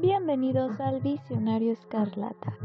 Bienvenidos 0.00 0.80
al 0.80 1.02
Visionario 1.02 1.74
Escarlata. 1.74 2.56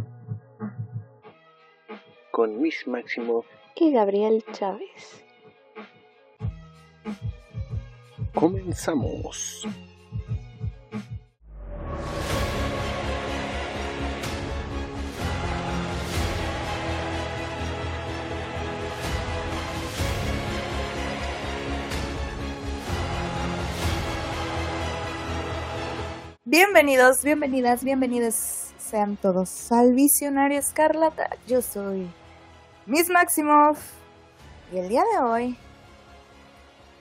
Con 2.32 2.62
Miss 2.62 2.88
Máximo 2.88 3.44
y 3.76 3.92
Gabriel 3.92 4.42
Chávez. 4.54 5.22
Comenzamos. 8.34 9.68
Bienvenidos, 26.58 27.22
bienvenidas, 27.22 27.84
bienvenidos 27.84 28.34
sean 28.78 29.18
todos 29.18 29.74
al 29.74 29.94
Visionario 29.94 30.58
Escarlata. 30.58 31.28
Yo 31.48 31.62
soy 31.62 32.10
Miss 32.86 33.10
Maximoff 33.10 33.78
y 34.72 34.78
el 34.78 34.88
día 34.88 35.04
de 35.04 35.22
hoy, 35.22 35.58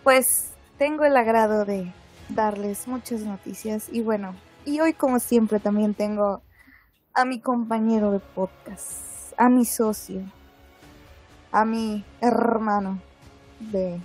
pues 0.03 0.51
tengo 0.77 1.05
el 1.05 1.17
agrado 1.17 1.65
de 1.65 1.93
darles 2.31 2.89
muchas 2.89 3.21
noticias 3.21 3.89
y 3.93 4.01
bueno, 4.01 4.35
y 4.65 4.81
hoy 4.81 4.93
como 4.93 5.21
siempre 5.21 5.61
también 5.61 5.95
tengo 5.95 6.43
a 7.13 7.25
mi 7.25 7.39
compañero 7.39 8.11
de 8.11 8.19
podcast, 8.19 9.35
a 9.37 9.49
mi 9.49 9.65
socio, 9.65 10.23
a 11.53 11.65
mi 11.65 12.05
hermano 12.21 13.01
de 13.61 14.01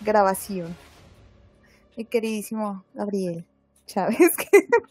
grabación, 0.00 0.74
mi 1.96 2.04
queridísimo 2.04 2.82
Gabriel. 2.92 3.46
Chávez. 3.90 4.36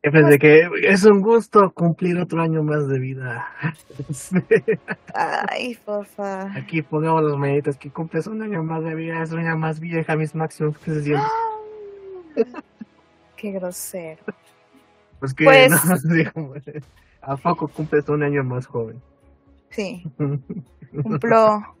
Pensé 0.00 0.38
que 0.38 0.70
es 0.82 1.04
un 1.04 1.20
gusto 1.20 1.72
cumplir 1.72 2.16
otro 2.18 2.40
año 2.40 2.62
más 2.62 2.86
de 2.86 3.00
vida. 3.00 3.48
Ay, 5.14 5.74
fofa. 5.74 6.52
Aquí 6.56 6.80
pongamos 6.82 7.24
los 7.24 7.36
meditas 7.36 7.76
que 7.76 7.90
cumples 7.90 8.28
un 8.28 8.40
año 8.40 8.62
más 8.62 8.84
de 8.84 8.94
vida, 8.94 9.20
es 9.20 9.32
un 9.32 9.40
año 9.40 9.58
más 9.58 9.80
vieja, 9.80 10.14
mis 10.14 10.32
máximos 10.36 10.78
que 10.78 10.92
se 10.92 11.02
siente. 11.02 11.26
Qué 13.34 13.50
grosero. 13.50 14.22
Pues 15.18 15.34
que 15.34 15.44
pues... 15.44 15.72
no, 15.72 16.54
¿a 17.22 17.36
poco 17.36 17.66
cumples 17.66 18.08
un 18.08 18.22
año 18.22 18.44
más 18.44 18.66
joven? 18.66 19.02
Sí. 19.70 20.04
Cumplo 21.02 21.75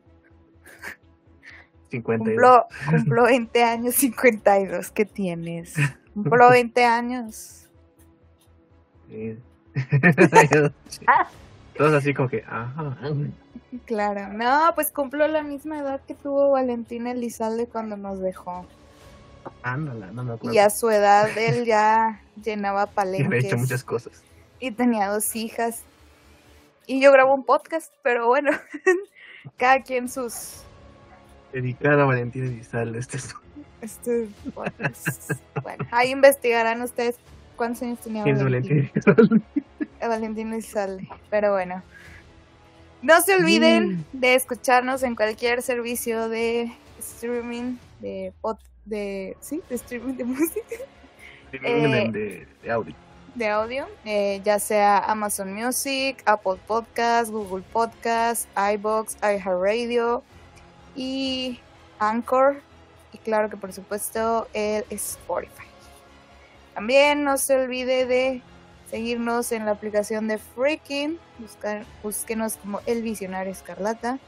52. 1.90 2.64
Cumplo, 2.90 3.24
20 3.24 3.62
años, 3.62 3.94
52. 3.94 4.90
¿Qué 4.90 5.04
tienes? 5.04 5.74
Cumplo 6.14 6.50
20 6.50 6.84
años. 6.84 7.66
Sí. 9.08 9.38
Todos 11.76 11.92
así 11.92 12.14
como 12.14 12.28
que, 12.28 12.42
ajá. 12.46 12.96
Claro, 13.84 14.32
no, 14.32 14.72
pues 14.74 14.90
cumplo 14.90 15.28
la 15.28 15.42
misma 15.42 15.80
edad 15.80 16.00
que 16.06 16.14
tuvo 16.14 16.50
Valentín 16.50 17.06
Elizalde 17.06 17.66
cuando 17.66 17.96
nos 17.96 18.20
dejó. 18.20 18.66
Ándala, 19.62 20.06
no 20.12 20.24
me 20.24 20.34
acuerdo. 20.34 20.54
Y 20.54 20.58
a 20.58 20.70
su 20.70 20.90
edad 20.90 21.28
él 21.36 21.64
ya 21.64 22.22
llenaba 22.42 22.86
palenques. 22.86 23.44
Hecho 23.44 23.58
muchas 23.58 23.84
cosas. 23.84 24.22
Y 24.58 24.70
tenía 24.70 25.08
dos 25.08 25.36
hijas. 25.36 25.82
Y 26.86 27.00
yo 27.00 27.12
grabo 27.12 27.34
un 27.34 27.44
podcast, 27.44 27.92
pero 28.02 28.26
bueno, 28.26 28.52
cada 29.56 29.82
quien 29.82 30.08
sus 30.08 30.62
dedicada 31.52 32.02
a 32.02 32.06
Valentín 32.06 32.44
Elizalde. 32.44 32.98
Este 32.98 33.16
es... 33.18 33.34
Este, 33.80 34.28
bueno, 34.54 34.72
bueno, 35.62 35.86
ahí 35.90 36.10
investigarán 36.10 36.80
ustedes 36.82 37.16
cuántos 37.56 37.82
años 37.82 38.00
tenía 38.00 38.24
Valentín. 38.24 38.90
Valentín 40.00 40.52
Elizalde, 40.52 41.08
pero 41.30 41.52
bueno. 41.52 41.82
No 43.02 43.20
se 43.20 43.36
olviden 43.36 44.04
de 44.12 44.34
escucharnos 44.34 45.02
en 45.02 45.14
cualquier 45.14 45.62
servicio 45.62 46.28
de 46.28 46.72
streaming, 46.98 47.76
de 48.00 48.32
pod, 48.40 48.56
de, 48.84 49.36
sí, 49.40 49.62
de 49.68 49.74
streaming 49.74 50.14
de 50.14 50.24
música. 50.24 50.76
Eh, 51.52 52.10
de, 52.12 52.46
de, 52.62 52.70
audio. 52.70 52.94
De 53.34 53.48
audio, 53.48 53.86
eh, 54.04 54.40
ya 54.44 54.58
sea 54.58 54.98
Amazon 54.98 55.52
Music, 55.52 56.22
Apple 56.24 56.58
Podcast, 56.66 57.30
Google 57.30 57.62
Podcast, 57.72 58.48
iBox, 58.56 59.16
iHeartRadio, 59.22 60.22
y 60.96 61.60
Anchor 61.98 62.62
y 63.12 63.18
claro 63.18 63.48
que 63.50 63.56
por 63.56 63.72
supuesto 63.72 64.48
el 64.52 64.84
Spotify. 64.90 65.66
También 66.74 67.24
no 67.24 67.38
se 67.38 67.56
olvide 67.56 68.06
de 68.06 68.42
seguirnos 68.90 69.52
en 69.52 69.64
la 69.64 69.72
aplicación 69.72 70.28
de 70.28 70.38
Freaking, 70.38 71.18
buscar, 71.38 71.84
búsquenos 72.02 72.56
como 72.56 72.80
El 72.86 73.02
Visionario 73.02 73.52
Escarlata, 73.52 74.18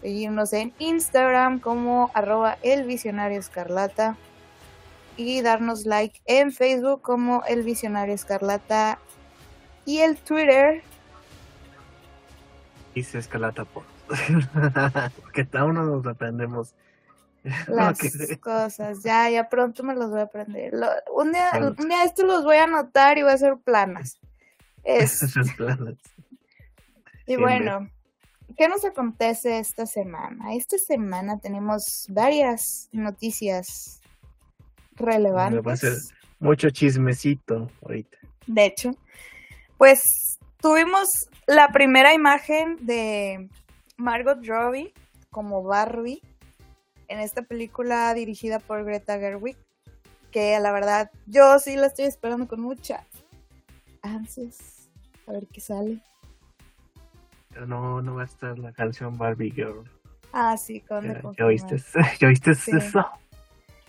seguirnos 0.00 0.52
en 0.52 0.74
Instagram 0.78 1.60
como 1.60 2.10
arroba 2.14 2.58
El 2.62 2.84
Visionario 2.84 3.38
Escarlata 3.38 4.16
y 5.16 5.40
darnos 5.42 5.86
like 5.86 6.20
en 6.26 6.52
Facebook 6.52 7.02
como 7.02 7.42
El 7.48 7.62
Visionario 7.62 8.14
Escarlata 8.14 8.98
y 9.84 9.98
el 9.98 10.16
Twitter. 10.16 10.82
Dice 12.94 13.18
Escarlata 13.18 13.64
por 13.64 13.95
Porque 15.22 15.48
aún 15.54 15.74
no 15.74 15.84
nos 15.84 16.06
aprendemos 16.06 16.74
las 17.68 17.98
cosas. 18.40 19.02
Ya, 19.02 19.30
ya 19.30 19.48
pronto 19.48 19.82
me 19.82 19.94
los 19.94 20.10
voy 20.10 20.20
a 20.20 20.24
aprender. 20.24 20.74
un, 21.14 21.32
día, 21.32 21.50
un 21.54 21.88
día 21.88 22.04
esto 22.04 22.24
los 22.24 22.44
voy 22.44 22.56
a 22.56 22.64
anotar 22.64 23.18
y 23.18 23.22
voy 23.22 23.32
a 23.32 23.34
hacer 23.34 23.56
planas. 23.58 24.18
Es... 24.84 25.22
y 27.26 27.36
bueno, 27.36 27.88
¿qué 28.56 28.68
nos 28.68 28.84
acontece 28.84 29.58
esta 29.58 29.86
semana? 29.86 30.54
Esta 30.54 30.78
semana 30.78 31.38
tenemos 31.38 32.06
varias 32.08 32.88
noticias 32.92 34.00
relevantes. 34.94 35.66
Va 35.66 35.72
a 35.72 35.76
ser 35.76 35.94
mucho 36.38 36.70
chismecito 36.70 37.70
ahorita. 37.82 38.18
De 38.46 38.66
hecho, 38.66 38.92
pues 39.78 40.38
tuvimos 40.60 41.28
la 41.46 41.68
primera 41.68 42.14
imagen 42.14 42.76
de 42.80 43.48
Margot 43.96 44.38
Robbie 44.44 44.92
como 45.30 45.62
Barbie 45.62 46.22
en 47.08 47.20
esta 47.20 47.42
película 47.42 48.12
dirigida 48.14 48.58
por 48.58 48.84
Greta 48.84 49.18
Gerwig, 49.18 49.56
que 50.30 50.58
la 50.58 50.72
verdad 50.72 51.10
yo 51.26 51.58
sí 51.58 51.76
la 51.76 51.86
estoy 51.86 52.06
esperando 52.06 52.48
con 52.48 52.60
mucha 52.60 53.04
ansias 54.02 54.88
a 55.26 55.32
ver 55.32 55.46
qué 55.48 55.60
sale. 55.60 56.00
Pero 57.50 57.66
no, 57.66 58.02
no 58.02 58.16
va 58.16 58.22
a 58.22 58.26
estar 58.26 58.58
la 58.58 58.72
canción 58.72 59.16
Barbie 59.16 59.50
Girl. 59.50 59.84
Ah, 60.32 60.56
sí, 60.56 60.80
con 60.80 61.04
¿Ya, 61.36 61.46
oíste, 61.46 61.76
¿Ya 62.20 62.28
oíste 62.28 62.50
eso? 62.50 63.06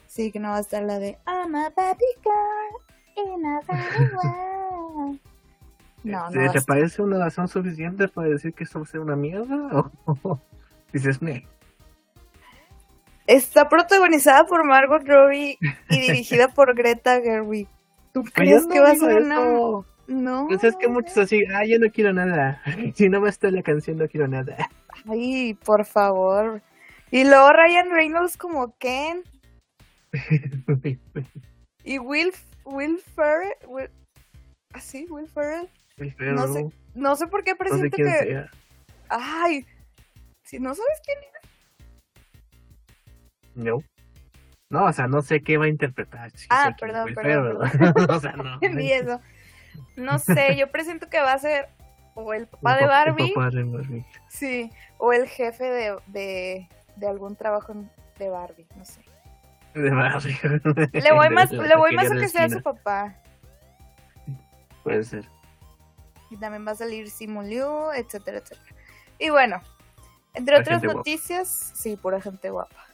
Sí, 0.07 0.31
que 0.31 0.39
no 0.39 0.49
va 0.49 0.57
a 0.57 0.61
estar 0.61 0.83
la 0.83 0.99
de 0.99 1.17
I'm 1.27 1.55
a 1.55 1.69
Barbie 1.75 2.05
Girl 2.23 3.35
in 3.35 3.45
a 3.45 3.61
Barbie 3.67 4.09
World. 4.15 5.19
No, 6.07 6.29
no 6.29 6.51
¿Te 6.51 6.61
parece 6.61 7.01
una 7.01 7.17
razón 7.19 7.47
suficiente 7.47 8.07
para 8.07 8.29
decir 8.29 8.53
que 8.53 8.63
esto 8.63 8.79
va 8.79 8.85
a 8.85 8.87
ser 8.87 9.01
una 9.01 9.15
mierda? 9.15 9.91
¿O 10.05 10.39
dices, 10.93 11.21
me? 11.21 11.45
Está 13.25 13.67
protagonizada 13.67 14.45
por 14.45 14.65
Margot 14.65 15.05
Robbie 15.05 15.57
y 15.89 15.99
dirigida 15.99 16.47
por 16.55 16.73
Greta 16.75 17.19
Gerwig. 17.21 17.67
¿Tú 18.13 18.23
crees 18.23 18.65
que 18.67 18.79
va 18.79 18.91
a 18.91 18.95
ser 18.95 19.21
una.? 19.21 19.85
No. 20.07 20.47
Pues 20.47 20.63
es 20.63 20.77
que 20.77 20.87
muchos 20.87 21.17
así, 21.17 21.43
ah, 21.53 21.65
yo 21.65 21.77
no 21.79 21.91
quiero 21.91 22.13
nada. 22.13 22.61
Si 22.95 23.09
no 23.09 23.23
a 23.25 23.29
estar 23.29 23.51
la 23.51 23.61
canción, 23.61 23.97
no 23.97 24.07
quiero 24.07 24.29
nada. 24.29 24.55
Ay, 25.05 25.53
por 25.65 25.85
favor. 25.85 26.61
Y 27.11 27.25
luego 27.25 27.51
Ryan 27.51 27.89
Reynolds 27.91 28.37
como 28.37 28.73
Ken. 28.77 29.23
y 31.83 31.99
Will, 31.99 32.31
Will 32.63 32.97
Ferrell. 32.99 33.53
Will, 33.67 33.89
¿Ah, 34.73 34.79
sí? 34.79 35.05
Will 35.09 35.27
Ferrell 35.27 35.69
no 35.97 36.47
sé, 36.47 36.69
no 36.93 37.15
sé 37.15 37.27
por 37.27 37.43
qué 37.43 37.55
presiento 37.55 37.95
que. 37.97 38.45
Ay, 39.09 39.65
si 40.43 40.59
no 40.59 40.75
sabes 40.75 41.01
quién 41.03 41.17
es. 41.19 41.27
No. 43.55 43.79
No, 44.69 44.85
o 44.85 44.93
sea, 44.93 45.07
no 45.07 45.21
sé 45.21 45.41
qué 45.41 45.57
va 45.57 45.65
a 45.65 45.69
interpretar. 45.69 46.31
ah, 46.49 46.75
perdón, 46.79 47.13
perdón. 47.13 47.57
o 48.09 48.19
sea, 48.19 48.33
no. 48.33 48.59
eso. 48.61 49.21
No 49.95 50.19
sé, 50.19 50.55
yo 50.57 50.69
presiento 50.71 51.09
que 51.09 51.19
va 51.19 51.33
a 51.33 51.39
ser 51.39 51.69
o 52.13 52.33
el 52.33 52.47
papá, 52.47 52.77
de 52.77 52.85
Barbie. 52.85 53.33
papá 53.33 53.49
de 53.49 53.63
Barbie. 53.63 54.05
Sí, 54.27 54.71
o 54.97 55.13
el 55.13 55.27
jefe 55.27 55.63
de, 55.63 55.97
de, 56.07 56.67
de 56.95 57.07
algún 57.07 57.35
trabajo 57.35 57.73
de 58.17 58.29
Barbie, 58.29 58.67
no 58.75 58.85
sé. 58.85 59.01
De 59.73 59.89
Barbie. 59.89 60.37
Le 60.93 61.13
voy 61.13 61.29
más, 61.29 61.51
le 61.51 61.75
voy 61.75 61.95
más 61.95 62.11
a 62.11 62.15
que 62.15 62.27
sea 62.27 62.49
su 62.49 62.61
papá. 62.61 63.15
Puede 64.83 65.03
ser. 65.03 65.25
Y 66.29 66.37
también 66.37 66.65
va 66.67 66.71
a 66.71 66.75
salir 66.75 67.09
Simu 67.09 67.41
Liu, 67.41 67.91
etcétera, 67.95 68.39
etcétera. 68.39 68.75
Y 69.19 69.29
bueno, 69.29 69.61
entre 70.33 70.59
otras 70.59 70.83
noticias, 70.83 71.71
sí, 71.73 71.95
pura 71.95 72.21
gente 72.21 72.49
guapa. 72.49 72.85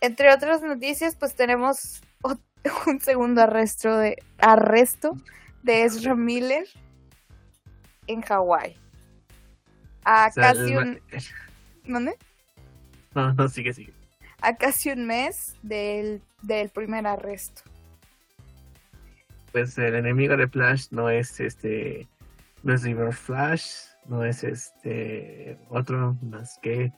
Entre 0.00 0.32
otras 0.32 0.62
noticias, 0.62 1.16
pues 1.16 1.34
tenemos 1.34 2.00
un 2.86 3.00
segundo 3.00 3.42
arresto 3.42 3.96
de, 3.96 4.22
arresto 4.38 5.16
de 5.62 5.84
Ezra 5.84 6.14
Miller 6.14 6.66
en 8.06 8.22
Hawái. 8.22 8.76
A 10.04 10.30
casi 10.34 10.76
un... 10.76 11.00
¿Dónde? 11.84 12.16
No, 13.14 13.32
no, 13.34 13.48
sigue, 13.48 13.72
sigue. 13.72 13.92
A 14.40 14.56
casi 14.56 14.90
un 14.90 15.06
mes 15.06 15.56
del, 15.62 16.22
del 16.42 16.68
primer 16.68 17.06
arresto. 17.06 17.62
Pues 19.52 19.76
el 19.78 19.94
enemigo 19.94 20.36
de 20.36 20.46
Flash 20.46 20.88
no 20.90 21.10
es 21.10 21.40
este... 21.40 22.06
No 22.62 22.74
es 22.74 22.82
River 22.82 23.12
Flash, 23.12 23.86
no 24.06 24.24
es 24.24 24.44
este... 24.44 25.58
Otro 25.68 26.16
más 26.22 26.58
que 26.60 26.92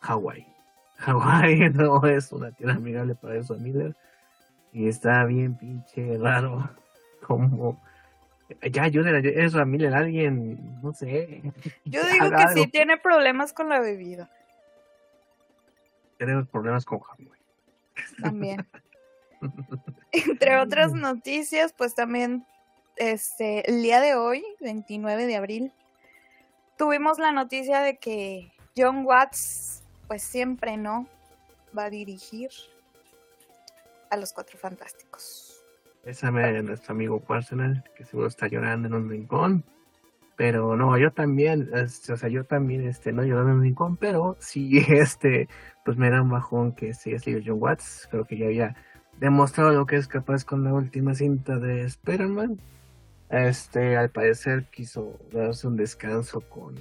Hawái. 0.00 0.46
Hawái 0.96 1.70
no 1.70 2.04
es 2.06 2.32
una 2.32 2.50
tierra 2.52 2.74
amigable 2.74 3.14
para 3.14 3.36
Ezra 3.36 3.56
Miller. 3.56 3.94
Y 4.72 4.88
está 4.88 5.24
bien 5.24 5.56
pinche 5.56 6.18
raro. 6.18 6.68
Como 7.26 7.80
ya 8.70 8.82
ayuden 8.82 9.14
a 9.14 9.18
Ezra 9.18 9.64
Miller, 9.64 9.94
alguien, 9.94 10.80
no 10.82 10.92
sé. 10.92 11.42
Yo 11.84 12.04
digo 12.06 12.30
que 12.30 12.48
sí 12.54 12.66
tiene 12.66 12.98
problemas 12.98 13.52
con 13.52 13.68
la 13.68 13.80
bebida. 13.80 14.30
Tiene 16.18 16.44
problemas 16.44 16.84
con 16.84 17.00
Hawái. 17.00 17.30
También. 18.20 18.66
Entre 20.12 20.58
otras 20.58 20.92
noticias, 20.92 21.72
pues 21.72 21.94
también 21.94 22.44
este 22.96 23.68
el 23.70 23.82
día 23.82 24.00
de 24.00 24.14
hoy, 24.14 24.44
29 24.60 25.26
de 25.26 25.36
abril, 25.36 25.72
tuvimos 26.76 27.18
la 27.18 27.32
noticia 27.32 27.80
de 27.80 27.96
que 27.96 28.52
John 28.76 29.04
Watts, 29.04 29.82
pues 30.08 30.22
siempre 30.22 30.76
no, 30.76 31.06
va 31.76 31.84
a 31.84 31.90
dirigir 31.90 32.50
a 34.10 34.16
los 34.16 34.32
Cuatro 34.32 34.58
Fantásticos. 34.58 35.62
Bésame 36.04 36.44
a 36.44 36.62
nuestro 36.62 36.92
amigo 36.92 37.20
personal, 37.20 37.82
que 37.96 38.04
seguro 38.04 38.28
está 38.28 38.46
llorando 38.46 38.88
en 38.88 38.94
un 38.94 39.08
rincón. 39.08 39.64
Pero 40.36 40.76
no, 40.76 40.98
yo 40.98 41.12
también, 41.12 41.70
este, 41.74 42.12
o 42.12 42.16
sea, 42.16 42.28
yo 42.28 42.44
también, 42.44 42.86
este, 42.86 43.12
no 43.12 43.22
llorando 43.22 43.52
en 43.52 43.56
un 43.58 43.62
rincón, 43.62 43.96
pero 43.96 44.36
sí, 44.40 44.78
este, 44.88 45.48
pues 45.84 45.96
me 45.96 46.10
da 46.10 46.20
un 46.20 46.30
bajón 46.30 46.72
que 46.72 46.92
sí 46.92 47.12
es 47.12 47.22
John 47.24 47.62
Watts. 47.62 48.08
Creo 48.10 48.24
que 48.24 48.36
ya 48.36 48.46
había 48.46 48.76
demostrado 49.18 49.70
lo 49.72 49.86
que 49.86 49.96
es 49.96 50.08
capaz 50.08 50.44
con 50.44 50.64
la 50.64 50.72
última 50.72 51.14
cinta 51.14 51.58
de 51.58 51.84
Spider-Man. 51.84 52.58
Este, 53.30 53.96
al 53.96 54.10
parecer 54.10 54.66
quiso 54.70 55.18
darse 55.32 55.66
un 55.66 55.76
descanso 55.76 56.40
con, 56.40 56.74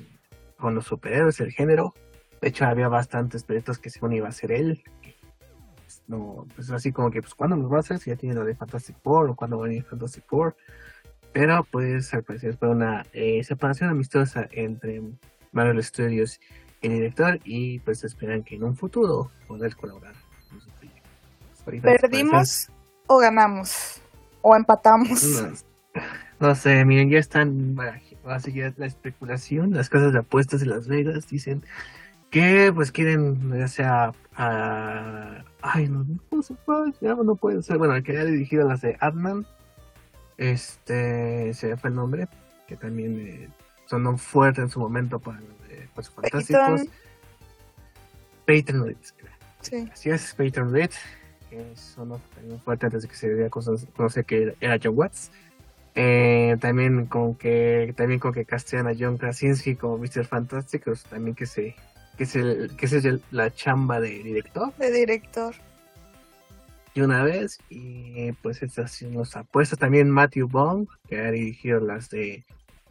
con 0.57 0.75
los 0.75 0.85
superhéroes, 0.85 1.39
el 1.39 1.51
género. 1.51 1.93
De 2.41 2.49
hecho, 2.49 2.65
había 2.65 2.89
bastantes 2.89 3.43
proyectos 3.43 3.79
que 3.79 3.89
según 3.89 4.13
iba 4.13 4.27
a 4.27 4.31
ser 4.31 4.51
él, 4.51 4.83
no, 6.07 6.45
pues 6.55 6.69
así 6.71 6.91
como 6.91 7.11
que, 7.11 7.21
pues, 7.21 7.33
¿cuándo 7.33 7.55
nos 7.55 7.71
va 7.71 7.77
a 7.77 7.79
hacer? 7.79 7.99
Si 7.99 8.09
ya 8.09 8.15
tiene 8.15 8.35
lo 8.35 8.43
de 8.43 8.55
Fantastic 8.55 8.97
Four 9.01 9.29
o 9.29 9.35
cuándo 9.35 9.57
va 9.57 9.65
a 9.65 9.69
venir 9.69 9.83
Fantastic 9.85 10.25
Four. 10.27 10.55
Pero, 11.31 11.65
pues, 11.71 12.13
al 12.13 12.23
parecer 12.23 12.57
fue 12.57 12.69
una 12.69 13.05
eh, 13.13 13.43
separación 13.43 13.89
amistosa 13.89 14.47
entre 14.51 15.01
Marvel 15.51 15.81
Studios 15.83 16.39
y 16.81 16.87
el 16.87 16.93
director 16.93 17.39
y, 17.43 17.79
pues, 17.79 18.03
esperan 18.03 18.43
que 18.43 18.55
en 18.55 18.63
un 18.63 18.75
futuro 18.75 19.31
poder 19.47 19.75
colaborar 19.75 20.13
¿Perdimos 21.81 22.69
o 23.07 23.19
ganamos? 23.19 24.01
¿O 24.41 24.55
empatamos? 24.55 25.23
No, 25.23 25.53
sé, 26.55 26.83
miren, 26.85 27.09
ya 27.09 27.19
están, 27.19 27.77
así 28.25 28.53
ya 28.53 28.73
la 28.77 28.85
especulación, 28.85 29.73
las 29.73 29.89
casas 29.89 30.13
de 30.13 30.19
apuestas 30.19 30.59
de 30.59 30.65
Las 30.65 30.87
Vegas 30.87 31.27
dicen 31.27 31.63
que 32.33 32.71
pues 32.73 32.91
quieren 32.91 33.55
ya 33.55 33.67
sea 33.67 34.11
a 34.35 35.43
ay 35.61 35.87
no 35.87 36.03
no, 36.31 36.93
ya 36.99 37.13
no 37.13 37.35
puede 37.35 37.61
ser 37.61 37.77
bueno 37.77 37.95
el 37.95 38.03
que 38.03 38.13
haya 38.13 38.25
dirigido 38.25 38.67
las 38.67 38.81
de 38.81 38.97
Adman 38.99 39.45
este 40.37 41.53
se 41.53 41.77
fue 41.77 41.91
el 41.91 41.95
nombre 41.95 42.27
que 42.67 42.75
también 42.75 43.19
eh, 43.19 43.49
sonó 43.85 44.17
fuerte 44.17 44.61
en 44.61 44.69
su 44.71 44.79
momento 44.79 45.19
para 45.19 45.39
los 45.41 45.69
de 45.69 45.87
pues, 45.93 46.09
fantásticos 46.09 46.81
Peyton 48.45 48.83
Reed 48.83 48.97
sí. 49.61 49.87
así 49.93 50.09
es 50.09 50.33
Peyton 50.33 50.73
Reed 50.73 50.89
que 51.51 51.75
sonó 51.75 52.19
también 52.33 52.59
fuerte 52.61 52.87
antes 52.87 53.03
de 53.03 53.09
que 53.09 53.15
se 53.15 53.31
diera 53.31 53.45
a 53.45 53.49
conocer 53.51 54.25
que 54.25 54.55
era 54.59 54.79
John 54.83 54.97
Watts 54.97 55.29
eh, 55.95 56.57
también 56.59 57.05
con 57.05 57.35
que 57.35 57.93
también 57.95 58.19
con 58.19 58.33
que 58.33 58.45
castean 58.45 58.87
a 58.87 58.93
John 58.97 59.17
Krasinski 59.17 59.75
como 59.75 59.97
Mr. 59.97 60.25
Fantastic 60.25 60.83
pues, 60.85 61.03
también 61.03 61.35
que 61.35 61.45
se 61.45 61.75
que 62.17 62.23
es, 62.25 62.35
el, 62.35 62.75
que 62.75 62.85
es 62.85 63.05
la 63.31 63.53
chamba 63.53 63.99
de 63.99 64.09
director. 64.09 64.73
De 64.77 64.91
director. 64.91 65.55
Y 66.93 67.01
una 67.01 67.23
vez, 67.23 67.59
y 67.69 68.31
pues 68.33 68.61
estas 68.61 69.01
nos 69.01 69.35
apuesta 69.35 69.75
también 69.75 70.11
Matthew 70.11 70.47
Bond, 70.47 70.87
que 71.07 71.19
ha 71.19 71.31
dirigido 71.31 71.79
las 71.79 72.09
de 72.11 72.45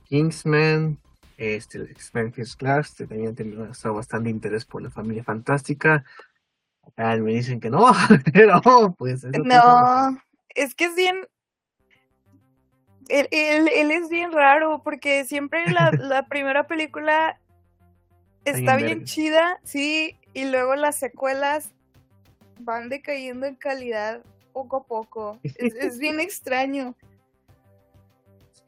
Kingsman, 0.09 0.99
este, 1.37 1.83
X-Men 1.83 2.33
Class, 2.59 2.95
que 2.97 3.07
también 3.07 3.35
tiene 3.37 3.57
bastante 3.57 4.29
interés 4.29 4.65
por 4.65 4.83
la 4.83 4.91
familia 4.91 5.23
fantástica. 5.23 6.05
Acá 6.83 7.17
me 7.17 7.33
dicen 7.33 7.61
que 7.61 7.71
no, 7.71 7.87
pero 8.33 8.61
pues... 8.99 9.23
no, 9.25 10.19
es 10.49 10.75
que 10.75 10.87
es 10.87 10.97
bien... 10.97 11.17
Él, 13.09 13.29
él, 13.31 13.91
es 13.91 14.09
bien 14.09 14.33
raro 14.33 14.83
porque 14.83 15.25
siempre 15.25 15.71
la, 15.71 15.91
la 15.99 16.27
primera 16.27 16.67
película 16.67 17.39
Está 18.45 18.77
bien, 18.77 19.05
chida, 19.05 19.61
sí, 19.63 20.19
y 20.35 20.51
luego 20.51 20.75
las 20.75 20.97
secuelas 20.97 21.73
van 22.61 22.89
decayendo 22.89 23.47
en 23.47 23.55
calidad 23.55 24.23
poco 24.53 24.79
a 24.79 24.85
poco. 24.85 25.41
es, 25.43 25.99
bien 25.99 26.21
extraño. 26.21 26.97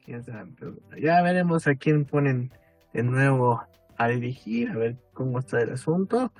Ya 0.07 1.21
veremos 1.23 1.67
a 1.67 1.75
quién 1.75 2.05
ponen 2.05 2.51
de 2.93 3.03
nuevo 3.03 3.61
a 3.97 4.07
dirigir, 4.07 4.69
a 4.69 4.77
ver 4.77 4.97
cómo 5.13 5.39
está 5.39 5.61
el 5.61 5.73
asunto. 5.73 6.31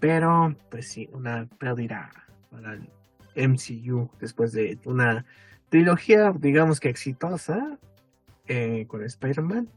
Pero, 0.00 0.54
pues 0.70 0.88
sí, 0.88 1.08
una 1.12 1.46
pérdida 1.58 2.10
para 2.50 2.74
el 2.74 2.90
MCU 3.36 4.10
después 4.18 4.52
de 4.52 4.78
una 4.84 5.24
trilogía, 5.70 6.32
digamos 6.38 6.80
que 6.80 6.90
exitosa, 6.90 7.78
eh, 8.46 8.84
con 8.86 9.02
Spider-Man. 9.02 9.68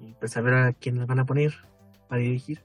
Y 0.00 0.14
pues 0.14 0.36
a 0.36 0.40
ver 0.40 0.54
a 0.54 0.72
quién 0.72 0.98
le 0.98 1.06
van 1.06 1.20
a 1.20 1.26
poner 1.26 1.54
para 2.08 2.20
dirigir? 2.20 2.60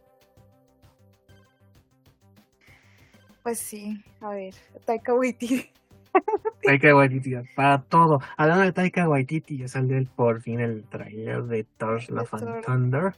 Pues 3.44 3.59
sí, 3.59 4.03
a 4.19 4.29
ver, 4.29 4.53
Taika 4.85 5.13
Waititi. 5.13 5.69
Taika 6.63 6.95
Waititi, 6.95 7.35
para 7.56 7.81
todo. 7.81 8.19
Hablando 8.38 8.65
de 8.65 8.71
Taika 8.71 9.09
Waititi, 9.09 9.57
ya 9.57 9.68
salió 9.68 9.97
el, 9.97 10.07
por 10.07 10.42
fin 10.42 10.59
el 10.59 10.83
trailer 10.83 11.44
de 11.44 11.63
Thor 11.78 12.01
Love 12.09 12.33
and 12.35 12.66
Thunder, 12.66 13.16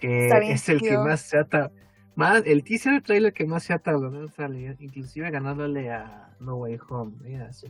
que 0.00 0.28
es 0.50 0.68
el 0.68 0.80
que 0.80 0.98
más 0.98 1.20
se 1.20 1.38
ata, 1.38 1.70
más, 2.16 2.42
el 2.44 2.64
teaser 2.64 3.02
trailer 3.02 3.32
que 3.32 3.46
más 3.46 3.62
se 3.62 3.72
ha 3.72 3.78
tardado 3.78 4.20
en 4.20 4.28
salir, 4.30 4.76
inclusive 4.80 5.30
ganándole 5.30 5.92
a 5.92 6.34
No 6.40 6.56
Way 6.56 6.78
Home, 6.88 7.12
¿eh? 7.24 7.40
a, 7.40 7.52
su, 7.52 7.68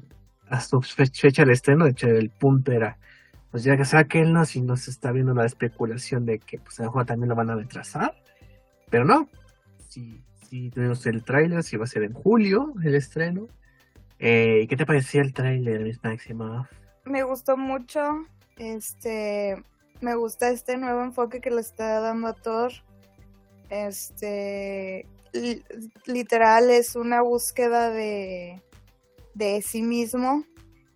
fecha 0.95 1.45
de 1.45 1.53
estreno, 1.53 1.85
de 1.85 1.93
hecho 1.93 2.09
el 2.09 2.31
punto 2.31 2.73
era 2.73 2.99
pues 3.53 3.65
ya 3.65 3.77
que 3.77 3.85
sáquenlo 3.85 4.47
si 4.47 4.63
no 4.63 4.79
se 4.79 4.91
está 4.91 5.13
viendo 5.13 5.35
la 5.35 5.45
especulación 5.45 6.25
de 6.25 6.39
que 6.39 6.59
pues 6.59 6.81
el 6.81 6.87
juego 6.87 7.05
también 7.05 7.29
lo 7.29 7.35
van 7.35 7.51
a 7.51 7.55
retrasar. 7.55 8.15
Pero 8.89 9.05
no, 9.05 9.29
si, 9.89 10.25
si 10.49 10.71
tenemos 10.71 11.05
el 11.07 11.23
tráiler, 11.23 11.63
si 11.63 11.77
va 11.77 11.85
a 11.85 11.87
ser 11.87 12.03
en 12.05 12.15
julio 12.15 12.73
el 12.83 12.95
estreno. 12.95 13.49
Eh, 14.19 14.67
¿Qué 14.69 14.77
te 14.77 14.87
pareció 14.87 15.21
el 15.21 15.35
tráiler, 15.35 15.83
Miss 15.83 16.03
Máxima? 16.03 16.71
Me 17.05 17.23
gustó 17.25 17.59
mucho, 17.59 18.01
este, 18.57 19.63
me 20.01 20.15
gusta 20.15 20.49
este 20.49 20.79
nuevo 20.79 21.03
enfoque 21.03 21.43
que 21.43 21.51
le 21.51 21.61
está 21.61 22.01
dando 22.01 22.29
a 22.29 22.33
Thor. 22.33 22.73
Este, 23.69 25.07
literal 26.07 26.71
es 26.71 26.97
una 26.97 27.21
búsqueda 27.21 27.91
de, 27.91 28.63
de 29.35 29.63
sí 29.63 29.83
mismo 29.83 30.45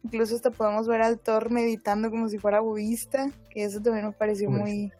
Incluso 0.07 0.37
hasta 0.37 0.53
podemos 0.53 0.87
ver 0.87 1.03
al 1.03 1.19
Thor 1.19 1.51
meditando 1.51 2.11
como 2.13 2.29
si 2.29 2.39
fuera 2.39 2.61
budista, 2.61 3.29
que 3.51 3.65
eso 3.65 3.83
también 3.83 4.07
me 4.07 4.13
pareció 4.13 4.49
muy... 4.49 4.93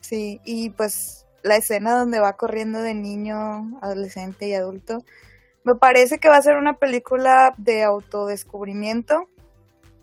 Sí, 0.00 0.38
y 0.44 0.68
pues 0.68 1.26
la 1.42 1.56
escena 1.56 1.98
donde 1.98 2.20
va 2.20 2.36
corriendo 2.36 2.82
de 2.82 2.92
niño, 2.92 3.78
adolescente 3.80 4.48
y 4.48 4.52
adulto, 4.52 5.02
me 5.64 5.76
parece 5.76 6.18
que 6.18 6.28
va 6.28 6.36
a 6.36 6.42
ser 6.42 6.58
una 6.58 6.74
película 6.74 7.54
de 7.56 7.84
autodescubrimiento. 7.84 9.30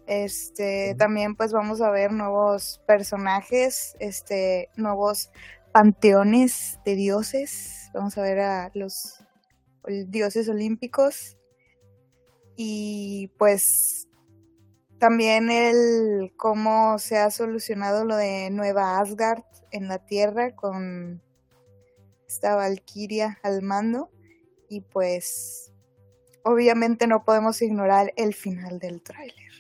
Este, 0.08 0.96
también 0.98 1.36
pues 1.36 1.51
vamos 1.51 1.79
a 1.82 1.91
ver 1.91 2.12
nuevos 2.12 2.82
personajes, 2.88 3.96
este, 4.00 4.70
nuevos 4.75 5.29
panteones 5.72 6.79
de 6.84 6.96
dioses. 6.96 7.91
Vamos 7.94 8.17
a 8.17 8.24
ver 8.24 8.39
a 8.39 8.72
los 8.74 9.24
dioses 9.86 10.50
olímpicos. 10.50 11.37
Y 12.58 13.32
pues 13.38 14.08
también 14.98 15.52
el 15.52 16.34
cómo 16.36 16.98
se 16.98 17.18
ha 17.18 17.30
solucionado 17.30 18.04
lo 18.04 18.16
de 18.16 18.50
Nueva 18.50 19.00
Asgard 19.00 19.44
en 19.72 19.88
la 19.88 20.00
Tierra 20.00 20.56
con 20.56 21.22
esta 22.28 22.56
Valkyria 22.56 23.38
al 23.44 23.62
mando. 23.62 24.10
Y 24.70 24.82
pues 24.82 25.72
obviamente 26.44 27.06
no 27.06 27.24
podemos 27.24 27.62
ignorar 27.62 28.12
el 28.18 28.34
final 28.34 28.80
del 28.80 29.04
tráiler. 29.04 29.54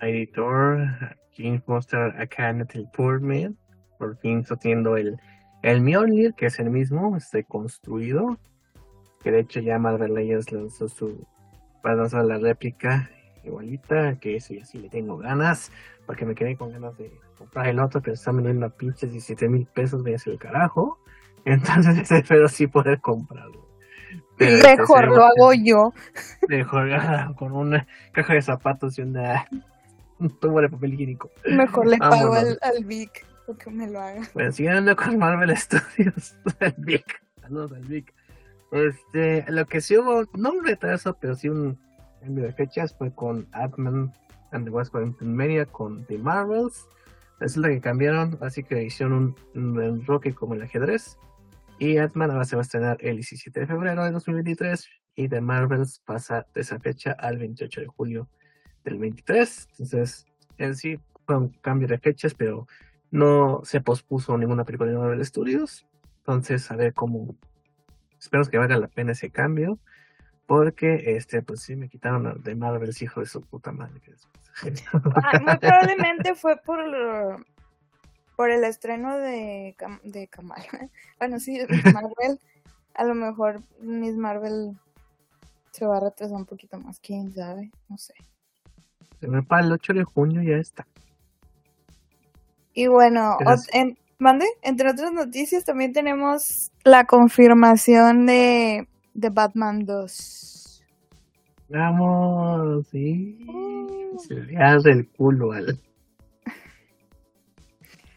Editor, 0.00 1.16
King 1.32 1.60
Monster 1.66 2.14
acá 2.18 2.52
Natalie 2.52 2.88
Portman, 2.96 3.58
por 3.98 4.16
fin 4.18 4.44
sostiendo 4.44 4.96
el, 4.96 5.16
el 5.62 5.82
Mjolnir, 5.82 6.34
que 6.34 6.46
es 6.46 6.58
el 6.58 6.70
mismo, 6.70 7.16
este 7.16 7.44
construido, 7.44 8.38
que 9.26 9.32
de 9.32 9.40
hecho 9.40 9.58
ya 9.58 9.76
Marvel 9.76 10.14
Legends 10.14 10.52
lanzó 10.52 10.88
su, 10.88 11.26
para 11.82 11.96
lanzar 11.96 12.24
la 12.26 12.38
réplica 12.38 13.10
igualita, 13.42 14.20
que 14.20 14.36
eso 14.36 14.54
ya 14.54 14.64
sí 14.64 14.78
le 14.78 14.88
tengo 14.88 15.18
ganas, 15.18 15.72
porque 16.06 16.24
me 16.24 16.36
quedé 16.36 16.56
con 16.56 16.70
ganas 16.70 16.96
de 16.96 17.10
comprar 17.36 17.66
el 17.66 17.80
otro, 17.80 18.00
pero 18.00 18.14
está 18.14 18.30
vendiendo 18.30 18.66
a 18.66 18.68
pinches 18.68 19.10
17 19.10 19.48
mil 19.48 19.66
pesos, 19.66 20.06
hacer 20.06 20.34
el 20.34 20.38
carajo. 20.38 21.00
Entonces 21.44 22.08
espero 22.12 22.46
sí 22.46 22.68
poder 22.68 23.00
comprarlo. 23.00 23.66
mejor 24.38 25.08
lo 25.08 25.24
hago 25.24 25.52
yo. 25.54 25.92
Mejor 26.48 26.88
con 27.34 27.50
una 27.50 27.84
caja 28.12 28.34
de 28.34 28.42
zapatos 28.42 28.96
y 28.96 29.02
una 29.02 29.44
un 30.20 30.30
tubo 30.38 30.60
de 30.60 30.68
papel 30.68 30.94
higiénico. 30.94 31.32
Mejor 31.46 31.88
le 31.88 31.98
pago 31.98 32.32
al, 32.32 32.60
al 32.62 32.84
Vic 32.84 33.26
porque 33.44 33.70
me 33.70 33.90
lo 33.90 34.00
haga. 34.00 34.22
Bueno, 34.34 34.52
siguiendo 34.52 34.94
con 34.94 35.18
Marvel 35.18 35.56
Studios, 35.56 36.36
al 36.60 36.74
Vic. 36.78 37.20
Saludos 37.42 37.72
al 37.72 37.82
Vic. 37.82 38.15
Este, 38.72 39.44
lo 39.48 39.64
que 39.66 39.80
sí 39.80 39.96
hubo, 39.96 40.24
no 40.34 40.52
un 40.52 40.64
retraso, 40.64 41.16
pero 41.20 41.34
sí 41.34 41.48
un 41.48 41.78
cambio 42.20 42.44
de 42.44 42.52
fechas 42.52 42.94
fue 42.96 43.12
con 43.14 43.46
Adman 43.52 44.12
and 44.52 44.64
the 44.64 44.70
West 44.70 44.94
Media 45.20 45.66
con 45.66 46.04
The 46.06 46.18
Marvels. 46.18 46.86
es 47.40 47.56
la 47.56 47.68
que 47.68 47.80
cambiaron, 47.80 48.38
así 48.40 48.62
que 48.62 48.82
hicieron 48.82 49.36
un 49.54 49.82
enroque 49.82 50.34
como 50.34 50.54
el 50.54 50.62
ajedrez. 50.62 51.18
Y 51.78 51.98
Ant-Man 51.98 52.30
ahora 52.30 52.44
se 52.44 52.56
va 52.56 52.62
a 52.62 52.64
estrenar 52.64 52.96
el 53.00 53.16
17 53.16 53.60
de 53.60 53.66
febrero 53.66 54.02
de 54.02 54.10
2023 54.10 54.88
y 55.14 55.28
The 55.28 55.40
Marvels 55.42 56.00
pasa 56.06 56.46
de 56.54 56.62
esa 56.62 56.78
fecha 56.78 57.12
al 57.12 57.36
28 57.38 57.82
de 57.82 57.86
julio 57.86 58.28
del 58.84 58.98
23. 58.98 59.68
Entonces, 59.72 60.26
en 60.56 60.74
sí 60.74 60.98
fue 61.26 61.36
un 61.36 61.48
cambio 61.48 61.86
de 61.86 61.98
fechas, 61.98 62.34
pero 62.34 62.66
no 63.10 63.60
se 63.64 63.80
pospuso 63.80 64.36
ninguna 64.38 64.64
película 64.64 64.90
de 64.90 64.98
Marvel 64.98 65.24
Studios. 65.24 65.86
Entonces, 66.18 66.70
a 66.70 66.76
ver 66.76 66.94
cómo. 66.94 67.36
Esperamos 68.18 68.48
que 68.48 68.58
valga 68.58 68.76
la 68.78 68.88
pena 68.88 69.12
ese 69.12 69.30
cambio. 69.30 69.78
Porque, 70.46 71.16
este, 71.16 71.42
pues 71.42 71.60
sí, 71.60 71.74
me 71.74 71.88
quitaron 71.88 72.40
de 72.42 72.54
Marvel, 72.54 72.94
hijo 73.00 73.20
de 73.20 73.26
su 73.26 73.40
puta 73.40 73.72
madre. 73.72 74.00
Ah, 74.92 75.40
muy 75.40 75.58
probablemente 75.58 76.34
fue 76.34 76.56
por 76.56 76.78
por 78.36 78.50
el 78.50 78.64
estreno 78.64 79.16
de, 79.16 79.74
de 80.04 80.28
Kamal. 80.28 80.62
Bueno, 81.18 81.40
sí, 81.40 81.58
de 81.58 81.66
Marvel. 81.92 82.38
a 82.94 83.04
lo 83.04 83.14
mejor 83.14 83.62
Miss 83.80 84.14
Marvel 84.14 84.78
se 85.72 85.86
va 85.86 85.96
a 85.96 86.00
retrasar 86.00 86.36
un 86.36 86.46
poquito 86.46 86.78
más, 86.78 87.00
quién 87.00 87.32
sabe, 87.32 87.70
no 87.88 87.98
sé. 87.98 88.14
Se 89.20 89.28
ve 89.28 89.42
para 89.42 89.64
el 89.64 89.72
8 89.72 89.94
de 89.94 90.04
junio 90.04 90.42
ya 90.42 90.56
está. 90.56 90.86
Y 92.74 92.86
bueno, 92.86 93.38
en, 93.72 93.98
mande, 94.18 94.46
entre 94.62 94.90
otras 94.90 95.12
noticias 95.12 95.64
también 95.64 95.92
tenemos 95.92 96.70
la 96.84 97.04
confirmación 97.04 98.26
de, 98.26 98.88
de 99.14 99.30
Batman 99.30 99.84
2. 99.84 100.84
Vamos, 101.68 102.86
sí. 102.88 103.44
Uh. 103.48 104.18
Se 104.18 104.34
le 104.34 104.56
hace 104.56 104.90
el 104.90 105.08
culo 105.08 105.52
al, 105.52 105.78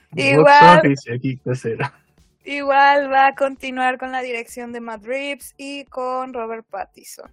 Igual, 0.15 0.95
igual 2.45 3.11
va 3.11 3.27
a 3.27 3.35
continuar 3.35 3.97
con 3.97 4.11
la 4.11 4.21
dirección 4.21 4.71
de 4.71 4.81
Matt 4.81 5.03
Reeves 5.05 5.53
y 5.57 5.83
con 5.85 6.33
Robert 6.33 6.65
Pattinson. 6.69 7.31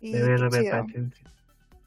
Y 0.00 0.16
Robert 0.18 0.70
Pattinson. 0.70 1.14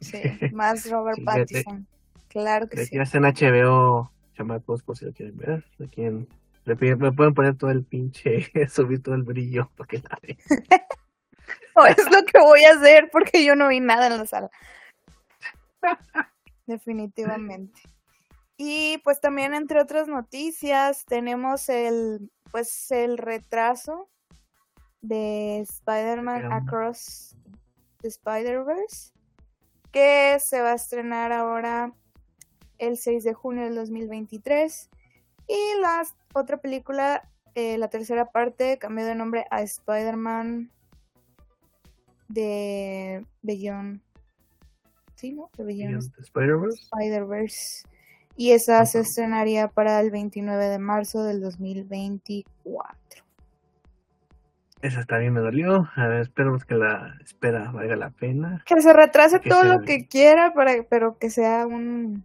Sí, 0.01 0.21
más 0.53 0.89
Robert 0.89 1.19
Pattinson. 1.23 1.87
claro 2.27 2.67
que 2.67 2.85
sí. 2.85 2.95
En 2.95 3.03
HBO, 3.23 4.11
chamacos, 4.39 4.83
por 4.83 4.97
si 4.97 5.05
lo 5.05 5.13
quieren 5.13 5.37
ver. 5.37 5.65
Aquí 5.83 6.01
me 6.01 7.11
pueden 7.11 7.33
poner 7.33 7.57
todo 7.57 7.71
el 7.71 7.83
pinche, 7.83 8.49
subir 8.69 9.03
todo 9.03 9.15
el 9.15 9.23
brillo 9.23 9.69
para 9.77 9.87
que 9.87 9.97
la 9.97 10.19
vean. 10.21 10.37
no, 11.75 11.85
es 11.85 12.11
lo 12.11 12.23
que 12.25 12.39
voy 12.39 12.63
a 12.63 12.73
hacer 12.73 13.09
porque 13.11 13.43
yo 13.43 13.55
no 13.55 13.67
vi 13.67 13.79
nada 13.79 14.07
en 14.07 14.17
la 14.17 14.25
sala. 14.25 14.49
Definitivamente. 16.65 17.81
Y 18.57 18.97
pues 19.03 19.21
también 19.21 19.53
entre 19.53 19.81
otras 19.81 20.07
noticias 20.07 21.05
tenemos 21.05 21.69
el 21.69 22.29
pues 22.51 22.91
el 22.91 23.17
retraso 23.17 24.09
de 25.01 25.59
Spider-Man 25.61 26.51
Across 26.51 27.37
the 28.01 28.09
Spider-Verse 28.09 29.13
que 29.91 30.37
se 30.39 30.61
va 30.61 30.71
a 30.71 30.75
estrenar 30.75 31.31
ahora 31.31 31.93
el 32.79 32.97
6 32.97 33.23
de 33.23 33.33
junio 33.33 33.63
del 33.63 33.75
2023 33.75 34.89
y 35.47 35.81
la 35.81 36.03
otra 36.33 36.57
película 36.57 37.29
eh, 37.55 37.77
la 37.77 37.89
tercera 37.89 38.31
parte 38.31 38.77
cambió 38.77 39.05
de 39.05 39.15
nombre 39.15 39.45
a 39.51 39.61
Spider-Man 39.61 40.71
de 42.27 43.25
Beyond 43.41 44.01
¿sí 45.15 45.33
no? 45.33 45.49
De 45.57 45.63
Beyond, 45.63 46.11
Spider-Verse 46.19 46.81
Spider-Verse 46.81 47.89
y 48.39 48.51
esa 48.51 48.85
se 48.85 49.01
estrenaría 49.01 49.67
para 49.67 49.99
el 49.99 50.11
29 50.11 50.69
de 50.69 50.79
marzo 50.79 51.23
del 51.23 51.41
2024. 51.41 53.25
Esa 54.81 55.03
también 55.03 55.33
me 55.33 55.41
dolió. 55.41 55.89
A 55.97 56.07
ver, 56.07 56.21
esperemos 56.21 56.63
que 56.63 56.75
la 56.75 57.17
espera 57.21 57.69
valga 57.71 57.97
la 57.97 58.11
pena. 58.11 58.63
Que 58.65 58.81
se 58.81 58.93
retrase 58.93 59.41
todo 59.41 59.65
lo 59.65 59.81
que 59.81 60.07
quiera, 60.07 60.53
para, 60.53 60.71
pero 60.89 61.17
que 61.17 61.29
sea 61.29 61.67
un 61.67 62.23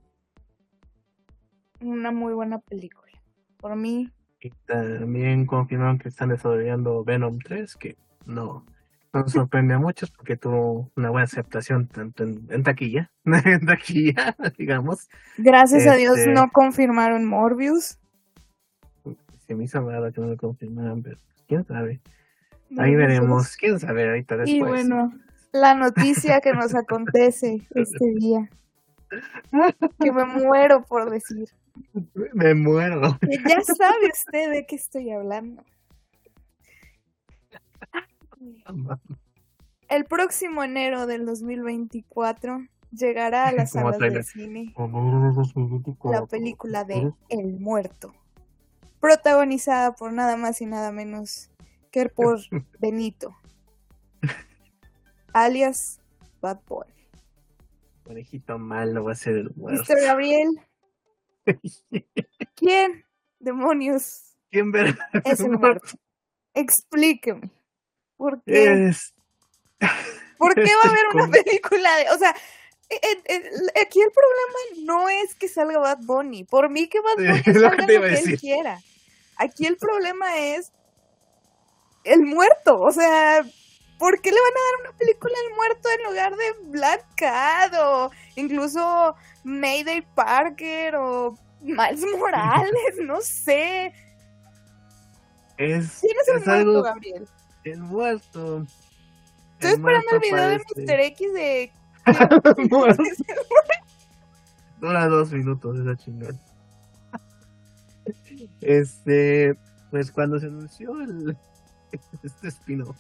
una 1.85 2.11
muy 2.11 2.33
buena 2.33 2.59
película. 2.59 3.12
Por 3.59 3.76
mí. 3.76 4.11
Y 4.41 4.50
también 4.67 5.47
confirmaron 5.47 5.99
que 5.99 6.09
están 6.09 6.29
desarrollando 6.29 7.03
Venom 7.05 7.38
3, 7.38 7.76
que 7.76 7.97
no, 8.26 8.64
nos 9.14 9.33
sorprende 9.33 9.75
a 9.75 9.79
muchos 9.79 10.11
porque 10.11 10.37
tuvo 10.37 10.91
una 10.97 11.11
buena 11.11 11.25
aceptación 11.25 11.87
tanto 11.87 12.25
en, 12.25 12.62
taquilla, 12.62 13.11
en 13.25 13.64
taquilla, 13.64 14.37
digamos. 14.59 15.09
Gracias 15.38 15.87
a 15.87 15.95
Dios 15.95 16.19
este 16.19 16.33
no 16.33 16.50
confirmaron 16.53 17.25
Morbius. 17.25 17.99
Se 19.47 19.55
me 19.55 19.64
hizo 19.64 19.88
raro 19.88 20.12
que 20.12 20.21
no 20.21 20.26
lo 20.26 20.37
confirmaran, 20.37 21.03
pero 21.03 21.17
quién 21.47 21.64
sabe. 21.64 22.00
Ahí 22.76 22.95
veremos, 22.97 23.57
quién 23.57 23.79
sabe 23.79 24.09
ahorita 24.09 24.37
después. 24.38 24.57
Y 24.57 24.61
bueno, 24.61 25.12
la 25.53 25.75
noticia 25.75 26.41
que 26.41 26.53
nos 26.53 26.75
acontece 26.75 27.62
este 27.75 28.07
día. 28.19 28.49
Que 30.00 30.11
me 30.11 30.25
muero 30.25 30.83
por 30.83 31.09
decir. 31.11 31.49
Me 32.33 32.54
muero. 32.54 33.19
ya 33.49 33.62
sabe 33.62 34.11
usted 34.12 34.50
de 34.50 34.66
qué 34.66 34.76
estoy 34.76 35.11
hablando. 35.11 35.64
El 39.88 40.04
próximo 40.04 40.62
enero 40.62 41.07
del 41.07 41.26
2024 41.26 42.66
llegará 42.90 43.49
a 43.49 43.52
las 43.52 43.73
salas 43.73 43.99
de 43.99 44.23
cine 44.23 44.75
la 46.04 46.26
película 46.26 46.85
de 46.85 47.12
El 47.28 47.59
Muerto, 47.59 48.14
protagonizada 49.00 49.93
por 49.93 50.12
nada 50.12 50.37
más 50.37 50.61
y 50.61 50.66
nada 50.66 50.93
menos 50.93 51.50
que 51.90 52.09
por 52.09 52.40
Benito, 52.81 53.35
alias 55.33 56.00
Bad 56.40 56.61
Boy. 56.66 56.87
Conejito 58.04 58.59
malo 58.59 59.04
va 59.04 59.12
a 59.12 59.14
ser 59.14 59.37
el 59.37 59.54
muerto. 59.54 59.83
Mr. 59.83 60.02
Gabriel. 60.02 60.61
¿Quién, 62.56 63.04
demonios? 63.38 64.36
¿Quién 64.50 64.70
verá? 64.70 64.96
Es 65.24 65.40
el 65.40 65.58
muerto. 65.58 65.98
Explíqueme. 66.54 67.50
¿Por 68.16 68.42
qué? 68.44 68.92
¿Por 70.38 70.54
qué 70.54 70.70
va 70.74 70.82
a 70.84 70.88
haber 70.88 71.06
una 71.12 71.28
película 71.28 71.96
de.? 71.96 72.10
O 72.10 72.18
sea, 72.18 72.30
aquí 72.30 74.00
el 74.00 74.10
problema 74.12 74.84
no 74.84 75.08
es 75.08 75.34
que 75.34 75.48
salga 75.48 75.78
Bad 75.78 75.98
Bunny. 76.02 76.44
Por 76.44 76.70
mí 76.70 76.88
que 76.88 77.00
Bad 77.00 77.16
Bunny 77.16 77.42
salga 77.44 77.70
lo 77.70 77.86
que, 77.86 78.18
él 78.18 78.40
quiera. 78.40 78.78
Aquí 79.36 79.66
el 79.66 79.76
problema 79.76 80.38
es 80.38 80.72
el 82.04 82.22
muerto. 82.22 82.76
O 82.76 82.92
sea, 82.92 83.44
¿por 84.04 84.20
qué 84.20 84.30
le 84.30 84.37
van 84.37 84.52
a 84.52 84.61
dar 84.61 84.90
una 84.90 84.99
película 84.99 85.32
al 85.49 85.56
muerto 85.56 85.88
en 85.88 86.04
lugar 86.04 86.37
de 86.37 86.44
Black 86.68 87.06
Cat 87.16 87.73
o 87.80 88.11
incluso 88.37 89.14
Mayday 89.44 90.06
Parker 90.14 90.96
o 90.96 91.38
Miles 91.62 92.04
Morales? 92.18 92.99
No 93.02 93.23
sé. 93.23 93.94
Es, 95.56 96.00
¿Quién 96.02 96.16
es 96.20 96.28
el 96.28 96.44
muerto, 96.44 96.82
Gabriel? 96.82 97.26
El 97.64 97.80
muerto. 97.80 98.66
Estoy 99.54 99.70
esperando 99.70 100.11
el 100.12 100.20
video 100.20 100.49
de 100.50 100.58
Mr. 100.58 101.00
X 101.00 101.32
de. 101.32 101.73
Dura 104.80 105.08
dos 105.08 105.32
minutos 105.32 105.78
esa 105.78 105.96
chingada. 105.96 106.38
Este, 108.61 109.56
pues 109.90 110.12
cuando 110.12 110.38
se 110.38 110.49
anunció 110.49 111.00
el, 111.00 111.38
este 112.23 112.49
espino 112.49 112.94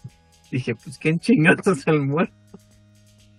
Dije, 0.54 0.76
pues 0.76 0.98
quién 0.98 1.18
chingados 1.18 1.66
es 1.66 1.84
el 1.88 2.02
muerto. 2.02 2.32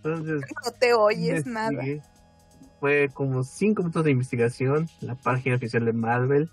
Entonces, 0.03 0.41
no 0.65 0.71
te 0.73 0.93
oyes 0.93 1.45
nada. 1.45 1.81
Fue 2.81 3.09
como 3.13 3.45
cinco 3.45 3.83
minutos 3.83 4.03
de 4.03 4.11
investigación, 4.11 4.89
la 4.99 5.15
página 5.15 5.55
oficial 5.55 5.85
de 5.85 5.93
Marvel. 5.93 6.49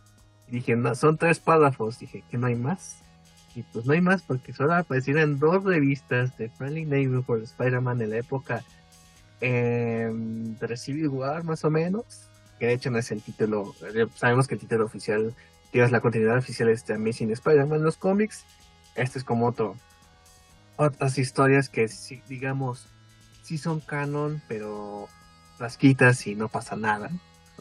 dije, 0.47 0.77
no, 0.77 0.95
son 0.95 1.19
tres 1.19 1.41
párrafos. 1.41 1.99
Dije, 1.99 2.23
que 2.31 2.39
no 2.39 2.47
hay 2.47 2.55
más. 2.55 3.03
Y 3.57 3.65
pues 3.65 3.87
no 3.87 3.93
hay 3.93 4.01
más 4.01 4.23
porque 4.23 4.53
solo 4.53 4.73
aparecieron 4.75 5.41
dos 5.41 5.65
revistas 5.65 6.39
de 6.39 6.49
Friendly 6.49 6.85
Neighborhood 6.85 7.43
Spider-Man 7.43 8.01
en 8.03 8.11
la 8.11 8.19
época 8.19 8.63
eh, 9.41 10.13
de 10.13 10.77
Civil 10.77 11.09
War, 11.09 11.43
más 11.43 11.65
o 11.65 11.71
menos. 11.71 12.05
Que 12.61 12.67
de 12.67 12.75
hecho 12.75 12.93
no 12.93 12.99
es 12.99 13.11
el 13.11 13.21
título, 13.21 13.75
eh, 13.83 14.07
sabemos 14.15 14.47
que 14.47 14.55
el 14.55 14.61
título 14.61 14.85
oficial, 14.85 15.35
digamos, 15.73 15.91
la 15.91 16.01
continuidad 16.01 16.39
oficial 16.39 16.69
es 16.69 16.87
de 16.87 16.95
Amazing 16.95 17.33
Spider-Man 17.33 17.79
en 17.79 17.85
los 17.85 17.97
cómics. 17.97 18.45
Este 18.95 19.19
es 19.19 19.25
como 19.25 19.49
otro, 19.49 19.75
otras 20.77 21.19
historias 21.19 21.69
que, 21.69 21.87
digamos, 22.29 22.89
sí 23.43 23.59
son 23.59 23.81
canon, 23.81 24.43
pero 24.49 25.09
las 25.59 25.77
quitas 25.77 26.27
y 26.27 26.35
no 26.35 26.49
pasa 26.49 26.77
nada. 26.77 27.11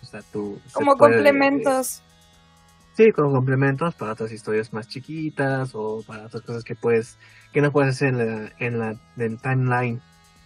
O 0.01 0.06
sea, 0.06 0.22
tú... 0.32 0.60
Como 0.74 0.98
complementos. 0.98 2.01
Sí, 2.94 3.12
como 3.12 3.32
complementos 3.32 3.96
para 3.96 4.13
otras 4.13 4.32
historias 4.32 4.74
más 4.74 4.88
chiquitas 4.88 5.72
o 5.74 6.03
para 6.06 6.25
otras 6.25 6.44
cosas 6.44 6.63
que 6.63 6.75
puedes 6.75 7.18
que 7.53 7.62
no 7.62 7.72
puedes 7.72 7.96
hacer 7.96 8.10
en 8.10 8.18
la, 8.18 8.51
en 8.60 8.80
la 8.80 9.00
en 9.18 9.38
timeline 9.38 10.01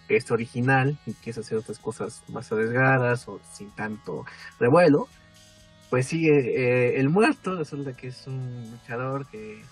es 0.08 0.30
original 0.30 0.96
y 1.06 1.12
quieres 1.14 1.38
hacer 1.38 1.58
otras 1.58 1.78
cosas 1.78 2.22
más 2.28 2.50
arriesgadas 2.52 3.26
o 3.28 3.40
sin 3.52 3.70
tanto 3.74 4.24
revuelo. 4.60 5.08
Pues 5.90 6.06
sí, 6.06 6.28
eh, 6.28 6.98
el 6.98 7.08
muerto 7.08 7.56
resulta 7.56 7.92
que 7.96 8.08
es 8.08 8.26
un 8.26 8.70
luchador 8.70 9.26
que, 9.26 9.62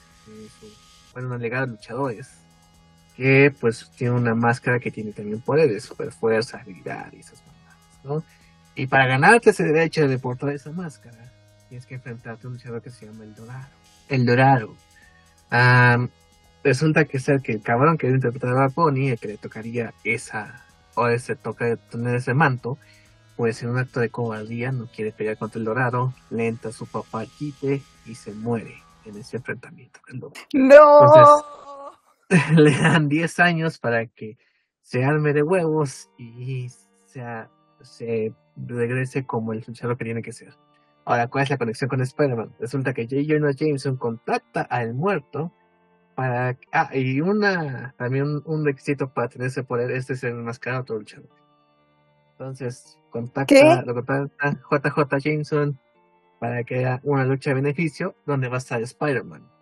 bueno, 1.13 1.29
una 1.29 1.39
legada 1.39 1.67
de 1.67 1.73
luchadores 1.73 2.44
que 3.17 3.55
pues 3.61 3.91
tiene 3.97 4.15
una 4.15 4.35
máscara 4.35 4.81
que 4.81 4.91
tiene 4.91 5.13
también 5.13 5.41
poderes, 5.41 5.85
super 5.85 6.11
fuerza, 6.11 6.59
habilidad 6.59 7.13
y 7.13 7.21
esas 7.21 7.41
cosas, 7.41 8.05
¿no? 8.05 8.25
Y 8.75 8.87
para 8.87 9.07
ganarte 9.07 9.51
ese 9.51 9.65
derecho 9.65 10.09
de 10.09 10.19
portar 10.19 10.51
esa 10.51 10.73
máscara, 10.73 11.31
tienes 11.69 11.87
que 11.87 11.95
enfrentarte 11.95 12.47
a 12.47 12.49
un 12.49 12.55
luchador 12.55 12.83
que 12.83 12.91
se 12.91 13.07
llama 13.07 13.25
El 13.25 13.35
Dorado. 13.35 13.69
El 14.09 14.27
Dorado. 14.27 14.75
resulta 16.65 17.05
que 17.05 17.19
es 17.19 17.29
el 17.29 17.41
que 17.41 17.53
el 17.53 17.63
cabrón 17.63 17.97
que 17.99 18.09
interpretaba 18.09 18.65
a 18.65 18.71
Pony, 18.71 19.11
el 19.11 19.19
que 19.19 19.29
le 19.29 19.37
tocaría 19.37 19.95
esa, 20.03 20.65
o 20.95 21.07
ese 21.07 21.37
toca 21.37 21.77
tener 21.77 22.17
ese 22.17 22.35
manto, 22.35 22.79
pues 23.37 23.63
en 23.63 23.71
un 23.71 23.79
acto 23.79 24.01
de 24.01 24.11
cobardía 24.11 24.73
no 24.73 24.87
quiere 24.87 25.13
pelear 25.13 25.37
contra 25.37 25.59
el 25.59 25.65
Dorado, 25.65 26.15
le 26.31 26.49
entra 26.49 26.73
su 26.73 26.87
papá 26.87 27.21
al 27.21 27.29
quite 27.29 27.83
y 28.07 28.15
se 28.15 28.33
muere 28.33 28.77
en 29.05 29.17
ese 29.17 29.37
enfrentamiento. 29.37 30.01
¡No! 30.53 31.54
le 32.57 32.71
dan 32.71 33.09
10 33.09 33.41
años 33.41 33.79
para 33.79 34.07
que 34.07 34.37
se 34.83 35.05
arme 35.05 35.33
de 35.33 35.43
huevos 35.43 36.11
y 36.19 36.69
sea, 37.07 37.51
se 37.81 38.33
regrese 38.57 39.25
como 39.25 39.53
el 39.53 39.65
luchador 39.67 39.97
que 39.97 40.05
tiene 40.05 40.23
que 40.23 40.33
ser. 40.33 40.55
Ahora, 41.05 41.29
¿cuál 41.29 41.45
es 41.45 41.51
la 41.51 41.59
conexión 41.59 41.89
con 41.89 42.01
Spider-Man? 42.01 42.55
Resulta 42.59 42.95
que 42.95 43.05
J. 43.05 43.17
Jonah 43.29 43.53
Jameson 43.53 43.97
contacta 43.97 44.63
al 44.63 44.95
muerto 44.95 45.53
para... 46.15 46.57
Ah, 46.73 46.91
y 46.95 47.21
una 47.21 47.95
también 47.99 48.43
un, 48.45 48.65
requisito 48.65 49.09
para 49.13 49.29
tener 49.29 49.49
ese 49.49 49.65
poder 49.65 49.91
este 49.91 50.15
es 50.15 50.25
enmascarar 50.25 50.79
a 50.79 50.83
otro 50.83 50.99
luchador. 50.99 51.29
Entonces, 52.33 52.99
contacta, 53.11 53.83
lo 53.83 53.95
contacta 53.95 54.59
JJ 54.71 55.19
Jameson 55.19 55.79
para 56.41 56.65
que 56.65 56.79
haya 56.79 57.01
una 57.05 57.25
lucha 57.25 57.51
de 57.51 57.55
beneficio 57.55 58.15
donde 58.27 58.49
va 58.49 58.57
a 58.57 58.59
estar 58.59 58.81
Spider-Man. 58.81 59.54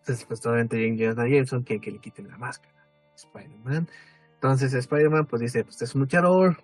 Entonces, 0.00 0.24
pues 0.24 0.44
obviamente 0.46 0.96
Jonah 0.98 1.28
Jameson 1.28 1.62
quiere 1.62 1.80
que 1.80 1.90
le 1.92 1.98
quiten 1.98 2.28
la 2.28 2.38
máscara. 2.38 2.74
Spider-Man. 3.14 3.88
Entonces 4.34 4.72
Spider-Man 4.72 5.26
pues 5.26 5.40
dice, 5.40 5.64
pues 5.64 5.80
es 5.82 5.94
un 5.94 6.02
luchador, 6.02 6.56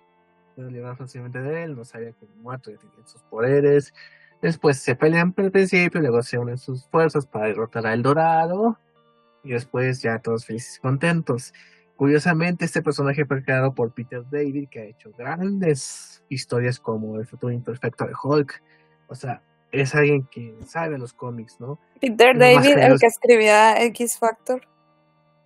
puede 0.55 0.71
librar 0.71 0.97
fácilmente 0.97 1.39
de 1.39 1.63
él, 1.63 1.75
no 1.75 1.85
sabía 1.85 2.11
que 2.11 2.25
el 2.25 2.35
muerto 2.37 2.71
ya 2.71 2.77
tenía 2.77 3.05
sus 3.05 3.21
poderes. 3.23 3.93
Después 4.41 4.77
se 4.79 4.95
pelean 4.95 5.33
por 5.33 5.45
el 5.45 5.51
principio, 5.51 6.01
luego 6.01 6.21
se 6.21 6.37
unen 6.37 6.57
sus 6.57 6.87
fuerzas 6.87 7.25
para 7.25 7.47
derrotar 7.47 7.85
a 7.87 7.93
El 7.93 8.03
Dorado. 8.03 8.79
Y 9.43 9.51
después 9.51 10.01
ya 10.01 10.19
todos 10.19 10.45
felices 10.45 10.77
y 10.77 10.81
contentos. 10.81 11.53
Curiosamente, 11.95 12.65
este 12.65 12.81
personaje 12.81 13.25
fue 13.25 13.43
creado 13.43 13.73
por 13.73 13.93
Peter 13.93 14.23
David, 14.29 14.69
que 14.69 14.79
ha 14.79 14.83
hecho 14.85 15.11
grandes 15.17 16.23
historias 16.29 16.79
como 16.79 17.17
El 17.17 17.25
futuro 17.25 17.51
imperfecto 17.51 18.05
de 18.05 18.13
Hulk. 18.21 18.61
O 19.07 19.15
sea, 19.15 19.41
es 19.71 19.95
alguien 19.95 20.27
que 20.31 20.55
sabe 20.65 20.97
los 20.97 21.13
cómics, 21.13 21.59
¿no? 21.59 21.79
Peter 21.99 22.37
David, 22.37 22.77
el 22.77 22.99
que 22.99 23.07
escribía 23.07 23.83
X 23.85 24.17
Factor. 24.19 24.61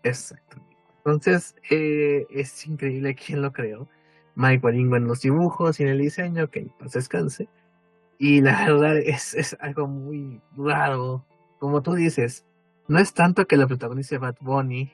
Exacto. 0.04 0.58
Entonces, 0.98 1.56
eh, 1.70 2.26
es 2.30 2.66
increíble 2.68 3.16
quién 3.16 3.42
lo 3.42 3.52
creó. 3.52 3.88
Mike 4.36 4.64
Waringo 4.64 4.96
en 4.96 5.06
los 5.06 5.22
dibujos 5.22 5.80
y 5.80 5.84
en 5.84 5.90
el 5.90 6.00
diseño, 6.00 6.50
que 6.50 6.68
pues 6.78 6.92
descanse. 6.92 7.50
Y 8.18 8.42
la 8.42 8.66
verdad 8.66 8.98
es, 8.98 9.34
es 9.34 9.58
algo 9.60 9.88
muy 9.88 10.42
raro. 10.56 11.26
Como 11.60 11.82
tú 11.82 11.94
dices, 11.96 12.46
no 12.88 13.00
es 13.00 13.14
tanto 13.14 13.46
que 13.46 13.58
la 13.58 13.68
protagonice 13.68 14.18
Bad 14.18 14.36
Bunny, 14.42 14.92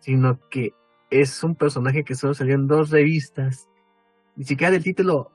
sino 0.00 0.38
que 0.50 0.72
es 1.10 1.42
un 1.42 1.54
personaje 1.54 2.04
que 2.04 2.14
solo 2.14 2.34
salió 2.34 2.54
en 2.54 2.66
dos 2.66 2.90
revistas. 2.90 3.68
Ni 4.36 4.44
siquiera 4.44 4.70
del 4.70 4.84
título, 4.84 5.32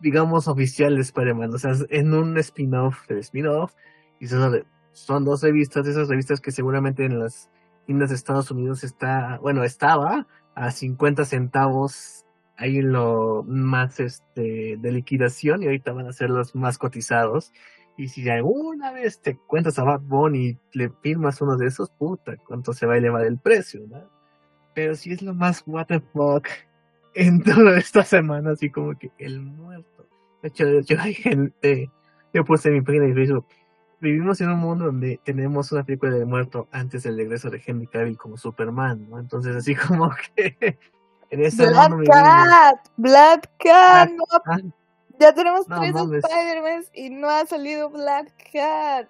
digamos, 0.00 0.48
oficial 0.48 0.96
de 0.96 1.02
Spider-Man. 1.02 1.54
O 1.54 1.58
sea, 1.58 1.72
en 1.90 2.14
un 2.14 2.36
spin-off 2.38 3.06
del 3.08 3.18
spin-off. 3.18 3.74
Y 4.20 4.28
son, 4.28 5.24
dos 5.24 5.42
revistas, 5.42 5.86
esas 5.86 6.08
revistas 6.08 6.40
que 6.40 6.50
seguramente 6.50 7.04
en 7.04 7.18
las 7.18 7.50
tiendas 7.84 8.08
de 8.08 8.16
Estados 8.16 8.50
Unidos 8.50 8.82
está, 8.82 9.38
bueno, 9.42 9.62
estaba 9.62 10.26
a 10.54 10.70
50 10.70 11.24
centavos 11.24 12.24
ahí 12.56 12.80
lo 12.80 13.44
más 13.46 14.00
este 14.00 14.76
de 14.78 14.92
liquidación 14.92 15.62
y 15.62 15.66
ahorita 15.66 15.92
van 15.92 16.06
a 16.06 16.12
ser 16.12 16.30
los 16.30 16.54
más 16.54 16.78
cotizados. 16.78 17.52
Y 17.98 18.08
si 18.08 18.28
alguna 18.28 18.92
vez 18.92 19.20
te 19.20 19.36
cuentas 19.36 19.78
a 19.78 19.84
Bad 19.84 20.00
Bunny 20.00 20.48
y 20.48 20.58
le 20.72 20.90
firmas 21.02 21.40
uno 21.40 21.56
de 21.56 21.66
esos, 21.66 21.90
puta, 21.90 22.36
cuánto 22.36 22.72
se 22.72 22.86
va 22.86 22.94
a 22.94 22.98
elevar 22.98 23.24
el 23.24 23.38
precio, 23.38 23.82
¿no? 23.88 24.02
Pero 24.74 24.94
si 24.94 25.12
es 25.12 25.22
lo 25.22 25.32
más 25.34 25.62
what 25.66 25.86
the 25.86 26.00
fuck 26.00 26.46
en 27.16 27.42
toda 27.42 27.78
esta 27.78 28.04
semana, 28.04 28.52
así 28.52 28.70
como 28.70 28.96
que 28.96 29.10
el 29.18 29.40
muerto. 29.40 30.06
De 30.42 30.48
hecho, 30.48 30.80
yo 30.80 31.00
hay 31.00 31.14
gente, 31.14 31.90
yo 32.32 32.44
puse 32.44 32.68
en 32.68 32.74
mi 32.74 32.80
página 32.82 33.06
de 33.06 33.14
Facebook, 33.14 33.46
vivimos 34.00 34.40
en 34.42 34.50
un 34.50 34.58
mundo 34.58 34.84
donde 34.84 35.18
tenemos 35.24 35.72
una 35.72 35.82
película 35.82 36.12
de 36.12 36.26
muerto 36.26 36.68
antes 36.70 37.04
del 37.04 37.16
regreso 37.16 37.48
de 37.48 37.62
Henry 37.64 37.86
Cavill 37.86 38.18
como 38.18 38.36
Superman, 38.36 39.08
¿no? 39.08 39.18
Entonces 39.18 39.56
así 39.56 39.74
como 39.74 40.10
que 40.36 40.78
Black 41.30 41.92
Cat, 42.06 42.88
Black 42.98 43.50
Cat, 43.58 44.10
ya 45.18 45.32
tenemos 45.34 45.66
tres 45.66 45.94
Spider-Man 45.96 46.84
y 46.92 47.10
no 47.10 47.30
ha 47.30 47.46
salido 47.46 47.88
Black 47.88 48.30
Cat. 48.52 49.08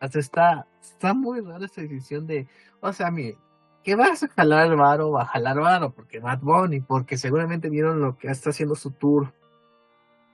está, 0.00 0.64
está 0.80 1.12
muy 1.12 1.40
rara 1.40 1.66
esta 1.66 1.82
decisión 1.82 2.26
de, 2.28 2.46
o 2.80 2.92
sea, 2.92 3.10
mire, 3.10 3.36
¿qué 3.82 3.94
vas 3.94 4.22
a 4.22 4.28
jalar 4.28 4.76
varo? 4.76 5.10
Va 5.10 5.22
a 5.22 5.26
jalar 5.26 5.60
varo, 5.60 5.90
porque 5.92 6.20
Bad 6.20 6.40
Bunny, 6.40 6.80
porque 6.80 7.16
seguramente 7.16 7.68
vieron 7.68 8.00
lo 8.00 8.16
que 8.16 8.28
está 8.28 8.50
haciendo 8.50 8.74
su 8.74 8.90
tour 8.92 9.32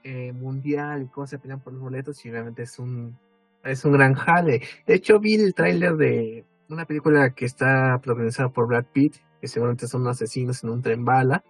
eh, 0.03 0.31
mundial 0.33 1.03
y 1.03 1.07
cómo 1.07 1.27
se 1.27 1.39
pelean 1.39 1.59
por 1.59 1.73
los 1.73 1.81
boletos 1.81 2.25
y 2.25 2.31
realmente 2.31 2.63
es 2.63 2.79
un, 2.79 3.17
es 3.63 3.83
un 3.85 3.93
gran 3.93 4.13
jale. 4.13 4.61
De 4.85 4.95
hecho, 4.95 5.19
vi 5.19 5.35
el 5.35 5.53
tráiler 5.53 5.95
de 5.95 6.45
una 6.69 6.85
película 6.85 7.31
que 7.31 7.45
está 7.45 7.99
protagonizada 8.01 8.49
por 8.49 8.67
Brad 8.67 8.85
Pitt 8.91 9.17
que 9.39 9.47
seguramente 9.47 9.87
son 9.87 10.07
asesinos 10.07 10.63
en 10.63 10.69
un 10.69 10.81
tren 10.81 11.05
bala. 11.05 11.43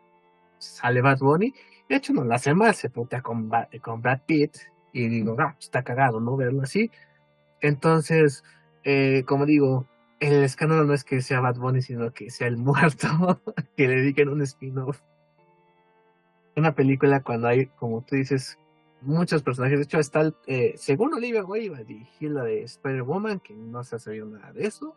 Sale 0.57 1.01
Bad 1.01 1.19
Bunny. 1.19 1.53
De 1.87 1.95
hecho, 1.95 2.13
no 2.13 2.23
la 2.23 2.35
hace 2.35 2.53
mal, 2.53 2.73
se 2.75 2.89
putea 2.89 3.21
con, 3.21 3.49
con 3.81 4.01
Brad 4.01 4.21
Pitt. 4.25 4.57
Y 4.93 5.07
digo, 5.07 5.35
ah, 5.39 5.55
está 5.59 5.83
cagado, 5.83 6.19
¿no? 6.19 6.35
Verlo 6.35 6.63
así. 6.63 6.91
Entonces, 7.61 8.43
eh, 8.83 9.23
como 9.25 9.45
digo, 9.45 9.87
el 10.19 10.43
escándalo 10.43 10.83
no 10.83 10.93
es 10.93 11.03
que 11.03 11.21
sea 11.21 11.39
Bad 11.39 11.57
Bunny, 11.57 11.81
sino 11.81 12.11
que 12.11 12.29
sea 12.29 12.47
el 12.47 12.57
muerto, 12.57 13.07
que 13.77 13.87
le 13.87 13.95
dediquen 13.97 14.29
un 14.29 14.41
spin-off. 14.41 15.01
Una 16.55 16.73
película 16.73 17.21
cuando 17.21 17.47
hay, 17.47 17.67
como 17.67 18.01
tú 18.01 18.15
dices, 18.15 18.57
muchos 19.01 19.43
personajes. 19.43 19.77
De 19.77 19.83
hecho, 19.83 19.99
está, 19.99 20.21
el, 20.21 20.35
eh, 20.47 20.73
según 20.75 21.13
Olivia 21.13 21.45
Wilde, 21.45 21.83
dirigir 21.83 22.31
la 22.31 22.43
de 22.43 22.63
Spider-Woman, 22.63 23.39
que 23.41 23.53
no 23.53 23.83
se 23.83 23.97
ha 23.97 23.99
sabido 23.99 24.25
nada 24.25 24.51
de 24.53 24.65
eso. 24.65 24.95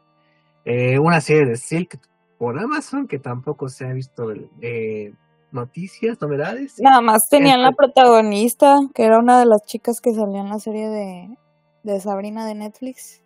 Eh, 0.64 0.98
una 0.98 1.20
serie 1.20 1.46
de 1.46 1.56
Silk, 1.56 1.98
por 2.38 2.59
Amazon, 2.59 3.06
que 3.06 3.18
tampoco 3.18 3.68
se 3.68 3.85
ha 3.85 3.92
visto 3.92 4.33
eh, 4.62 5.12
noticias, 5.52 6.18
novedades. 6.22 6.80
Nada 6.80 7.02
más 7.02 7.28
tenían 7.28 7.61
la 7.61 7.68
este 7.68 7.76
protagonista, 7.76 8.78
que 8.94 9.04
era 9.04 9.18
una 9.18 9.38
de 9.38 9.44
las 9.44 9.62
chicas 9.66 10.00
que 10.00 10.14
salió 10.14 10.40
en 10.40 10.48
la 10.48 10.59
serie 10.59 10.88
de, 10.88 11.37
de 11.83 12.00
Sabrina 12.00 12.46
de 12.46 12.54
Netflix, 12.54 13.22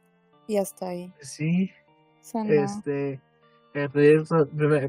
y 0.48 0.57
hasta 0.57 0.88
ahí. 0.88 1.12
Sí. 1.20 1.70
Este, 2.48 3.20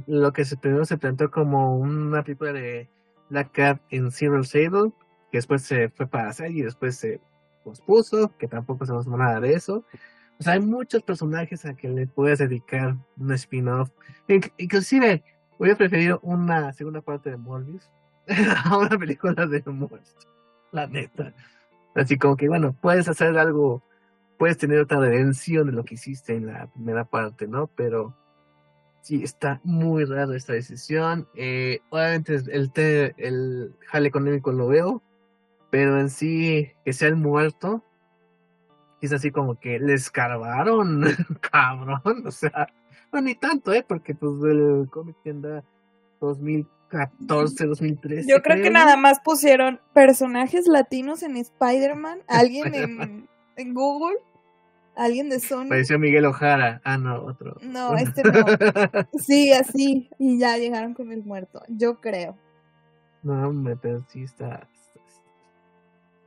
lo 0.08 0.34
que 0.34 0.46
se, 0.46 0.58
primero 0.58 0.86
se 0.86 0.98
planteó 0.98 1.30
como 1.30 1.78
una 1.78 2.24
película 2.24 2.54
de 2.54 2.88
Black 3.30 3.52
Cat 3.52 3.82
en 3.90 4.12
Zero 4.12 4.44
Sable, 4.44 4.92
que 5.32 5.40
después 5.40 5.64
se 5.64 5.90
fue 5.90 6.08
para 6.08 6.30
hacer 6.30 6.52
y 6.52 6.62
después 6.62 6.96
se 6.96 7.20
pospuso, 7.64 8.32
que 8.38 8.48
tampoco 8.48 8.86
se 8.86 8.94
nos 8.94 9.08
nada 9.08 9.40
de 9.40 9.54
eso. 9.54 9.84
O 10.40 10.44
sea, 10.44 10.54
hay 10.54 10.60
muchos 10.60 11.02
personajes 11.04 11.66
a 11.66 11.74
que 11.74 11.90
le 11.90 12.08
puedes 12.08 12.40
dedicar 12.40 12.96
un 13.18 13.32
spin-off. 13.34 13.90
Inclusive, 14.58 15.24
hubiera 15.58 15.78
preferido 15.78 16.20
una 16.22 16.72
segunda 16.74 17.02
parte 17.02 17.32
de 17.32 17.38
Morbius 17.38 17.90
a 18.66 18.78
una 18.78 18.98
película 18.98 19.46
de 19.46 19.64
Morbius. 19.66 20.16
La 20.72 20.88
neta. 20.88 21.34
Así 21.96 22.18
como 22.18 22.36
que, 22.36 22.50
bueno, 22.50 22.76
puedes 22.82 23.08
hacer 23.08 23.38
algo, 23.38 23.82
puedes 24.38 24.58
tener 24.58 24.80
otra 24.80 25.00
redención 25.00 25.68
de 25.68 25.74
lo 25.74 25.84
que 25.84 25.96
hiciste 25.96 26.36
en 26.36 26.48
la 26.48 26.68
primera 26.68 27.06
parte, 27.06 27.48
¿no? 27.48 27.68
Pero 27.68 28.16
sí, 29.02 29.24
está 29.24 29.62
muy 29.64 30.06
raro 30.06 30.34
esta 30.34 30.54
decisión. 30.54 31.28
Eh, 31.36 31.80
obviamente 31.90 32.36
el, 32.36 32.72
el 33.18 33.76
jale 33.88 34.08
económico 34.08 34.52
lo 34.52 34.68
veo, 34.68 35.02
pero 35.70 36.00
en 36.00 36.10
sí, 36.10 36.72
que 36.84 36.94
sea 36.94 37.10
el 37.10 37.16
muerto, 37.16 37.84
es 39.02 39.14
así 39.14 39.32
como 39.32 39.60
que 39.60 39.80
le 39.80 39.94
escarbaron, 39.94 41.04
cabrón, 41.52 42.24
o 42.26 42.32
sea, 42.32 42.68
no 43.12 43.22
ni 43.22 43.36
tanto, 43.36 43.74
¿eh? 43.74 43.86
Porque 43.88 44.16
pues 44.16 44.34
el 44.44 44.88
cómic 44.90 45.16
tienda 45.24 45.64
2014, 46.20 47.68
2013. 47.68 48.30
Yo 48.30 48.42
creo, 48.42 48.62
que 48.62 48.70
nada 48.70 48.98
más 48.98 49.20
pusieron 49.20 49.80
personajes 49.94 50.68
latinos 50.68 51.24
en 51.24 51.38
Spider-Man, 51.38 52.20
alguien 52.28 52.74
en, 52.76 53.30
en 53.56 53.74
Google 53.74 54.18
alguien 54.96 55.30
de 55.30 55.40
Sony. 55.40 55.70
Pareció 55.70 56.00
Miguel 56.00 56.26
Ojara. 56.26 56.82
Ah, 56.84 56.98
no, 56.98 57.24
otro. 57.24 57.58
No, 57.62 57.96
este 57.98 58.24
no. 58.24 58.46
Sí, 59.20 59.52
así. 59.52 60.10
Y 60.18 60.40
ya 60.40 60.58
llegaron 60.58 60.94
con 60.94 61.12
el 61.12 61.24
muerto. 61.24 61.62
Yo 61.68 62.00
creo. 62.00 62.38
No, 63.24 63.48
hombre, 63.48 63.76
pero 63.82 64.04
sí 64.08 64.24
está. 64.24 64.68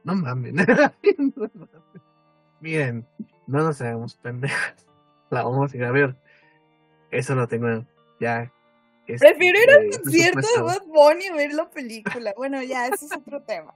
No 0.04 0.14
mames. 0.14 0.54
Miren, 2.60 3.06
no 3.46 3.58
nos 3.58 3.80
hagamos 3.82 4.16
pendejas. 4.16 4.86
La 5.28 5.42
vamos 5.42 5.74
a 5.74 5.76
ir 5.76 5.84
a 5.84 5.90
ver. 5.90 6.16
Eso 7.10 7.34
lo 7.34 7.46
tengo 7.46 7.84
ya. 8.18 8.50
Prefiero 9.06 9.58
ir 9.58 9.70
al 9.70 9.90
concierto 9.90 10.40
de 10.56 10.62
Bad 10.62 10.86
Bunny 10.86 11.26
a 11.26 11.34
ver 11.34 11.52
la 11.52 11.68
película. 11.70 12.32
Bueno, 12.36 12.62
ya, 12.62 12.86
ese 12.86 13.06
es 13.06 13.12
otro 13.16 13.42
tema. 13.46 13.74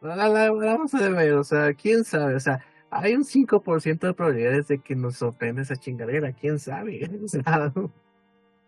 La, 0.00 0.28
la, 0.28 0.50
vamos 0.50 0.94
a 0.94 1.08
ver, 1.10 1.34
o 1.34 1.44
sea, 1.44 1.74
quién 1.74 2.04
sabe, 2.04 2.34
o 2.34 2.40
sea, 2.40 2.64
hay 2.90 3.14
un 3.14 3.24
5% 3.24 3.98
de 4.00 4.14
probabilidades 4.14 4.68
de 4.68 4.78
que 4.78 4.96
nos 4.96 5.16
sorprenda 5.16 5.62
esa 5.62 5.76
chingadera, 5.76 6.32
quién 6.32 6.58
sabe. 6.58 7.04
en 7.04 7.90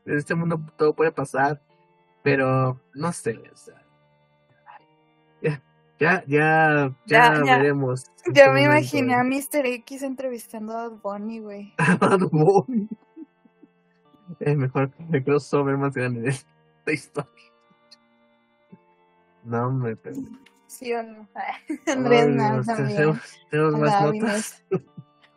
este 0.04 0.34
mundo 0.34 0.60
todo 0.76 0.94
puede 0.94 1.10
pasar, 1.10 1.60
pero 2.22 2.78
no 2.94 3.12
sé, 3.12 3.40
ya, 6.02 6.24
ya, 6.26 6.92
ya, 7.06 7.30
veremos. 7.44 8.10
Ya 8.34 8.50
me 8.50 8.64
imaginé 8.64 9.14
a 9.14 9.22
Mr. 9.22 9.64
X 9.66 10.02
entrevistando 10.02 10.76
a 10.76 10.88
Bunny, 10.88 11.38
güey. 11.38 11.74
Bad 12.00 12.28
Bunny. 12.28 12.88
Es 14.40 14.56
mejor 14.56 14.90
el 15.12 15.22
crossover 15.22 15.76
más 15.76 15.94
grande 15.94 16.22
de 16.22 16.30
esta 16.30 16.92
historia. 16.92 17.52
No, 19.44 19.68
hombre, 19.68 19.94
pero... 19.94 20.16
¿Sí 20.72 20.90
o 20.94 21.02
no? 21.02 21.28
Andrés 21.86 22.28
nada 22.28 22.62
también. 22.62 23.20
Tenemos, 23.50 23.78
más 23.78 24.02
notas. 24.02 24.64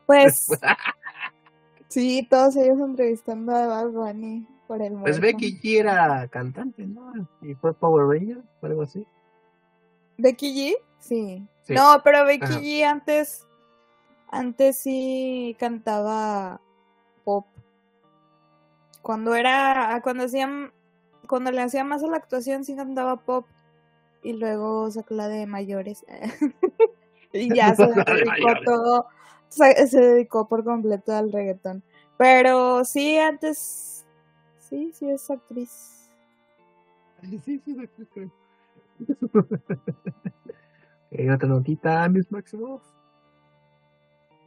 Pues, 0.05 0.49
sí, 1.87 2.27
todos 2.29 2.55
ellos 2.57 2.77
entrevistando 2.79 3.55
a 3.55 3.65
Bad 3.65 3.89
Bunny 3.89 4.45
por 4.67 4.79
el 4.79 4.93
Pues 4.99 5.19
Becky 5.19 5.59
G 5.59 5.79
era 5.79 6.27
cantante, 6.27 6.85
¿no? 6.85 7.11
Y 7.41 7.55
fue 7.55 7.73
Power 7.73 8.05
Ranger 8.05 8.43
o 8.61 8.65
algo 8.67 8.83
así. 8.83 9.03
¿Becky 10.19 10.53
G? 10.53 10.75
Sí. 10.99 11.47
No, 11.69 12.01
pero 12.03 12.23
Becky 12.23 12.53
G 12.53 12.83
antes, 12.83 13.47
antes 14.29 14.77
sí 14.77 15.57
cantaba 15.59 16.61
pop. 17.23 17.47
Cuando 19.01 19.33
era, 19.33 20.01
cuando 20.03 20.25
hacían, 20.25 20.71
cuando 21.27 21.49
le 21.49 21.63
hacía 21.63 21.83
más 21.83 22.03
a 22.03 22.07
la 22.07 22.17
actuación 22.17 22.63
sí 22.63 22.75
cantaba 22.75 23.15
pop 23.15 23.47
y 24.25 24.33
luego 24.33 24.89
sacó 24.89 25.13
la 25.13 25.27
de 25.27 25.45
mayores. 25.45 26.03
y 27.33 27.53
ya 27.53 27.75
se 27.75 27.85
dedicó 27.85 28.53
todo, 28.65 29.05
se 29.49 29.99
dedicó 29.99 30.47
por 30.47 30.63
completo 30.63 31.13
al 31.13 31.31
reggaetón. 31.31 31.83
Pero 32.17 32.83
sí, 32.85 33.17
antes, 33.17 34.05
sí, 34.57 34.91
sí 34.93 35.09
es 35.09 35.29
actriz. 35.29 36.09
Sí, 37.21 37.39
sí, 37.45 37.61
sí, 37.65 38.31
¿Hay 41.11 41.29
otra 41.29 41.47
notita, 41.47 42.07
Miss 42.09 42.31
Maximoff? 42.31 42.81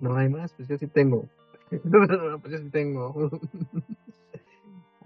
No 0.00 0.16
hay 0.16 0.28
más, 0.28 0.52
pues 0.54 0.68
yo 0.68 0.76
sí 0.76 0.86
tengo. 0.86 1.28
pues 1.70 2.52
yo 2.52 2.58
sí 2.58 2.70
tengo. 2.70 3.40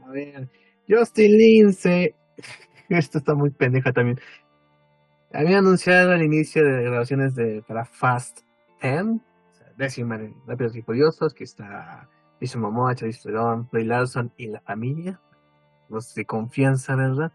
A 0.04 0.10
ver, 0.10 0.48
Justin 0.88 1.32
Lindsay. 1.32 2.14
Esto 2.88 3.18
está 3.18 3.34
muy 3.34 3.50
pendeja 3.50 3.92
también. 3.92 4.20
Había 5.34 5.58
anunciado 5.58 6.12
el 6.12 6.22
inicio 6.22 6.62
de 6.62 6.82
grabaciones 6.84 7.34
de, 7.34 7.62
para 7.66 7.86
Fast 7.86 8.40
10, 8.82 9.18
décima 9.78 10.18
de 10.18 10.34
Rápidos 10.46 10.76
y 10.76 10.82
Furiosos, 10.82 11.32
que 11.32 11.44
está 11.44 12.06
Jason 12.38 12.60
Momoa, 12.60 12.94
Charlize 12.94 13.22
Theron, 13.22 13.66
Play 13.68 13.84
Larson 13.84 14.30
y 14.36 14.48
la 14.48 14.60
familia. 14.60 15.18
Los 15.88 16.14
de 16.14 16.26
confianza, 16.26 16.96
¿verdad? 16.96 17.32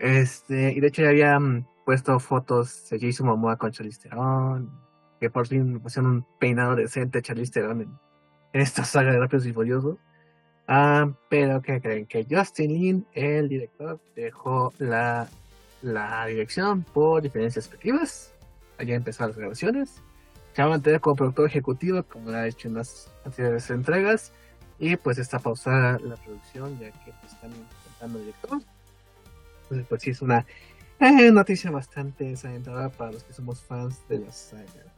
Este, 0.00 0.72
y 0.72 0.80
de 0.80 0.88
hecho 0.88 1.02
ya 1.02 1.10
habían 1.10 1.68
puesto 1.84 2.18
fotos 2.18 2.88
de 2.90 2.98
Jason 2.98 3.28
Momoa 3.28 3.56
con 3.56 3.70
Charlize 3.70 4.08
Theron, 4.08 4.68
que 5.20 5.30
por 5.30 5.46
fin 5.46 5.78
pusieron 5.78 6.10
un 6.10 6.26
peinado 6.40 6.74
decente 6.74 7.18
a 7.18 7.22
Charlize 7.22 7.52
Theron 7.52 7.82
en, 7.82 7.98
esta 8.52 8.84
saga 8.84 9.12
de 9.12 9.20
Rápidos 9.20 9.46
y 9.46 9.52
Furiosos. 9.52 9.98
Ah, 10.66 11.08
pero 11.28 11.62
¿qué 11.62 11.80
creen? 11.80 12.06
Que 12.06 12.26
Justin 12.28 12.72
Lin, 12.72 13.06
el 13.12 13.48
director, 13.48 14.00
dejó 14.16 14.72
la 14.78 15.28
la 15.82 16.26
dirección 16.26 16.82
por 16.82 17.22
diferencias 17.22 17.68
creativas. 17.68 18.34
Allá 18.78 18.94
empezaron 18.94 19.30
las 19.30 19.38
grabaciones. 19.38 20.02
Se 20.52 20.62
va 20.62 20.68
a 20.68 20.70
mantener 20.70 21.00
como 21.00 21.16
productor 21.16 21.46
ejecutivo, 21.46 22.02
como 22.02 22.30
lo 22.30 22.36
ha 22.36 22.46
hecho 22.46 22.68
en 22.68 22.74
las 22.74 23.12
anteriores 23.24 23.70
entregas. 23.70 24.32
Y 24.78 24.96
pues 24.96 25.18
está 25.18 25.38
pausada 25.38 25.98
la 25.98 26.16
producción, 26.16 26.78
ya 26.78 26.90
que 26.90 27.12
pues, 27.20 27.32
están 27.32 27.50
intentando 27.50 28.18
director. 28.18 28.60
Entonces, 29.62 29.86
pues 29.88 30.02
sí, 30.02 30.10
es 30.10 30.22
una 30.22 30.46
eh, 30.98 31.30
noticia 31.30 31.70
bastante 31.70 32.24
desalentada 32.24 32.88
para 32.88 33.12
los 33.12 33.22
que 33.24 33.32
somos 33.32 33.60
fans 33.60 34.06
de 34.08 34.18
la 34.18 34.32
saga. 34.32 34.89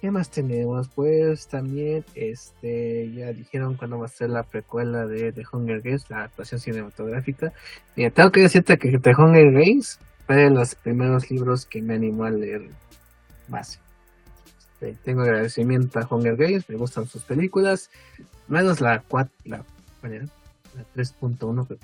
¿Qué 0.00 0.10
más 0.10 0.30
tenemos? 0.30 0.88
Pues 0.88 1.46
también 1.46 2.04
este 2.14 3.12
ya 3.12 3.32
dijeron 3.32 3.74
cuándo 3.74 3.98
va 3.98 4.06
a 4.06 4.08
ser 4.08 4.30
la 4.30 4.42
precuela 4.42 5.06
de 5.06 5.32
The 5.32 5.44
Hunger 5.52 5.82
Games, 5.82 6.08
la 6.08 6.18
adaptación 6.18 6.60
cinematográfica. 6.60 7.52
Y 7.96 8.08
tengo 8.10 8.30
que 8.30 8.40
decirte 8.40 8.78
que 8.78 8.98
The 8.98 9.12
Hunger 9.16 9.52
Games 9.52 9.98
fue 10.26 10.36
de 10.36 10.50
los 10.50 10.74
primeros 10.74 11.30
libros 11.30 11.66
que 11.66 11.82
me 11.82 11.94
animó 11.94 12.24
a 12.24 12.30
leer 12.30 12.70
más. 13.48 13.78
Este, 14.80 14.96
tengo 15.04 15.22
agradecimiento 15.22 15.98
a 15.98 16.06
Hunger 16.08 16.36
Games, 16.36 16.68
me 16.68 16.76
gustan 16.76 17.06
sus 17.06 17.22
películas, 17.24 17.90
menos 18.48 18.80
la 18.80 19.02
4, 19.06 19.30
la, 19.44 19.58
la 20.02 20.08
3.1, 20.96 21.78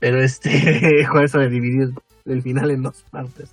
pero 0.00 0.22
este, 0.22 1.00
eso 1.24 1.38
de 1.38 1.48
dividir 1.48 1.94
el 2.26 2.42
final 2.42 2.70
en 2.70 2.82
dos 2.82 3.02
partes. 3.10 3.50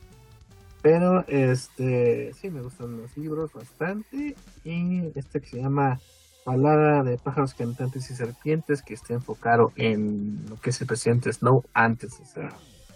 Pero 0.81 1.25
este 1.27 2.33
sí 2.33 2.49
me 2.49 2.61
gustan 2.61 2.97
los 2.97 3.15
libros 3.17 3.53
bastante. 3.53 4.35
Y 4.63 5.11
este 5.15 5.41
que 5.41 5.47
se 5.47 5.61
llama 5.61 5.99
Palabra 6.43 7.03
de 7.03 7.17
pájaros 7.17 7.53
cantantes 7.53 8.09
y 8.09 8.15
serpientes, 8.15 8.81
que 8.81 8.95
está 8.95 9.13
enfocado 9.13 9.71
en 9.75 10.43
lo 10.49 10.59
que 10.59 10.71
es 10.71 10.81
el 10.81 10.87
presidente 10.87 11.31
Snow 11.31 11.63
antes 11.73 12.17
de 12.19 12.25
ser 12.25 12.49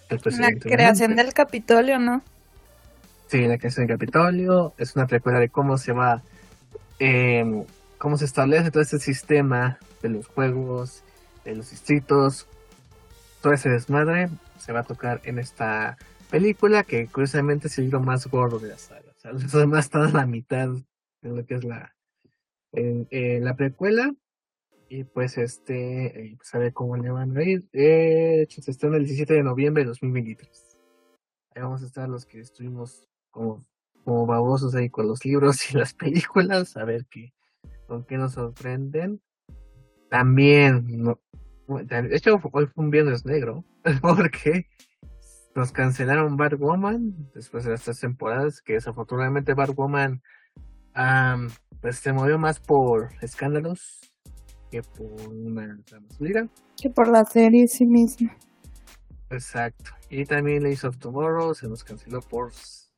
el 0.08 0.18
presidente. 0.18 0.68
La 0.68 0.76
creación 0.76 1.14
del 1.14 1.32
Capitolio, 1.32 1.98
¿no? 1.98 2.22
Sí, 3.28 3.46
la 3.46 3.58
creación 3.58 3.86
del 3.86 3.96
Capitolio. 3.96 4.74
Es 4.78 4.96
una 4.96 5.06
precuela 5.06 5.38
de 5.38 5.48
cómo 5.48 5.78
se 5.78 5.92
va, 5.92 6.22
eh, 6.98 7.64
cómo 7.98 8.16
se 8.16 8.24
establece 8.24 8.72
todo 8.72 8.82
este 8.82 8.98
sistema 8.98 9.78
de 10.02 10.08
los 10.08 10.26
juegos, 10.26 11.04
de 11.44 11.54
los 11.54 11.70
distritos, 11.70 12.48
todo 13.40 13.52
ese 13.52 13.68
desmadre 13.68 14.28
se 14.58 14.72
va 14.72 14.80
a 14.80 14.82
tocar 14.82 15.20
en 15.24 15.38
esta 15.38 15.96
película 16.26 16.84
que 16.84 17.06
curiosamente 17.06 17.68
es 17.68 17.78
el 17.78 17.90
más 18.00 18.26
gordo 18.26 18.58
de 18.58 18.68
la 18.68 18.78
saga. 18.78 19.12
O 19.16 19.18
sea, 19.18 19.32
los 19.32 19.52
demás 19.52 19.86
están 19.86 20.02
a 20.02 20.12
la 20.12 20.26
mitad 20.26 20.68
de 21.22 21.28
lo 21.28 21.44
que 21.46 21.54
es 21.54 21.64
la, 21.64 21.94
la 22.72 23.56
precuela. 23.56 24.14
Y 24.88 25.02
pues 25.02 25.36
este, 25.36 26.06
eh, 26.06 26.34
pues 26.36 26.54
a 26.54 26.58
ver 26.58 26.72
cómo 26.72 26.96
le 26.96 27.10
van 27.10 27.36
a 27.36 27.42
ir. 27.42 27.68
De 27.72 28.42
hecho, 28.42 28.62
se 28.62 28.70
estrena 28.70 28.96
el 28.96 29.04
17 29.04 29.34
de 29.34 29.42
noviembre 29.42 29.82
de 29.82 29.88
2023. 29.88 30.78
Ahí 31.54 31.62
vamos 31.62 31.82
a 31.82 31.86
estar 31.86 32.08
los 32.08 32.24
que 32.24 32.38
estuvimos 32.38 33.08
como, 33.30 33.64
como 34.04 34.26
babosos 34.26 34.74
ahí 34.74 34.88
con 34.88 35.08
los 35.08 35.24
libros 35.24 35.70
y 35.70 35.76
las 35.76 35.94
películas, 35.94 36.76
a 36.76 36.84
ver 36.84 37.06
qué, 37.10 37.32
con 37.88 38.04
qué 38.04 38.16
nos 38.16 38.34
sorprenden. 38.34 39.20
También, 40.08 40.84
no, 41.02 41.20
de 41.66 42.14
hecho, 42.14 42.40
hoy 42.52 42.66
fue 42.66 42.84
un 42.84 42.90
viernes 42.90 43.24
negro, 43.24 43.64
porque 44.00 44.66
nos 45.56 45.72
cancelaron 45.72 46.36
Batwoman 46.36 47.30
después 47.34 47.64
de 47.64 47.74
estas 47.74 47.98
temporadas, 47.98 48.60
que 48.60 48.74
desafortunadamente 48.74 49.54
Batwoman 49.54 50.22
pues 51.80 51.96
se 51.96 52.12
movió 52.12 52.38
más 52.38 52.60
por 52.60 53.08
escándalos 53.22 54.00
que 54.70 54.82
por 54.82 55.28
una 55.32 55.78
trama 55.84 56.06
Que 56.80 56.90
por 56.90 57.08
la 57.08 57.24
serie 57.24 57.66
sí 57.68 57.86
misma. 57.86 58.36
Exacto. 59.30 59.90
Y 60.10 60.24
también 60.24 60.62
Lace 60.62 60.86
of 60.86 60.98
Tomorrow 60.98 61.54
se 61.54 61.68
nos 61.68 61.82
canceló 61.84 62.20
por 62.20 62.52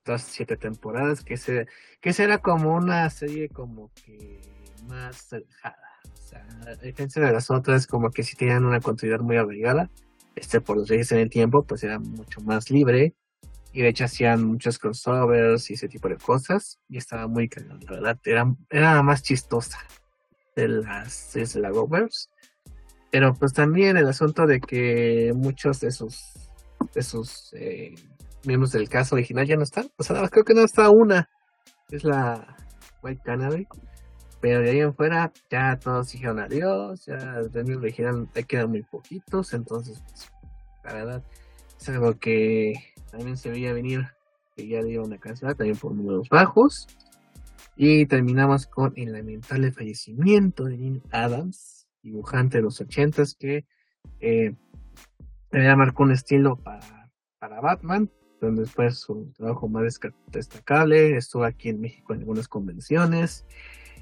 las 0.05 0.23
siete 0.23 0.57
temporadas, 0.57 1.23
que 1.23 1.37
se 1.37 1.66
que 2.01 2.12
será 2.12 2.38
como 2.38 2.75
una 2.75 3.09
serie 3.11 3.49
como 3.49 3.90
que 3.94 4.40
más 4.88 5.33
alejada. 5.33 5.77
O 6.12 6.16
sea, 6.16 6.47
a 6.66 6.75
diferencia 6.77 7.23
de 7.23 7.33
las 7.33 7.51
otras, 7.51 7.87
como 7.87 8.11
que 8.11 8.23
si 8.23 8.37
tenían 8.37 8.64
una 8.64 8.81
continuidad 8.81 9.21
muy 9.21 9.37
arraigada, 9.37 9.90
este 10.40 10.61
por 10.61 10.77
los 10.77 10.88
reyes 10.88 11.12
en 11.12 11.18
el 11.18 11.31
tiempo, 11.31 11.64
pues 11.66 11.85
era 11.85 11.98
mucho 11.98 12.40
más 12.40 12.70
libre. 12.70 13.14
Y 13.72 13.83
de 13.83 13.88
hecho 13.88 14.05
hacían 14.05 14.44
muchos 14.44 14.79
crossovers 14.79 15.70
y 15.70 15.74
ese 15.74 15.88
tipo 15.88 16.09
de 16.09 16.16
cosas. 16.16 16.79
Y 16.88 16.96
estaba 16.96 17.29
muy 17.29 17.48
cagado, 17.48 17.79
la 17.81 17.92
verdad. 17.92 18.18
Era, 18.24 18.44
era 18.70 19.03
más 19.03 19.22
chistosa 19.22 19.79
de 20.57 20.68
las 20.68 21.33
de 21.33 21.61
la 21.61 21.70
Govers. 21.70 22.31
Pero 23.11 23.33
pues 23.35 23.53
también 23.53 23.96
el 23.96 24.07
asunto 24.07 24.46
de 24.46 24.61
que 24.61 25.33
muchos 25.35 25.81
de 25.81 25.90
sus, 25.90 26.18
de 26.94 27.03
sus 27.03 27.53
eh, 27.55 27.94
miembros 28.44 28.72
del 28.72 28.88
caso 28.88 29.14
original 29.14 29.46
ya 29.46 29.57
no 29.57 29.62
están. 29.62 29.88
O 29.96 30.03
sea, 30.03 30.29
creo 30.29 30.44
que 30.44 30.55
no 30.55 30.62
está 30.62 30.90
una. 30.90 31.29
Es 31.90 32.05
la 32.05 32.57
White 33.03 33.22
Canary. 33.24 33.66
Pero 34.40 34.61
de 34.61 34.70
ahí 34.70 34.81
en 34.81 34.94
fuera 34.94 35.33
ya 35.51 35.79
todos 35.79 36.12
dijeron 36.12 36.38
adiós. 36.38 37.07
Ya 37.07 37.42
del 37.42 37.77
original 37.77 38.29
te 38.33 38.44
quedan 38.44 38.70
muy 38.70 38.83
poquitos. 38.83 39.53
Entonces, 39.55 40.03
pues, 40.07 40.31
la 40.85 40.92
verdad, 40.92 41.24
es 41.81 41.88
algo 41.88 42.18
que 42.18 42.74
también 43.11 43.37
se 43.37 43.51
veía 43.51 43.72
venir. 43.72 44.07
Que 44.55 44.66
ya 44.66 44.81
le 44.81 44.90
iban 44.90 45.12
a 45.12 45.18
cancelar 45.18 45.55
también 45.55 45.77
por 45.77 45.92
números 45.92 46.29
bajos. 46.29 46.87
Y 47.77 48.07
terminamos 48.07 48.66
con 48.66 48.92
el 48.96 49.12
lamentable 49.12 49.70
fallecimiento 49.70 50.64
de 50.64 50.77
Neil 50.79 51.03
Adams, 51.12 51.87
dibujante 52.03 52.59
de 52.59 52.64
los 52.64 52.81
ochentas 52.81 53.37
que 53.37 53.66
eh, 54.20 54.57
marcó 55.53 56.03
un 56.03 56.11
estilo 56.11 56.57
para, 56.57 57.09
para 57.38 57.61
Batman, 57.61 58.11
donde 58.40 58.62
después 58.62 58.98
su 58.98 59.33
trabajo 59.37 59.68
más 59.68 60.01
destacable, 60.27 61.16
estuvo 61.16 61.44
aquí 61.44 61.68
en 61.68 61.81
México 61.81 62.14
en 62.14 62.20
algunas 62.20 62.48
convenciones. 62.48 63.46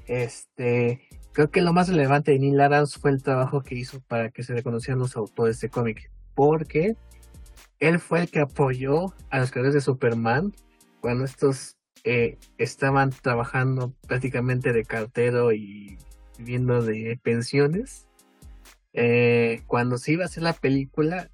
Este, 0.07 1.01
creo 1.33 1.51
que 1.51 1.61
lo 1.61 1.73
más 1.73 1.89
relevante 1.89 2.31
de 2.31 2.39
Neil 2.39 2.59
Adams 2.59 2.95
fue 2.95 3.11
el 3.11 3.21
trabajo 3.21 3.61
que 3.61 3.75
hizo 3.75 3.99
para 4.01 4.31
que 4.31 4.43
se 4.43 4.53
reconocieran 4.53 4.99
los 4.99 5.15
autores 5.15 5.59
de 5.59 5.69
cómic, 5.69 6.09
porque 6.33 6.95
él 7.79 7.99
fue 7.99 8.21
el 8.21 8.31
que 8.31 8.39
apoyó 8.39 9.13
a 9.29 9.39
los 9.39 9.51
creadores 9.51 9.75
de 9.75 9.81
Superman 9.81 10.53
cuando 11.01 11.25
estos 11.25 11.77
eh, 12.03 12.37
estaban 12.57 13.11
trabajando 13.11 13.93
prácticamente 14.07 14.73
de 14.73 14.85
cartero 14.85 15.51
y 15.51 15.97
viviendo 16.37 16.81
de 16.81 17.19
pensiones. 17.21 18.07
Eh, 18.93 19.61
cuando 19.67 19.97
se 19.97 20.13
iba 20.13 20.23
a 20.23 20.27
hacer 20.27 20.43
la 20.43 20.53
película, 20.53 21.29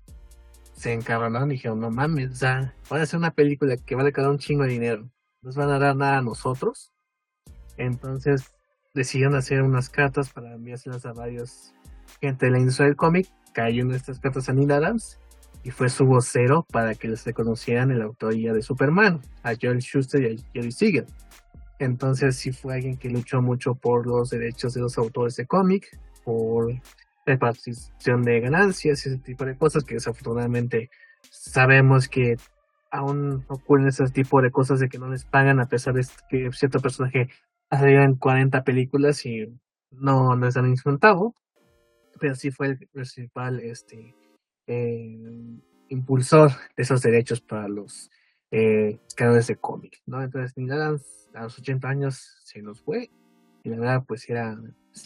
se 0.73 0.93
encabronaron 0.93 1.51
y 1.51 1.55
dijeron, 1.55 1.79
no 1.79 1.91
mames, 1.91 2.31
o 2.31 2.36
sea, 2.36 2.75
van 2.89 2.99
a 2.99 3.03
hacer 3.03 3.19
una 3.19 3.31
película 3.31 3.77
que 3.77 3.95
vale 3.95 4.12
cada 4.12 4.31
un 4.31 4.39
chingo 4.39 4.63
de 4.63 4.69
dinero. 4.69 5.03
No 5.41 5.47
nos 5.49 5.55
van 5.55 5.69
a 5.69 5.79
dar 5.79 5.95
nada 5.95 6.17
a 6.17 6.21
nosotros. 6.21 6.91
Entonces 7.77 8.52
decidieron 8.93 9.36
hacer 9.36 9.62
unas 9.62 9.89
cartas 9.89 10.29
para 10.29 10.53
enviárselas 10.53 11.06
a 11.06 11.13
varios 11.13 11.73
gente 12.21 12.45
de 12.45 12.51
la 12.51 12.60
industria 12.60 12.88
del 12.88 12.95
cómic. 12.95 13.27
Cayó 13.53 13.84
en 13.84 13.91
estas 13.91 14.19
cartas 14.19 14.49
a 14.49 14.53
Neil 14.53 14.71
Adams 14.71 15.19
y 15.63 15.71
fue 15.71 15.89
su 15.89 16.06
vocero 16.06 16.65
para 16.71 16.95
que 16.95 17.08
les 17.08 17.25
reconocieran 17.25 17.91
el 17.91 18.01
autoría 18.01 18.53
de 18.53 18.62
Superman, 18.62 19.21
a 19.43 19.53
Joel 19.60 19.79
Schuster 19.79 20.21
y 20.21 20.36
a 20.36 20.43
Jerry 20.53 20.71
Siegel. 20.71 21.06
Entonces 21.79 22.36
sí 22.38 22.51
fue 22.51 22.75
alguien 22.75 22.97
que 22.97 23.10
luchó 23.10 23.41
mucho 23.41 23.75
por 23.75 24.06
los 24.08 24.29
derechos 24.29 24.73
de 24.73 24.82
los 24.82 24.97
autores 24.97 25.36
de 25.36 25.45
cómic, 25.45 25.88
por 26.23 26.73
repartición 27.25 28.23
de 28.23 28.39
ganancias 28.41 29.06
y 29.06 29.10
ese 29.10 29.17
tipo 29.17 29.45
de 29.45 29.58
cosas 29.58 29.84
que 29.84 29.95
desafortunadamente 29.95 30.89
sabemos 31.29 32.08
que 32.08 32.38
aún 32.91 33.43
ocurren 33.47 33.88
ese 33.88 34.06
tipo 34.10 34.41
de 34.41 34.51
cosas 34.51 34.79
de 34.79 34.89
que 34.89 34.99
no 34.99 35.08
les 35.08 35.25
pagan 35.25 35.60
a 35.60 35.67
pesar 35.67 35.93
de 35.93 36.06
que 36.29 36.51
cierto 36.51 36.79
personaje 36.79 37.29
ha 37.73 37.79
salido 37.79 38.03
en 38.03 38.15
40 38.15 38.63
películas 38.63 39.25
y 39.25 39.47
no 39.89 40.36
les 40.36 40.53
dan 40.53 40.65
un 40.65 41.33
pero 42.19 42.36
sí 42.36 42.51
fue 42.51 42.67
el 42.67 42.77
principal 42.77 43.59
este 43.62 44.13
eh, 44.67 45.17
impulsor 45.89 46.51
de 46.77 46.83
esos 46.83 47.01
derechos 47.01 47.41
para 47.41 47.67
los 47.67 48.12
eh, 48.51 48.99
creadores 49.15 49.47
de 49.47 49.55
cómic, 49.55 50.03
¿no? 50.05 50.21
Entonces, 50.21 50.53
a 51.33 51.41
los 51.41 51.59
80 51.59 51.89
años 51.89 52.43
se 52.43 52.62
nos 52.62 52.79
fue 52.79 53.09
y 53.63 53.69
la 53.69 53.79
verdad, 53.79 54.03
pues 54.07 54.29
era, 54.29 54.55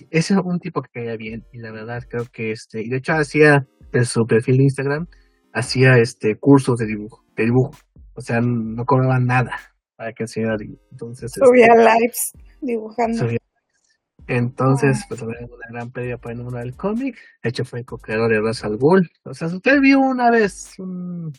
es 0.10 0.32
un 0.32 0.60
tipo 0.60 0.82
que 0.82 0.90
caía 0.92 1.16
bien 1.16 1.46
y 1.54 1.60
la 1.60 1.72
verdad 1.72 2.04
creo 2.10 2.26
que 2.26 2.52
este, 2.52 2.82
y 2.82 2.90
de 2.90 2.98
hecho 2.98 3.14
hacía 3.14 3.66
en 3.94 4.06
su 4.06 4.26
perfil 4.28 4.58
de 4.58 4.64
Instagram, 4.64 5.08
hacía 5.54 5.98
este 6.00 6.36
cursos 6.36 6.80
de 6.80 6.86
dibujo, 6.86 7.24
de 7.38 7.46
dibujo, 7.46 7.72
o 8.14 8.20
sea, 8.20 8.42
no 8.42 8.84
cobraba 8.84 9.20
nada 9.20 9.77
para 9.98 10.14
que 10.14 10.24
enseñara 10.24 10.58
dibujo. 10.58 10.82
Entonces, 10.92 11.34
subía 11.34 11.68
este, 11.68 11.84
lives 11.84 12.34
dibujando. 12.62 13.28
Entonces, 14.28 15.04
pues 15.08 15.22
una 15.22 15.36
gran 15.70 15.92
pérdida 15.92 16.18
para 16.18 16.36
el 16.36 16.44
mundo 16.44 16.60
del 16.60 16.76
cómic. 16.76 17.18
De 17.42 17.50
hecho, 17.50 17.66
fue 17.66 17.84
co-creador 17.84 18.32
de 18.32 18.40
Russell 18.40 18.76
Bull. 18.76 19.10
O 19.24 19.34
sea, 19.34 19.48
usted 19.48 19.80
vio 19.80 20.00
una 20.00 20.30
vez 20.30 20.78
un, 20.80 21.34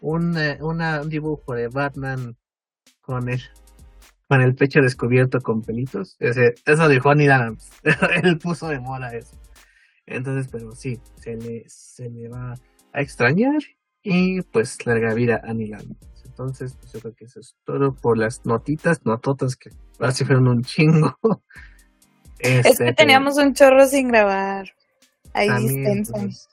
un, 0.00 0.36
eh, 0.36 0.58
un 0.60 1.08
dibujo 1.08 1.54
de 1.54 1.68
Batman 1.68 2.36
con 3.00 3.28
el, 3.28 3.40
con 4.28 4.40
el 4.40 4.54
pecho 4.56 4.80
descubierto 4.80 5.40
con 5.40 5.62
pelitos. 5.62 6.16
Ese, 6.18 6.54
eso 6.66 6.88
dijo 6.88 7.14
Neil 7.14 7.30
Adams. 7.30 7.70
Él 8.22 8.38
puso 8.38 8.68
de 8.68 8.80
moda 8.80 9.14
eso. 9.14 9.40
Entonces, 10.04 10.48
pero 10.50 10.72
sí, 10.72 11.00
se 11.16 11.36
le, 11.36 11.64
se 11.68 12.10
le 12.10 12.28
va 12.28 12.54
a 12.92 13.00
extrañar 13.00 13.62
y 14.02 14.42
pues 14.42 14.84
larga 14.84 15.14
vida 15.14 15.40
a 15.44 15.50
Adams. 15.50 16.09
Entonces, 16.40 16.74
pues 16.80 16.90
yo 16.92 17.00
creo 17.00 17.14
que 17.14 17.26
eso 17.26 17.38
es 17.38 17.54
todo 17.64 17.94
por 17.94 18.16
las 18.16 18.46
notitas, 18.46 19.04
nototas 19.04 19.56
que 19.56 19.68
así 19.98 20.24
fueron 20.24 20.48
un 20.48 20.62
chingo. 20.62 21.14
es 22.38 22.62
que 22.62 22.68
este, 22.70 22.92
teníamos 22.94 23.36
un 23.36 23.52
chorro 23.52 23.86
sin 23.86 24.08
grabar. 24.08 24.66
Ahí 25.34 25.50
dispensan. 25.60 26.30
Pues, 26.30 26.48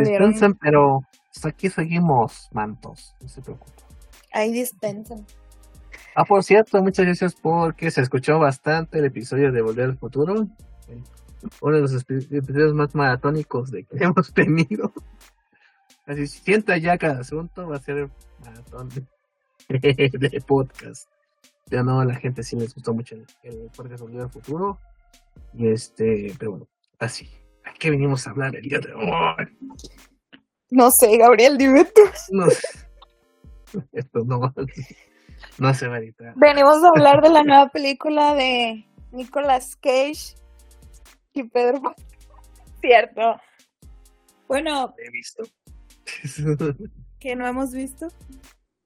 dispensan, 0.00 0.54
pero 0.54 0.98
hasta 1.32 1.50
aquí 1.50 1.68
seguimos 1.68 2.48
mantos, 2.50 3.14
no 3.20 3.28
se 3.28 3.40
preocupen. 3.40 3.84
Ahí 4.32 4.52
dispensan. 4.52 5.24
Ah, 6.16 6.24
por 6.24 6.42
cierto, 6.42 6.82
muchas 6.82 7.06
gracias 7.06 7.36
porque 7.40 7.92
se 7.92 8.00
escuchó 8.00 8.40
bastante 8.40 8.98
el 8.98 9.04
episodio 9.04 9.52
de 9.52 9.62
Volver 9.62 9.90
al 9.90 9.96
Futuro. 9.96 10.34
Uno 11.60 11.76
de 11.76 11.80
los 11.82 11.94
episodios 11.94 12.74
más 12.74 12.96
maratónicos 12.96 13.70
de 13.70 13.84
que 13.84 13.96
hemos 14.04 14.34
tenido. 14.34 14.92
Así, 16.04 16.26
si 16.26 16.40
sienta 16.40 16.76
ya 16.78 16.98
cada 16.98 17.20
asunto, 17.20 17.68
va 17.68 17.76
a 17.76 17.80
ser 17.80 18.10
maratón 18.42 18.88
de 19.68 20.42
podcast 20.46 21.08
ya 21.72 21.82
no, 21.82 22.00
a 22.00 22.04
la 22.04 22.14
gente 22.14 22.42
sí 22.42 22.54
les 22.56 22.74
gustó 22.74 22.92
mucho 22.92 23.14
el, 23.14 23.26
el 23.44 23.70
podcast 23.74 24.02
al 24.02 24.30
Futuro. 24.30 24.78
Y 25.54 25.68
este, 25.68 26.34
pero 26.38 26.52
bueno, 26.52 26.68
así. 26.98 27.30
¿A 27.64 27.72
qué 27.72 27.90
venimos 27.90 28.26
a 28.26 28.30
hablar 28.30 28.54
el 28.54 28.62
día 28.62 28.78
de 28.78 28.92
hoy? 28.92 29.58
No 30.70 30.90
sé, 30.90 31.16
Gabriel, 31.16 31.56
dime 31.56 31.84
tú. 31.84 32.02
No 32.30 32.50
sé. 32.50 32.68
Esto 33.92 34.24
no, 34.24 34.52
no 35.58 35.74
se 35.74 35.88
va 35.88 35.96
a 35.96 35.98
editar. 36.00 36.34
Venimos 36.36 36.84
a 36.84 36.88
hablar 36.88 37.22
de 37.22 37.30
la 37.30 37.42
nueva 37.42 37.68
película 37.68 38.34
de 38.34 38.86
Nicolas 39.10 39.76
Cage 39.76 40.36
y 41.32 41.44
Pedro. 41.44 41.94
Cierto. 42.82 43.40
Bueno. 44.46 44.94
He 44.98 45.10
visto. 45.10 45.44
Que 47.22 47.36
no 47.36 47.46
hemos 47.46 47.72
visto. 47.72 48.08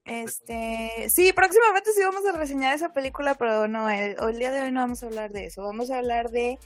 Este, 0.04 1.08
sí, 1.08 1.32
próximamente 1.32 1.90
sí 1.92 2.02
vamos 2.04 2.24
a 2.26 2.36
reseñar 2.36 2.74
esa 2.74 2.92
película, 2.92 3.34
pero 3.34 3.66
no, 3.66 3.88
el, 3.88 4.38
día 4.38 4.52
de 4.52 4.60
hoy 4.60 4.70
no 4.70 4.80
vamos 4.80 5.02
a 5.02 5.06
hablar 5.06 5.32
de 5.32 5.46
eso. 5.46 5.62
Vamos 5.62 5.90
a 5.90 5.98
hablar 5.98 6.30
de 6.30 6.58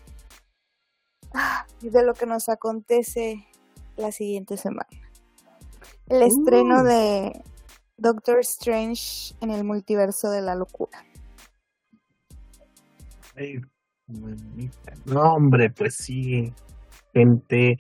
ah, 1.33 1.65
de 1.81 2.05
lo 2.05 2.13
que 2.15 2.27
nos 2.27 2.49
acontece 2.49 3.47
la 3.97 4.11
siguiente 4.11 4.57
semana. 4.57 4.89
El 6.09 6.23
estreno 6.23 6.81
uh. 6.81 6.85
de 6.85 7.45
Doctor 7.97 8.41
Strange 8.41 9.35
en 9.41 9.53
el 9.53 9.63
multiverso 9.63 10.29
de 10.31 10.43
la 10.43 10.57
locura. 10.57 11.05
no, 15.07 15.23
hombre, 15.35 15.71
pues 15.71 15.95
sí, 15.95 16.53
gente 17.15 17.79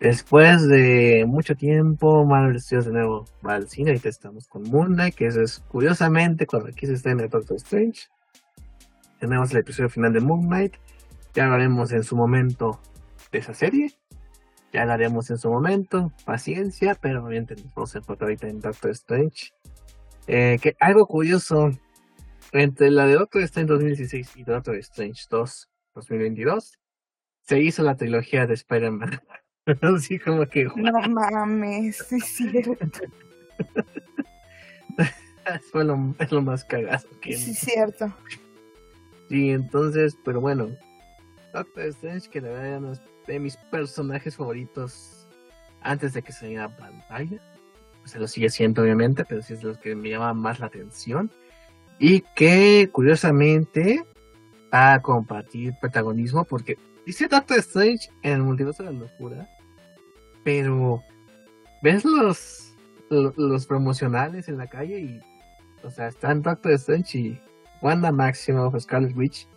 Después 0.00 0.66
de 0.66 1.26
mucho 1.28 1.54
tiempo, 1.54 2.24
Marvel 2.24 2.58
Studios 2.58 2.86
de 2.86 2.92
nuevo 2.92 3.26
va 3.46 3.56
al 3.56 3.68
cine. 3.68 3.90
Ahorita 3.90 4.08
estamos 4.08 4.48
con 4.48 4.62
Moon 4.62 4.94
Knight, 4.94 5.14
que 5.14 5.26
eso 5.26 5.42
es 5.42 5.58
curiosamente 5.68 6.46
cuando 6.46 6.70
aquí 6.70 6.86
se 6.86 6.94
está 6.94 7.10
en 7.10 7.20
el 7.20 7.28
Doctor 7.28 7.56
Strange. 7.58 8.08
Tenemos 9.18 9.50
el 9.50 9.58
episodio 9.58 9.90
final 9.90 10.14
de 10.14 10.20
Moon 10.20 10.46
Knight. 10.46 10.76
Ya 11.34 11.44
hablaremos 11.44 11.92
en 11.92 12.02
su 12.02 12.16
momento 12.16 12.80
de 13.30 13.40
esa 13.40 13.52
serie. 13.52 13.92
Ya 14.72 14.82
hablaremos 14.82 15.30
en 15.30 15.36
su 15.36 15.50
momento. 15.50 16.10
Paciencia, 16.24 16.96
pero 16.98 17.22
obviamente 17.22 17.56
nos 17.56 17.74
vamos 17.74 17.94
a 17.94 17.98
enfocar 17.98 18.22
ahorita 18.22 18.48
en 18.48 18.60
Doctor 18.60 18.92
Strange. 18.92 19.52
Eh, 20.26 20.58
que 20.62 20.76
algo 20.80 21.06
curioso 21.06 21.72
entre 22.52 22.90
la 22.90 23.06
de 23.06 23.14
Doctor 23.14 23.42
Strange 23.42 23.72
2016 23.74 24.36
y 24.36 24.44
Doctor 24.44 24.76
Strange 24.76 25.24
2 25.28 25.68
2022, 25.94 26.78
se 27.42 27.60
hizo 27.60 27.82
la 27.82 27.96
trilogía 27.96 28.46
de 28.46 28.54
Spider-Man. 28.54 29.20
Así 29.82 30.18
como 30.18 30.46
que. 30.46 30.64
No 30.76 31.00
mames, 31.08 32.04
sí 32.08 32.16
es 32.16 32.24
cierto. 32.24 32.76
Fue 35.72 35.84
lo, 35.84 36.14
es 36.18 36.30
lo 36.30 36.42
más 36.42 36.64
cagado 36.64 37.08
que. 37.20 37.36
Sí, 37.36 37.52
es 37.52 37.58
cierto. 37.58 38.12
Y 39.28 39.50
entonces, 39.50 40.16
pero 40.24 40.40
bueno, 40.40 40.68
Doctor 41.52 41.84
Strange, 41.84 42.28
que 42.28 42.40
la 42.40 42.48
verdad 42.48 42.66
era 42.66 42.78
uno 42.78 42.92
de 43.26 43.38
mis 43.38 43.56
personajes 43.56 44.36
favoritos 44.36 45.28
antes 45.82 46.12
de 46.12 46.22
que 46.22 46.32
se 46.32 46.58
a 46.58 46.68
pantalla. 46.68 47.40
Pues 48.00 48.12
se 48.12 48.18
lo 48.18 48.26
sigue 48.26 48.50
siendo, 48.50 48.82
obviamente, 48.82 49.24
pero 49.24 49.42
sí 49.42 49.54
es 49.54 49.60
de 49.60 49.68
los 49.68 49.78
que 49.78 49.94
me 49.94 50.10
llama 50.10 50.34
más 50.34 50.58
la 50.58 50.66
atención. 50.66 51.30
Y 51.98 52.22
que, 52.34 52.88
curiosamente, 52.90 54.04
va 54.72 54.94
a 54.94 55.02
compartir 55.02 55.74
protagonismo 55.80 56.44
porque 56.44 56.78
dice 57.04 57.28
Doctor 57.28 57.58
Strange 57.58 58.08
en 58.22 58.32
el 58.32 58.42
multiverso 58.42 58.82
de 58.82 58.92
la 58.92 58.98
locura, 58.98 59.48
pero 60.44 61.02
ves 61.82 62.04
los, 62.04 62.74
los, 63.08 63.66
promocionales 63.66 64.48
en 64.48 64.58
la 64.58 64.66
calle 64.66 65.00
y, 65.00 65.20
o 65.82 65.90
sea, 65.90 66.08
están 66.08 66.42
Doctor 66.42 66.72
Strange 66.72 67.18
y 67.18 67.40
Wanda 67.82 68.12
Maximoff, 68.12 68.78
Scarlet 68.78 69.16
Witch, 69.16 69.48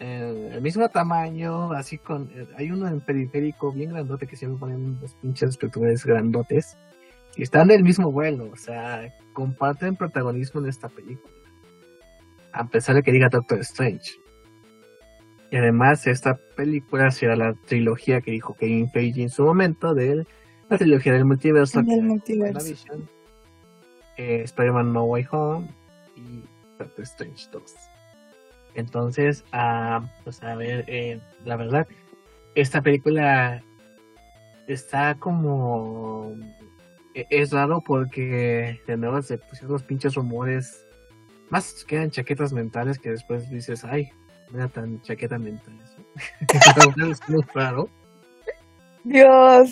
el 0.00 0.62
mismo 0.62 0.88
tamaño, 0.88 1.72
así 1.72 1.98
con, 1.98 2.30
eh, 2.34 2.46
hay 2.56 2.70
uno 2.70 2.88
en 2.88 3.00
periférico 3.00 3.70
bien 3.70 3.90
grandote 3.90 4.26
que 4.26 4.34
siempre 4.36 4.58
ponen 4.58 4.98
los 5.00 5.14
pinches 5.16 5.50
espectaculares 5.50 6.06
grandotes 6.06 6.78
y 7.36 7.42
están 7.42 7.68
del 7.68 7.82
mismo 7.82 8.10
vuelo, 8.10 8.50
o 8.50 8.56
sea, 8.56 9.12
comparten 9.34 9.96
protagonismo 9.96 10.60
en 10.60 10.68
esta 10.68 10.88
película, 10.88 11.34
a 12.52 12.66
pesar 12.66 12.94
de 12.94 13.02
que 13.02 13.12
diga 13.12 13.28
Doctor 13.28 13.58
Strange. 13.60 14.12
Y 15.50 15.56
además 15.56 16.06
esta 16.06 16.38
película 16.56 17.10
será 17.10 17.34
la 17.34 17.54
trilogía 17.66 18.20
que 18.20 18.30
dijo 18.30 18.54
Kevin 18.54 18.90
Feige 18.90 19.22
en 19.22 19.30
su 19.30 19.44
momento 19.44 19.94
de 19.94 20.26
la 20.68 20.78
trilogía 20.78 21.12
del 21.12 21.24
multiverso. 21.24 21.82
Del 21.82 22.02
multiverso. 22.02 22.74
Eh, 24.16 24.42
Spider-Man 24.44 24.92
No 24.92 25.04
Way 25.04 25.26
Home 25.32 25.68
y 26.14 26.44
Doctor 26.78 27.02
Strange 27.04 27.48
2. 27.50 27.62
Entonces, 28.74 29.44
ah, 29.52 30.08
pues 30.22 30.42
a 30.42 30.54
ver, 30.54 30.84
eh, 30.86 31.20
la 31.44 31.56
verdad, 31.56 31.88
esta 32.54 32.82
película 32.82 33.62
está 34.68 35.16
como... 35.16 36.36
E-, 37.14 37.26
es 37.30 37.50
raro 37.50 37.82
porque 37.84 38.80
de 38.86 38.96
nuevo 38.96 39.20
se 39.22 39.38
pusieron 39.38 39.72
los 39.72 39.82
pinches 39.82 40.14
rumores, 40.14 40.86
más 41.48 41.84
quedan 41.84 42.10
chaquetas 42.10 42.52
mentales 42.52 43.00
que 43.00 43.10
después 43.10 43.50
dices, 43.50 43.84
ay, 43.84 44.12
mira 44.52 44.68
tan 44.68 45.00
chaqueta 45.02 45.38
mental 45.38 45.74
es 47.10 47.28
muy 47.28 47.42
raro. 47.54 47.88
Dios 49.04 49.70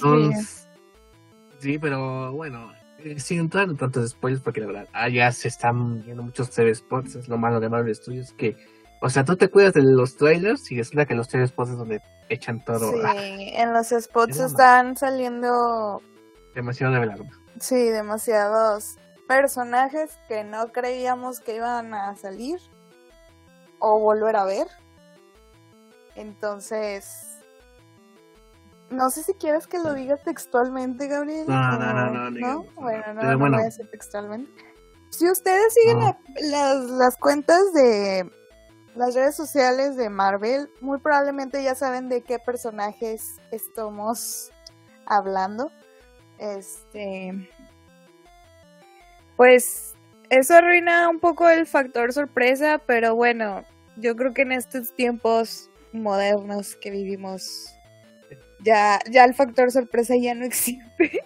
Sí, 1.58 1.78
pero 1.78 2.32
bueno, 2.32 2.72
eh, 2.98 3.18
sin 3.18 3.40
entrar 3.40 3.68
en 3.68 3.76
tantos 3.76 4.10
spoilers, 4.10 4.42
porque 4.42 4.60
la 4.60 4.68
verdad, 4.68 4.88
allá 4.92 5.32
se 5.32 5.48
están 5.48 6.04
viendo 6.04 6.22
muchos 6.22 6.50
TV 6.50 6.72
spots, 6.74 7.16
es 7.16 7.28
lo 7.28 7.36
malo 7.36 7.58
de 7.58 7.68
Marvel 7.68 7.94
Studios, 7.94 8.32
que, 8.32 8.56
o 9.02 9.08
sea, 9.08 9.24
tú 9.24 9.36
te 9.36 9.48
cuidas 9.48 9.74
de 9.74 9.82
los 9.82 10.16
trailers 10.16 10.70
y 10.70 10.76
resulta 10.76 11.04
que 11.04 11.16
los 11.16 11.26
TV 11.28 11.46
spots 11.48 11.70
es 11.70 11.78
donde 11.78 12.00
echan 12.28 12.64
todo. 12.64 12.92
Sí, 12.92 13.52
en 13.54 13.72
los 13.72 13.88
spots 13.88 14.38
están 14.38 14.96
saliendo... 14.96 16.00
Demasiado 16.54 16.94
revelado. 16.94 17.24
Sí, 17.60 17.88
demasiados 17.88 18.96
personajes 19.26 20.16
que 20.28 20.44
no 20.44 20.68
creíamos 20.68 21.40
que 21.40 21.56
iban 21.56 21.92
a 21.92 22.14
salir 22.14 22.58
o 23.78 23.98
volver 23.98 24.36
a 24.36 24.44
ver. 24.44 24.66
Entonces, 26.14 27.38
no 28.90 29.10
sé 29.10 29.22
si 29.22 29.34
quieres 29.34 29.66
que 29.66 29.78
lo 29.78 29.94
diga 29.94 30.16
textualmente, 30.16 31.06
Gabriel. 31.06 31.46
No, 31.46 31.78
no, 31.78 31.92
no, 31.92 32.30
no. 32.30 32.64
Bueno, 32.74 33.14
no, 33.14 33.22
no 33.22 33.38
voy 33.38 33.60
a 33.60 33.64
decir 33.64 33.88
textualmente. 33.90 34.50
Si 35.10 35.28
ustedes 35.30 35.74
siguen 35.74 36.00
las, 36.50 36.76
las 36.84 37.16
cuentas 37.16 37.72
de 37.72 38.30
las 38.94 39.14
redes 39.14 39.36
sociales 39.36 39.96
de 39.96 40.10
Marvel, 40.10 40.70
muy 40.80 40.98
probablemente 40.98 41.62
ya 41.62 41.74
saben 41.74 42.08
de 42.08 42.22
qué 42.22 42.38
personajes 42.38 43.36
estamos 43.50 44.50
hablando. 45.06 45.70
Este. 46.38 47.48
Pues 49.36 49.94
eso 50.30 50.54
arruina 50.54 51.08
un 51.08 51.20
poco 51.20 51.48
el 51.48 51.66
factor 51.66 52.12
sorpresa, 52.12 52.80
pero 52.86 53.14
bueno, 53.14 53.64
yo 53.96 54.16
creo 54.16 54.34
que 54.34 54.42
en 54.42 54.52
estos 54.52 54.94
tiempos 54.94 55.70
modernos 55.92 56.76
que 56.76 56.90
vivimos, 56.90 57.74
ya, 58.64 59.00
ya 59.10 59.24
el 59.24 59.34
factor 59.34 59.70
sorpresa 59.70 60.14
ya 60.16 60.34
no 60.34 60.44
existe. 60.44 61.22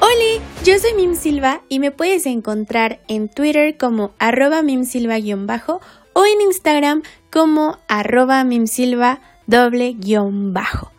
Hola, 0.00 0.44
yo 0.64 0.78
soy 0.78 0.94
Mim 0.94 1.14
Silva 1.14 1.62
y 1.68 1.78
me 1.78 1.90
puedes 1.90 2.26
encontrar 2.26 3.00
en 3.06 3.28
Twitter 3.28 3.76
como 3.76 4.14
arroba 4.18 4.62
mimsilva-bajo 4.62 5.80
o 6.14 6.24
en 6.24 6.40
Instagram 6.40 7.02
como 7.30 7.78
arroba 7.86 8.42
mimsilva 8.44 9.20
doble-bajo. 9.46 10.92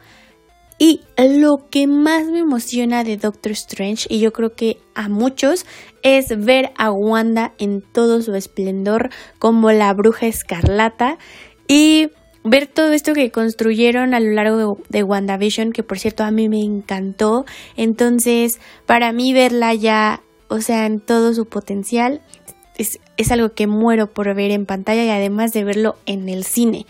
Y 0.83 1.01
lo 1.15 1.69
que 1.69 1.85
más 1.85 2.25
me 2.25 2.39
emociona 2.39 3.03
de 3.03 3.15
Doctor 3.15 3.51
Strange, 3.51 4.07
y 4.09 4.19
yo 4.19 4.33
creo 4.33 4.55
que 4.55 4.79
a 4.95 5.09
muchos, 5.09 5.67
es 6.01 6.29
ver 6.35 6.71
a 6.75 6.91
Wanda 6.91 7.53
en 7.59 7.83
todo 7.83 8.23
su 8.23 8.33
esplendor 8.33 9.11
como 9.37 9.71
la 9.71 9.93
bruja 9.93 10.25
escarlata 10.25 11.19
y 11.67 12.09
ver 12.43 12.65
todo 12.65 12.93
esto 12.93 13.13
que 13.13 13.29
construyeron 13.29 14.15
a 14.15 14.19
lo 14.19 14.31
largo 14.31 14.79
de, 14.89 15.03
WandaVision, 15.03 15.71
que 15.71 15.83
por 15.83 15.99
cierto 15.99 16.23
a 16.23 16.31
mí 16.31 16.49
me 16.49 16.61
encantó. 16.61 17.45
Entonces, 17.77 18.59
para 18.87 19.11
mí 19.11 19.33
verla 19.33 19.75
ya, 19.75 20.23
o 20.47 20.61
sea, 20.61 20.87
en 20.87 20.99
todo 20.99 21.35
su 21.35 21.45
potencial, 21.45 22.23
es, 22.79 22.99
es, 23.17 23.31
algo 23.31 23.49
que 23.49 23.67
muero 23.67 24.07
por 24.07 24.33
ver 24.33 24.49
en 24.49 24.65
pantalla 24.65 25.05
y 25.05 25.09
además 25.09 25.51
de 25.51 25.63
verlo 25.63 25.97
en 26.07 26.27
el 26.27 26.43
cine. 26.43 26.87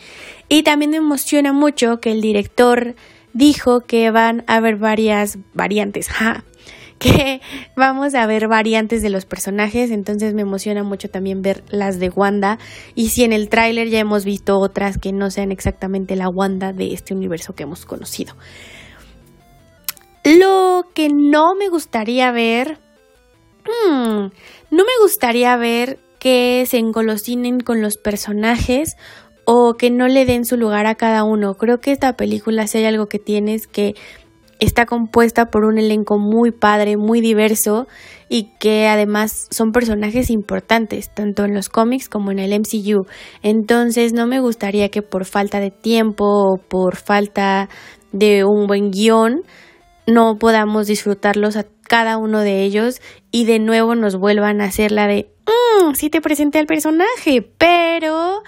Y 0.48 0.64
también 0.64 0.92
me 0.92 0.98
emociona 0.98 1.52
mucho 1.52 2.00
que 2.00 2.14
el 2.14 2.22
director 2.22 2.96
dijo 3.34 3.82
que 3.82 4.12
van 4.12 4.44
a 4.48 4.56
haber 4.56 4.78
varias 4.78 5.38
variantes, 5.54 6.10
que 7.02 7.42
vamos 7.76 8.14
a 8.14 8.26
ver 8.28 8.48
variantes 8.48 9.02
de 9.02 9.10
los 9.10 9.26
personajes, 9.26 9.90
entonces 9.90 10.34
me 10.34 10.44
emociona 10.44 10.84
mucho 10.84 11.10
también 11.10 11.42
ver 11.42 11.64
las 11.70 12.00
de 12.00 12.10
Wanda 12.10 12.60
y 12.94 13.10
si 13.10 13.24
en 13.24 13.34
el 13.34 13.50
tráiler 13.50 13.90
ya 13.90 14.00
hemos 14.00 14.24
visto 14.24 14.60
otras 14.60 14.98
que 14.98 15.12
no 15.12 15.32
sean 15.32 15.52
exactamente 15.52 16.16
la 16.16 16.30
Wanda 16.30 16.74
de 16.74 16.94
este 16.94 17.14
universo 17.16 17.54
que 17.54 17.64
hemos 17.64 17.86
conocido. 17.86 18.36
Lo 20.24 20.84
que 20.94 21.10
no 21.10 21.56
me 21.56 21.70
gustaría 21.70 22.32
ver, 22.32 22.78
hmm, 23.66 24.28
no 24.70 24.84
me 24.84 24.98
gustaría 25.02 25.58
ver 25.58 25.98
que 26.20 26.68
se 26.68 26.78
engolosinen 26.78 27.62
con 27.62 27.82
los 27.82 27.98
personajes 27.98 28.96
o 29.46 29.76
que 29.76 29.90
no 29.90 30.08
le 30.08 30.26
den 30.26 30.46
su 30.46 30.58
lugar 30.58 30.86
a 30.86 30.96
cada 30.96 31.24
uno. 31.24 31.56
Creo 31.56 31.80
que 31.80 31.92
esta 31.92 32.14
película, 32.14 32.68
si 32.68 32.80
hay 32.80 32.86
algo 32.86 33.08
que 33.08 33.20
tienes 33.20 33.68
que 33.68 33.96
está 34.62 34.86
compuesta 34.86 35.48
por 35.48 35.66
un 35.66 35.80
elenco 35.80 36.20
muy 36.20 36.52
padre, 36.52 36.96
muy 36.96 37.20
diverso 37.20 37.88
y 38.30 38.52
que 38.60 38.88
además 38.88 39.48
son 39.50 39.72
personajes 39.72 40.30
importantes, 40.30 41.10
tanto 41.14 41.46
en 41.46 41.56
los 41.56 41.68
cómics 41.68 42.08
como 42.08 42.32
en 42.32 42.38
el 42.38 42.54
MCU. 42.54 43.08
Entonces 43.42 44.14
no 44.14 44.28
me 44.28 44.40
gustaría 44.40 44.90
que 44.90 45.02
por 45.02 45.26
falta 45.26 45.60
de 45.60 45.72
tiempo 45.72 46.26
o 46.26 46.58
por 46.58 46.96
falta 46.96 47.70
de 48.12 48.46
un 48.46 48.68
buen 48.68 48.92
guion 48.92 49.42
no 50.06 50.38
podamos 50.38 50.88
disfrutarlos 50.88 51.58
a 51.58 51.66
cada 51.88 52.18
uno 52.18 52.42
de 52.42 52.64
ellos 52.64 53.02
y 53.32 53.46
de 53.46 53.60
nuevo 53.60 53.96
nos 53.96 54.16
vuelvan 54.16 54.62
a 54.62 54.66
hacer 54.66 54.92
la 54.92 55.08
de, 55.08 55.32
mmm, 55.48 55.94
sí 55.94 56.10
te 56.10 56.22
presenté 56.22 56.60
al 56.60 56.68
personaje, 56.68 57.42
pero 57.58 58.44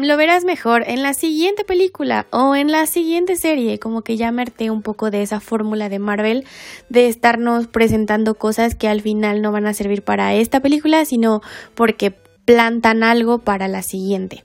lo 0.00 0.16
verás 0.16 0.44
mejor 0.44 0.84
en 0.86 1.02
la 1.02 1.12
siguiente 1.12 1.64
película 1.64 2.26
o 2.30 2.54
en 2.54 2.70
la 2.70 2.86
siguiente 2.86 3.36
serie, 3.36 3.78
como 3.78 4.02
que 4.02 4.16
ya 4.16 4.32
me 4.32 4.44
un 4.70 4.82
poco 4.82 5.10
de 5.10 5.22
esa 5.22 5.40
fórmula 5.40 5.88
de 5.88 5.98
Marvel 5.98 6.44
de 6.88 7.08
estarnos 7.08 7.66
presentando 7.66 8.34
cosas 8.34 8.74
que 8.74 8.88
al 8.88 9.02
final 9.02 9.42
no 9.42 9.52
van 9.52 9.66
a 9.66 9.74
servir 9.74 10.02
para 10.02 10.34
esta 10.34 10.60
película, 10.60 11.04
sino 11.04 11.42
porque 11.74 12.10
plantan 12.44 13.02
algo 13.02 13.38
para 13.38 13.68
la 13.68 13.82
siguiente. 13.82 14.44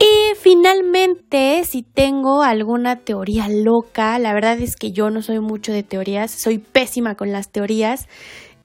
Y 0.00 0.34
finalmente, 0.40 1.62
si 1.64 1.82
tengo 1.82 2.42
alguna 2.42 2.96
teoría 2.96 3.48
loca, 3.48 4.18
la 4.18 4.32
verdad 4.32 4.58
es 4.58 4.76
que 4.76 4.92
yo 4.92 5.10
no 5.10 5.22
soy 5.22 5.40
mucho 5.40 5.72
de 5.72 5.82
teorías, 5.82 6.30
soy 6.30 6.58
pésima 6.58 7.14
con 7.14 7.32
las 7.32 7.50
teorías 7.50 8.08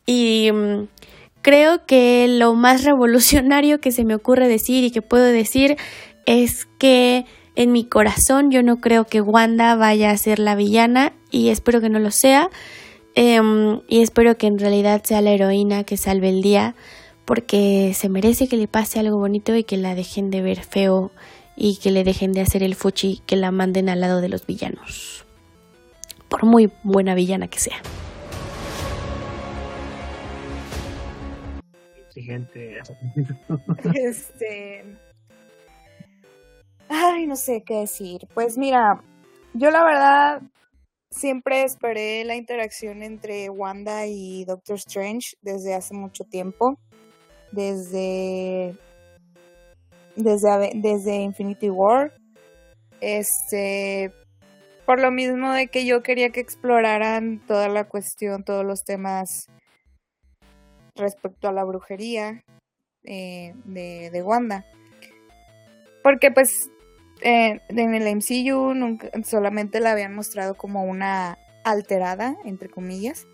y 0.06 0.50
mm, 0.52 0.88
creo 1.46 1.86
que 1.86 2.26
lo 2.28 2.56
más 2.56 2.84
revolucionario 2.84 3.80
que 3.80 3.92
se 3.92 4.04
me 4.04 4.16
ocurre 4.16 4.48
decir 4.48 4.84
y 4.84 4.90
que 4.90 5.04
puedo 5.04 5.26
decir 5.26 5.78
es 6.26 6.66
que 6.80 7.26
en 7.56 7.72
mi 7.72 7.86
corazón 7.86 8.50
yo 8.50 8.64
no 8.64 8.78
creo 8.78 9.06
que 9.06 9.22
Wanda 9.22 9.76
vaya 9.76 10.10
a 10.10 10.18
ser 10.18 10.40
la 10.40 10.56
villana 10.56 11.14
y 11.30 11.50
espero 11.50 11.82
que 11.82 11.90
no 11.90 12.00
lo 12.00 12.10
sea. 12.10 12.50
Em, 13.14 13.82
y 13.88 14.02
espero 14.02 14.40
que 14.40 14.48
en 14.48 14.58
realidad 14.58 15.04
sea 15.04 15.22
la 15.22 15.34
heroína 15.34 15.84
que 15.84 15.98
salve 15.98 16.30
el 16.30 16.42
día, 16.42 16.74
porque 17.26 17.94
se 17.94 18.10
merece 18.10 18.48
que 18.48 18.58
le 18.58 18.68
pase 18.68 19.00
algo 19.00 19.20
bonito 19.20 19.56
y 19.56 19.64
que 19.64 19.78
la 19.78 19.94
dejen 19.94 20.32
de 20.32 20.42
ver 20.42 20.64
feo 20.64 21.12
y 21.56 21.78
que 21.78 21.92
le 21.92 22.04
dejen 22.04 22.32
de 22.32 22.42
hacer 22.42 22.64
el 22.64 22.74
fuchi, 22.74 23.22
que 23.28 23.36
la 23.36 23.52
manden 23.52 23.88
al 23.88 24.02
lado 24.02 24.20
de 24.20 24.30
los 24.30 24.48
villanos. 24.48 25.26
Por 26.28 26.44
muy 26.44 26.72
buena 26.84 27.14
villana 27.14 27.48
que 27.48 27.60
sea. 27.60 27.78
Este. 33.94 34.86
Ay, 36.88 37.26
no 37.28 37.36
sé 37.36 37.64
qué 37.66 37.80
decir. 37.80 38.28
Pues 38.34 38.58
mira, 38.58 39.02
yo 39.54 39.72
la 39.72 39.84
verdad 39.84 40.42
siempre 41.10 41.64
esperé 41.64 42.24
la 42.26 42.36
interacción 42.36 43.04
entre 43.04 43.50
Wanda 43.50 44.06
y 44.06 44.46
Doctor 44.46 44.76
Strange 44.78 45.36
desde 45.42 45.74
hace 45.74 45.94
mucho 45.94 46.24
tiempo. 46.24 46.78
Desde. 47.52 48.76
Desde, 50.16 50.72
desde 50.76 51.16
Infinity 51.16 51.70
War. 51.70 52.14
Este. 53.02 54.14
Por 54.86 55.02
lo 55.02 55.10
mismo 55.10 55.52
de 55.52 55.68
que 55.68 55.86
yo 55.86 56.04
quería 56.04 56.30
que 56.30 56.42
exploraran 56.42 57.42
toda 57.48 57.70
la 57.70 57.86
cuestión, 57.86 58.44
todos 58.44 58.64
los 58.64 58.84
temas 58.84 59.48
respecto 60.96 61.48
a 61.48 61.52
la 61.52 61.64
brujería 61.64 62.44
eh, 63.04 63.54
de, 63.66 64.10
de, 64.12 64.24
Wanda. 64.24 64.66
Porque 66.02 66.32
pues 66.32 66.70
eh, 67.22 67.60
en 67.70 67.94
el 67.94 68.16
MCU 68.16 68.74
nunca, 68.74 69.10
solamente 69.24 69.80
la 69.80 69.92
habían 69.92 70.16
mostrado 70.16 70.56
como 70.56 70.84
una 70.84 71.38
alterada, 71.64 72.36
entre 72.46 72.70
comillas. 72.70 73.28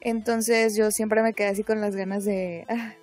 Entonces 0.00 0.76
yo 0.76 0.90
siempre 0.90 1.22
me 1.22 1.34
quedé 1.34 1.48
así 1.48 1.64
con 1.64 1.80
las 1.80 1.96
ganas 1.96 2.24
de 2.24 2.64
ah, 2.68 2.94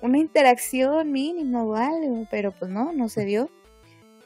una 0.00 0.18
interacción 0.18 1.12
mínima 1.12 1.62
o 1.62 1.76
algo, 1.76 2.26
pero 2.30 2.52
pues 2.52 2.70
no, 2.70 2.92
no 2.92 3.08
se 3.08 3.24
dio. 3.24 3.50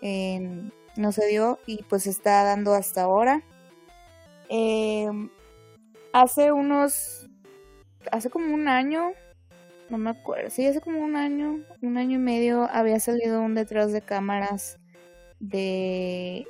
Eh, 0.01 0.71
no 0.97 1.13
se 1.13 1.27
dio 1.27 1.59
y 1.67 1.83
pues 1.85 2.07
está 2.07 2.45
dando 2.45 2.75
hasta 2.75 3.03
ahora. 3.03 3.43
hace 6.13 6.53
unos 6.53 7.24
hace 8.13 8.31
como 8.31 8.55
un 8.55 8.69
año, 8.69 9.13
no 9.91 9.99
me 9.99 10.11
acuerdo, 10.11 10.51
sí, 10.51 10.67
hace 10.67 10.81
como 10.81 11.01
un 11.01 11.17
año, 11.17 11.61
un 11.83 11.97
año 11.97 12.19
y 12.19 12.23
medio 12.23 12.69
había 12.71 12.99
salido 13.01 13.41
un 13.41 13.55
detrás 13.55 13.93
de 13.93 14.03
cámaras 14.03 14.79
de 15.41 16.47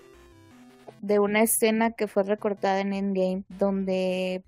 de 1.00 1.18
una 1.18 1.42
escena 1.42 1.90
que 1.90 2.06
fue 2.06 2.22
recortada 2.22 2.80
en 2.80 2.94
Endgame 2.94 3.44
donde 3.50 4.42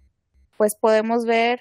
pues 0.57 0.75
podemos 0.75 1.27
ver 1.27 1.61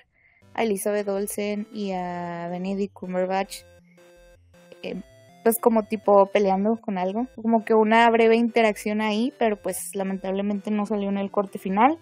a 0.54 0.64
Elizabeth 0.64 1.10
Olsen 1.10 1.68
y 1.74 1.92
a 1.92 2.48
Benedict 2.50 2.94
Cumberbatch 2.94 3.64
eh, 4.84 5.02
pues 5.46 5.60
como 5.60 5.84
tipo 5.84 6.26
peleando 6.26 6.76
con 6.82 6.98
algo, 6.98 7.28
como 7.36 7.64
que 7.66 7.76
una 7.76 8.10
breve 8.10 8.36
interacción 8.36 9.00
ahí, 9.00 9.32
pero 9.38 9.58
pues 9.58 9.78
lamentablemente 9.94 10.72
no 10.72 10.88
salió 10.88 11.08
en 11.10 11.20
el 11.20 11.30
corte 11.30 11.60
final. 11.60 12.00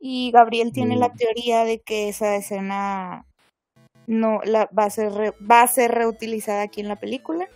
Y 0.00 0.30
Gabriel 0.32 0.72
tiene 0.72 0.96
la 0.96 1.08
mm. 1.08 1.16
teoría 1.16 1.64
de 1.64 1.80
que 1.80 2.08
esa 2.08 2.34
escena 2.36 3.26
no 4.06 4.40
la 4.44 4.68
va 4.76 4.84
a 4.84 4.90
ser 4.90 5.34
va 5.38 5.62
a 5.62 5.66
ser 5.68 5.92
reutilizada 5.92 6.62
aquí 6.62 6.80
en 6.80 6.88
la 6.88 6.96
película. 6.96 7.46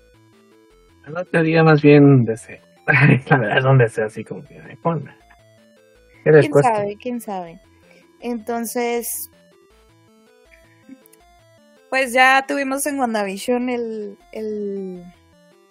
La 1.07 1.25
teoría 1.25 1.65
más 1.65 1.83
bien 1.83 2.25
de 2.25 2.35
ese. 2.35 2.61
la 2.87 3.39
verdad 3.39 3.59
es 3.59 3.65
donde 3.65 3.89
sea 3.89 4.07
así 4.07 4.25
como 4.25 4.45
que 4.45 4.61
ponla. 4.83 5.17
¿Quién 6.23 6.53
sabe? 6.63 6.97
¿Quién 6.97 7.21
sabe? 7.21 7.61
Entonces, 8.21 9.31
pues 11.91 12.13
ya 12.13 12.45
tuvimos 12.49 12.87
en 12.87 12.99
WandaVision 12.99 13.69
el, 13.69 14.19
el, 14.33 15.05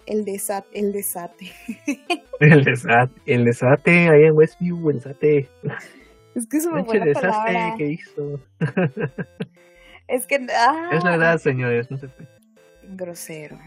el, 0.06 0.24
desate, 0.24 0.68
el 0.78 0.92
desate. 0.92 1.50
el 2.40 2.64
desate, 2.64 3.12
el 3.26 3.44
desate, 3.44 4.08
ahí 4.08 4.24
en 4.24 4.36
Westview, 4.36 4.90
el 4.90 4.96
desate. 4.96 5.48
Es 6.34 6.46
que 6.46 6.56
es 6.56 6.66
una 6.66 6.82
buena 6.82 7.12
palabra. 7.12 7.74
que 7.76 7.90
hizo. 7.90 8.40
es 10.08 10.26
que... 10.26 10.46
Ah, 10.54 10.90
es 10.92 11.04
la 11.04 11.10
verdad, 11.12 11.38
señores, 11.38 11.90
no 11.90 11.98
se 11.98 12.08
puede. 12.08 12.28
Grosero. 12.90 13.58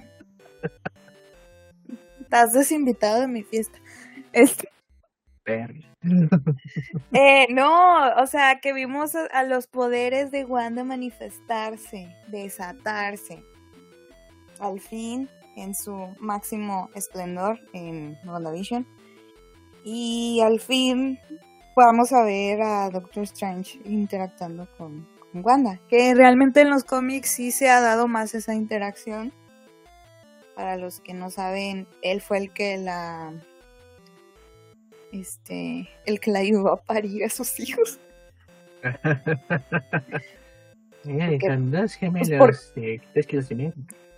Estás 2.19 2.53
desinvitado 2.53 3.21
de 3.21 3.27
mi 3.27 3.43
fiesta. 3.43 3.79
Este... 4.33 4.69
eh, 7.13 7.47
no, 7.49 8.15
o 8.21 8.27
sea, 8.27 8.59
que 8.59 8.73
vimos 8.73 9.13
a, 9.15 9.43
los 9.43 9.67
poderes 9.67 10.29
de 10.31 10.43
Wanda 10.43 10.83
manifestarse, 10.83 12.13
desatarse. 12.27 13.41
Al 14.59 14.81
fin, 14.81 15.29
en 15.55 15.73
su 15.73 16.13
máximo 16.19 16.89
esplendor 16.95 17.59
en 17.73 18.17
WandaVision. 18.25 18.85
Y 19.85 20.41
al 20.43 20.59
fin 20.59 21.17
vamos 21.85 22.11
a 22.13 22.23
ver 22.23 22.61
a 22.61 22.89
Doctor 22.89 23.23
Strange 23.23 23.79
interactuando 23.85 24.67
con, 24.77 25.07
Wanda. 25.33 25.79
Que 25.89 26.15
realmente 26.15 26.61
en 26.61 26.69
los 26.69 26.83
cómics 26.83 27.29
sí 27.29 27.51
se 27.51 27.69
ha 27.69 27.79
dado 27.79 28.07
más 28.07 28.33
esa 28.33 28.55
interacción. 28.55 29.31
Para 30.55 30.77
los 30.77 30.99
que 30.99 31.13
no 31.13 31.29
saben, 31.29 31.87
él 32.01 32.21
fue 32.21 32.39
el 32.39 32.51
que 32.51 32.77
la. 32.77 33.31
Este. 35.11 35.87
El 36.05 36.19
que 36.19 36.31
la 36.31 36.39
ayudó 36.39 36.73
a 36.73 36.77
parir 36.77 37.23
a 37.23 37.29
sus 37.29 37.59
hijos. 37.59 37.99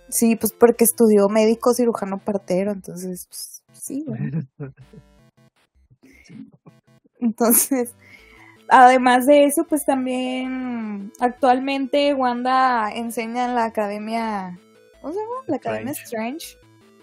Sí, 0.08 0.34
pues 0.34 0.52
porque 0.52 0.84
estudió 0.84 1.28
médico 1.28 1.72
cirujano 1.72 2.18
partero, 2.18 2.72
entonces, 2.72 3.26
pues, 3.28 3.62
sí, 3.72 4.04
bueno. 4.06 4.42
Entonces, 7.20 7.94
además 8.68 9.26
de 9.26 9.44
eso, 9.44 9.64
pues 9.68 9.84
también 9.84 11.12
actualmente 11.20 12.14
Wanda 12.14 12.92
enseña 12.92 13.46
en 13.46 13.54
la 13.54 13.64
academia, 13.64 14.58
¿cómo 15.00 15.12
se 15.12 15.20
llama? 15.20 15.34
La 15.46 15.56
Academia 15.56 15.92
Strange. 15.92 16.56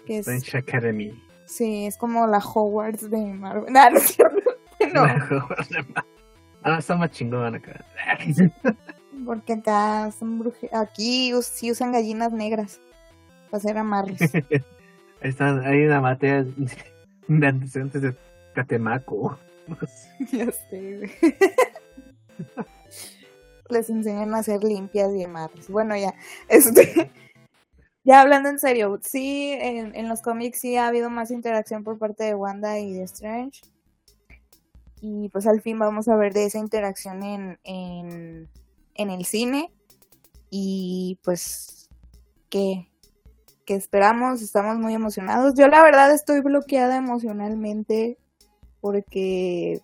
Que 0.06 0.18
es, 0.18 0.28
Strange 0.28 0.58
Academy. 0.58 1.24
Sí, 1.46 1.86
es 1.86 1.96
como 1.96 2.26
la 2.26 2.38
Hogwarts 2.38 3.10
de 3.10 3.18
Marvel. 3.18 3.72
No, 4.94 5.06
no. 5.06 5.14
No. 5.32 6.04
Ah, 6.62 6.78
está 6.78 6.96
más 6.96 7.10
chingón 7.10 7.54
acá. 7.54 7.84
Porque 9.26 9.54
acá 9.54 10.10
son 10.16 10.38
bruje... 10.38 10.70
Aquí 10.72 11.32
sí 11.42 11.72
usan 11.72 11.90
gallinas 11.90 12.32
negras 12.32 12.80
para 13.50 13.58
hacer 13.58 13.76
amarres. 13.76 14.20
Están, 15.20 15.64
hay 15.66 15.84
una 15.84 16.00
materia 16.00 16.46
de 17.26 17.46
antecedentes 17.46 18.02
de 18.02 18.14
Catemaco. 18.54 19.36
ya 20.32 20.50
sé, 20.52 21.10
Les 23.68 23.90
enseñan 23.90 24.34
a 24.34 24.38
hacer 24.38 24.64
limpias 24.64 25.12
y 25.12 25.18
demás. 25.18 25.50
Bueno, 25.68 25.94
ya, 25.96 26.14
este, 26.48 27.10
ya 28.04 28.22
hablando 28.22 28.48
en 28.48 28.58
serio, 28.58 28.98
sí, 29.02 29.52
en, 29.52 30.08
los 30.08 30.22
cómics 30.22 30.60
sí 30.60 30.76
ha 30.76 30.86
habido 30.86 31.10
más 31.10 31.30
interacción 31.30 31.84
por 31.84 31.98
parte 31.98 32.24
de 32.24 32.34
Wanda 32.34 32.78
y 32.78 32.94
de 32.94 33.02
Strange. 33.02 33.60
Y 35.00 35.28
pues 35.28 35.46
al 35.46 35.60
fin 35.60 35.78
vamos 35.78 36.08
a 36.08 36.16
ver 36.16 36.32
de 36.32 36.46
esa 36.46 36.58
interacción 36.58 37.22
en, 37.22 37.58
en, 37.62 38.48
en 38.94 39.10
el 39.10 39.26
cine. 39.26 39.70
Y 40.50 41.20
pues, 41.22 41.90
¿qué, 42.48 42.88
¿qué 43.66 43.74
esperamos? 43.74 44.40
Estamos 44.40 44.78
muy 44.78 44.94
emocionados. 44.94 45.54
Yo 45.54 45.68
la 45.68 45.82
verdad 45.82 46.12
estoy 46.12 46.40
bloqueada 46.40 46.96
emocionalmente 46.96 48.18
porque 48.80 49.80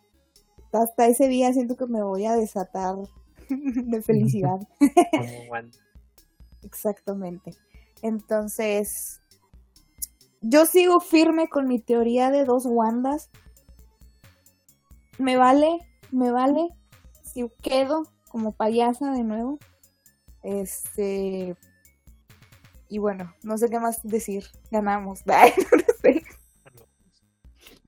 hasta 0.73 1.07
ese 1.07 1.29
día 1.29 1.53
siento 1.53 1.77
que 1.77 1.87
me 1.87 2.03
voy 2.03 2.27
a 2.27 2.35
desatar 2.35 2.97
de 3.49 4.03
felicidad. 4.03 4.61
Exactamente. 6.63 7.55
Entonces, 8.03 9.21
yo 10.41 10.67
sigo 10.67 11.01
firme 11.01 11.49
con 11.49 11.69
mi 11.69 11.79
teoría 11.79 12.31
de 12.31 12.45
dos 12.45 12.67
Wandas. 12.67 13.31
Me 15.19 15.37
vale, 15.37 15.79
me 16.11 16.31
vale 16.31 16.69
si 17.23 17.49
quedo 17.63 18.05
como 18.29 18.53
payasa 18.53 19.13
de 19.13 19.23
nuevo. 19.23 19.59
Este. 20.43 21.57
Y 22.89 22.99
bueno, 22.99 23.33
no 23.43 23.57
sé 23.57 23.69
qué 23.69 23.81
más 23.81 24.01
decir. 24.03 24.45
Ganamos. 24.71 25.23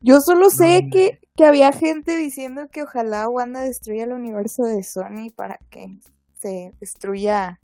Yo 0.06 0.20
solo 0.20 0.50
sé 0.50 0.86
que, 0.92 1.18
que 1.34 1.44
había 1.44 1.72
gente 1.72 2.16
diciendo 2.16 2.68
que 2.70 2.84
ojalá 2.84 3.28
Wanda 3.28 3.62
destruya 3.62 4.04
el 4.04 4.12
universo 4.12 4.62
de 4.62 4.84
Sony 4.84 5.32
para 5.34 5.58
que 5.68 5.98
se 6.40 6.72
destruya 6.78 7.58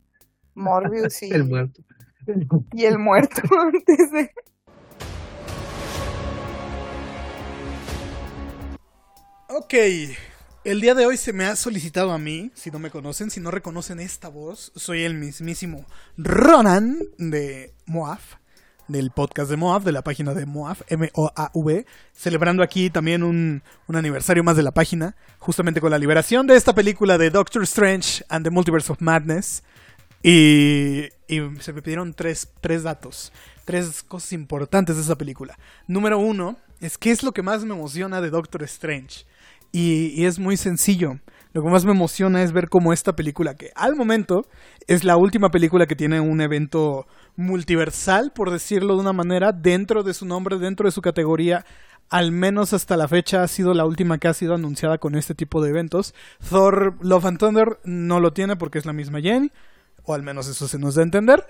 Morbius 0.52 1.22
y 1.22 1.30
el 1.32 1.44
muerto. 1.44 1.84
Y 2.72 2.84
el 2.84 2.98
muerto 2.98 3.42
antes 3.60 4.10
de... 4.10 4.32
Ok, 9.48 9.74
El 10.64 10.80
día 10.80 10.96
de 10.96 11.06
hoy 11.06 11.18
se 11.18 11.32
me 11.32 11.44
ha 11.44 11.54
solicitado 11.54 12.10
a 12.10 12.18
mí, 12.18 12.50
si 12.54 12.72
no 12.72 12.80
me 12.80 12.90
conocen, 12.90 13.30
si 13.30 13.38
no 13.38 13.52
reconocen 13.52 14.00
esta 14.00 14.26
voz, 14.26 14.72
soy 14.74 15.04
el 15.04 15.14
mismísimo 15.14 15.86
Ronan 16.16 16.98
de 17.18 17.72
Moaf, 17.86 18.41
del 18.92 19.10
podcast 19.10 19.50
de 19.50 19.56
Moaf, 19.56 19.84
de 19.84 19.92
la 19.92 20.02
página 20.02 20.34
de 20.34 20.46
Moaf, 20.46 20.82
M-O-A-V, 20.86 21.86
celebrando 22.12 22.62
aquí 22.62 22.90
también 22.90 23.22
un, 23.22 23.62
un 23.88 23.96
aniversario 23.96 24.44
más 24.44 24.56
de 24.56 24.62
la 24.62 24.72
página, 24.72 25.16
justamente 25.38 25.80
con 25.80 25.90
la 25.90 25.98
liberación 25.98 26.46
de 26.46 26.56
esta 26.56 26.74
película 26.74 27.18
de 27.18 27.30
Doctor 27.30 27.62
Strange 27.64 28.22
and 28.28 28.44
the 28.44 28.50
Multiverse 28.50 28.92
of 28.92 29.00
Madness. 29.00 29.64
Y, 30.22 31.08
y 31.26 31.40
se 31.58 31.72
me 31.72 31.82
pidieron 31.82 32.14
tres, 32.14 32.48
tres 32.60 32.84
datos, 32.84 33.32
tres 33.64 34.02
cosas 34.04 34.32
importantes 34.32 34.94
de 34.96 35.02
esa 35.02 35.16
película. 35.16 35.58
Número 35.88 36.18
uno, 36.18 36.56
es 36.80 36.98
qué 36.98 37.10
es 37.10 37.22
lo 37.22 37.32
que 37.32 37.42
más 37.42 37.64
me 37.64 37.74
emociona 37.74 38.20
de 38.20 38.30
Doctor 38.30 38.62
Strange. 38.64 39.24
Y, 39.72 40.12
y, 40.14 40.26
es 40.26 40.38
muy 40.38 40.56
sencillo. 40.56 41.18
Lo 41.52 41.62
que 41.62 41.68
más 41.68 41.84
me 41.84 41.92
emociona 41.92 42.42
es 42.42 42.52
ver 42.52 42.68
cómo 42.68 42.92
esta 42.92 43.14
película, 43.14 43.54
que 43.54 43.72
al 43.74 43.94
momento 43.94 44.46
es 44.86 45.04
la 45.04 45.16
última 45.16 45.50
película 45.50 45.86
que 45.86 45.96
tiene 45.96 46.18
un 46.20 46.40
evento 46.40 47.06
multiversal, 47.36 48.32
por 48.32 48.50
decirlo 48.50 48.94
de 48.94 49.00
una 49.00 49.12
manera, 49.12 49.52
dentro 49.52 50.02
de 50.02 50.14
su 50.14 50.24
nombre, 50.24 50.58
dentro 50.58 50.86
de 50.86 50.92
su 50.92 51.02
categoría, 51.02 51.66
al 52.08 52.32
menos 52.32 52.72
hasta 52.72 52.96
la 52.96 53.08
fecha 53.08 53.42
ha 53.42 53.48
sido 53.48 53.74
la 53.74 53.84
última 53.84 54.18
que 54.18 54.28
ha 54.28 54.34
sido 54.34 54.54
anunciada 54.54 54.98
con 54.98 55.14
este 55.14 55.34
tipo 55.34 55.62
de 55.62 55.70
eventos. 55.70 56.14
Thor 56.48 56.96
Love 57.00 57.26
and 57.26 57.38
Thunder 57.38 57.78
no 57.84 58.20
lo 58.20 58.32
tiene 58.32 58.56
porque 58.56 58.78
es 58.78 58.86
la 58.86 58.92
misma 58.92 59.20
Jenny, 59.20 59.50
o 60.04 60.14
al 60.14 60.22
menos 60.22 60.48
eso 60.48 60.68
se 60.68 60.78
nos 60.78 60.94
da 60.94 61.02
a 61.02 61.04
entender. 61.04 61.46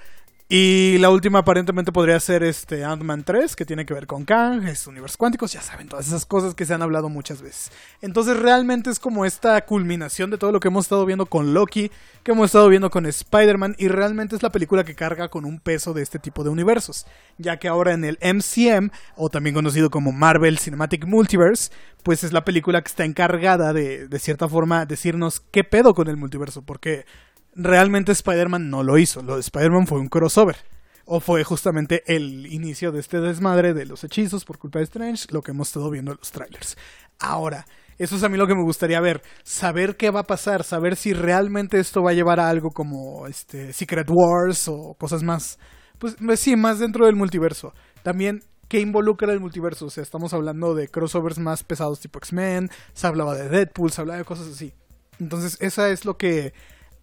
Y 0.55 0.99
la 0.99 1.09
última 1.09 1.39
aparentemente 1.39 1.93
podría 1.93 2.21
ser 2.21 2.43
este 2.43 2.85
Ant-Man 2.85 3.25
3, 3.25 3.57
que 3.57 3.65
tiene 3.65 3.87
que 3.87 3.95
ver 3.95 4.07
con 4.07 4.27
Kang, 4.27 4.69
es 4.69 4.87
universos 4.87 5.17
cuánticos, 5.17 5.51
ya 5.51 5.63
saben, 5.63 5.89
todas 5.89 6.07
esas 6.07 6.27
cosas 6.27 6.55
que 6.55 6.67
se 6.67 6.75
han 6.75 6.83
hablado 6.83 7.09
muchas 7.09 7.41
veces. 7.41 7.73
Entonces 8.03 8.39
realmente 8.39 8.91
es 8.91 9.01
como 9.01 9.25
esta 9.25 9.59
culminación 9.65 10.29
de 10.29 10.37
todo 10.37 10.53
lo 10.53 10.61
que 10.61 10.69
hemos 10.69 10.85
estado 10.85 11.07
viendo 11.07 11.25
con 11.25 11.55
Loki, 11.55 11.91
que 12.23 12.33
hemos 12.33 12.45
estado 12.45 12.69
viendo 12.69 12.91
con 12.91 13.07
Spider-Man, 13.07 13.77
y 13.79 13.89
realmente 13.89 14.37
es 14.37 14.43
la 14.43 14.53
película 14.53 14.85
que 14.85 14.95
carga 14.95 15.31
con 15.31 15.47
un 15.47 15.59
peso 15.59 15.95
de 15.95 16.03
este 16.03 16.19
tipo 16.19 16.45
de 16.45 16.51
universos, 16.51 17.07
ya 17.39 17.57
que 17.57 17.69
ahora 17.69 17.95
en 17.95 18.05
el 18.05 18.19
MCM, 18.21 18.91
o 19.17 19.31
también 19.31 19.55
conocido 19.55 19.89
como 19.89 20.13
Marvel 20.13 20.59
Cinematic 20.59 21.07
Multiverse, 21.07 21.73
pues 22.03 22.25
es 22.25 22.35
la 22.35 22.45
película 22.45 22.83
que 22.83 22.89
está 22.89 23.07
encargada 23.07 23.73
de, 23.73 24.07
de 24.07 24.19
cierta 24.19 24.49
forma, 24.49 24.85
decirnos 24.85 25.41
qué 25.51 25.65
pedo 25.65 25.95
con 25.95 26.09
el 26.09 26.19
multiverso, 26.19 26.61
porque 26.61 27.07
realmente 27.55 28.13
Spider-Man 28.13 28.71
no 28.71 28.83
lo 28.83 28.99
hizo. 28.99 29.23
Lo 29.23 29.35
de 29.35 29.41
Spider-Man 29.41 29.87
fue 29.87 30.01
un 30.01 30.09
crossover. 30.09 30.57
O 31.05 31.21
fue 31.21 31.43
justamente 31.45 32.03
el 32.07 32.47
inicio 32.47 32.93
de 32.93 33.01
este 33.01 33.21
desmadre 33.21 33.75
de 33.75 33.87
los 33.87 34.05
hechizos 34.05 34.45
por 34.45 34.59
culpa 34.59 34.79
de 34.79 34.85
Strange, 34.85 35.27
lo 35.31 35.43
que 35.43 35.51
hemos 35.51 35.69
estado 35.69 35.91
viendo 35.91 36.13
en 36.13 36.19
los 36.19 36.31
trailers. 36.31 36.77
Ahora, 37.19 37.67
eso 37.99 38.17
es 38.17 38.23
a 38.23 38.29
mí 38.29 38.39
lo 38.39 38.47
que 38.47 38.55
me 38.55 38.63
gustaría 38.63 39.01
ver. 39.01 39.21
Saber 39.43 39.97
qué 39.97 40.11
va 40.11 40.21
a 40.21 40.25
pasar, 40.25 40.63
saber 40.63 40.97
si 40.97 41.13
realmente 41.13 41.79
esto 41.81 42.03
va 42.03 42.11
a 42.11 42.15
llevar 42.15 42.39
a 42.39 42.49
algo 42.49 42.71
como 42.71 43.27
este 43.27 43.73
Secret 43.73 44.09
Wars 44.11 44.69
o 44.69 44.95
cosas 44.95 45.23
más. 45.23 45.59
Pues, 45.99 46.17
pues 46.25 46.41
sí, 46.41 46.55
más 46.57 46.79
dentro 46.79 47.07
del 47.07 47.17
multiverso. 47.17 47.75
También 48.03 48.43
¿qué 48.73 48.81
involucra 48.81 49.31
el 49.31 49.39
multiverso? 49.39 49.85
O 49.85 49.91
sea, 49.91 50.03
estamos 50.03 50.33
hablando 50.33 50.75
de 50.75 50.89
crossovers 50.89 51.39
más 51.39 51.63
pesados 51.63 52.01
tipo 52.01 52.19
X-Men, 52.19 52.71
se 52.95 53.07
hablaba 53.07 53.35
de 53.35 53.51
Deadpool, 53.51 53.93
se 53.93 54.01
hablaba 54.01 54.17
de 54.17 54.25
cosas 54.25 54.47
así. 54.47 54.73
Entonces, 55.21 55.59
esa 55.61 55.91
es 55.91 56.07
lo 56.07 56.17
que 56.17 56.55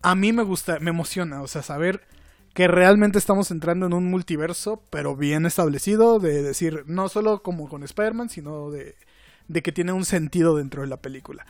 a 0.02 0.16
mí 0.16 0.34
me 0.34 0.44
gusta, 0.44 0.80
me 0.80 0.92
emociona, 0.92 1.42
o 1.42 1.48
sea, 1.48 1.62
saber 1.62 2.02
que 2.54 2.68
realmente 2.68 3.18
estamos 3.18 3.52
entrando 3.52 3.86
en 3.86 3.94
un 3.94 4.10
multiverso, 4.10 4.82
pero 4.90 5.16
bien 5.16 5.46
establecido, 5.46 6.20
de 6.20 6.42
decir, 6.42 6.84
no 6.88 7.10
solo 7.10 7.44
como 7.44 7.70
con 7.70 7.84
Spider-Man, 7.84 8.30
sino 8.30 8.72
de, 8.72 8.96
de, 9.48 9.62
que 9.62 9.72
tiene 9.72 9.94
un 9.94 10.06
sentido 10.06 10.56
dentro 10.56 10.82
de 10.82 10.88
la 10.88 10.98
película. 10.98 11.46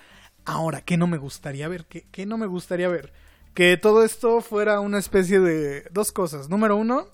Ahora, 0.46 0.82
¿qué 0.82 0.98
no 0.98 1.08
me 1.08 1.18
gustaría 1.18 1.68
ver? 1.68 1.86
¿Qué, 1.86 2.06
¿Qué, 2.12 2.26
no 2.26 2.38
me 2.38 2.48
gustaría 2.48 2.88
ver? 2.88 3.14
Que 3.54 3.78
todo 3.78 4.04
esto 4.04 4.42
fuera 4.42 4.80
una 4.80 5.00
especie 5.00 5.40
de 5.40 5.84
dos 5.92 6.12
cosas. 6.12 6.50
Número 6.50 6.76
uno, 6.76 7.08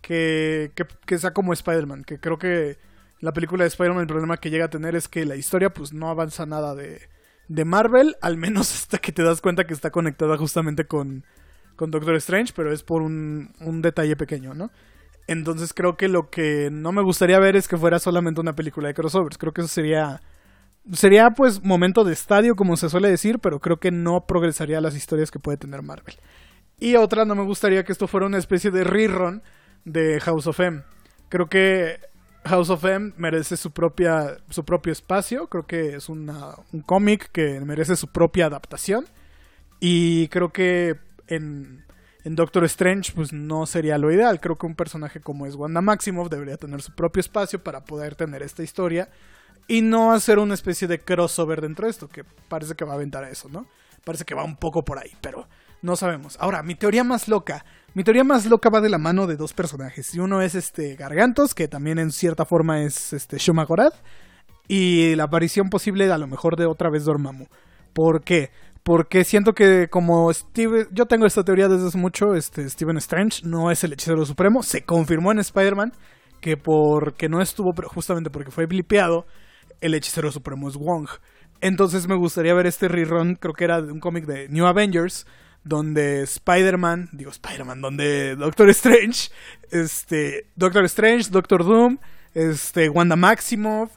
que, 0.00 0.72
que, 0.74 0.86
que 1.06 1.18
sea 1.18 1.32
como 1.32 1.52
Spider-Man, 1.52 2.04
que 2.04 2.18
creo 2.18 2.38
que 2.38 2.78
la 3.20 3.32
película 3.32 3.64
de 3.64 3.68
Spider-Man 3.68 4.02
el 4.02 4.08
problema 4.08 4.36
que 4.36 4.50
llega 4.50 4.66
a 4.66 4.70
tener 4.70 4.96
es 4.96 5.08
que 5.08 5.24
la 5.24 5.36
historia 5.36 5.72
pues 5.72 5.92
no 5.92 6.10
avanza 6.10 6.46
nada 6.46 6.74
de 6.74 7.08
de 7.52 7.64
Marvel, 7.64 8.16
al 8.20 8.36
menos 8.36 8.72
hasta 8.74 8.98
que 8.98 9.12
te 9.12 9.22
das 9.22 9.40
cuenta 9.40 9.64
que 9.64 9.74
está 9.74 9.90
conectada 9.90 10.36
justamente 10.36 10.86
con, 10.86 11.24
con 11.76 11.90
Doctor 11.90 12.16
Strange, 12.16 12.52
pero 12.56 12.72
es 12.72 12.82
por 12.82 13.02
un, 13.02 13.52
un 13.60 13.82
detalle 13.82 14.16
pequeño, 14.16 14.54
¿no? 14.54 14.70
Entonces 15.28 15.72
creo 15.72 15.96
que 15.96 16.08
lo 16.08 16.30
que 16.30 16.68
no 16.70 16.92
me 16.92 17.02
gustaría 17.02 17.38
ver 17.38 17.54
es 17.56 17.68
que 17.68 17.76
fuera 17.76 17.98
solamente 17.98 18.40
una 18.40 18.54
película 18.54 18.88
de 18.88 18.94
crossovers. 18.94 19.38
Creo 19.38 19.52
que 19.52 19.60
eso 19.60 19.68
sería. 19.68 20.20
Sería 20.92 21.30
pues 21.30 21.62
momento 21.62 22.02
de 22.02 22.12
estadio, 22.12 22.56
como 22.56 22.76
se 22.76 22.90
suele 22.90 23.08
decir, 23.08 23.38
pero 23.38 23.60
creo 23.60 23.78
que 23.78 23.92
no 23.92 24.26
progresaría 24.26 24.80
las 24.80 24.96
historias 24.96 25.30
que 25.30 25.38
puede 25.38 25.56
tener 25.56 25.80
Marvel. 25.80 26.16
Y 26.80 26.96
otra, 26.96 27.24
no 27.24 27.36
me 27.36 27.44
gustaría 27.44 27.84
que 27.84 27.92
esto 27.92 28.08
fuera 28.08 28.26
una 28.26 28.38
especie 28.38 28.72
de 28.72 28.82
rerun 28.82 29.42
de 29.84 30.18
House 30.18 30.48
of 30.48 30.58
M. 30.58 30.82
Creo 31.28 31.46
que 31.46 32.00
House 32.44 32.70
of 32.70 32.84
M 32.84 33.12
merece 33.16 33.56
su 33.56 33.70
propia 33.70 34.38
su 34.50 34.64
propio 34.64 34.92
espacio, 34.92 35.46
creo 35.48 35.66
que 35.66 35.96
es 35.96 36.08
una, 36.08 36.54
un 36.72 36.82
cómic 36.82 37.30
que 37.32 37.60
merece 37.60 37.96
su 37.96 38.08
propia 38.08 38.46
adaptación. 38.46 39.06
Y 39.78 40.28
creo 40.28 40.52
que 40.52 40.98
en, 41.26 41.84
en, 42.24 42.36
Doctor 42.36 42.64
Strange 42.64 43.12
pues 43.14 43.32
no 43.32 43.66
sería 43.66 43.98
lo 43.98 44.12
ideal, 44.12 44.40
creo 44.40 44.56
que 44.56 44.66
un 44.66 44.76
personaje 44.76 45.20
como 45.20 45.46
es 45.46 45.56
Wanda 45.56 45.80
Maximoff 45.80 46.30
debería 46.30 46.56
tener 46.56 46.82
su 46.82 46.92
propio 46.94 47.20
espacio 47.20 47.62
para 47.62 47.84
poder 47.84 48.14
tener 48.14 48.42
esta 48.42 48.62
historia 48.62 49.08
y 49.66 49.82
no 49.82 50.12
hacer 50.12 50.38
una 50.38 50.54
especie 50.54 50.86
de 50.88 51.00
crossover 51.00 51.60
dentro 51.60 51.86
de 51.86 51.90
esto, 51.90 52.08
que 52.08 52.24
parece 52.24 52.74
que 52.74 52.84
va 52.84 52.92
a 52.92 52.96
aventar 52.96 53.24
a 53.24 53.30
eso, 53.30 53.48
¿no? 53.48 53.66
Parece 54.04 54.24
que 54.24 54.34
va 54.34 54.44
un 54.44 54.56
poco 54.56 54.84
por 54.84 54.98
ahí, 54.98 55.10
pero 55.20 55.48
no 55.82 55.96
sabemos. 55.96 56.36
Ahora, 56.40 56.62
mi 56.62 56.74
teoría 56.74 57.04
más 57.04 57.28
loca. 57.28 57.64
Mi 57.94 58.04
teoría 58.04 58.24
más 58.24 58.46
loca 58.46 58.70
va 58.70 58.80
de 58.80 58.88
la 58.88 58.98
mano 58.98 59.26
de 59.26 59.36
dos 59.36 59.52
personajes. 59.52 60.14
Y 60.14 60.20
uno 60.20 60.40
es 60.40 60.54
este 60.54 60.96
Gargantos, 60.96 61.54
que 61.54 61.68
también 61.68 61.98
en 61.98 62.10
cierta 62.10 62.44
forma 62.44 62.82
es 62.82 63.12
este 63.12 63.38
Shuma 63.38 63.64
Gorath. 63.64 63.94
Y 64.68 65.14
la 65.16 65.24
aparición 65.24 65.68
posible 65.68 66.10
a 66.10 66.18
lo 66.18 66.26
mejor 66.26 66.56
de 66.56 66.66
otra 66.66 66.88
vez 66.88 67.04
Dormammu. 67.04 67.46
¿Por 67.92 68.22
qué? 68.22 68.50
Porque 68.82 69.24
siento 69.24 69.52
que 69.52 69.88
como 69.88 70.32
Steve, 70.32 70.86
yo 70.90 71.06
tengo 71.06 71.26
esta 71.26 71.44
teoría 71.44 71.68
desde 71.68 71.88
hace 71.88 71.98
mucho, 71.98 72.34
este 72.34 72.68
Steven 72.68 72.96
Strange 72.96 73.42
no 73.44 73.70
es 73.70 73.84
el 73.84 73.92
hechicero 73.92 74.24
supremo, 74.24 74.62
se 74.62 74.82
confirmó 74.84 75.30
en 75.30 75.38
Spider-Man 75.38 75.92
que 76.40 76.56
porque 76.56 77.28
no 77.28 77.40
estuvo, 77.40 77.72
pero 77.72 77.88
justamente 77.88 78.28
porque 78.28 78.50
fue 78.50 78.66
blipeado, 78.66 79.26
el 79.80 79.94
hechicero 79.94 80.32
supremo 80.32 80.68
es 80.68 80.76
Wong. 80.76 81.08
Entonces 81.60 82.08
me 82.08 82.16
gustaría 82.16 82.52
ver 82.54 82.66
este 82.66 82.88
rerun, 82.88 83.36
creo 83.36 83.54
que 83.54 83.64
era 83.64 83.80
de 83.80 83.92
un 83.92 84.00
cómic 84.00 84.26
de 84.26 84.48
New 84.48 84.66
Avengers, 84.66 85.26
donde 85.64 86.22
Spider-Man, 86.22 87.10
digo 87.12 87.30
Spider-Man, 87.30 87.80
donde 87.80 88.36
Doctor 88.36 88.68
Strange, 88.70 89.30
este, 89.70 90.46
Doctor 90.56 90.84
Strange, 90.86 91.30
Doctor 91.30 91.64
Doom, 91.64 91.98
este, 92.34 92.88
Wanda 92.88 93.16
Maximoff, 93.16 93.92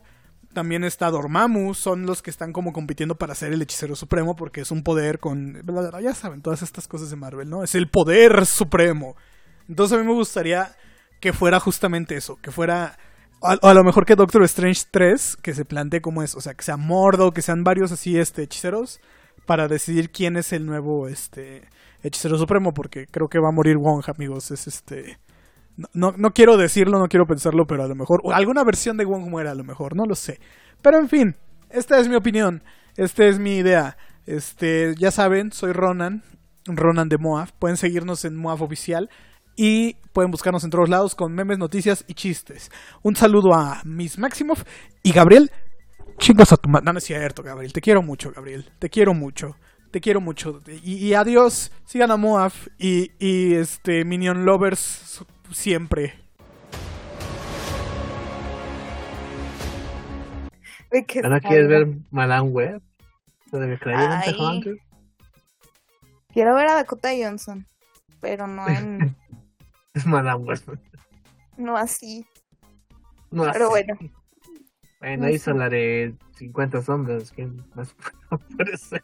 también 0.54 0.84
está 0.84 1.12
Dormammu, 1.12 1.74
son 1.74 2.06
los 2.06 2.22
que 2.22 2.30
están 2.30 2.54
como 2.54 2.72
compitiendo 2.72 3.16
para 3.16 3.36
ser 3.36 3.52
el 3.52 3.62
hechicero 3.62 3.96
supremo 3.96 4.36
porque 4.36 4.62
es 4.62 4.72
un 4.72 4.84
poder 4.84 5.20
con, 5.20 5.62
ya 6.02 6.16
saben, 6.16 6.42
todas 6.42 6.62
estas 6.62 6.88
cosas 6.88 7.10
de 7.10 7.18
Marvel, 7.18 7.50
¿no? 7.50 7.64
Es 7.64 7.76
el 7.76 7.90
poder 7.90 8.46
supremo. 8.46 9.16
Entonces 9.68 9.98
a 9.98 10.02
mí 10.02 10.08
me 10.08 10.14
gustaría 10.14 10.76
que 11.20 11.34
fuera 11.34 11.60
justamente 11.60 12.16
eso, 12.16 12.38
que 12.42 12.52
fuera 12.52 12.98
o 13.42 13.68
a, 13.68 13.74
lo 13.74 13.84
mejor 13.84 14.06
que 14.06 14.16
Doctor 14.16 14.44
Strange 14.44 14.84
3, 14.90 15.38
que 15.38 15.54
se 15.54 15.66
plantee 15.66 16.02
como 16.02 16.24
es, 16.24 16.36
o 16.36 16.42
sea, 16.42 16.54
que 16.54 16.64
sea 16.64 16.78
Mordo, 16.78 17.32
que 17.32 17.42
sean 17.42 17.64
varios 17.64 17.92
así 17.92 18.18
este 18.18 18.44
hechiceros 18.44 19.02
para 19.46 19.68
decidir 19.68 20.12
quién 20.12 20.38
es 20.38 20.54
el 20.54 20.66
nuevo 20.66 21.08
este 21.08 21.64
hechicero 22.04 22.38
supremo 22.38 22.74
porque 22.74 23.08
creo 23.08 23.28
que 23.28 23.40
va 23.40 23.50
a 23.50 23.56
morir 23.56 23.78
Wong, 23.78 24.04
amigos, 24.08 24.52
es 24.52 24.68
este 24.68 25.18
no, 25.94 26.14
no, 26.16 26.32
quiero 26.32 26.56
decirlo, 26.56 27.00
no 27.00 27.08
quiero 27.08 27.26
pensarlo, 27.26 27.66
pero 27.66 27.84
a 27.84 27.88
lo 27.88 27.96
mejor 27.96 28.22
alguna 28.34 28.64
versión 28.64 28.96
de 28.98 29.06
Wong 29.06 29.30
muera 29.30 29.52
a 29.52 29.56
lo 29.56 29.64
mejor, 29.64 29.96
no 29.96 30.06
lo 30.06 30.16
sé. 30.16 30.40
Pero 30.82 31.00
en 31.00 31.10
fin, 31.10 31.36
esta 31.70 32.00
es 32.00 32.08
mi 32.08 32.16
opinión, 32.16 32.64
esta 32.96 33.26
es 33.26 33.40
mi 33.40 33.58
idea. 33.58 33.98
Este, 34.26 34.96
ya 34.98 35.12
saben, 35.12 35.52
soy 35.52 35.74
Ronan, 35.74 36.24
Ronan 36.66 37.10
de 37.10 37.18
Moaf. 37.18 37.52
Pueden 37.60 37.78
seguirnos 37.78 38.24
en 38.26 38.36
Moaf 38.36 38.62
oficial 38.62 39.10
y 39.56 39.96
pueden 40.14 40.32
buscarnos 40.32 40.64
en 40.64 40.70
todos 40.70 40.90
lados 40.90 41.16
con 41.16 41.34
memes, 41.34 41.58
noticias 41.58 42.06
y 42.08 42.14
chistes. 42.14 42.72
Un 43.04 43.16
saludo 43.16 43.54
a 43.54 43.82
Miss 43.84 44.18
Maximoff 44.18 44.64
y 45.04 45.12
Gabriel. 45.12 45.52
Chingas 46.18 46.54
a 46.54 46.58
tu 46.58 46.70
madre. 46.70 46.86
No, 46.86 46.94
no 46.94 47.00
es 47.00 47.04
cierto, 47.04 47.44
Gabriel. 47.44 47.74
Te 47.74 47.82
quiero 47.82 48.02
mucho, 48.02 48.32
Gabriel. 48.32 48.70
Te 48.80 48.90
quiero 48.90 49.14
mucho. 49.14 49.56
Te 49.92 50.02
quiero 50.02 50.22
mucho. 50.22 50.62
Y, 50.84 50.96
y 50.96 51.14
adiós. 51.14 51.72
Sigan 51.86 52.12
a 52.12 52.18
Moaf 52.18 52.68
y, 52.78 53.12
y 53.20 53.54
este 53.54 54.04
Minion 54.06 54.46
Lovers 54.46 55.24
siempre. 55.52 56.26
¿Ahora 61.24 61.40
quieres 61.42 61.68
ver 61.68 61.88
Madame 62.12 62.50
Web? 62.50 62.82
Quiero 66.34 66.56
ver 66.56 66.68
a 66.68 66.76
Dakota 66.76 67.10
Johnson, 67.18 67.66
pero 68.20 68.48
no 68.48 68.68
en... 68.68 69.16
es 69.94 70.06
Madame 70.06 70.46
Web. 70.46 70.80
No 71.58 71.78
así. 71.78 72.26
No 73.32 73.44
pero 73.52 73.72
así. 73.72 73.84
bueno. 73.86 74.00
Bueno, 75.06 75.26
No 75.26 75.30
hizo 75.30 75.52
sé. 75.52 75.58
la 75.58 75.70
de 75.70 76.16
50 76.32 76.82
sombras. 76.82 77.32
¿Quién 77.32 77.64
más 77.76 77.96
puede 78.58 78.76
ser? 78.78 79.04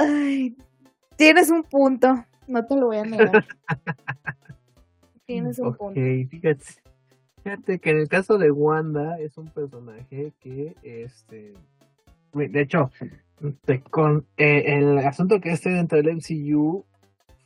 Ay, 0.00 0.56
tienes 1.16 1.50
un 1.50 1.62
punto, 1.62 2.24
no 2.46 2.66
te 2.66 2.76
lo 2.76 2.86
voy 2.86 2.98
a 2.98 3.04
negar. 3.04 3.44
tienes 5.26 5.58
un 5.58 5.68
Ok, 5.68 5.76
punto. 5.78 6.00
fíjate. 6.30 6.64
Fíjate 7.44 7.78
que 7.78 7.90
en 7.90 7.98
el 7.98 8.08
caso 8.08 8.36
de 8.36 8.50
Wanda 8.50 9.18
es 9.20 9.38
un 9.38 9.46
personaje 9.48 10.34
que, 10.40 10.74
este, 10.82 11.54
de 12.34 12.60
hecho, 12.60 12.90
con 13.90 14.26
eh, 14.36 14.64
el 14.76 14.98
asunto 14.98 15.40
que 15.40 15.52
esté 15.52 15.70
dentro 15.70 15.96
del 15.96 16.16
MCU 16.16 16.84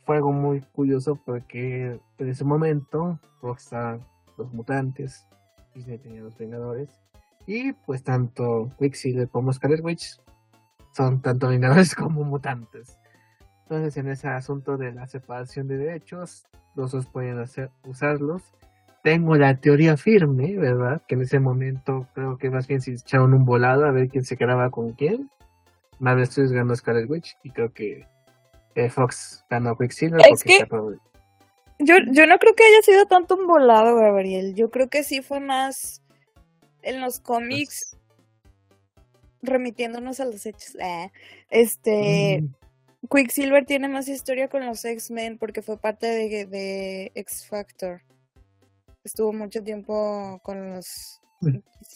fue 0.03 0.17
algo 0.17 0.33
muy 0.33 0.59
curioso 0.73 1.15
porque 1.23 1.99
en 2.17 2.27
ese 2.27 2.43
momento 2.43 3.17
Rockstar, 3.41 3.99
los 4.37 4.51
mutantes, 4.51 5.25
Disney 5.73 5.97
tenía 5.97 6.21
los 6.21 6.37
Vengadores 6.37 6.89
y 7.45 7.73
pues 7.73 8.03
tanto 8.03 8.71
Quicksilver 8.79 9.27
como 9.29 9.51
Scarlet 9.51 9.83
Witch 9.83 10.19
son 10.93 11.21
tanto 11.21 11.47
Vengadores 11.49 11.95
como 11.95 12.23
mutantes. 12.23 12.97
Entonces 13.63 13.97
en 13.97 14.09
ese 14.09 14.27
asunto 14.27 14.77
de 14.77 14.91
la 14.91 15.07
separación 15.07 15.67
de 15.67 15.77
derechos, 15.77 16.45
los 16.75 16.91
dos 16.91 17.05
pueden 17.07 17.39
hacer, 17.39 17.71
usarlos. 17.85 18.43
Tengo 19.03 19.35
la 19.35 19.55
teoría 19.59 19.97
firme, 19.97 20.55
¿verdad? 20.57 21.01
Que 21.07 21.15
en 21.15 21.21
ese 21.23 21.39
momento 21.39 22.07
creo 22.13 22.37
que 22.37 22.49
más 22.49 22.67
bien 22.67 22.81
se 22.81 22.91
echaron 22.93 23.33
un 23.33 23.43
volado 23.45 23.85
a 23.85 23.91
ver 23.91 24.07
quién 24.09 24.23
se 24.23 24.37
quedaba 24.37 24.69
con 24.69 24.91
quién. 24.93 25.29
Marvel 25.99 26.25
Studios 26.25 26.51
ganó 26.53 26.75
Scarlet 26.75 27.09
Witch 27.09 27.37
y 27.43 27.51
creo 27.51 27.73
que 27.73 28.05
eh, 28.75 28.89
Fox 28.89 29.45
ganó 29.49 29.77
Quicksilver 29.77 30.21
Es 30.21 30.27
porque 30.29 30.57
que- 30.57 30.65
Yo, 31.85 31.95
yo 32.11 32.27
no 32.27 32.37
creo 32.39 32.55
que 32.55 32.63
haya 32.63 32.81
sido 32.81 33.05
tanto 33.05 33.35
un 33.35 33.47
volado, 33.47 33.95
Gabriel. 33.95 34.55
Yo 34.55 34.69
creo 34.69 34.89
que 34.89 35.03
sí 35.03 35.21
fue 35.21 35.39
más 35.39 36.01
en 36.81 37.01
los 37.01 37.19
cómics, 37.19 37.97
remitiéndonos 39.41 40.19
a 40.19 40.25
los 40.25 40.45
hechos. 40.45 40.77
ah, 40.81 41.11
Este, 41.49 42.41
Mm, 42.41 43.07
Quicksilver 43.09 43.65
tiene 43.65 43.87
más 43.89 44.07
historia 44.07 44.47
con 44.47 44.65
los 44.65 44.83
X-Men 44.85 45.37
porque 45.37 45.61
fue 45.61 45.77
parte 45.77 46.07
de, 46.07 46.45
de 46.45 47.11
X 47.15 47.47
Factor. 47.47 48.01
Estuvo 49.03 49.33
mucho 49.33 49.61
tiempo 49.63 50.39
con 50.43 50.69
los. 50.73 51.21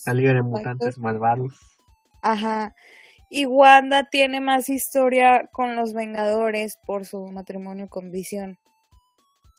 la 0.05 0.13
Liga 0.13 0.33
de 0.33 0.39
Factor. 0.39 0.43
Mutantes 0.43 0.97
Malvados. 0.97 1.79
Ajá. 2.21 2.75
Y 3.29 3.45
Wanda 3.45 4.09
tiene 4.09 4.41
más 4.41 4.69
historia 4.69 5.49
con 5.51 5.75
los 5.75 5.93
Vengadores 5.93 6.77
por 6.85 7.05
su 7.05 7.27
matrimonio 7.27 7.87
con 7.89 8.11
Visión. 8.11 8.57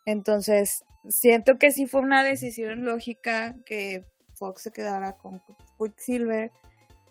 Entonces, 0.09 0.87
siento 1.11 1.59
que 1.59 1.71
sí 1.71 1.87
fue 1.87 2.01
una 2.01 2.25
decisión 2.25 2.83
lógica 2.87 3.55
que 3.67 4.07
Fox 4.37 4.63
se 4.63 4.71
quedara 4.71 5.19
con 5.19 5.43
Quicksilver 5.79 6.51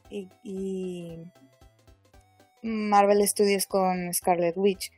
y, 0.10 0.30
y 0.44 1.20
Marvel 2.64 3.28
Studios 3.28 3.68
con 3.68 4.12
Scarlet 4.16 4.58
Witch. 4.58 4.92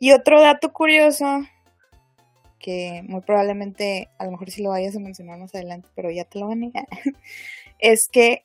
Y 0.00 0.10
otro 0.10 0.40
dato 0.40 0.72
curioso, 0.72 1.44
que 2.58 3.04
muy 3.06 3.20
probablemente, 3.20 4.08
a 4.18 4.24
lo 4.24 4.32
mejor 4.32 4.50
sí 4.50 4.60
lo 4.60 4.70
vayas 4.70 4.96
a 4.96 4.98
mencionar 4.98 5.38
más 5.38 5.54
adelante, 5.54 5.88
pero 5.94 6.10
ya 6.10 6.24
te 6.24 6.40
lo 6.40 6.48
van 6.48 6.64
a 6.64 6.70
es 7.78 8.08
que 8.10 8.42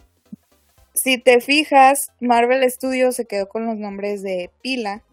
si 0.93 1.17
te 1.17 1.41
fijas, 1.41 2.11
Marvel 2.19 2.69
Studios 2.69 3.15
se 3.15 3.25
quedó 3.25 3.49
con 3.49 3.65
los 3.65 3.75
nombres 3.75 4.21
de 4.21 4.51
Pila, 4.61 5.03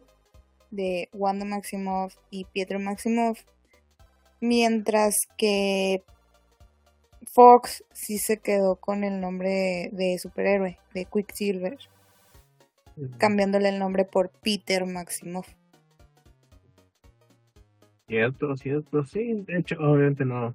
de 0.70 1.08
Wanda 1.14 1.46
Maximoff 1.46 2.14
y 2.28 2.44
Pietro 2.44 2.78
Maximoff, 2.78 3.42
mientras 4.40 5.14
que 5.36 6.02
Fox 7.32 7.84
sí 7.92 8.18
se 8.18 8.38
quedó 8.38 8.76
con 8.76 9.04
el 9.04 9.20
nombre 9.20 9.90
de 9.92 10.18
superhéroe, 10.18 10.78
de 10.94 11.04
Quicksilver, 11.04 11.78
cambiándole 13.18 13.68
el 13.68 13.78
nombre 13.78 14.04
por 14.04 14.30
Peter 14.30 14.86
Maximoff. 14.86 15.48
Cierto, 18.08 18.56
cierto, 18.56 19.04
sí. 19.04 19.44
De 19.46 19.58
hecho, 19.58 19.76
obviamente 19.80 20.24
no. 20.24 20.54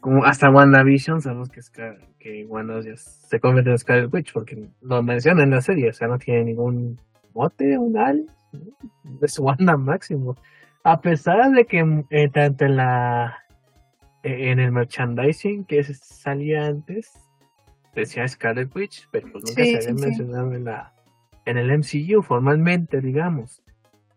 Como 0.00 0.24
hasta 0.24 0.50
WandaVision 0.50 1.20
sabemos 1.20 1.48
que, 1.48 1.60
Scar- 1.60 1.98
que 2.18 2.44
Wanda 2.44 2.80
ya 2.80 2.96
se 2.96 3.40
convierte 3.40 3.70
en 3.70 3.78
Scarlet 3.78 4.14
Witch 4.14 4.32
porque 4.32 4.68
lo 4.80 5.02
menciona 5.02 5.42
en 5.42 5.50
la 5.50 5.60
serie, 5.60 5.90
o 5.90 5.92
sea, 5.92 6.06
no 6.06 6.18
tiene 6.18 6.44
ningún 6.44 7.00
mote, 7.34 7.76
un. 7.76 7.92
¿no? 7.94 9.20
Es 9.20 9.38
Wanda 9.40 9.76
máximo. 9.76 10.36
A 10.90 11.00
pesar 11.02 11.50
de 11.52 11.66
que 11.66 12.04
eh, 12.10 12.28
tanto 12.30 12.64
en 12.64 12.76
la 12.76 13.36
eh, 14.22 14.50
en 14.50 14.58
el 14.58 14.72
merchandising 14.72 15.64
que 15.66 15.84
salía 15.84 16.64
antes 16.66 17.12
decía 17.94 18.26
Scarlet 18.26 18.74
Witch, 18.74 19.06
pero 19.10 19.30
pues 19.30 19.44
nunca 19.44 19.62
Sí, 19.62 19.72
se 19.72 19.76
había 19.76 19.88
sí, 19.88 20.06
mencionado 20.06 20.54
en 20.54 20.64
la 20.64 20.94
en 21.44 21.58
el 21.58 21.78
MCU 21.78 22.22
formalmente, 22.22 23.00
digamos. 23.02 23.62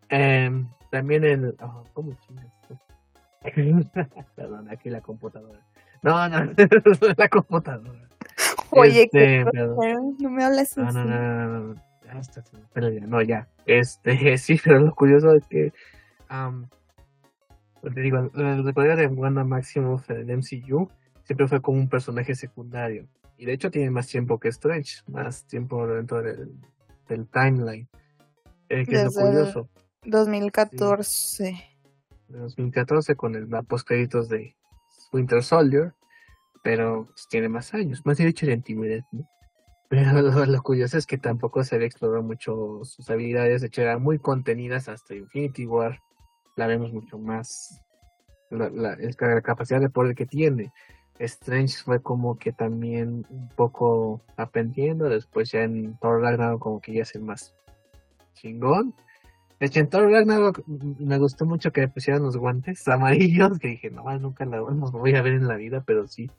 Em, 0.08 0.68
también 0.92 1.26
el 1.26 1.56
oh, 1.62 1.84
¿cómo? 1.94 2.18
Perdón, 4.36 4.70
aquí 4.70 4.90
la 4.90 5.02
computadora. 5.02 5.60
No, 6.04 6.30
no, 6.30 6.52
la 7.18 7.28
computadora. 7.30 8.08
Oye, 8.72 9.04
Este, 9.04 9.44
no 9.44 10.30
me 10.30 10.44
hables 10.44 10.78
No, 10.78 10.88
así. 10.88 10.98
no, 10.98 11.04
no, 11.06 11.20
no, 11.20 11.60
no, 11.60 11.76
no. 11.76 13.08
No, 13.08 13.22
ya. 13.22 13.48
Este, 13.66 14.38
sí, 14.38 14.60
pero 14.64 14.80
lo 14.80 14.96
curioso 14.96 15.36
es 15.36 15.46
que, 15.48 15.74
pues 17.82 17.94
te 17.94 18.02
digo, 18.02 18.30
de 18.30 19.08
Wanda 19.08 19.44
Maximoff 19.44 20.10
en 20.10 20.30
el 20.30 20.38
MCU 20.38 20.90
siempre 21.24 21.48
fue 21.48 21.62
como 21.62 21.80
un 21.80 21.90
personaje 21.90 22.36
secundario. 22.36 23.08
Y 23.38 23.46
de 23.46 23.54
hecho 23.54 23.72
tiene 23.72 23.90
más 23.90 24.08
tiempo 24.08 24.40
que 24.40 24.50
Strange, 24.50 25.02
más 25.08 25.46
tiempo 25.46 25.88
dentro 25.88 26.22
del, 26.22 26.52
del 27.08 27.28
timeline. 27.28 27.88
Eh, 28.70 28.86
que 28.86 28.96
es 28.96 29.04
lo 29.04 29.12
curioso. 29.12 29.70
2014. 30.06 31.44
de 32.30 32.40
2014 32.40 33.16
con 33.16 33.36
el 33.36 33.50
la 33.50 33.64
postcréditos 33.64 34.30
de 34.30 34.56
Winter 35.12 35.44
Soldier, 35.44 35.94
pero 36.64 37.06
pues, 37.08 37.28
tiene 37.28 37.50
más 37.50 37.74
años, 37.74 38.06
más 38.06 38.18
derecho 38.18 38.46
de 38.46 38.54
antigüedad, 38.54 39.04
¿no? 39.12 39.28
Pero 39.90 40.22
lo, 40.22 40.46
lo 40.46 40.64
curioso 40.64 40.98
es 40.98 41.06
que 41.06 41.18
tampoco 41.18 41.64
se 41.64 41.76
había 41.76 41.88
explorado 41.88 42.24
mucho 42.24 42.80
sus 42.84 43.10
habilidades, 43.10 43.62
de 43.62 43.68
hecho 43.68 43.82
eran 43.82 44.02
muy 44.02 44.20
contenidas 44.20 44.88
hasta 44.88 45.16
Infinity 45.16 45.66
War, 45.66 46.00
la 46.56 46.68
vemos 46.68 46.92
mucho 46.94 47.18
más, 47.18 47.84
la, 48.50 48.70
la, 48.70 48.98
la 48.98 49.42
capacidad 49.42 49.80
de 49.80 49.90
poder 49.90 50.16
que 50.16 50.26
tiene. 50.26 50.72
Strange 51.20 51.78
fue 51.84 52.02
como 52.02 52.38
que 52.38 52.52
también 52.52 53.26
un 53.30 53.50
poco 53.50 54.22
aprendiendo, 54.38 55.08
después 55.08 55.52
ya 55.52 55.62
en 55.62 55.98
Thor 56.00 56.22
Ragnarok 56.22 56.60
como 56.60 56.82
que 56.82 56.94
ya 56.94 57.04
es 57.04 57.20
más 57.20 57.54
chingón. 58.34 58.96
De 59.60 59.68
hecho, 59.68 59.80
en 59.80 59.90
Thor 59.90 60.12
Ragnarok 60.12 60.64
me 60.68 61.20
gustó 61.20 61.46
mucho 61.46 61.72
que 61.72 61.88
pusieran 61.88 62.24
los 62.24 62.38
guantes 62.38 62.88
amarillos, 62.88 63.60
que 63.60 63.70
dije, 63.70 63.92
no, 63.92 64.04
nunca 64.18 64.46
los 64.46 64.92
voy 64.92 65.16
a 65.16 65.22
ver 65.22 65.34
en 65.34 65.48
la 65.48 65.56
vida, 65.56 65.84
pero 65.86 66.08
sí. 66.08 66.30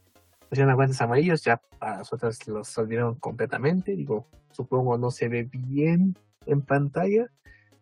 Pusieron 0.49 0.75
guantes 0.75 1.01
amarillos, 1.01 1.43
ya 1.45 1.61
para 1.79 1.99
nosotros 1.99 2.47
los 2.47 2.77
olvidaron 2.77 3.15
completamente. 3.15 3.97
Digo, 3.97 4.27
supongo 4.51 4.99
no 4.99 5.11
se 5.11 5.29
ve 5.29 5.45
bien 5.45 6.15
en 6.47 6.61
pantalla, 6.61 7.31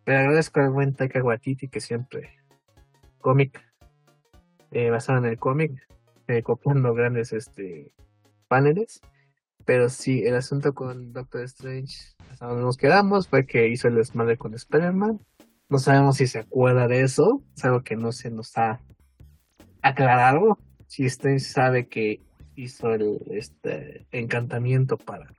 pero 0.04 0.18
agradezco 0.18 0.60
al 0.60 0.70
buen 0.70 0.94
Taika 0.94 1.22
Waititi 1.22 1.68
que 1.68 1.80
siempre 1.80 2.40
cómic, 3.20 3.60
eh, 4.70 4.90
basado 4.90 5.18
en 5.18 5.26
el 5.26 5.38
cómic, 5.38 5.72
eh, 6.26 6.42
copiando 6.42 6.94
grandes 6.94 7.32
este 7.32 7.92
paneles. 8.48 9.00
Pero 9.64 9.88
sí, 9.88 10.22
el 10.24 10.34
asunto 10.36 10.74
con 10.74 11.12
Doctor 11.12 11.42
Strange, 11.42 11.94
hasta 12.30 12.46
donde 12.46 12.62
nos 12.62 12.76
quedamos, 12.76 13.28
fue 13.28 13.46
que 13.46 13.68
hizo 13.68 13.88
el 13.88 13.96
desmadre 13.96 14.36
con 14.36 14.54
Spider-Man. 14.54 15.20
No 15.68 15.78
sabemos 15.78 16.16
si 16.16 16.26
se 16.26 16.40
acuerda 16.40 16.88
de 16.88 17.02
eso, 17.02 17.42
es 17.56 17.64
algo 17.64 17.82
que 17.82 17.94
no 17.94 18.10
se 18.10 18.30
nos 18.30 18.56
ha 18.58 18.80
aclarado. 19.82 20.58
Si 20.86 21.04
Strange 21.04 21.40
sabe 21.40 21.86
que 21.86 22.20
hizo 22.56 22.92
el 22.92 23.20
este 23.30 24.06
encantamiento 24.10 24.96
para, 24.96 25.32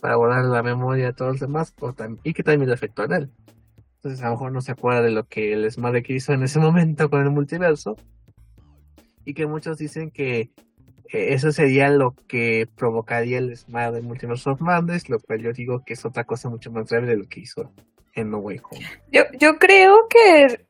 para 0.00 0.16
borrar 0.16 0.44
la 0.44 0.62
memoria 0.62 1.06
de 1.06 1.12
todos 1.12 1.32
los 1.32 1.40
demás, 1.40 1.72
tam- 1.94 2.18
y 2.22 2.32
que 2.32 2.42
también 2.42 2.68
le 2.68 2.74
afectó 2.74 3.02
a 3.02 3.16
él. 3.16 3.30
Entonces 3.96 4.22
a 4.22 4.26
lo 4.26 4.32
mejor 4.32 4.52
no 4.52 4.60
se 4.60 4.72
acuerda 4.72 5.02
de 5.02 5.10
lo 5.10 5.24
que 5.26 5.52
el 5.52 5.64
que 6.02 6.12
hizo 6.14 6.32
en 6.32 6.42
ese 6.42 6.58
momento 6.60 7.10
con 7.10 7.22
el 7.22 7.30
multiverso. 7.30 7.96
Y 9.24 9.34
que 9.34 9.46
muchos 9.46 9.76
dicen 9.76 10.10
que 10.10 10.50
eh, 11.10 11.34
eso 11.34 11.52
sería 11.52 11.90
lo 11.90 12.14
que 12.26 12.68
provocaría 12.76 13.38
el 13.38 13.48
desmadre 13.48 13.96
del 13.96 14.04
Multiverse 14.04 14.48
of 14.48 14.60
lo 14.60 15.18
cual 15.20 15.40
yo 15.40 15.52
digo 15.52 15.82
que 15.84 15.94
es 15.94 16.04
otra 16.04 16.24
cosa 16.24 16.48
mucho 16.48 16.70
más 16.70 16.88
grave 16.88 17.06
de 17.08 17.16
lo 17.16 17.24
que 17.28 17.40
hizo 17.40 17.72
en 18.14 18.30
No 18.30 18.38
Way 18.38 18.60
Home. 18.70 18.86
Yo, 19.12 19.22
yo 19.38 19.58
creo 19.58 20.06
que, 20.08 20.66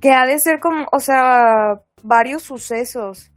que 0.00 0.12
ha 0.12 0.26
de 0.26 0.38
ser 0.38 0.60
como, 0.60 0.86
o 0.92 1.00
sea, 1.00 1.80
varios 2.02 2.42
sucesos. 2.42 3.30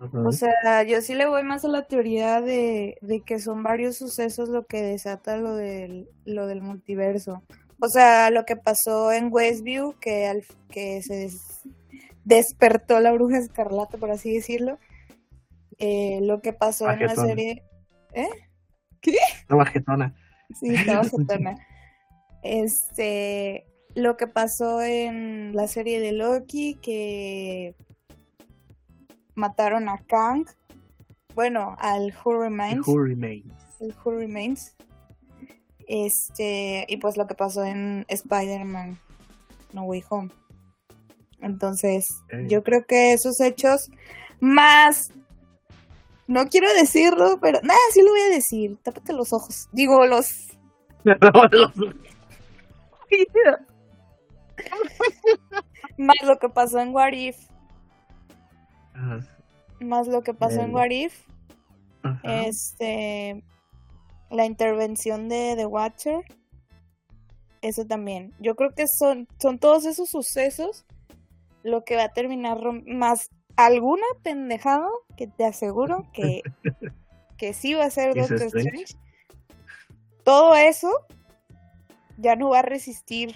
O 0.00 0.32
sea, 0.32 0.82
yo 0.84 1.02
sí 1.02 1.14
le 1.14 1.26
voy 1.26 1.42
más 1.42 1.64
a 1.64 1.68
la 1.68 1.86
teoría 1.86 2.40
de, 2.40 2.96
de 3.02 3.20
que 3.20 3.38
son 3.38 3.62
varios 3.62 3.96
sucesos 3.96 4.48
lo 4.48 4.66
que 4.66 4.80
desata 4.82 5.36
lo 5.36 5.54
del, 5.54 6.08
lo 6.24 6.46
del 6.46 6.62
multiverso. 6.62 7.42
O 7.80 7.88
sea, 7.88 8.30
lo 8.30 8.44
que 8.46 8.56
pasó 8.56 9.12
en 9.12 9.28
Westview, 9.30 9.94
que, 10.00 10.26
al, 10.26 10.44
que 10.70 11.02
se 11.02 11.14
des- 11.16 11.60
despertó 12.24 12.98
la 13.00 13.12
bruja 13.12 13.38
escarlata, 13.38 13.98
por 13.98 14.10
así 14.10 14.32
decirlo. 14.34 14.78
eh, 15.78 16.20
lo 16.22 16.40
que 16.40 16.52
pasó 16.52 16.90
en 16.90 17.00
la 17.00 17.06
Bajetona. 17.06 17.28
serie. 17.28 17.62
¿Eh? 18.14 18.28
No, 19.48 19.56
bajetona. 19.56 20.14
Sí, 20.58 20.74
estaba 20.74 21.04
jetona. 21.10 21.56
Este, 22.42 23.66
lo 23.94 24.16
que 24.16 24.26
pasó 24.26 24.82
en 24.82 25.54
la 25.54 25.66
serie 25.68 26.00
de 26.00 26.12
Loki, 26.12 26.74
que 26.82 27.74
mataron 29.34 29.88
a 29.88 29.98
Kang, 30.06 30.46
bueno, 31.34 31.76
al 31.78 32.14
Who 32.24 32.42
Remains, 32.42 32.86
Who 32.86 32.98
remains. 32.98 33.52
el 33.80 33.94
Who 34.04 34.12
Remains, 34.12 34.76
este, 35.86 36.86
y 36.88 36.96
pues 36.98 37.16
lo 37.16 37.26
que 37.26 37.34
pasó 37.34 37.64
en 37.64 38.04
Spider-Man 38.08 38.98
No 39.72 39.84
Way 39.84 40.04
Home. 40.10 40.30
Entonces, 41.40 42.06
Ok. 42.26 42.48
yo 42.48 42.62
creo 42.62 42.84
que 42.86 43.12
esos 43.12 43.40
hechos, 43.40 43.90
más, 44.40 45.10
no 46.26 46.46
quiero 46.48 46.72
decirlo, 46.74 47.38
pero 47.40 47.60
nada, 47.62 47.78
sí 47.92 48.02
lo 48.02 48.10
voy 48.10 48.20
a 48.20 48.28
decir, 48.34 48.78
tápate 48.82 49.12
los 49.12 49.32
ojos, 49.32 49.68
digo, 49.72 50.06
los 50.06 50.48
Más 55.96 56.16
lo 56.24 56.38
que 56.38 56.48
pasó 56.48 56.78
en 56.80 56.94
What 56.94 57.12
If. 57.12 57.36
Más 59.80 60.08
lo 60.08 60.22
que 60.22 60.34
pasó 60.34 60.60
en 60.60 60.72
Bueno. 60.72 60.78
What 60.78 60.90
If. 60.90 61.26
ajá. 62.02 62.42
Este. 62.42 63.44
La 64.30 64.44
intervención 64.46 65.28
de 65.28 65.54
The 65.56 65.66
Watcher. 65.66 66.24
Eso 67.62 67.84
también. 67.84 68.32
Yo 68.38 68.54
creo 68.56 68.70
que 68.70 68.86
son, 68.86 69.28
son 69.38 69.58
todos 69.58 69.84
esos 69.84 70.08
sucesos 70.08 70.86
lo 71.62 71.84
que 71.84 71.96
va 71.96 72.04
a 72.04 72.12
terminar 72.12 72.58
más 72.86 73.30
alguna 73.56 74.06
pendejada 74.22 74.88
que 75.16 75.26
te 75.26 75.44
aseguro 75.44 76.08
que, 76.12 76.42
que 77.36 77.52
sí 77.52 77.74
va 77.74 77.84
a 77.84 77.90
ser 77.90 78.16
¿Hizo 78.16 78.28
Doctor? 78.28 78.60
Strange. 78.60 78.96
Todo 80.24 80.54
eso 80.54 80.90
ya 82.16 82.36
no 82.36 82.50
va 82.50 82.60
a 82.60 82.62
resistir 82.62 83.34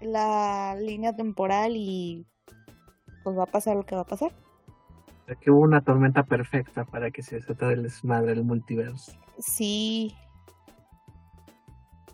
la 0.00 0.76
línea 0.78 1.14
temporal 1.14 1.76
y 1.76 2.26
pues 3.28 3.38
va 3.38 3.44
a 3.44 3.46
pasar 3.46 3.76
lo 3.76 3.84
que 3.84 3.94
va 3.94 4.02
a 4.02 4.06
pasar. 4.06 4.32
O 5.22 5.26
sea, 5.26 5.34
que 5.36 5.50
hubo 5.50 5.60
una 5.60 5.82
tormenta 5.82 6.24
perfecta 6.24 6.84
para 6.84 7.10
que 7.10 7.22
se 7.22 7.36
desatara 7.36 7.72
el 7.72 7.82
desmadre 7.82 8.34
del 8.34 8.44
multiverso. 8.44 9.12
Sí, 9.38 10.14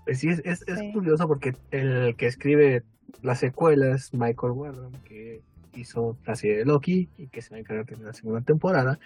Pues 0.05 0.19
sí, 0.21 0.29
es, 0.29 0.41
es, 0.45 0.65
curioso 0.93 1.27
porque 1.27 1.55
el 1.71 2.15
que 2.17 2.27
escribe 2.27 2.83
las 3.23 3.39
secuelas, 3.39 4.13
Michael 4.13 4.53
Wardon, 4.53 4.93
que 5.05 5.43
hizo 5.75 6.19
la 6.27 6.35
serie 6.37 6.59
de 6.59 6.65
Loki 6.67 7.09
y 7.17 7.29
que 7.29 7.41
se 7.41 7.51
va 7.51 7.57
a 7.57 7.61
encargar 7.61 7.87
de 7.87 8.05
la 8.05 8.13
segunda 8.13 8.43
temporada, 8.43 8.99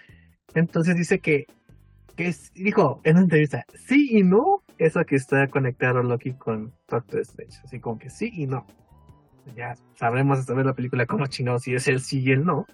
entonces 0.55 0.95
dice 0.97 1.19
que, 1.19 1.45
que 2.15 2.27
es- 2.27 2.51
dijo 2.53 2.99
en 3.05 3.15
una 3.15 3.23
entrevista, 3.23 3.65
sí 3.87 4.09
y 4.17 4.23
no, 4.23 4.63
eso 4.77 5.05
que 5.05 5.15
está 5.15 5.47
conectado 5.47 6.03
Loki 6.03 6.33
con 6.33 6.73
Doctor 6.89 7.21
Strange, 7.21 7.59
así 7.63 7.79
como 7.79 7.97
que 7.97 8.09
sí 8.09 8.29
y 8.33 8.47
no. 8.47 8.65
Ya 9.55 9.75
sabremos 9.95 10.39
hasta 10.39 10.53
ver 10.53 10.65
la 10.65 10.73
película 10.73 11.05
como 11.05 11.27
chingado 11.27 11.59
si 11.59 11.73
es 11.73 11.87
el 11.87 12.01
sí 12.01 12.21
y 12.21 12.31
el 12.31 12.45
no, 12.45 12.65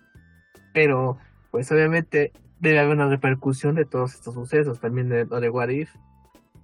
pero 0.73 1.17
pues 1.51 1.71
obviamente 1.71 2.31
debe 2.59 2.79
haber 2.79 2.95
una 2.95 3.07
repercusión 3.07 3.75
de 3.75 3.85
todos 3.85 4.13
estos 4.13 4.33
sucesos, 4.33 4.79
también 4.79 5.09
de 5.09 5.25
de 5.25 5.49
What 5.49 5.69
If, 5.69 5.89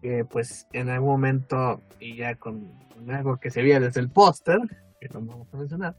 que 0.01 0.25
pues 0.25 0.67
en 0.73 0.89
algún 0.89 1.09
momento, 1.09 1.81
y 1.99 2.15
ya 2.15 2.35
con, 2.35 2.71
con 2.93 3.09
algo 3.11 3.37
que 3.37 3.49
se 3.49 3.61
veía 3.61 3.79
desde 3.79 4.01
el 4.01 4.09
póster, 4.09 4.59
que 4.99 5.09
no 5.09 5.21
vamos 5.21 5.47
a 5.53 5.57
mencionar, 5.57 5.95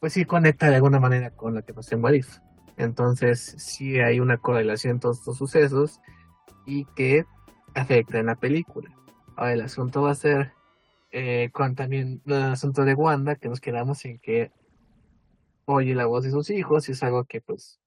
pues 0.00 0.12
sí 0.12 0.24
conecta 0.24 0.68
de 0.68 0.76
alguna 0.76 1.00
manera 1.00 1.30
con 1.30 1.54
lo 1.54 1.64
que 1.64 1.74
pasó 1.74 1.94
en 1.94 2.04
What 2.04 2.12
If. 2.12 2.38
Entonces 2.76 3.54
sí 3.58 3.98
hay 3.98 4.20
una 4.20 4.36
correlación 4.36 4.92
en 4.94 5.00
todos 5.00 5.18
estos 5.18 5.38
sucesos 5.38 6.00
y 6.66 6.84
que 6.96 7.24
afecta 7.74 8.18
en 8.18 8.26
la 8.26 8.36
película. 8.36 8.90
Ahora 9.36 9.52
el 9.52 9.62
asunto 9.62 10.02
va 10.02 10.12
a 10.12 10.14
ser 10.14 10.52
eh, 11.10 11.50
con 11.52 11.74
también 11.74 12.20
el 12.26 12.34
asunto 12.34 12.84
de 12.84 12.94
Wanda, 12.94 13.36
que 13.36 13.48
nos 13.48 13.60
quedamos 13.60 14.04
en 14.04 14.18
que 14.18 14.50
oye 15.64 15.94
la 15.94 16.06
voz 16.06 16.24
de 16.24 16.30
sus 16.30 16.50
hijos 16.50 16.88
y 16.88 16.92
es 16.92 17.02
algo 17.02 17.24
que 17.24 17.40
pues 17.40 17.80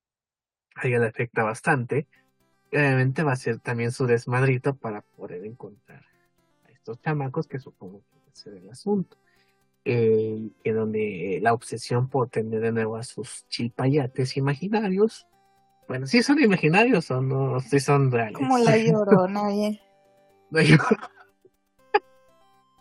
a 0.76 0.88
ella 0.88 1.00
le 1.00 1.08
afecta 1.08 1.44
bastante. 1.44 2.08
Obviamente 2.72 3.24
va 3.24 3.34
a 3.34 3.38
ser 3.38 3.60
también 3.60 3.92
su 3.92 4.06
desmadrito 4.06 4.76
para 4.76 5.02
poder 5.02 5.46
encontrar 5.46 6.04
a 6.66 6.72
estos 6.72 7.00
chamacos 7.02 7.48
que 7.48 7.60
supongo 7.60 8.02
que 8.10 8.18
va 8.18 8.32
a 8.32 8.36
ser 8.36 8.54
el 8.56 8.70
asunto. 8.70 9.18
Eh, 9.84 10.52
que 10.64 10.74
donde 10.74 11.40
la 11.42 11.54
obsesión 11.54 12.08
por 12.08 12.30
tener 12.30 12.60
de 12.62 12.72
nuevo 12.72 12.98
a 12.98 13.04
sus 13.04 13.48
chilpayates 13.50 14.38
imaginarios, 14.38 15.26
bueno, 15.88 16.06
si 16.06 16.22
son 16.22 16.40
imaginarios 16.40 17.10
o 17.10 17.20
no, 17.20 17.60
si 17.60 17.80
son 17.80 18.12
reales. 18.12 18.38
como 18.38 18.60
la 18.60 18.78
llorona, 18.78 19.48
oye. 19.48 19.82
La 20.52 20.64
Llorona. 20.64 21.10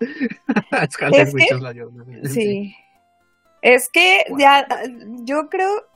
Es 0.73 0.97
que- 0.97 1.55
la. 1.61 1.75
Sí. 2.29 2.75
Es 3.63 3.89
que 3.91 4.25
Wow. 4.31 4.39
ya, 4.39 4.67
yo 5.25 5.51
creo, 5.51 5.87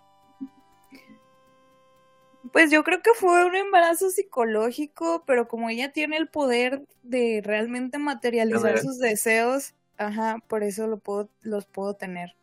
pues 2.53 2.71
yo 2.71 2.85
creo 2.85 3.01
que 3.01 3.11
fue 3.15 3.47
un 3.47 3.57
embarazo 3.57 4.11
psicológico, 4.11 5.25
pero 5.27 5.49
como 5.49 5.71
ella 5.71 5.91
tiene 5.93 6.19
el 6.19 6.29
poder 6.29 6.85
de 7.03 7.41
realmente 7.43 7.97
materializar 7.99 8.79
sus 8.79 8.99
deseos, 8.99 9.75
ajá, 9.97 10.37
por 10.47 10.63
eso 10.63 10.87
lo 10.87 10.99
puedo, 10.99 11.31
los 11.41 11.65
puedo 11.67 11.95
tener. 11.95 12.37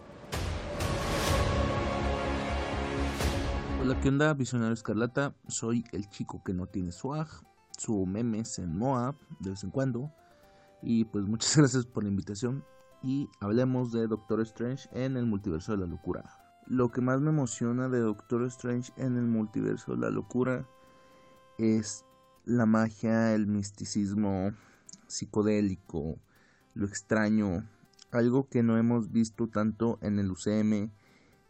Hola, 3.81 3.99
¿qué 4.01 4.09
onda? 4.09 4.33
Visionario 4.33 4.73
Escarlata. 4.73 5.33
Soy 5.47 5.83
el 5.91 6.07
chico 6.09 6.41
que 6.43 6.53
no 6.53 6.67
tiene 6.67 6.91
swag. 6.91 7.27
Subo 7.77 8.05
memes 8.05 8.59
en 8.59 8.77
Moab 8.77 9.15
de 9.39 9.51
vez 9.51 9.63
en 9.63 9.71
cuando. 9.71 10.11
Y 10.81 11.05
pues 11.05 11.25
muchas 11.25 11.55
gracias 11.57 11.85
por 11.85 12.03
la 12.03 12.09
invitación. 12.09 12.63
Y 13.03 13.29
hablemos 13.39 13.91
de 13.91 14.07
Doctor 14.07 14.41
Strange 14.41 14.87
en 14.93 15.17
el 15.17 15.25
multiverso 15.25 15.71
de 15.71 15.79
la 15.79 15.87
locura. 15.87 16.23
Lo 16.67 16.91
que 16.91 17.01
más 17.01 17.19
me 17.19 17.29
emociona 17.29 17.89
de 17.89 17.99
Doctor 17.99 18.43
Strange 18.43 18.93
en 18.95 19.17
el 19.17 19.25
multiverso 19.25 19.93
de 19.93 20.01
la 20.01 20.09
locura 20.09 20.67
es 21.57 22.05
la 22.45 22.65
magia, 22.65 23.33
el 23.33 23.47
misticismo 23.47 24.51
psicodélico, 25.07 26.17
lo 26.73 26.85
extraño, 26.85 27.67
algo 28.11 28.47
que 28.49 28.63
no 28.63 28.77
hemos 28.77 29.11
visto 29.11 29.47
tanto 29.47 29.99
en 30.01 30.19
el 30.19 30.31
UCM 30.31 30.91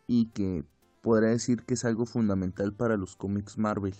y 0.07 0.27
que 0.27 0.65
podría 1.01 1.29
decir 1.29 1.63
que 1.63 1.73
es 1.73 1.85
algo 1.85 2.05
fundamental 2.05 2.73
para 2.73 2.97
los 2.97 3.15
cómics 3.15 3.57
Marvel. 3.57 3.95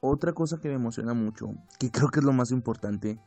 Otra 0.00 0.32
cosa 0.32 0.60
que 0.60 0.68
me 0.68 0.74
emociona 0.74 1.14
mucho, 1.14 1.54
que 1.78 1.90
creo 1.90 2.08
que 2.08 2.20
es 2.20 2.24
lo 2.24 2.32
más 2.32 2.50
importante, 2.50 3.20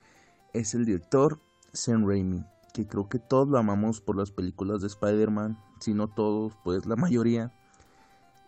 es 0.53 0.75
el 0.75 0.85
director 0.85 1.41
Sam 1.73 2.07
Raimi, 2.07 2.45
que 2.73 2.87
creo 2.87 3.09
que 3.09 3.19
todos 3.19 3.47
lo 3.47 3.57
amamos 3.57 4.01
por 4.01 4.15
las 4.15 4.31
películas 4.31 4.81
de 4.81 4.87
Spider-Man, 4.87 5.59
si 5.79 5.93
no 5.93 6.07
todos, 6.07 6.53
pues 6.63 6.85
la 6.85 6.95
mayoría, 6.95 7.51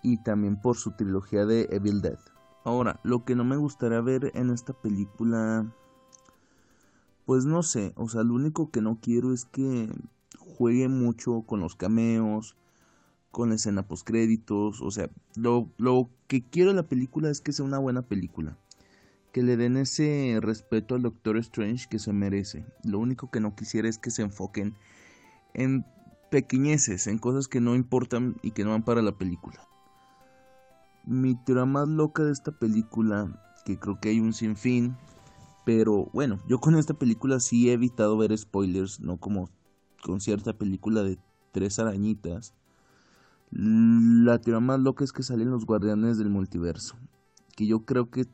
y 0.03 0.17
también 0.17 0.61
por 0.61 0.77
su 0.77 0.91
trilogía 0.91 1.45
de 1.45 1.67
Evil 1.71 2.01
Dead. 2.01 2.19
Ahora, 2.63 2.99
lo 3.03 3.25
que 3.25 3.35
no 3.35 3.43
me 3.43 3.57
gustaría 3.57 4.01
ver 4.01 4.31
en 4.35 4.51
esta 4.51 4.73
película, 4.73 5.71
pues 7.25 7.45
no 7.45 7.63
sé, 7.63 7.93
o 7.95 8.07
sea, 8.07 8.23
lo 8.23 8.35
único 8.35 8.69
que 8.69 8.81
no 8.81 8.99
quiero 9.01 9.33
es 9.33 9.45
que 9.45 9.89
juegue 10.39 10.87
mucho 10.87 11.41
con 11.41 11.59
los 11.59 11.75
cameos, 11.75 12.55
con 13.31 13.49
la 13.49 13.55
escena 13.55 13.87
post 13.87 14.07
créditos, 14.07 14.81
o 14.81 14.91
sea, 14.91 15.09
lo, 15.35 15.69
lo 15.77 16.09
que 16.27 16.43
quiero 16.43 16.69
de 16.69 16.77
la 16.77 16.87
película 16.87 17.29
es 17.29 17.41
que 17.41 17.51
sea 17.51 17.65
una 17.65 17.79
buena 17.79 18.03
película, 18.03 18.57
que 19.35 19.43
le 19.43 19.57
den 19.57 19.75
ese 19.75 20.39
respeto 20.41 20.95
al 20.95 21.01
Doctor 21.01 21.35
Strange 21.35 21.89
que 21.89 21.99
se 21.99 22.13
merece. 22.13 22.65
Lo 22.85 22.99
único 22.99 23.29
que 23.31 23.41
no 23.41 23.53
quisiera 23.53 23.89
es 23.89 23.97
que 23.97 24.09
se 24.09 24.21
enfoquen 24.21 24.77
en 25.53 25.85
pequeñeces, 26.31 27.05
en 27.07 27.17
cosas 27.17 27.49
que 27.49 27.59
no 27.59 27.75
importan 27.75 28.37
y 28.43 28.51
que 28.51 28.63
no 28.63 28.69
van 28.69 28.85
para 28.85 29.01
la 29.01 29.17
película. 29.17 29.59
Mi 31.05 31.35
teoría 31.35 31.65
más 31.65 31.89
loca 31.89 32.23
de 32.23 32.31
esta 32.31 32.53
película, 32.53 33.53
que 33.65 33.77
creo 33.77 33.99
que 33.99 34.07
hay 34.07 34.21
un 34.21 34.31
sinfín, 34.31 34.95
pero 35.65 36.09
bueno, 36.13 36.39
yo 36.47 36.61
con 36.61 36.77
esta 36.77 36.93
película 36.93 37.41
sí 37.41 37.69
he 37.69 37.73
evitado 37.73 38.17
ver 38.17 38.37
spoilers, 38.37 39.01
no 39.01 39.17
como 39.17 39.49
con 40.01 40.21
cierta 40.21 40.53
película 40.53 41.03
de 41.03 41.19
tres 41.51 41.77
arañitas. 41.77 42.53
La 43.51 44.39
teoría 44.39 44.61
más 44.61 44.79
loca 44.79 45.03
es 45.03 45.11
que 45.11 45.23
salen 45.23 45.51
los 45.51 45.65
guardianes 45.65 46.17
del 46.17 46.29
multiverso. 46.29 46.95
Que 47.57 47.67
yo 47.67 47.83
creo 47.83 48.09
que 48.09 48.27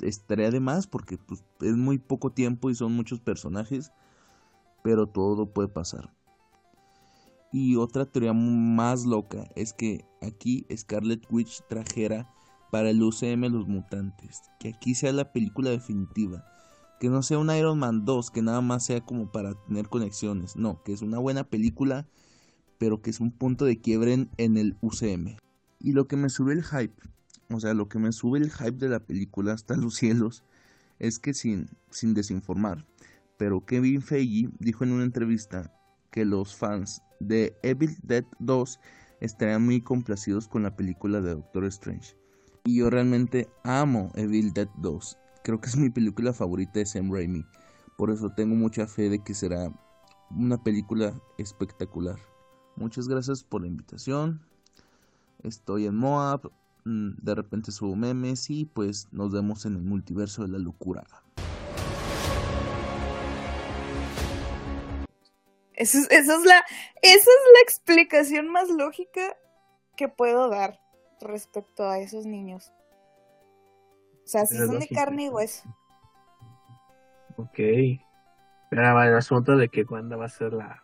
estaría 0.00 0.50
de 0.50 0.60
más 0.60 0.86
porque 0.86 1.18
pues, 1.18 1.44
es 1.60 1.76
muy 1.76 1.98
poco 1.98 2.30
tiempo 2.30 2.70
y 2.70 2.74
son 2.74 2.92
muchos 2.92 3.20
personajes. 3.20 3.92
Pero 4.82 5.06
todo 5.06 5.52
puede 5.52 5.68
pasar. 5.68 6.12
Y 7.52 7.76
otra 7.76 8.04
teoría 8.04 8.32
más 8.32 9.06
loca 9.06 9.48
es 9.54 9.72
que 9.72 10.04
aquí 10.20 10.66
Scarlet 10.76 11.24
Witch 11.30 11.62
trajera 11.68 12.28
para 12.70 12.90
el 12.90 13.02
UCM 13.02 13.44
los 13.44 13.66
mutantes. 13.66 14.42
Que 14.60 14.68
aquí 14.68 14.94
sea 14.94 15.12
la 15.12 15.32
película 15.32 15.70
definitiva. 15.70 16.44
Que 17.00 17.08
no 17.08 17.22
sea 17.22 17.38
un 17.38 17.50
Iron 17.50 17.78
Man 17.78 18.04
2, 18.04 18.30
que 18.30 18.42
nada 18.42 18.60
más 18.60 18.84
sea 18.84 19.00
como 19.00 19.32
para 19.32 19.54
tener 19.66 19.88
conexiones. 19.88 20.56
No, 20.56 20.82
que 20.82 20.92
es 20.92 21.00
una 21.00 21.18
buena 21.18 21.44
película 21.44 22.06
pero 22.78 23.00
que 23.00 23.10
es 23.10 23.20
un 23.20 23.30
punto 23.30 23.64
de 23.64 23.80
quiebre 23.80 24.12
en, 24.12 24.30
en 24.36 24.56
el 24.56 24.76
UCM. 24.80 25.36
Y 25.80 25.92
lo 25.92 26.06
que 26.06 26.16
me 26.16 26.28
subió 26.28 26.52
el 26.52 26.64
hype 26.64 26.94
o 27.50 27.60
sea, 27.60 27.74
lo 27.74 27.88
que 27.88 27.98
me 27.98 28.12
sube 28.12 28.38
el 28.38 28.50
hype 28.50 28.78
de 28.78 28.88
la 28.88 29.00
película 29.00 29.52
hasta 29.52 29.76
los 29.76 29.94
cielos 29.94 30.44
es 30.98 31.18
que 31.18 31.34
sin, 31.34 31.68
sin 31.90 32.14
desinformar, 32.14 32.86
pero 33.36 33.64
Kevin 33.64 34.02
Feige 34.02 34.50
dijo 34.58 34.84
en 34.84 34.92
una 34.92 35.04
entrevista 35.04 35.72
que 36.10 36.24
los 36.24 36.54
fans 36.54 37.02
de 37.18 37.56
Evil 37.62 37.96
Dead 38.02 38.24
2 38.38 38.78
estarían 39.20 39.64
muy 39.64 39.80
complacidos 39.80 40.46
con 40.48 40.62
la 40.62 40.76
película 40.76 41.20
de 41.20 41.34
Doctor 41.34 41.64
Strange. 41.64 42.16
Y 42.64 42.76
yo 42.76 42.90
realmente 42.90 43.48
amo 43.64 44.10
Evil 44.14 44.52
Dead 44.52 44.68
2. 44.78 45.18
Creo 45.42 45.60
que 45.60 45.68
es 45.68 45.76
mi 45.76 45.90
película 45.90 46.32
favorita 46.32 46.78
de 46.78 46.86
Sam 46.86 47.12
Raimi. 47.12 47.44
Por 47.98 48.10
eso 48.10 48.30
tengo 48.30 48.54
mucha 48.54 48.86
fe 48.86 49.08
de 49.08 49.22
que 49.22 49.34
será 49.34 49.70
una 50.30 50.62
película 50.62 51.14
espectacular. 51.38 52.18
Muchas 52.76 53.08
gracias 53.08 53.44
por 53.44 53.62
la 53.62 53.68
invitación. 53.68 54.40
Estoy 55.42 55.86
en 55.86 55.96
Moab. 55.96 56.50
Mm, 56.84 57.16
de 57.22 57.34
repente 57.34 57.72
subo 57.72 57.96
memes 57.96 58.50
y 58.50 58.66
pues 58.66 59.08
nos 59.10 59.32
vemos 59.32 59.64
en 59.64 59.76
el 59.76 59.82
multiverso 59.82 60.42
de 60.42 60.48
la 60.48 60.58
locura. 60.58 61.04
Esa 65.72 65.98
es, 65.98 66.10
esa 66.10 66.36
es, 66.36 66.44
la, 66.44 66.64
esa 67.02 67.16
es 67.16 67.52
la 67.52 67.60
explicación 67.62 68.48
más 68.48 68.68
lógica 68.68 69.36
que 69.96 70.08
puedo 70.08 70.48
dar 70.48 70.78
respecto 71.20 71.88
a 71.88 71.98
esos 71.98 72.26
niños. 72.26 72.72
O 74.24 74.26
sea, 74.26 74.46
si 74.46 74.54
Pero 74.54 74.68
son 74.68 74.78
de 74.78 74.88
carne 74.88 75.24
y 75.24 75.28
hueso. 75.30 75.68
Ok. 77.36 77.58
Pero 78.70 79.02
el 79.02 79.14
asunto 79.16 79.56
de 79.56 79.68
que 79.68 79.82
Wanda 79.82 80.16
va 80.16 80.26
a 80.26 80.28
ser 80.28 80.52
la, 80.52 80.83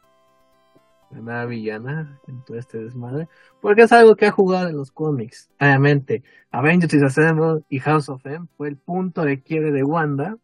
la 1.11 1.21
nueva 1.21 1.47
villana 1.47 2.21
en 2.27 2.45
todo 2.45 2.59
este 2.59 2.79
desmadre. 2.79 3.29
Porque 3.61 3.83
es 3.83 3.93
algo 3.93 4.17
que 4.17 4.27
ha 4.27 4.31
jugado 4.31 4.69
en 4.69 4.77
los 4.77 4.91
cómics. 4.91 5.51
Obviamente, 5.61 6.23
Avengers 6.51 7.03
Assemble 7.03 7.63
y 7.69 7.79
House 7.81 8.09
of 8.09 8.25
M 8.27 8.47
fue 8.57 8.69
el 8.69 8.77
punto 8.77 9.23
de 9.23 9.41
quiebre 9.43 9.73
de 9.73 9.83
Wanda. 9.83 10.39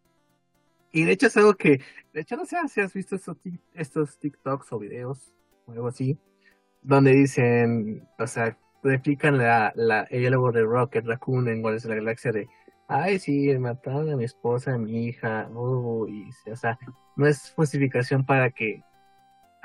Y 0.93 1.05
de 1.05 1.13
hecho 1.13 1.27
es 1.27 1.37
algo 1.37 1.55
que, 1.55 1.81
de 2.13 2.21
hecho 2.21 2.37
no 2.37 2.47
sé 2.47 2.57
si 2.69 2.81
has 2.81 2.93
visto 2.95 3.17
estos, 3.17 3.37
estos 3.75 4.19
TikToks 4.19 4.73
o 4.73 4.79
videos 4.79 5.35
o 5.67 5.73
algo 5.73 5.89
así, 5.89 6.19
donde 6.83 7.13
dicen, 7.13 8.09
o 8.19 8.27
sea, 8.27 8.57
replican 8.83 9.37
la, 9.37 9.73
la, 9.75 10.03
el 10.05 10.21
diálogo 10.21 10.53
de 10.53 10.63
Rocket 10.63 11.05
Raccoon 11.05 11.49
en 11.49 11.61
Guardianes 11.61 11.83
de 11.83 11.89
la 11.91 11.95
Galaxia 11.97 12.33
de 12.33 12.49
Ay, 12.89 13.19
sí, 13.19 13.57
mataron 13.59 14.11
a 14.11 14.17
mi 14.17 14.25
esposa, 14.25 14.75
a 14.75 14.79
mi 14.79 15.07
hija, 15.07 15.49
oh, 15.55 16.07
y, 16.09 16.31
o 16.49 16.57
sea, 16.57 16.79
no 17.17 17.27
es 17.27 17.53
justificación 17.57 18.25
para 18.25 18.51
que 18.51 18.83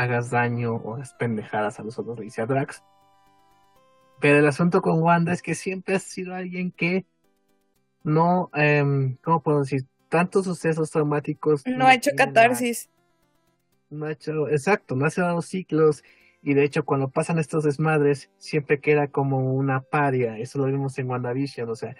hagas 0.01 0.31
daño 0.31 0.75
o 0.75 0.95
hagas 0.95 1.13
pendejadas 1.13 1.79
a 1.79 1.83
los 1.83 1.97
otros, 1.99 2.17
le 2.17 2.25
dice 2.25 2.41
a 2.41 2.45
Drax. 2.45 2.83
Pero 4.19 4.39
el 4.39 4.47
asunto 4.47 4.81
con 4.81 5.01
Wanda 5.01 5.33
es 5.33 5.41
que 5.41 5.55
siempre 5.55 5.95
ha 5.95 5.99
sido 5.99 6.35
alguien 6.35 6.71
que 6.71 7.05
no, 8.03 8.49
em, 8.53 9.17
¿cómo 9.23 9.41
puedo 9.41 9.59
decir? 9.59 9.85
Tantos 10.09 10.45
sucesos 10.45 10.91
traumáticos. 10.91 11.63
No 11.65 11.85
ha 11.85 11.93
hecho 11.93 12.11
catarsis. 12.15 12.89
no 13.89 14.05
ha 14.05 14.11
hecho, 14.11 14.47
exacto, 14.49 14.95
no 14.95 15.05
ha 15.05 15.09
cerrado 15.09 15.41
ciclos. 15.41 16.03
Y 16.43 16.55
de 16.55 16.63
hecho, 16.63 16.83
cuando 16.83 17.09
pasan 17.09 17.37
estos 17.37 17.63
desmadres, 17.63 18.31
siempre 18.37 18.79
queda 18.79 19.07
como 19.07 19.53
una 19.53 19.81
paria. 19.81 20.37
Eso 20.39 20.57
lo 20.57 20.65
vimos 20.65 20.97
en 20.97 21.09
WandaVision. 21.09 21.69
O 21.69 21.75
sea, 21.75 21.95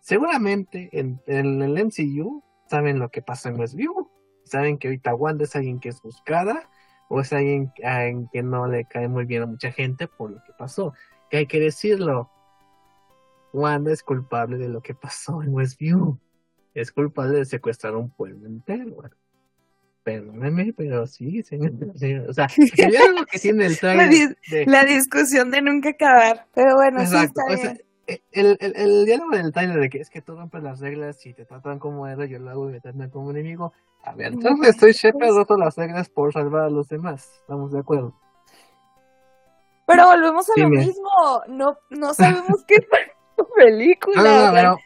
seguramente 0.00 0.88
en, 0.92 1.20
en 1.26 1.60
el 1.60 1.84
MCU 1.84 2.42
saben 2.68 2.98
lo 2.98 3.10
que 3.10 3.20
pasa 3.20 3.50
en 3.50 3.60
Westview. 3.60 4.10
Saben 4.44 4.78
que 4.78 4.88
ahorita 4.88 5.14
Wanda 5.14 5.44
es 5.44 5.54
alguien 5.54 5.78
que 5.78 5.90
es 5.90 6.00
buscada 6.00 6.68
o 7.14 7.20
es 7.20 7.32
alguien 7.32 7.70
a 7.84 8.06
en 8.06 8.26
que 8.32 8.42
no 8.42 8.66
le 8.66 8.86
cae 8.86 9.06
muy 9.08 9.24
bien 9.26 9.42
a 9.42 9.46
mucha 9.46 9.70
gente 9.70 10.08
por 10.08 10.30
lo 10.30 10.42
que 10.44 10.52
pasó. 10.58 10.94
Que 11.30 11.36
hay 11.38 11.46
que 11.46 11.60
decirlo. 11.60 12.30
Wanda 13.52 13.92
es 13.92 14.02
culpable 14.02 14.56
de 14.56 14.68
lo 14.70 14.80
que 14.80 14.94
pasó 14.94 15.42
en 15.42 15.52
Westview. 15.52 16.18
Es 16.74 16.90
culpable 16.90 17.38
de 17.38 17.44
secuestrar 17.44 17.94
un 17.96 18.08
pueblo 18.10 18.46
entero. 18.46 19.02
Perdóneme, 20.04 20.72
pero 20.76 21.06
sí, 21.06 21.42
señor. 21.42 21.72
señor. 21.96 22.28
O 22.30 22.32
sea, 22.32 22.48
el 22.56 22.90
diálogo 22.90 23.24
que 23.30 23.38
tiene 23.42 23.66
el 23.66 23.72
La, 23.72 23.78
trailer 23.78 24.08
dis- 24.08 24.36
de- 24.50 24.66
la 24.66 24.84
discusión 24.84 25.50
de 25.50 25.62
nunca 25.62 25.90
acabar. 25.90 26.46
Pero 26.54 26.74
bueno, 26.76 27.00
sí 27.00 27.14
Exacto, 27.14 27.40
está 27.42 27.54
o 27.54 27.56
sea, 27.58 27.72
bien. 27.74 27.82
eh, 28.08 28.20
el, 28.32 28.56
el, 28.60 28.72
el 28.76 29.04
diálogo 29.04 29.36
del 29.36 29.52
trailer 29.52 29.78
de 29.78 29.90
que 29.90 29.98
es 30.00 30.10
que 30.10 30.22
tú 30.22 30.34
rompes 30.34 30.62
las 30.62 30.80
reglas 30.80 31.24
y 31.26 31.34
te 31.34 31.44
tratan 31.44 31.78
como 31.78 32.08
héroe, 32.08 32.28
yo 32.28 32.38
lo 32.40 32.50
hago 32.50 32.68
y 32.68 32.72
me 32.72 32.80
tratan 32.80 33.10
como 33.10 33.30
enemigo. 33.30 33.72
A 34.04 34.14
ver, 34.14 34.32
entonces 34.32 34.70
estoy 34.70 34.92
Shepard 34.92 35.34
roto 35.36 35.56
las 35.56 35.76
reglas 35.76 36.08
por 36.08 36.32
salvar 36.32 36.62
a 36.64 36.70
los 36.70 36.88
demás. 36.88 37.30
Estamos 37.40 37.72
de 37.72 37.80
acuerdo. 37.80 38.14
Pero 39.86 40.06
volvemos 40.06 40.48
a 40.48 40.60
lo 40.60 40.68
Dime. 40.68 40.86
mismo. 40.86 41.10
No, 41.48 41.76
no 41.90 42.14
sabemos 42.14 42.64
qué 42.66 42.82
fue 42.88 43.12
tu 43.36 43.46
película. 43.54 44.22
No, 44.22 44.52
no, 44.52 44.62
no, 44.62 44.76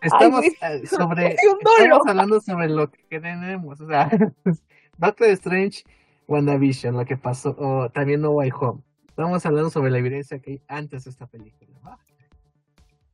estamos 0.00 0.40
güey, 0.40 0.56
eh, 0.62 0.86
sobre 0.86 1.34
estamos 1.34 2.06
hablando 2.06 2.40
sobre 2.40 2.68
lo 2.68 2.90
que 2.90 3.20
tenemos, 3.20 3.80
o 3.80 3.86
sea, 3.86 4.10
Doctor 4.98 5.28
Strange, 5.30 5.84
WandaVision, 6.26 6.96
lo 6.96 7.04
que 7.04 7.16
pasó, 7.16 7.54
o 7.58 7.88
también 7.90 8.20
No 8.20 8.30
Way 8.30 8.50
Home. 8.60 8.82
Estamos 9.08 9.44
hablando 9.46 9.70
sobre 9.70 9.90
la 9.90 9.98
evidencia 9.98 10.38
que 10.40 10.52
hay 10.52 10.62
antes 10.68 11.04
de 11.04 11.10
esta 11.10 11.26
película, 11.26 11.70
¿va? 11.84 11.98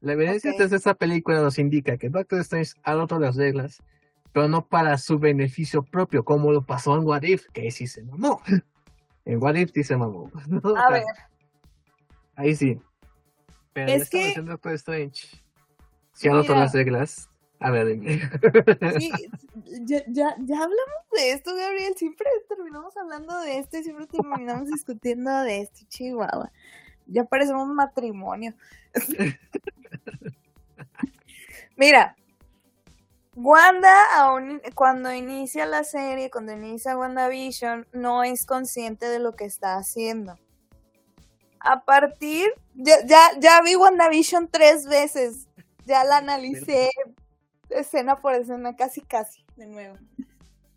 La 0.01 0.13
evidencia 0.15 0.51
Ok. 0.51 0.55
antes 0.55 0.71
de 0.71 0.77
esta 0.79 0.95
película 0.95 1.41
nos 1.41 1.59
indica 1.59 1.97
que 1.99 2.09
Doctor 2.09 2.41
Strange 2.41 2.73
ha 2.85 2.95
roto 2.95 3.19
las 3.19 3.37
reglas, 3.37 3.83
pero 4.33 4.49
no 4.49 4.67
para 4.67 4.97
su 4.99 5.19
beneficio 5.19 5.83
propio, 5.83 6.25
como 6.25 6.53
lo 6.53 6.63
pasó 6.65 6.97
en 6.97 7.05
What 7.05 7.23
If, 7.23 7.47
que 7.53 7.71
sí 7.71 7.87
se 7.87 8.03
mamó. 8.03 8.41
En 9.25 9.43
What 9.43 9.57
If 9.57 9.73
sí 9.73 9.85
se 9.85 9.97
mamó. 9.97 10.31
A 10.77 10.91
ver, 10.91 11.05
Ahí 12.37 12.55
sí. 12.55 12.81
Pero 13.73 13.93
Es 13.93 14.09
que- 14.09 14.33
de 14.35 14.43
Doctor 14.43 14.73
Strange, 14.75 15.43
si 16.13 16.29
las 16.29 16.73
reglas. 16.73 17.29
A 17.63 17.71
ver, 17.71 17.89
dime. 17.89 18.19
sí, 18.99 19.13
ya, 19.85 20.03
ya, 20.09 20.35
ya 20.39 20.57
hablamos 20.63 21.05
de 21.13 21.33
esto, 21.33 21.55
Gabriel. 21.55 21.93
Siempre 21.95 22.27
terminamos 22.49 22.97
hablando 22.97 23.39
de 23.41 23.59
esto 23.59 23.77
y 23.77 23.83
siempre 23.83 24.07
terminamos 24.07 24.67
discutiendo 24.71 25.31
de 25.43 25.61
esto, 25.61 25.81
Chihuahua. 25.89 26.51
Ya 27.07 27.25
parecemos 27.25 27.69
un 27.69 27.75
matrimonio. 27.75 28.55
Mira, 31.77 32.17
Wanda, 33.43 33.95
aún 34.17 34.61
cuando 34.75 35.15
inicia 35.15 35.65
la 35.65 35.83
serie, 35.83 36.31
cuando 36.31 36.53
inicia 36.53 36.99
WandaVision, 36.99 37.87
no 37.93 38.23
es 38.23 38.45
consciente 38.45 39.07
de 39.07 39.19
lo 39.19 39.33
que 39.33 39.47
está 39.47 39.77
haciendo. 39.77 40.39
A 41.59 41.85
partir, 41.85 42.53
ya, 42.75 42.97
ya, 43.07 43.19
ya 43.39 43.63
vi 43.63 43.77
WandaVision 43.77 44.49
tres 44.49 44.85
veces, 44.85 45.49
ya 45.87 46.05
la 46.05 46.19
analicé 46.19 46.91
escena 47.71 48.17
por 48.17 48.35
escena, 48.35 48.77
casi 48.77 49.01
casi, 49.01 49.43
de 49.57 49.67
nuevo. 49.67 49.97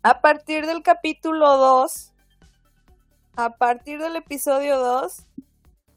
A 0.02 0.22
partir 0.22 0.64
del 0.64 0.82
capítulo 0.82 1.58
2, 1.58 2.12
a 3.36 3.50
partir 3.56 4.00
del 4.00 4.16
episodio 4.16 4.78
2, 4.78 5.26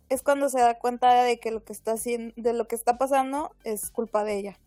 es 0.09 0.21
cuando 0.21 0.49
se 0.49 0.59
da 0.59 0.77
cuenta 0.77 1.23
de 1.23 1.39
que 1.39 1.51
lo 1.51 1.63
que 1.63 1.71
está 1.71 1.93
haciendo, 1.93 2.33
de 2.35 2.51
lo 2.51 2.67
que 2.67 2.75
está 2.75 2.97
pasando 2.97 3.55
es 3.63 3.89
culpa 3.89 4.25
de 4.25 4.37
ella. 4.37 4.59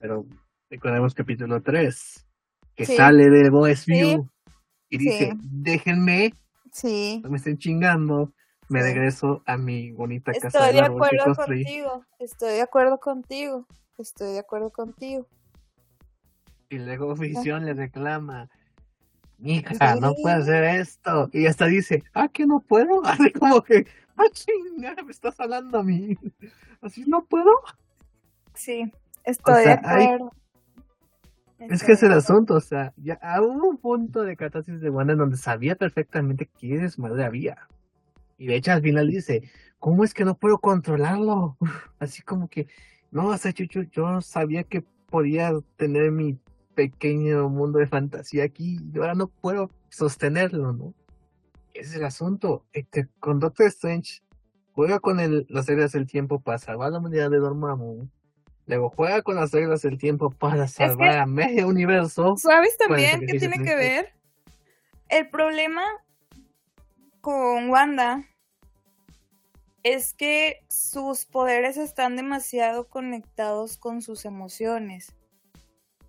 Pero 0.00 0.26
recordemos 0.70 1.14
capítulo 1.14 1.60
3, 1.62 2.26
que 2.74 2.86
Sí. 2.86 2.96
sale 2.96 3.28
de 3.28 3.50
Westview 3.50 4.28
y 4.88 4.98
dice, 4.98 5.34
déjenme, 5.42 6.32
no 7.22 7.30
me 7.30 7.36
estén 7.36 7.58
chingando, 7.58 8.32
me 8.68 8.82
regreso 8.82 9.42
a 9.46 9.56
mi 9.56 9.90
bonita 9.92 10.32
casa 10.32 10.48
Estoy 10.48 10.66
de 10.74 10.78
que 10.80 10.84
acuerdo 10.86 11.34
contigo. 11.34 12.04
Estoy 12.18 12.52
de 12.52 12.62
acuerdo 12.62 12.98
contigo. 12.98 13.66
Estoy 13.98 14.32
de 14.32 14.38
acuerdo 14.38 14.70
contigo. 14.70 15.26
Y 16.70 16.78
luego 16.78 17.14
Visión 17.16 17.66
le 17.66 17.74
reclama, 17.74 18.48
hija, 19.42 19.74
Sí. 19.74 20.00
no 20.00 20.14
puede 20.14 20.36
hacer 20.36 20.64
esto. 20.80 21.28
Y 21.32 21.46
hasta 21.46 21.66
dice, 21.66 22.04
ah, 22.14 22.28
que 22.28 22.46
no 22.46 22.60
puedo. 22.60 23.02
Así 23.28 23.32
como 23.32 23.60
que, 23.62 23.86
ah, 24.16 24.24
chinga, 24.32 24.94
me 25.04 25.10
estás 25.10 25.38
hablando 25.40 25.80
a 25.80 25.82
mí. 25.82 26.16
Así 26.80 27.04
no 27.06 27.24
puedo. 27.24 27.50
Sí, 28.54 28.90
estoy 29.24 29.62
sea, 29.62 29.76
de 29.76 29.88
hay- 29.88 30.04
acuerdo. 30.04 30.32
Es 31.58 31.84
que 31.84 31.92
es 31.92 32.02
el 32.02 32.12
asunto, 32.12 32.54
o 32.54 32.60
sea, 32.60 32.94
ya 32.96 33.18
hubo 33.42 33.68
un 33.68 33.76
punto 33.76 34.22
de 34.22 34.34
catarsis 34.34 34.80
de 34.80 34.88
Wanda 34.88 35.12
en 35.12 35.18
donde 35.18 35.36
sabía 35.36 35.74
perfectamente 35.74 36.48
qué 36.58 36.78
desmadre 36.78 37.22
había. 37.24 37.68
Y 38.38 38.46
de 38.46 38.56
hecho 38.56 38.72
al 38.72 38.80
final 38.80 39.08
dice, 39.08 39.42
¿cómo 39.78 40.02
es 40.02 40.14
que 40.14 40.24
no 40.24 40.34
puedo 40.36 40.58
controlarlo? 40.58 41.58
Así 41.98 42.22
como 42.22 42.48
que, 42.48 42.66
no, 43.10 43.26
o 43.28 43.36
sea, 43.36 43.52
yo, 43.52 43.82
yo, 43.82 44.20
sabía 44.22 44.64
que 44.64 44.82
podía 45.10 45.52
tener 45.76 46.10
mi 46.12 46.38
pequeño 46.74 47.50
mundo 47.50 47.78
de 47.78 47.86
fantasía 47.86 48.44
aquí 48.44 48.78
y 48.94 48.98
ahora 48.98 49.14
no 49.14 49.26
puedo 49.26 49.70
sostenerlo, 49.90 50.72
¿no? 50.72 50.94
Ese 51.74 51.90
es 51.90 51.96
el 51.96 52.04
asunto. 52.04 52.64
Este, 52.72 53.08
con 53.18 53.38
Doctor 53.38 53.66
Strange 53.66 54.22
juega 54.72 54.98
con 54.98 55.20
el, 55.20 55.44
las 55.50 55.66
reglas 55.66 55.92
del 55.92 56.06
tiempo 56.06 56.40
para 56.40 56.56
salvar 56.56 56.90
la 56.90 57.00
humanidad 57.00 57.30
de 57.30 57.36
Dormammu. 57.36 58.08
Luego 58.70 58.90
juega 58.90 59.20
con 59.22 59.34
las 59.34 59.50
reglas 59.50 59.82
del 59.82 59.98
tiempo 59.98 60.30
para 60.30 60.68
salvar 60.68 61.18
a 61.18 61.26
medio 61.26 61.66
universo. 61.66 62.36
¿Sabes 62.36 62.76
también 62.78 63.26
qué 63.26 63.36
tiene 63.36 63.58
que 63.58 63.74
ver? 63.74 64.14
El 65.08 65.28
problema 65.28 65.82
con 67.20 67.68
Wanda 67.68 68.24
es 69.82 70.14
que 70.14 70.60
sus 70.68 71.26
poderes 71.26 71.78
están 71.78 72.14
demasiado 72.14 72.86
conectados 72.86 73.76
con 73.76 74.02
sus 74.02 74.24
emociones. 74.24 75.16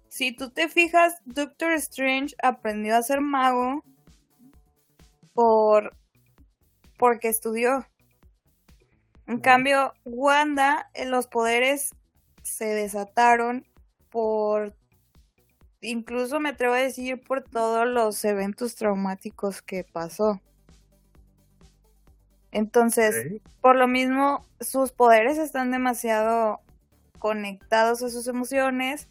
Si 0.10 0.32
tú 0.32 0.52
te 0.52 0.70
fijas, 0.70 1.16
Doctor 1.26 1.72
Strange 1.72 2.36
aprendió 2.44 2.96
a 2.96 3.02
ser 3.02 3.22
mago 3.22 3.84
por 5.34 5.98
porque 7.00 7.28
estudió. 7.28 7.88
En 9.26 9.40
cambio, 9.40 9.94
Wanda, 10.06 10.92
en 10.94 11.10
los 11.10 11.26
poderes 11.26 11.96
se 12.52 12.66
desataron 12.66 13.66
por 14.10 14.76
incluso 15.82 16.40
me 16.40 16.50
atrevo 16.50 16.74
a 16.74 16.80
decir 16.80 17.22
por 17.22 17.44
todos 17.44 17.88
los 17.88 18.24
eventos 18.26 18.76
traumáticos 18.76 19.62
que 19.62 19.84
pasó. 19.84 20.42
Entonces, 22.52 23.42
por 23.62 23.78
lo 23.78 23.88
mismo, 23.88 24.46
sus 24.60 24.92
poderes 24.92 25.38
están 25.38 25.72
demasiado 25.72 26.60
conectados 27.18 28.04
a 28.04 28.10
sus 28.10 28.28
emociones 28.28 29.08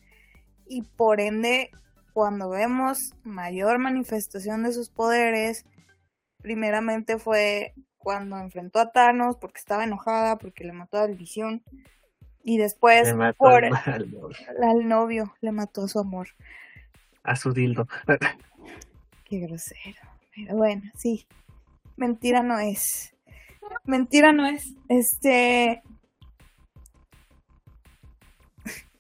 y 0.67 0.83
por 0.83 1.21
ende, 1.21 1.71
cuando 2.13 2.51
vemos 2.51 3.15
mayor 3.23 3.79
manifestación 3.79 4.63
de 4.63 4.73
sus 4.73 4.91
poderes, 4.91 5.65
primeramente 6.43 7.19
fue 7.19 7.73
cuando 7.97 8.37
enfrentó 8.39 8.79
a 8.81 8.93
Thanos 8.93 9.37
porque 9.37 9.59
estaba 9.59 9.85
enojada, 9.85 10.37
porque 10.37 10.65
le 10.65 10.73
mató 10.73 10.99
a 10.99 11.07
Visión. 11.07 11.63
Y 12.43 12.59
después 12.59 13.13
por 13.37 13.65
al, 14.65 14.89
novio. 14.89 15.35
le 15.41 15.53
mató 15.53 15.85
a 15.85 15.89
su 15.89 15.99
amor. 15.99 16.29
A 17.23 17.37
su 17.37 17.53
dildo. 17.53 17.87
Qué 19.25 19.41
grosero. 19.41 20.01
Pero 20.35 20.57
bueno, 20.57 20.83
sí. 20.97 21.27
Mentira 21.97 22.43
no 22.43 22.59
es. 22.59 23.15
Mentira 23.85 24.33
no 24.33 24.47
es. 24.47 24.75
Este. 24.89 25.83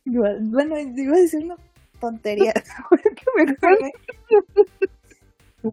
Bueno, 0.05 0.77
iba 0.79 1.15
a 1.15 1.21
decir 1.21 1.45
una 1.45 1.55
tontería. 2.01 2.53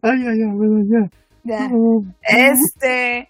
ay, 0.03 0.27
ay, 0.27 0.27
ay, 0.27 0.51
bueno, 0.53 0.83
ya. 0.85 1.09
Ya. 1.43 1.71
Este. 2.21 3.29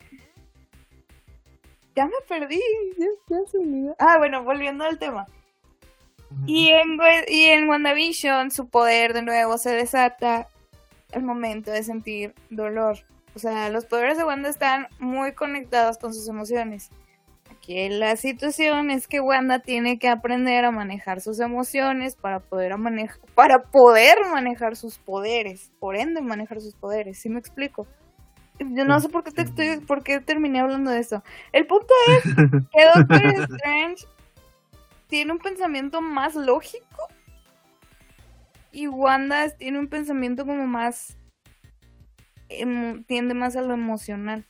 Ya 1.98 2.06
me 2.06 2.12
perdí. 2.28 2.62
Ah, 3.98 4.20
bueno, 4.20 4.44
volviendo 4.44 4.84
al 4.84 5.00
tema. 5.00 5.26
Y 6.46 6.70
en, 6.70 7.00
y 7.28 7.46
en 7.46 7.68
WandaVision 7.68 8.52
su 8.52 8.70
poder 8.70 9.14
de 9.14 9.24
nuevo 9.24 9.58
se 9.58 9.72
desata 9.72 10.48
al 11.12 11.24
momento 11.24 11.72
de 11.72 11.82
sentir 11.82 12.36
dolor. 12.52 13.00
O 13.34 13.40
sea, 13.40 13.70
los 13.70 13.86
poderes 13.86 14.16
de 14.16 14.26
Wanda 14.26 14.48
están 14.48 14.86
muy 15.00 15.34
conectados 15.34 15.98
con 15.98 16.14
sus 16.14 16.30
emociones. 16.30 16.92
Aquí 17.50 17.90
la 17.90 18.16
situación 18.16 18.92
es 18.92 19.08
que 19.08 19.20
Wanda 19.20 19.58
tiene 19.58 19.98
que 19.98 20.08
aprender 20.08 20.66
a 20.66 20.72
manejar 20.72 21.20
sus 21.20 21.40
emociones 21.40 22.16
para 22.16 22.42
poder, 22.42 22.76
para 23.34 23.64
poder 23.64 24.18
manejar 24.32 24.76
sus 24.76 25.00
poderes. 25.00 25.72
Por 25.80 25.96
ende, 25.96 26.22
manejar 26.22 26.62
sus 26.62 26.76
poderes. 26.76 27.20
¿Sí 27.20 27.30
me 27.30 27.40
explico? 27.40 27.88
Yo 28.60 28.86
no 28.86 29.00
sé 29.00 29.10
por 29.10 29.24
qué, 29.24 29.32
te 29.32 29.44
estoy, 29.44 29.78
por 29.86 30.04
qué 30.04 30.20
terminé 30.20 30.60
hablando 30.60 30.92
de 30.92 31.00
eso. 31.00 31.24
El 31.52 31.68
punto 31.68 31.94
es 32.18 32.24
que 32.24 32.86
Doctor 32.96 33.26
Strange 33.52 34.06
tiene 35.08 35.32
un 35.32 35.40
pensamiento 35.40 36.02
más 36.02 36.36
lógico 36.36 37.08
y 38.72 38.88
Wanda 38.88 39.50
tiene 39.52 39.80
un 39.80 39.88
pensamiento 39.88 40.46
como 40.46 40.68
más 40.68 41.18
tiende 43.08 43.34
más 43.34 43.56
a 43.56 43.62
lo 43.62 43.74
emocional. 43.74 44.46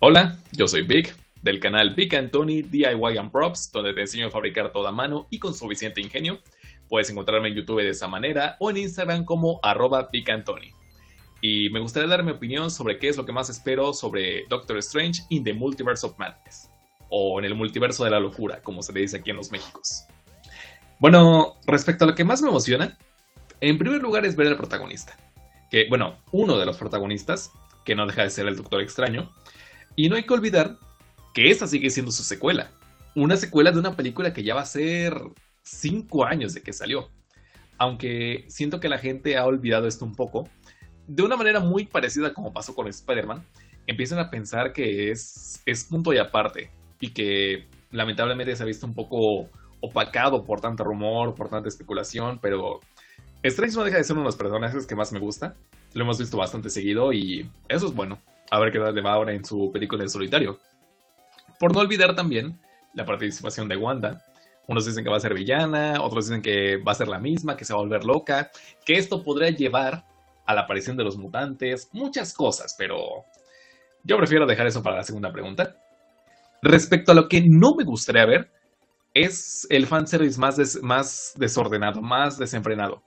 Hola, 0.00 0.38
yo 0.52 0.68
soy 0.68 0.82
Vic, 0.82 1.16
del 1.42 1.60
canal 1.60 1.94
Vic 1.94 2.30
Tony 2.30 2.62
DIY 2.62 3.18
and 3.18 3.30
Props, 3.30 3.70
donde 3.72 3.94
te 3.94 4.02
enseño 4.02 4.26
a 4.26 4.30
fabricar 4.30 4.72
toda 4.72 4.92
mano 4.92 5.26
y 5.30 5.38
con 5.38 5.54
suficiente 5.54 6.00
ingenio. 6.00 6.40
Puedes 6.88 7.10
encontrarme 7.10 7.48
en 7.48 7.54
YouTube 7.54 7.82
de 7.82 7.90
esa 7.90 8.08
manera 8.08 8.56
o 8.60 8.70
en 8.70 8.76
Instagram 8.76 9.24
como 9.24 9.60
arroba 9.62 10.08
Tony. 10.44 10.72
Y 11.40 11.68
me 11.70 11.80
gustaría 11.80 12.08
dar 12.08 12.22
mi 12.22 12.32
opinión 12.32 12.70
sobre 12.70 12.98
qué 12.98 13.08
es 13.08 13.16
lo 13.16 13.26
que 13.26 13.32
más 13.32 13.50
espero 13.50 13.92
sobre 13.92 14.46
Doctor 14.48 14.78
Strange 14.78 15.22
in 15.28 15.44
the 15.44 15.52
Multiverse 15.52 16.06
of 16.06 16.18
Madness. 16.18 16.70
O 17.10 17.38
en 17.38 17.44
el 17.44 17.54
multiverso 17.54 18.04
de 18.04 18.10
la 18.10 18.18
locura, 18.18 18.62
como 18.62 18.82
se 18.82 18.92
le 18.92 19.00
dice 19.00 19.18
aquí 19.18 19.30
en 19.30 19.36
los 19.36 19.50
Méxicos. 19.50 20.04
Bueno, 20.98 21.56
respecto 21.66 22.04
a 22.04 22.08
lo 22.08 22.14
que 22.14 22.24
más 22.24 22.40
me 22.40 22.48
emociona, 22.48 22.96
en 23.60 23.78
primer 23.78 24.00
lugar 24.00 24.24
es 24.24 24.36
ver 24.36 24.46
al 24.46 24.56
protagonista. 24.56 25.16
Que, 25.70 25.86
bueno, 25.88 26.16
uno 26.32 26.56
de 26.56 26.66
los 26.66 26.76
protagonistas, 26.76 27.52
que 27.84 27.94
no 27.94 28.06
deja 28.06 28.22
de 28.22 28.30
ser 28.30 28.46
el 28.46 28.56
Doctor 28.56 28.80
Extraño. 28.80 29.30
Y 29.96 30.08
no 30.08 30.16
hay 30.16 30.24
que 30.24 30.32
olvidar 30.34 30.78
que 31.34 31.50
esta 31.50 31.66
sigue 31.66 31.90
siendo 31.90 32.10
su 32.10 32.22
secuela. 32.22 32.70
Una 33.14 33.36
secuela 33.36 33.70
de 33.70 33.78
una 33.78 33.96
película 33.96 34.32
que 34.32 34.42
ya 34.42 34.54
va 34.54 34.62
a 34.62 34.66
ser 34.66 35.14
cinco 35.64 36.24
años 36.24 36.54
de 36.54 36.62
que 36.62 36.72
salió. 36.72 37.10
Aunque 37.78 38.44
siento 38.48 38.78
que 38.78 38.88
la 38.88 38.98
gente 38.98 39.36
ha 39.36 39.44
olvidado 39.44 39.88
esto 39.88 40.04
un 40.04 40.14
poco. 40.14 40.48
De 41.06 41.22
una 41.22 41.36
manera 41.36 41.60
muy 41.60 41.86
parecida 41.86 42.32
como 42.32 42.52
pasó 42.52 42.74
con 42.74 42.86
Spider-Man, 42.86 43.44
empiezan 43.86 44.18
a 44.20 44.30
pensar 44.30 44.72
que 44.72 45.10
es, 45.10 45.60
es 45.66 45.84
punto 45.84 46.12
y 46.12 46.18
aparte. 46.18 46.70
Y 47.00 47.10
que 47.10 47.66
lamentablemente 47.90 48.54
se 48.54 48.62
ha 48.62 48.66
visto 48.66 48.86
un 48.86 48.94
poco 48.94 49.48
opacado 49.80 50.44
por 50.44 50.60
tanto 50.60 50.84
rumor, 50.84 51.34
por 51.34 51.50
tanta 51.50 51.68
especulación, 51.68 52.38
pero 52.40 52.80
Strange 53.42 53.76
no 53.76 53.84
deja 53.84 53.98
de 53.98 54.04
ser 54.04 54.14
uno 54.14 54.22
de 54.22 54.28
los 54.28 54.36
personajes 54.36 54.86
que 54.86 54.94
más 54.94 55.12
me 55.12 55.18
gusta. 55.18 55.54
Lo 55.92 56.02
hemos 56.04 56.18
visto 56.18 56.38
bastante 56.38 56.70
seguido 56.70 57.12
y 57.12 57.50
eso 57.68 57.86
es 57.86 57.94
bueno. 57.94 58.18
A 58.50 58.58
ver 58.58 58.72
qué 58.72 58.78
tal 58.78 58.94
le 58.94 59.02
va 59.02 59.12
ahora 59.12 59.32
en 59.32 59.44
su 59.44 59.70
película 59.70 60.02
en 60.02 60.08
solitario. 60.08 60.58
Por 61.60 61.74
no 61.74 61.80
olvidar 61.80 62.14
también 62.14 62.58
la 62.94 63.04
participación 63.04 63.68
de 63.68 63.76
Wanda. 63.76 64.24
Unos 64.66 64.86
dicen 64.86 65.04
que 65.04 65.10
va 65.10 65.16
a 65.16 65.20
ser 65.20 65.34
villana, 65.34 66.00
otros 66.00 66.26
dicen 66.26 66.42
que 66.42 66.78
va 66.78 66.92
a 66.92 66.96
ser 66.96 67.08
la 67.08 67.18
misma, 67.18 67.56
que 67.56 67.64
se 67.64 67.72
va 67.72 67.80
a 67.80 67.82
volver 67.82 68.04
loca, 68.04 68.50
que 68.84 68.94
esto 68.94 69.22
podría 69.22 69.50
llevar 69.50 70.04
a 70.46 70.54
la 70.54 70.62
aparición 70.62 70.96
de 70.96 71.04
los 71.04 71.16
mutantes, 71.16 71.88
muchas 71.92 72.32
cosas, 72.32 72.74
pero 72.78 73.24
yo 74.02 74.16
prefiero 74.16 74.46
dejar 74.46 74.66
eso 74.66 74.82
para 74.82 74.96
la 74.96 75.02
segunda 75.02 75.32
pregunta. 75.32 75.76
Respecto 76.62 77.12
a 77.12 77.14
lo 77.14 77.28
que 77.28 77.42
no 77.46 77.74
me 77.74 77.84
gustaría 77.84 78.24
ver, 78.24 78.50
es 79.14 79.66
el 79.70 79.86
fanservice 79.86 80.38
más, 80.40 80.78
más 80.82 81.34
desordenado, 81.36 82.02
más 82.02 82.38
desenfrenado. 82.38 83.02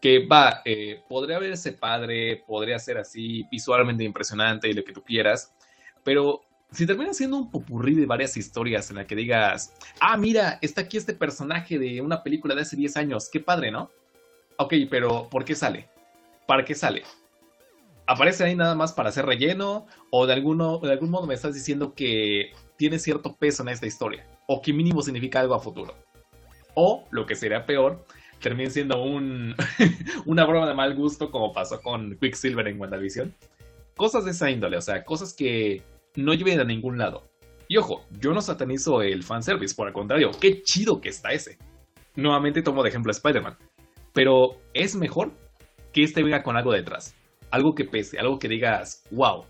Que 0.00 0.26
va, 0.26 0.60
eh, 0.64 1.02
podría 1.08 1.38
verse 1.38 1.72
padre, 1.72 2.44
podría 2.46 2.78
ser 2.78 2.98
así 2.98 3.44
visualmente 3.50 4.04
impresionante 4.04 4.68
y 4.68 4.74
lo 4.74 4.84
que 4.84 4.92
tú 4.92 5.02
quieras, 5.02 5.54
pero 6.04 6.42
si 6.72 6.86
termina 6.86 7.14
siendo 7.14 7.36
un 7.36 7.50
popurrí 7.50 7.94
de 7.94 8.06
varias 8.06 8.36
historias 8.36 8.90
en 8.90 8.96
la 8.96 9.06
que 9.06 9.16
digas, 9.16 9.72
ah, 10.00 10.16
mira, 10.16 10.58
está 10.62 10.82
aquí 10.82 10.96
este 10.96 11.14
personaje 11.14 11.78
de 11.78 12.00
una 12.00 12.22
película 12.22 12.54
de 12.54 12.62
hace 12.62 12.76
10 12.76 12.96
años, 12.96 13.28
qué 13.30 13.40
padre, 13.40 13.70
¿no? 13.70 13.90
Ok, 14.58 14.74
pero 14.90 15.28
¿por 15.30 15.44
qué 15.44 15.54
sale? 15.54 15.88
¿Para 16.46 16.64
qué 16.64 16.74
sale? 16.74 17.02
¿Aparece 18.06 18.44
ahí 18.44 18.54
nada 18.54 18.74
más 18.74 18.92
para 18.92 19.08
hacer 19.08 19.26
relleno? 19.26 19.86
¿O 20.10 20.26
de, 20.26 20.32
alguno, 20.32 20.78
de 20.78 20.92
algún 20.92 21.10
modo 21.10 21.26
me 21.26 21.34
estás 21.34 21.54
diciendo 21.54 21.94
que 21.94 22.52
tiene 22.76 22.98
cierto 22.98 23.34
peso 23.36 23.62
en 23.62 23.70
esta 23.70 23.86
historia? 23.86 24.26
o 24.46 24.62
que 24.62 24.72
mínimo 24.72 25.02
significa 25.02 25.40
algo 25.40 25.54
a 25.54 25.60
futuro. 25.60 25.94
O, 26.74 27.06
lo 27.10 27.26
que 27.26 27.34
sería 27.34 27.66
peor, 27.66 28.04
termine 28.40 28.70
siendo 28.70 29.02
un, 29.02 29.54
una 30.26 30.44
broma 30.44 30.68
de 30.68 30.74
mal 30.74 30.94
gusto 30.94 31.30
como 31.30 31.52
pasó 31.52 31.80
con 31.80 32.16
Quicksilver 32.18 32.68
en 32.68 32.80
WandaVision. 32.80 33.34
Cosas 33.96 34.24
de 34.24 34.32
esa 34.32 34.50
índole, 34.50 34.76
o 34.76 34.82
sea, 34.82 35.04
cosas 35.04 35.32
que 35.32 35.82
no 36.16 36.34
lleven 36.34 36.60
a 36.60 36.64
ningún 36.64 36.98
lado. 36.98 37.28
Y 37.68 37.76
ojo, 37.76 38.04
yo 38.20 38.32
no 38.32 38.40
satanizo 38.40 39.02
el 39.02 39.22
fanservice, 39.22 39.74
por 39.74 39.88
el 39.88 39.94
contrario, 39.94 40.30
qué 40.40 40.62
chido 40.62 41.00
que 41.00 41.08
está 41.08 41.32
ese. 41.32 41.58
Nuevamente 42.14 42.62
tomo 42.62 42.82
de 42.82 42.88
ejemplo 42.88 43.10
a 43.10 43.12
Spider-Man. 43.12 43.56
Pero 44.12 44.60
es 44.72 44.94
mejor 44.94 45.32
que 45.92 46.02
este 46.02 46.22
venga 46.22 46.42
con 46.42 46.56
algo 46.56 46.72
detrás. 46.72 47.14
Algo 47.50 47.74
que 47.74 47.84
pese, 47.84 48.18
algo 48.18 48.38
que 48.38 48.48
digas, 48.48 49.04
wow. 49.10 49.44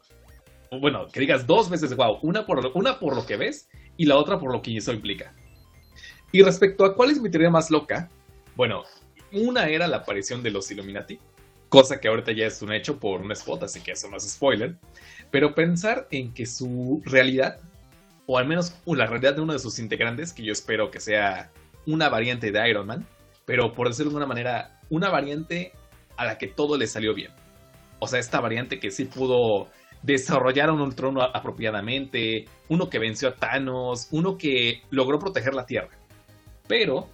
Bueno, 0.81 1.07
que 1.13 1.21
digas 1.21 1.47
dos 1.47 1.71
veces 1.71 1.95
wow. 1.95 2.19
Una 2.23 2.45
por, 2.47 2.71
una 2.75 2.99
por 2.99 3.15
lo 3.15 3.27
que 3.27 3.37
ves 3.37 3.69
y 3.97 4.07
la 4.07 4.17
otra 4.17 4.39
por 4.39 4.53
lo 4.53 4.63
que 4.63 4.77
eso 4.77 4.93
implica. 4.93 5.35
Y 6.33 6.43
respecto 6.43 6.85
a 6.85 6.95
cuál 6.95 7.11
es 7.11 7.21
mi 7.21 7.31
teoría 7.31 7.51
más 7.51 7.71
loca, 7.71 8.11
bueno, 8.57 8.83
una 9.33 9.69
era 9.69 9.87
la 9.87 9.99
aparición 9.99 10.43
de 10.43 10.51
los 10.51 10.71
Illuminati, 10.71 11.19
cosa 11.69 12.01
que 12.01 12.09
ahorita 12.09 12.33
ya 12.33 12.47
es 12.47 12.63
un 12.63 12.73
hecho 12.73 12.99
por 12.99 13.21
un 13.21 13.33
spot, 13.33 13.65
así 13.65 13.81
que 13.81 13.93
eso 13.93 14.09
no 14.11 14.17
es 14.17 14.29
spoiler, 14.31 14.77
pero 15.31 15.55
pensar 15.55 16.07
en 16.11 16.33
que 16.33 16.47
su 16.47 17.03
realidad, 17.05 17.59
o 18.27 18.39
al 18.39 18.47
menos 18.47 18.75
la 18.87 19.07
realidad 19.07 19.35
de 19.35 19.41
uno 19.41 19.53
de 19.53 19.59
sus 19.59 19.79
integrantes, 19.79 20.33
que 20.33 20.43
yo 20.43 20.53
espero 20.53 20.91
que 20.91 21.01
sea 21.01 21.51
una 21.87 22.09
variante 22.09 22.51
de 22.51 22.69
Iron 22.69 22.87
Man, 22.87 23.07
pero 23.45 23.73
por 23.73 23.89
decirlo 23.89 24.11
de 24.11 24.17
una 24.17 24.27
manera, 24.27 24.81
una 24.91 25.09
variante 25.09 25.73
a 26.17 26.25
la 26.25 26.39
que 26.39 26.49
todo 26.49 26.77
le 26.77 26.87
salió 26.87 27.15
bien. 27.15 27.31
O 27.99 28.09
sea, 28.09 28.19
esta 28.19 28.41
variante 28.41 28.79
que 28.81 28.91
sí 28.91 29.05
pudo 29.05 29.69
desarrollaron 30.03 30.81
un 30.81 30.95
trono 30.95 31.23
apropiadamente, 31.23 32.47
uno 32.69 32.91
que 32.91 32.99
venció 32.99 33.29
a 33.29 33.35
Thanos, 33.35 34.09
uno 34.11 34.37
que 34.37 34.83
logró 34.91 35.19
proteger 35.19 35.55
la 35.55 35.67
Tierra. 35.67 35.91
Pero, 36.69 37.09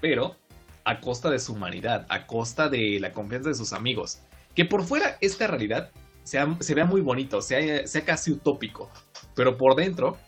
pero, 0.00 0.36
a 0.84 1.00
costa 1.00 1.30
de 1.30 1.38
su 1.38 1.54
humanidad, 1.54 2.06
a 2.08 2.26
costa 2.26 2.68
de 2.68 2.98
la 3.00 3.12
confianza 3.12 3.48
de 3.48 3.54
sus 3.54 3.72
amigos. 3.72 4.20
Que 4.54 4.64
por 4.64 4.84
fuera 4.84 5.18
esta 5.20 5.46
realidad 5.46 5.90
sea, 6.26 6.56
se 6.60 6.74
vea 6.74 6.84
muy 6.84 7.00
bonito, 7.00 7.40
sea, 7.40 7.86
sea 7.86 8.04
casi 8.04 8.32
utópico, 8.32 8.90
pero 9.34 9.56
por 9.56 9.76
dentro 9.76 10.18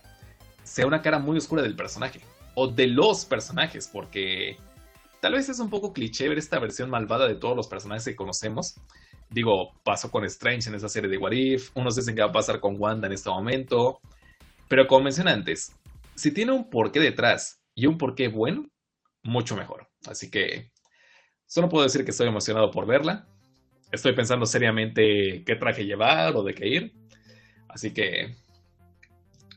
sea 0.62 0.86
una 0.86 1.02
cara 1.02 1.18
muy 1.18 1.38
oscura 1.38 1.62
del 1.62 1.76
personaje 1.76 2.20
o 2.54 2.68
de 2.68 2.86
los 2.86 3.24
personajes, 3.24 3.88
porque 3.92 4.56
tal 5.20 5.32
vez 5.32 5.48
es 5.48 5.58
un 5.58 5.70
poco 5.70 5.92
cliché 5.92 6.28
ver 6.28 6.38
esta 6.38 6.58
versión 6.58 6.90
malvada 6.90 7.26
de 7.26 7.34
todos 7.34 7.56
los 7.56 7.68
personajes 7.68 8.04
que 8.04 8.16
conocemos. 8.16 8.76
Digo, 9.30 9.72
pasó 9.82 10.10
con 10.10 10.24
Strange 10.24 10.68
en 10.68 10.74
esa 10.74 10.88
serie 10.88 11.10
de 11.10 11.18
What 11.18 11.32
If, 11.32 11.70
unos 11.74 11.96
dicen 11.96 12.14
que 12.14 12.22
va 12.22 12.28
a 12.28 12.32
pasar 12.32 12.60
con 12.60 12.76
Wanda 12.78 13.06
en 13.06 13.12
este 13.12 13.28
momento, 13.30 14.00
pero 14.68 14.86
como 14.86 15.04
mencioné 15.04 15.32
antes, 15.32 15.72
si 16.14 16.32
tiene 16.32 16.52
un 16.52 16.68
porqué 16.68 17.00
detrás 17.00 17.60
y 17.74 17.86
un 17.86 17.98
porqué 17.98 18.28
bueno, 18.28 18.68
mucho 19.22 19.56
mejor. 19.56 19.88
Así 20.06 20.30
que 20.30 20.70
solo 21.46 21.68
puedo 21.68 21.84
decir 21.84 22.04
que 22.04 22.10
estoy 22.10 22.28
emocionado 22.28 22.70
por 22.70 22.86
verla. 22.86 23.28
Estoy 23.90 24.14
pensando 24.14 24.44
seriamente 24.44 25.42
qué 25.46 25.56
traje 25.56 25.84
llevar 25.84 26.36
o 26.36 26.42
de 26.42 26.54
qué 26.54 26.68
ir. 26.68 26.92
Así 27.68 27.92
que 27.92 28.34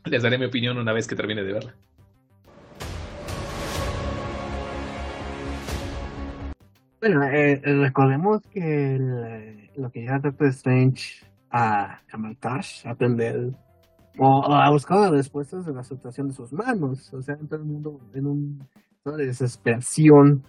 les 0.06 0.24
daré 0.24 0.38
mi 0.38 0.46
opinión 0.46 0.78
una 0.78 0.94
vez 0.94 1.08
que 1.08 1.16
termine 1.16 1.44
de 1.44 1.54
verla. 1.54 1.76
Bueno, 7.02 7.24
eh, 7.24 7.60
recordemos 7.64 8.42
que 8.54 9.70
lo 9.76 9.90
que 9.90 10.02
llega 10.02 10.20
Doctor 10.20 10.48
Strange 10.50 11.26
a, 11.50 12.00
a 12.00 12.18
a 12.18 12.90
aprender 12.92 13.52
o, 14.18 14.54
a 14.54 14.70
buscar 14.72 15.00
las 15.00 15.12
respuestas 15.12 15.66
de 15.66 15.74
la 15.74 15.84
situación 15.84 16.28
de 16.28 16.34
sus 16.34 16.54
manos. 16.54 17.14
O 17.14 17.22
sea, 17.22 17.36
todo 17.36 17.60
el 17.60 17.66
mundo 17.66 18.00
en 18.14 18.28
un 18.28 18.68
de 19.04 19.26
desesperación, 19.26 20.44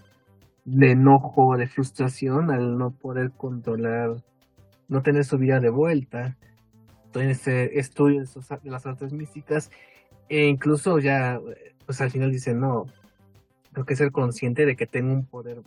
de 0.64 0.92
enojo, 0.92 1.56
de 1.56 1.66
frustración 1.66 2.50
al 2.50 2.78
no 2.78 2.90
poder 2.90 3.32
controlar, 3.32 4.16
no 4.88 5.02
tener 5.02 5.24
su 5.24 5.38
vida 5.38 5.60
de 5.60 5.70
vuelta. 5.70 6.36
En 7.14 7.28
este 7.28 7.78
estudio 7.78 8.22
de, 8.22 8.70
las 8.70 8.86
artes 8.86 9.12
místicas, 9.12 9.70
e 10.28 10.46
incluso 10.46 10.98
ya, 10.98 11.38
pues 11.84 12.00
al 12.00 12.10
final 12.10 12.30
dice, 12.30 12.54
no, 12.54 12.86
tengo 13.72 13.84
que 13.84 13.96
ser 13.96 14.12
consciente 14.12 14.64
de 14.64 14.76
que 14.76 14.86
tengo 14.86 15.12
un 15.12 15.26
poder 15.26 15.62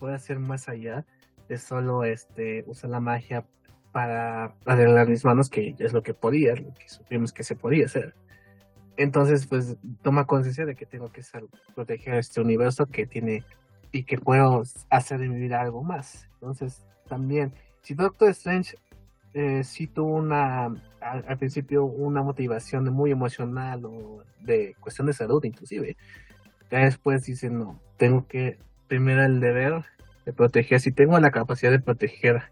puede 0.00 0.14
hacer 0.14 0.40
más 0.40 0.68
allá 0.68 1.04
de 1.48 1.58
solo 1.58 2.04
este 2.04 2.64
usar 2.66 2.90
la 2.90 3.00
magia 3.00 3.44
para 3.92 4.54
arreglar 4.64 5.08
mis 5.08 5.24
manos, 5.24 5.50
que 5.50 5.74
es 5.78 5.92
lo 5.92 6.02
que 6.02 6.14
podía, 6.14 6.54
lo 6.54 6.72
que 6.74 6.88
supimos 6.88 7.32
que 7.32 7.44
se 7.44 7.54
podía 7.54 7.86
hacer. 7.86 8.14
Entonces, 8.96 9.46
pues 9.46 9.76
toma 10.02 10.26
conciencia 10.26 10.64
de 10.64 10.74
que 10.74 10.86
tengo 10.86 11.10
que 11.12 11.22
proteger 11.74 12.14
este 12.14 12.40
universo 12.40 12.86
que 12.86 13.06
tiene 13.06 13.44
y 13.92 14.04
que 14.04 14.18
puedo 14.18 14.62
hacer 14.88 15.18
de 15.18 15.28
mi 15.28 15.40
vida 15.40 15.60
algo 15.60 15.82
más. 15.82 16.28
Entonces, 16.34 16.84
también, 17.08 17.52
si 17.82 17.94
Doctor 17.94 18.30
Strange 18.30 18.76
eh, 19.34 19.62
sí 19.64 19.86
tuvo 19.86 20.16
una, 20.16 20.66
al, 21.00 21.38
principio, 21.38 21.84
una 21.84 22.22
motivación 22.22 22.84
muy 22.92 23.10
emocional 23.10 23.84
o 23.84 24.22
de 24.40 24.74
cuestión 24.80 25.06
de 25.06 25.12
salud, 25.12 25.44
inclusive, 25.44 25.96
ya 26.70 26.78
después 26.78 27.24
dice, 27.24 27.50
no, 27.50 27.80
tengo 27.96 28.26
que 28.26 28.58
primero 28.88 29.24
el 29.24 29.40
deber 29.40 29.84
de 30.24 30.32
proteger. 30.32 30.80
Si 30.80 30.92
tengo 30.92 31.18
la 31.18 31.30
capacidad 31.30 31.70
de 31.70 31.80
proteger 31.80 32.42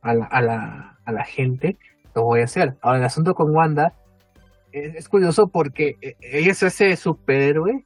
a 0.00 0.14
la, 0.14 0.24
a 0.26 0.42
la, 0.42 0.98
a 1.04 1.12
la 1.12 1.24
gente, 1.24 1.76
lo 2.14 2.24
voy 2.24 2.40
a 2.40 2.44
hacer. 2.44 2.76
Ahora, 2.80 2.98
el 2.98 3.04
asunto 3.04 3.34
con 3.34 3.54
Wanda 3.54 3.94
es, 4.72 5.08
curioso 5.08 5.48
porque 5.48 5.96
eh, 6.00 6.16
ella 6.20 6.54
se 6.54 6.66
hace 6.66 6.96
superhéroe, 6.96 7.84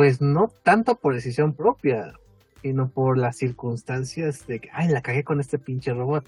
pues 0.00 0.22
no 0.22 0.50
tanto 0.62 0.94
por 0.94 1.12
decisión 1.12 1.52
propia, 1.52 2.14
sino 2.62 2.88
por 2.88 3.18
las 3.18 3.36
circunstancias 3.36 4.46
de 4.46 4.58
que, 4.58 4.70
ay, 4.72 4.88
la 4.88 5.02
cagué 5.02 5.24
con 5.24 5.40
este 5.40 5.58
pinche 5.58 5.92
robot. 5.92 6.24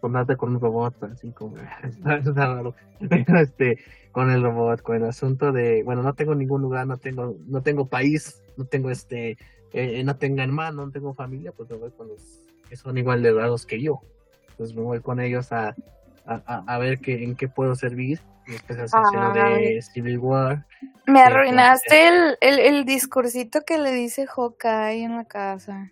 Combate 0.00 0.36
con 0.36 0.54
un 0.54 0.60
robot, 0.60 1.02
así 1.02 1.32
como, 1.32 1.56
raro. 2.04 2.76
este, 3.00 3.80
con 4.12 4.30
el 4.30 4.40
robot, 4.40 4.82
con 4.82 4.94
el 4.94 5.04
asunto 5.04 5.50
de, 5.50 5.82
bueno, 5.82 6.04
no 6.04 6.14
tengo 6.14 6.36
ningún 6.36 6.62
lugar, 6.62 6.86
no 6.86 6.96
tengo, 6.96 7.34
no 7.44 7.60
tengo 7.60 7.88
país, 7.88 8.40
no 8.56 8.66
tengo 8.66 8.88
este, 8.88 9.36
eh, 9.72 10.04
no 10.04 10.14
tengo 10.14 10.40
hermano, 10.40 10.86
no 10.86 10.92
tengo 10.92 11.12
familia, 11.12 11.50
pues 11.50 11.68
me 11.70 11.76
voy 11.76 11.90
con 11.90 12.06
los 12.06 12.44
que 12.68 12.76
son 12.76 12.96
igual 12.96 13.20
de 13.20 13.32
raros 13.32 13.66
que 13.66 13.82
yo. 13.82 14.00
Pues 14.56 14.72
me 14.76 14.82
voy 14.82 15.00
con 15.00 15.18
ellos 15.18 15.50
a, 15.50 15.74
a, 16.26 16.78
ver 16.78 16.98
qué, 17.00 17.24
en 17.24 17.36
qué 17.36 17.48
puedo 17.48 17.74
servir. 17.74 18.20
Y 18.46 18.52
de 18.52 19.82
Civil 19.82 20.18
War. 20.18 20.66
Me 21.06 21.20
arruinaste 21.20 22.08
el, 22.08 22.36
el, 22.42 22.58
el, 22.58 22.84
discursito 22.84 23.62
que 23.62 23.78
le 23.78 23.90
dice 23.92 24.26
Hawkeye 24.26 25.02
en 25.02 25.16
la 25.16 25.24
casa. 25.24 25.90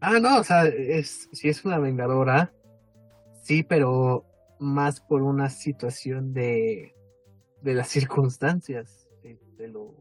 Ah, 0.00 0.18
no, 0.20 0.38
o 0.38 0.44
sea, 0.44 0.66
es, 0.66 1.28
si 1.32 1.48
es 1.48 1.64
una 1.64 1.78
vengadora, 1.78 2.52
sí, 3.42 3.62
pero 3.62 4.24
más 4.58 5.00
por 5.00 5.22
una 5.22 5.50
situación 5.50 6.32
de, 6.32 6.94
de 7.60 7.74
las 7.74 7.88
circunstancias, 7.88 9.08
de, 9.22 9.68
lo, 9.68 9.94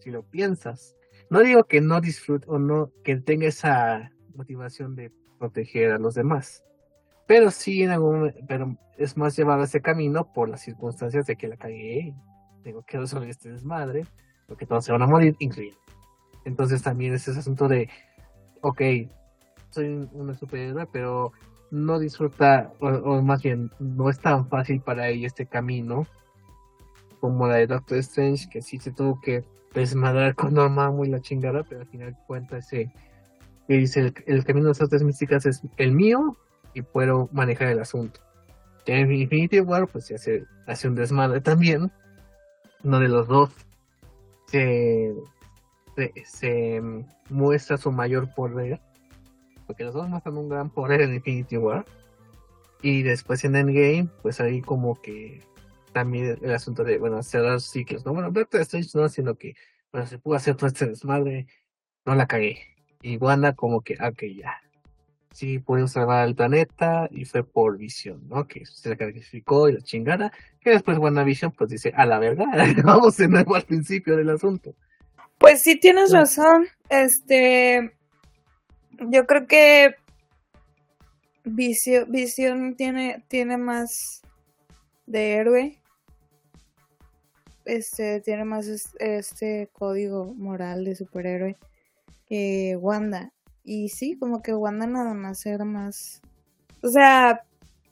si 0.00 0.10
lo 0.10 0.22
piensas. 0.22 0.96
No 1.30 1.40
digo 1.40 1.64
que 1.64 1.80
no 1.80 2.00
disfrute 2.00 2.46
o 2.48 2.58
no, 2.58 2.92
que 3.02 3.16
tenga 3.16 3.48
esa 3.48 4.12
motivación 4.34 4.94
de 4.94 5.10
proteger 5.38 5.92
a 5.92 5.98
los 5.98 6.14
demás, 6.14 6.64
pero 7.26 7.50
sí 7.50 7.82
en 7.82 7.90
algún 7.90 8.32
pero 8.46 8.76
es 8.96 9.16
más 9.16 9.36
llevado 9.36 9.64
ese 9.64 9.80
camino 9.80 10.32
por 10.32 10.48
las 10.48 10.62
circunstancias 10.62 11.26
de 11.26 11.36
que 11.36 11.48
la 11.48 11.56
cagué, 11.56 12.14
tengo 12.62 12.82
que 12.82 12.98
resolver 12.98 13.28
este 13.28 13.50
desmadre, 13.50 14.06
porque 14.46 14.66
todos 14.66 14.84
se 14.84 14.92
van 14.92 15.02
a 15.02 15.06
morir, 15.06 15.36
incluido. 15.38 15.76
Entonces 16.44 16.82
también 16.82 17.12
es 17.14 17.28
ese 17.28 17.40
asunto 17.40 17.68
de, 17.68 17.88
ok, 18.62 18.80
soy 19.70 20.08
una 20.12 20.34
superhéroe, 20.34 20.86
pero 20.86 21.32
no 21.70 21.98
disfruta, 21.98 22.72
o, 22.80 23.20
más 23.22 23.42
bien, 23.42 23.70
no 23.78 24.08
es 24.08 24.18
tan 24.20 24.48
fácil 24.48 24.80
para 24.80 25.08
ella 25.08 25.26
este 25.26 25.46
camino 25.46 26.06
como 27.20 27.46
la 27.48 27.56
de 27.56 27.66
Doctor 27.66 27.98
Strange, 27.98 28.48
que 28.48 28.62
sí 28.62 28.78
se 28.78 28.92
tuvo 28.92 29.20
que 29.20 29.44
desmadrar 29.74 30.34
con 30.34 30.54
Dormammu 30.54 31.04
y 31.04 31.08
la 31.08 31.20
chingada, 31.20 31.64
pero 31.64 31.82
al 31.82 31.86
final 31.88 32.16
cuenta 32.26 32.58
ese 32.58 32.92
que 33.66 33.74
dice 33.74 34.12
el, 34.26 34.44
camino 34.44 34.66
de 34.66 34.70
las 34.70 34.80
artes 34.80 35.02
místicas 35.02 35.44
es 35.44 35.60
el 35.76 35.92
mío 35.92 36.36
y 36.76 36.82
puedo 36.82 37.30
manejar 37.32 37.68
el 37.68 37.78
asunto. 37.78 38.20
En 38.84 39.10
Infinity 39.10 39.60
War 39.60 39.88
pues 39.88 40.04
se 40.04 40.14
hace, 40.14 40.44
hace 40.66 40.88
un 40.88 40.94
desmadre 40.94 41.40
también, 41.40 41.90
donde 42.82 43.08
los 43.08 43.26
dos 43.26 43.50
se, 44.48 45.14
se, 46.26 46.82
muestra 47.30 47.78
su 47.78 47.90
mayor 47.90 48.32
poder, 48.34 48.78
porque 49.66 49.84
los 49.84 49.94
dos 49.94 50.06
muestran 50.06 50.36
un 50.36 50.50
gran 50.50 50.68
poder 50.68 51.00
en 51.00 51.14
Infinity 51.14 51.56
War. 51.56 51.86
Y 52.82 53.02
después 53.02 53.42
en 53.44 53.56
Endgame, 53.56 54.08
pues 54.20 54.38
ahí 54.38 54.60
como 54.60 55.00
que 55.00 55.40
también 55.94 56.38
el 56.42 56.52
asunto 56.52 56.84
de, 56.84 56.98
bueno, 56.98 57.22
cerrar 57.22 57.62
ciclos, 57.62 58.04
¿no? 58.04 58.12
Bueno, 58.12 58.30
Doctor 58.30 58.60
Strange 58.60 58.90
no, 58.92 59.08
sino 59.08 59.34
que, 59.34 59.54
bueno, 59.90 60.06
se 60.06 60.18
pudo 60.18 60.36
hacer 60.36 60.56
todo 60.56 60.66
este 60.66 60.86
desmadre, 60.86 61.46
no 62.04 62.14
la 62.14 62.26
cagué. 62.26 62.58
Y 63.00 63.16
Wanda 63.16 63.54
como 63.54 63.80
que, 63.80 63.94
ok, 63.94 64.24
ya. 64.36 64.60
Sí, 65.36 65.58
pueden 65.58 65.86
salvar 65.86 66.26
el 66.26 66.34
planeta 66.34 67.08
y 67.10 67.26
fue 67.26 67.44
por 67.44 67.76
visión, 67.76 68.26
¿no? 68.26 68.48
Que 68.48 68.64
se 68.64 68.88
la 68.88 68.96
calificó 68.96 69.68
y 69.68 69.74
la 69.74 69.80
chingada. 69.82 70.32
Que 70.60 70.70
después 70.70 70.96
WandaVision 70.96 71.52
pues 71.52 71.68
dice, 71.68 71.92
a 71.94 72.06
la 72.06 72.18
verdad, 72.18 72.46
vamos 72.84 73.18
de 73.18 73.28
nuevo 73.28 73.54
al 73.54 73.64
principio 73.64 74.16
del 74.16 74.30
asunto. 74.30 74.74
Pues 75.36 75.60
sí, 75.60 75.78
tienes 75.78 76.10
razón. 76.10 76.66
Este, 76.88 77.92
yo 79.10 79.26
creo 79.26 79.46
que 79.46 79.96
Visión, 81.44 82.10
Visión 82.10 82.74
tiene, 82.74 83.22
tiene 83.28 83.58
más 83.58 84.22
de 85.04 85.34
héroe 85.34 85.78
este 87.66 88.20
tiene 88.20 88.44
más 88.44 88.68
este 88.98 89.68
código 89.72 90.32
moral 90.34 90.84
de 90.84 90.94
superhéroe 90.94 91.56
que 92.26 92.76
Wanda. 92.80 93.32
Y 93.68 93.88
sí, 93.88 94.16
como 94.16 94.42
que 94.42 94.54
Wanda 94.54 94.86
nada 94.86 95.12
más 95.12 95.44
era 95.44 95.64
más. 95.64 96.22
O 96.82 96.88
sea, 96.88 97.42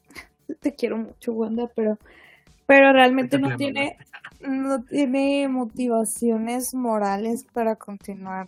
te 0.61 0.75
quiero 0.75 0.97
mucho, 0.97 1.33
Wanda, 1.33 1.69
pero. 1.75 1.99
Pero 2.67 2.93
realmente 2.93 3.39
no 3.39 3.57
tiene. 3.57 3.99
No 4.41 4.83
tiene 4.85 5.49
motivaciones 5.49 6.75
morales 6.75 7.45
para 7.53 7.77
continuar 7.77 8.47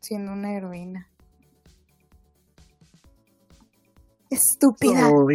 siendo 0.00 0.32
una 0.32 0.54
heroína. 0.54 1.08
Estúpida. 4.30 5.10
No 5.10 5.26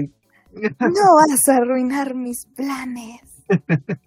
vas 1.15 1.49
a 1.49 1.57
arruinar 1.57 2.15
mis 2.15 2.45
planes. 2.55 3.21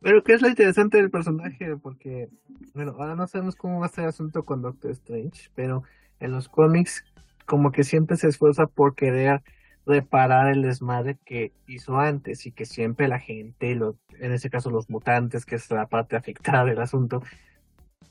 Pero 0.00 0.22
que 0.22 0.34
es 0.34 0.42
lo 0.42 0.48
interesante 0.48 0.98
del 0.98 1.10
personaje, 1.10 1.76
porque, 1.78 2.28
bueno, 2.74 2.94
ahora 2.98 3.16
no 3.16 3.26
sabemos 3.26 3.56
cómo 3.56 3.80
va 3.80 3.86
a 3.86 3.88
ser 3.88 4.04
el 4.04 4.10
asunto 4.10 4.44
con 4.44 4.60
Doctor 4.60 4.90
Strange, 4.90 5.48
pero 5.54 5.82
en 6.24 6.32
los 6.32 6.48
cómics 6.48 7.04
como 7.46 7.72
que 7.72 7.84
siempre 7.84 8.16
se 8.16 8.28
esfuerza 8.28 8.66
por 8.66 8.94
querer 8.94 9.42
reparar 9.86 10.48
el 10.48 10.62
desmadre 10.62 11.18
que 11.24 11.52
hizo 11.66 11.98
antes 11.98 12.46
y 12.46 12.52
que 12.52 12.64
siempre 12.64 13.06
la 13.06 13.18
gente, 13.18 13.74
los, 13.74 13.96
en 14.18 14.32
ese 14.32 14.48
caso 14.48 14.70
los 14.70 14.88
mutantes, 14.88 15.44
que 15.44 15.56
es 15.56 15.70
la 15.70 15.86
parte 15.86 16.16
afectada 16.16 16.64
del 16.64 16.80
asunto, 16.80 17.22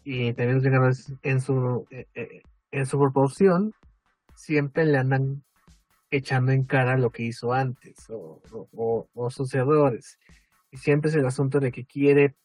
y 0.03 0.33
también 0.33 0.61
los 0.61 1.13
en 1.23 1.41
su, 1.41 1.87
eh, 1.89 2.05
eh, 2.13 2.41
en 2.71 2.85
su 2.85 2.99
proporción, 2.99 3.73
siempre 4.35 4.85
le 4.85 4.97
andan 4.97 5.43
echando 6.11 6.51
en 6.51 6.63
cara 6.63 6.97
lo 6.97 7.11
que 7.11 7.23
hizo 7.23 7.53
antes 7.53 8.07
o, 8.09 8.41
o, 8.71 9.07
o 9.13 9.29
sus 9.31 9.53
errores. 9.55 10.19
Y 10.69 10.77
siempre 10.77 11.09
es 11.09 11.15
el 11.15 11.25
asunto 11.25 11.59
de 11.59 11.71
que 11.71 11.85
quiere 11.85 12.35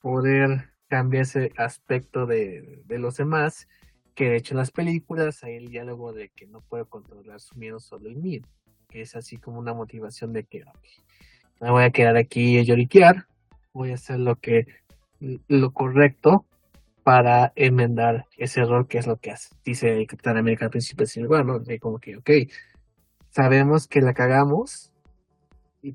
poder 0.00 0.70
cambiar 0.88 1.22
ese 1.22 1.52
aspecto 1.56 2.26
de, 2.26 2.82
de 2.86 2.98
los 2.98 3.16
demás, 3.16 3.68
que 4.20 4.28
de 4.28 4.36
hecho 4.36 4.52
en 4.52 4.58
las 4.58 4.70
películas 4.70 5.42
hay 5.44 5.54
el 5.54 5.68
diálogo 5.68 6.12
de 6.12 6.28
que 6.28 6.46
no 6.46 6.60
puede 6.60 6.84
controlar 6.84 7.40
su 7.40 7.56
miedo, 7.56 7.80
solo 7.80 8.06
el 8.06 8.16
mío, 8.16 8.42
que 8.90 9.00
es 9.00 9.16
así 9.16 9.38
como 9.38 9.58
una 9.58 9.72
motivación 9.72 10.34
de 10.34 10.44
que 10.44 10.62
me 11.58 11.70
voy 11.70 11.84
a 11.84 11.90
quedar 11.90 12.18
aquí 12.18 12.58
a 12.58 12.62
lloriquear, 12.62 13.24
voy 13.72 13.92
a 13.92 13.94
hacer 13.94 14.20
lo 14.20 14.36
que 14.36 14.66
lo 15.48 15.72
correcto 15.72 16.44
para 17.02 17.54
enmendar 17.56 18.26
ese 18.36 18.60
error 18.60 18.88
que 18.88 18.98
es 18.98 19.06
lo 19.06 19.16
que 19.16 19.30
hace. 19.30 19.54
Dice 19.64 20.04
Capitán 20.06 20.36
América 20.36 20.66
al 20.66 20.70
principio 20.70 21.06
bueno, 21.26 21.58
de 21.58 21.78
como 21.78 21.98
que, 21.98 22.18
ok, 22.18 22.30
sabemos 23.30 23.88
que 23.88 24.02
la 24.02 24.12
cagamos, 24.12 24.92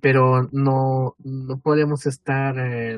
pero 0.02 0.50
no, 0.52 1.16
no 1.20 1.60
podemos 1.60 2.08
estar, 2.08 2.56
eh, 2.58 2.98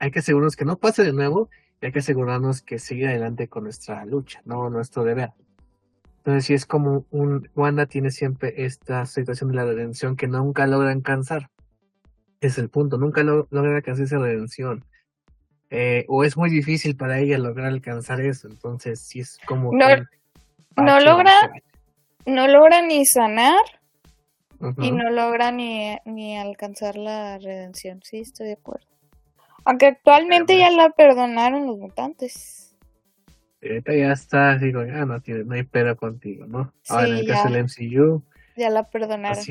hay 0.00 0.10
que 0.10 0.18
asegurarnos 0.18 0.56
que 0.56 0.64
no 0.64 0.78
pase 0.78 1.04
de 1.04 1.12
nuevo 1.12 1.48
y 1.48 1.67
hay 1.80 1.92
que 1.92 2.00
asegurarnos 2.00 2.62
que 2.62 2.78
sigue 2.78 3.08
adelante 3.08 3.48
con 3.48 3.64
nuestra 3.64 4.04
lucha, 4.04 4.40
no 4.44 4.68
nuestro 4.70 5.04
deber. 5.04 5.30
Entonces, 6.18 6.44
si 6.46 6.54
es 6.54 6.66
como 6.66 7.06
un, 7.10 7.48
Wanda 7.54 7.86
tiene 7.86 8.10
siempre 8.10 8.52
esta 8.64 9.06
situación 9.06 9.50
de 9.50 9.56
la 9.56 9.64
redención 9.64 10.16
que 10.16 10.26
nunca 10.26 10.66
logra 10.66 10.90
alcanzar. 10.90 11.48
Es 12.40 12.58
el 12.58 12.68
punto, 12.68 12.98
nunca 12.98 13.22
logra 13.22 13.76
alcanzar 13.76 14.04
esa 14.04 14.18
redención. 14.18 14.84
Eh, 15.70 16.04
o 16.08 16.24
es 16.24 16.36
muy 16.36 16.50
difícil 16.50 16.96
para 16.96 17.18
ella 17.18 17.38
lograr 17.38 17.66
alcanzar 17.66 18.20
eso, 18.20 18.48
entonces 18.48 19.00
si 19.00 19.20
es 19.20 19.38
como... 19.46 19.70
No, 19.72 19.86
no 20.76 21.00
logra, 21.00 21.34
no 22.24 22.48
logra 22.48 22.80
ni 22.82 23.04
sanar 23.04 23.58
y 24.78 24.90
no 24.90 25.10
logra 25.10 25.52
ni, 25.52 25.96
ni 26.06 26.38
alcanzar 26.38 26.96
la 26.96 27.38
redención, 27.38 28.00
sí, 28.02 28.20
estoy 28.20 28.46
de 28.46 28.52
acuerdo. 28.54 28.86
Aunque 29.68 29.84
actualmente 29.84 30.56
ya 30.56 30.70
la 30.70 30.88
perdonaron 30.88 31.66
los 31.66 31.76
mutantes. 31.76 32.74
Ahorita 33.62 33.94
ya 33.94 34.12
está, 34.12 34.56
digo, 34.56 34.82
ya 34.82 35.04
no, 35.04 35.20
tiene, 35.20 35.44
no 35.44 35.52
hay 35.56 35.62
pedo 35.62 35.94
contigo, 35.94 36.46
¿no? 36.46 36.72
Ahora 36.88 37.08
en 37.08 37.16
el 37.16 37.26
caso 37.26 37.50
del 37.50 37.64
MCU. 37.64 38.24
Ya 38.56 38.70
la 38.70 38.88
perdonaron. 38.88 39.44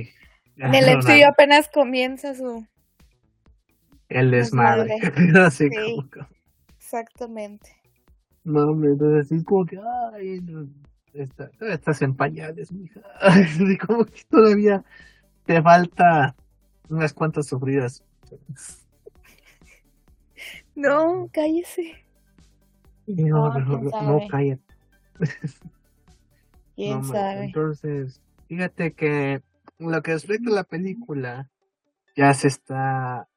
en 0.56 0.74
el 0.74 0.98
MCU 0.98 1.24
apenas 1.32 1.70
comienza 1.70 2.34
su 2.34 2.66
el 4.10 4.32
desmadre. 4.32 4.96
Así 5.40 5.70
como, 5.70 6.10
Exactamente. 6.80 7.80
No, 8.44 8.72
hombre, 8.72 8.94
entonces 8.94 9.32
así 9.32 9.44
como 9.44 9.68
que, 9.68 9.78
ay, 10.16 10.42
está, 11.14 11.52
estás 11.60 12.02
en 12.02 12.16
pañales, 12.16 12.72
mija. 12.72 13.02
Así 13.22 13.78
como 13.78 14.04
que 14.04 14.24
todavía 14.32 14.84
te 15.46 15.62
falta 15.62 16.36
unas 16.90 17.14
cuantas 17.14 17.46
sufridas. 17.46 18.04
No, 20.78 21.28
cállese. 21.34 22.06
No, 23.08 23.52
no, 23.52 23.80
no, 23.82 24.28
cállate. 24.30 24.62
¿Quién 26.76 27.04
sabe? 27.04 27.46
Entonces, 27.46 28.22
fíjate 28.48 28.94
que 28.94 29.42
lo 29.80 30.04
que 30.04 30.14
respecta 30.14 30.52
a 30.52 30.54
la 30.54 30.64
película, 30.64 31.50
ya 32.16 32.32
se 32.36 32.48
está 32.48 33.28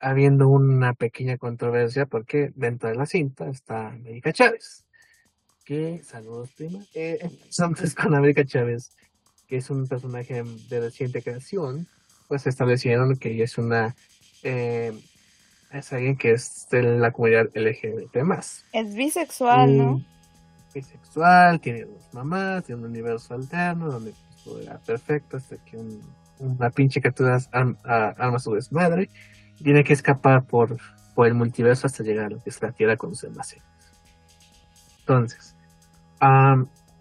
habiendo 0.00 0.48
una 0.48 0.92
pequeña 0.92 1.38
controversia 1.38 2.06
porque 2.06 2.52
dentro 2.56 2.88
de 2.88 2.96
la 2.96 3.06
cinta 3.06 3.48
está 3.48 3.90
América 3.90 4.32
Chávez. 4.32 4.84
Que, 5.64 6.02
saludos 6.02 6.50
prima, 6.50 6.80
eh, 6.94 7.20
entonces 7.20 7.94
con 7.94 8.12
América 8.12 8.44
Chávez, 8.44 8.90
que 9.46 9.58
es 9.58 9.70
un 9.70 9.86
personaje 9.86 10.42
de 10.68 10.80
reciente 10.80 11.22
creación, 11.22 11.86
pues 12.26 12.44
establecieron 12.48 13.16
que 13.16 13.34
ella 13.34 13.44
es 13.44 13.56
una, 13.56 13.94
eh, 14.42 14.92
es 15.70 15.92
alguien 15.92 16.16
que 16.16 16.32
es 16.32 16.66
de 16.70 16.82
la 16.82 17.10
comunidad 17.10 17.46
LGBT+. 17.54 18.16
Es 18.72 18.94
bisexual, 18.94 19.76
¿no? 19.76 20.02
Bisexual, 20.74 21.60
tiene 21.60 21.84
dos 21.84 22.08
mamás, 22.12 22.64
tiene 22.64 22.82
un 22.82 22.90
universo 22.90 23.34
alterno 23.34 23.90
donde 23.90 24.14
todo 24.44 24.60
era 24.60 24.78
perfecto 24.78 25.36
hasta 25.36 25.56
que 25.64 25.76
un, 25.76 26.00
una 26.38 26.70
pinche 26.70 27.00
criatura 27.00 27.38
arma 27.52 28.38
su 28.38 28.54
desmadre 28.54 29.10
tiene 29.62 29.84
que 29.84 29.92
escapar 29.92 30.44
por, 30.44 30.76
por 31.14 31.26
el 31.26 31.34
multiverso 31.34 31.86
hasta 31.86 32.02
llegar 32.02 32.26
a 32.26 32.30
lo 32.30 32.42
que 32.42 32.50
es 32.50 32.62
la 32.62 32.72
Tierra 32.72 32.96
con 32.96 33.14
sus 33.14 33.28
almacenes. 33.28 33.64
Entonces, 35.00 35.56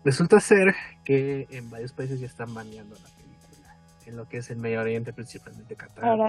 resulta 0.03 0.39
ser 0.39 0.73
que 1.03 1.48
en 1.52 1.69
varios 1.69 1.94
países 1.94 2.19
ya 2.19 2.26
están 2.26 2.53
baneando 2.53 2.95
la 2.95 3.10
película, 3.15 3.76
en 4.06 4.18
lo 4.18 4.27
que 4.27 4.38
es 4.38 4.49
el 4.49 4.57
Medio 4.57 4.81
Oriente, 4.81 5.14
principalmente 5.14 5.76
Qatar, 5.76 6.19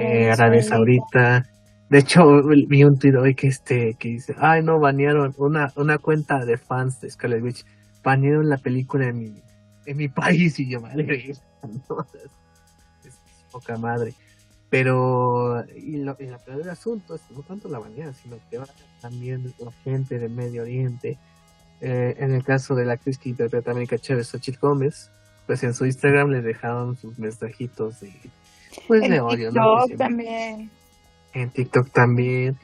eh, 0.00 0.30
Arabia 0.30 0.62
Saudita. 0.62 1.46
De 1.88 1.98
hecho, 1.98 2.42
vi 2.68 2.84
un 2.84 2.98
tweet 2.98 3.16
hoy 3.16 3.34
que 3.34 3.48
este 3.48 3.94
que 3.94 4.08
dice, 4.08 4.34
ay 4.38 4.62
no, 4.62 4.78
banearon 4.78 5.34
una, 5.38 5.72
una 5.76 5.98
cuenta 5.98 6.44
de 6.44 6.56
fans 6.56 7.00
de 7.00 7.10
Scarlet 7.10 7.42
Witch, 7.42 7.64
banearon 8.02 8.48
la 8.48 8.58
película 8.58 9.08
en 9.08 9.18
mi, 9.18 9.42
en 9.86 9.96
mi 9.96 10.08
país 10.22 10.58
y 10.58 10.68
yo, 10.68 10.80
madre, 10.80 11.30
es 11.30 11.42
poca 13.50 13.76
madre. 13.76 14.14
Pero, 14.68 15.64
y, 15.76 15.98
lo, 15.98 16.16
y 16.18 16.26
la 16.26 16.38
peor 16.38 16.58
del 16.58 16.70
asunto 16.70 17.14
es 17.14 17.22
no 17.30 17.42
tanto 17.42 17.68
la 17.68 17.78
bañera, 17.78 18.12
sino 18.12 18.36
que 18.50 18.58
va 18.58 18.66
también 19.00 19.54
la 19.58 19.70
gente 19.84 20.18
del 20.18 20.30
Medio 20.30 20.62
Oriente. 20.62 21.18
Eh, 21.80 22.16
en 22.18 22.32
el 22.32 22.42
caso 22.42 22.74
de 22.74 22.84
la 22.84 22.94
actriz 22.94 23.18
que 23.18 23.28
interpreta 23.28 23.70
a 23.70 23.72
América 23.72 23.98
Chávez, 23.98 24.28
Xochitl 24.28 24.58
Gómez, 24.58 25.10
pues 25.46 25.62
en 25.62 25.72
su 25.72 25.86
Instagram 25.86 26.30
le 26.30 26.42
dejaron 26.42 26.96
sus 26.96 27.18
mensajitos 27.18 28.00
de, 28.00 28.12
pues, 28.88 29.08
de 29.08 29.20
odio, 29.20 29.50
TikTok 29.50 29.96
también. 29.96 30.70
En 31.36 31.50
TikTok 31.50 31.90
también. 31.92 32.56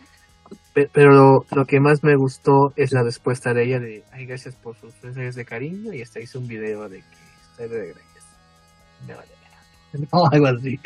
Pero 0.72 1.44
lo, 1.50 1.64
que 1.66 1.78
más 1.78 2.02
me 2.02 2.16
gustó 2.16 2.72
es 2.74 2.92
la 2.92 3.02
respuesta 3.02 3.52
de 3.52 3.64
ella 3.64 3.78
de, 3.78 4.02
ay, 4.12 4.24
gracias 4.24 4.56
por 4.56 4.74
sus 4.76 4.94
mensajes 5.02 5.34
de 5.34 5.44
cariño 5.44 5.92
y 5.92 6.00
hasta 6.00 6.20
hizo 6.20 6.38
un 6.38 6.48
video 6.48 6.88
de 6.88 7.00
que 7.00 7.16
estoy 7.50 7.68
de 7.68 7.78
regreso. 7.78 8.26
Me 9.06 9.14
vale. 9.14 9.28
No, 10.10 10.24
algo 10.32 10.46
así. 10.46 10.80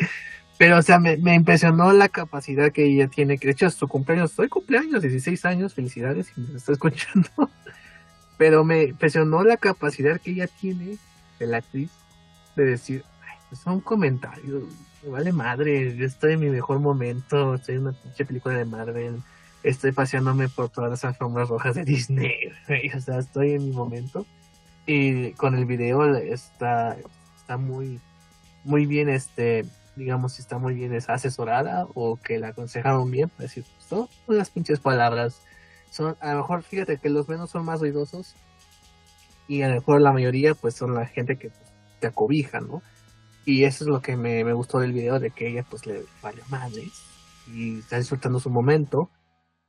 Pero, 0.58 0.78
o 0.78 0.82
sea, 0.82 0.98
me, 0.98 1.14
impresionó 1.32 1.92
la 1.92 2.08
capacidad 2.08 2.72
que 2.72 2.86
ella 2.86 3.06
tiene. 3.06 3.38
Que 3.38 3.46
de 3.46 3.52
hecho, 3.52 3.70
su 3.70 3.86
cumpleaños, 3.86 4.32
soy 4.32 4.48
cumpleaños, 4.48 5.02
16 5.02 5.44
años, 5.44 5.74
felicidades 5.74 6.26
si 6.26 6.40
me 6.40 6.56
está 6.56 6.72
escuchando. 6.72 7.28
Pero 8.36 8.64
me 8.64 8.82
impresionó 8.82 9.44
la 9.44 9.58
capacidad 9.58 10.20
que 10.20 10.32
ella 10.32 10.48
tiene, 10.48 10.98
de 11.38 11.46
la 11.46 11.58
actriz, 11.58 11.92
de 12.56 12.64
decir, 12.64 13.04
Ay, 13.22 13.38
pues 13.48 13.60
son 13.60 13.80
comentarios, 13.80 14.64
me 14.64 14.85
vale 15.10 15.32
madre, 15.32 15.96
yo 15.96 16.06
estoy 16.06 16.34
en 16.34 16.40
mi 16.40 16.50
mejor 16.50 16.78
momento, 16.80 17.54
estoy 17.54 17.76
en 17.76 17.82
una 17.82 17.92
pinche 17.92 18.24
película 18.24 18.56
de 18.56 18.64
Marvel, 18.64 19.22
estoy 19.62 19.92
paseándome 19.92 20.48
por 20.48 20.68
todas 20.68 20.90
las 20.90 21.04
alfombras 21.04 21.48
rojas 21.48 21.74
de 21.74 21.84
Disney, 21.84 22.52
o 22.96 23.00
sea, 23.00 23.18
estoy 23.18 23.52
en 23.52 23.64
mi 23.64 23.72
momento. 23.72 24.26
Y 24.88 25.32
con 25.32 25.56
el 25.56 25.64
video 25.64 26.14
está, 26.14 26.96
está 27.36 27.56
muy, 27.56 28.00
muy 28.62 28.86
bien 28.86 29.08
este 29.08 29.64
digamos, 29.96 30.34
si 30.34 30.42
está 30.42 30.58
muy 30.58 30.74
bien 30.74 30.96
asesorada 31.08 31.86
o 31.94 32.16
que 32.16 32.38
la 32.38 32.48
aconsejaron 32.48 33.10
bien, 33.10 33.30
para 33.30 33.44
decir, 33.44 33.64
son 33.78 34.08
unas 34.26 34.50
pinches 34.50 34.78
palabras. 34.78 35.40
Son, 35.90 36.16
a 36.20 36.32
lo 36.32 36.38
mejor, 36.38 36.62
fíjate 36.62 36.98
que 36.98 37.08
los 37.08 37.28
menos 37.28 37.50
son 37.50 37.64
más 37.64 37.80
ruidosos 37.80 38.36
y 39.48 39.62
a 39.62 39.68
lo 39.68 39.76
mejor 39.76 40.00
la 40.02 40.12
mayoría, 40.12 40.54
pues 40.54 40.74
son 40.74 40.94
la 40.94 41.06
gente 41.06 41.36
que 41.36 41.50
te 41.98 42.06
acobija, 42.06 42.60
¿no? 42.60 42.82
Y 43.46 43.64
eso 43.64 43.84
es 43.84 43.88
lo 43.88 44.02
que 44.02 44.16
me, 44.16 44.44
me, 44.44 44.52
gustó 44.52 44.80
del 44.80 44.92
video, 44.92 45.18
de 45.18 45.30
que 45.30 45.48
ella, 45.48 45.64
pues, 45.70 45.86
le 45.86 46.04
vale 46.20 46.42
madres 46.50 47.02
y 47.46 47.78
está 47.78 47.96
disfrutando 47.96 48.40
su 48.40 48.50
momento. 48.50 49.10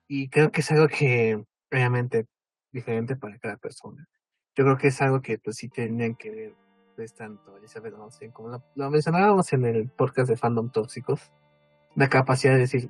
Y 0.10 0.28
creo 0.28 0.52
que 0.52 0.60
es 0.62 0.72
algo 0.72 0.90
que, 0.90 1.42
obviamente, 1.72 2.26
diferente 2.74 3.16
para 3.16 3.38
cada 3.40 3.56
persona. 3.56 4.06
Yo 4.56 4.66
creo 4.66 4.78
que 4.78 4.88
es 4.88 5.02
algo 5.02 5.22
que, 5.22 5.38
pues, 5.38 5.56
sí 5.56 5.70
tenían 5.70 6.16
que 6.16 6.32
ver 6.32 6.56
es 7.04 7.14
tanto 7.14 7.56
Elizabeth 7.58 7.94
Olsen, 7.94 8.32
como 8.32 8.62
lo, 8.76 8.90
mencionábamos 8.90 9.52
en 9.54 9.66
el 9.66 9.90
podcast 9.90 10.30
de 10.30 10.38
Fandom 10.38 10.72
Tóxicos, 10.72 11.32
la 11.96 12.10
capacidad 12.10 12.54
de 12.54 12.60
decir, 12.60 12.90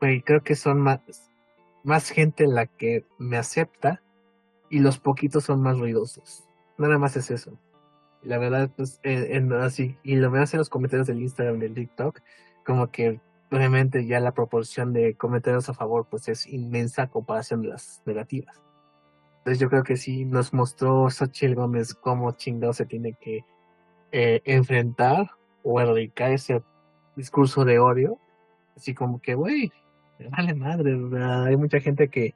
güey, 0.00 0.22
creo 0.22 0.42
que 0.42 0.56
son 0.56 0.80
más, 0.80 1.00
más 1.82 2.10
gente 2.10 2.46
la 2.46 2.66
que 2.66 3.04
me 3.18 3.36
acepta 3.36 4.02
y 4.70 4.80
los 4.80 4.98
poquitos 4.98 5.44
son 5.44 5.62
más 5.62 5.78
ruidosos. 5.78 6.48
Nada 6.78 6.98
más 6.98 7.16
es 7.16 7.30
eso. 7.30 7.58
La 8.24 8.38
verdad, 8.38 8.70
pues, 8.76 9.00
en, 9.02 9.52
así, 9.52 9.96
y 10.02 10.16
lo 10.16 10.30
veo 10.30 10.44
en 10.44 10.58
los 10.58 10.70
comentarios 10.70 11.06
del 11.06 11.20
Instagram, 11.20 11.58
del 11.58 11.74
TikTok, 11.74 12.20
como 12.64 12.90
que 12.90 13.20
obviamente 13.50 14.06
ya 14.06 14.20
la 14.20 14.32
proporción 14.32 14.92
de 14.92 15.14
comentarios 15.14 15.68
a 15.68 15.74
favor 15.74 16.06
pues 16.10 16.28
es 16.28 16.46
inmensa 16.46 17.06
comparación 17.06 17.62
de 17.62 17.68
las 17.68 18.02
negativas. 18.04 18.60
Entonces 19.38 19.60
yo 19.60 19.68
creo 19.68 19.82
que 19.82 19.96
sí 19.96 20.24
nos 20.24 20.52
mostró 20.54 21.10
Xochitl 21.10 21.54
Gómez 21.54 21.94
cómo 21.94 22.32
chingado 22.32 22.72
se 22.72 22.86
tiene 22.86 23.12
que 23.12 23.44
eh, 24.10 24.40
enfrentar 24.44 25.30
o 25.62 25.80
erradicar 25.80 26.32
ese 26.32 26.62
discurso 27.14 27.64
de 27.64 27.78
odio. 27.78 28.18
Así 28.76 28.94
como 28.94 29.20
que, 29.20 29.34
güey, 29.34 29.70
vale 30.30 30.54
madre, 30.54 30.98
hay 31.46 31.56
mucha 31.56 31.80
gente 31.80 32.08
que, 32.08 32.34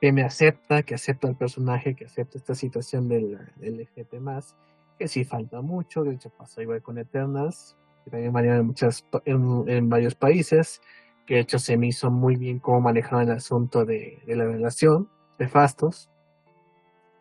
que 0.00 0.12
me 0.12 0.22
acepta, 0.22 0.82
que 0.82 0.94
acepta 0.94 1.28
el 1.28 1.36
personaje, 1.36 1.94
que 1.94 2.04
acepta 2.04 2.38
esta 2.38 2.54
situación 2.54 3.08
del, 3.08 3.38
LGBT 3.60 4.14
más, 4.20 4.56
que 4.98 5.08
sí 5.08 5.24
falta 5.24 5.60
mucho, 5.60 6.04
de 6.04 6.14
hecho 6.14 6.30
pasó 6.30 6.62
igual 6.62 6.82
con 6.82 6.98
Eternals, 6.98 7.76
que 8.04 8.10
también 8.10 8.32
valía 8.32 8.56
en, 8.56 8.66
muchas, 8.66 9.04
en, 9.24 9.88
varios 9.88 10.14
países, 10.14 10.80
que 11.26 11.34
de 11.34 11.40
hecho 11.40 11.58
se 11.58 11.76
me 11.76 11.88
hizo 11.88 12.10
muy 12.10 12.36
bien 12.36 12.58
cómo 12.58 12.80
manejaban 12.80 13.28
el 13.28 13.36
asunto 13.36 13.84
de, 13.84 14.22
de 14.26 14.36
la 14.36 14.44
relación 14.44 15.08
de 15.38 15.48
Fastos, 15.48 16.10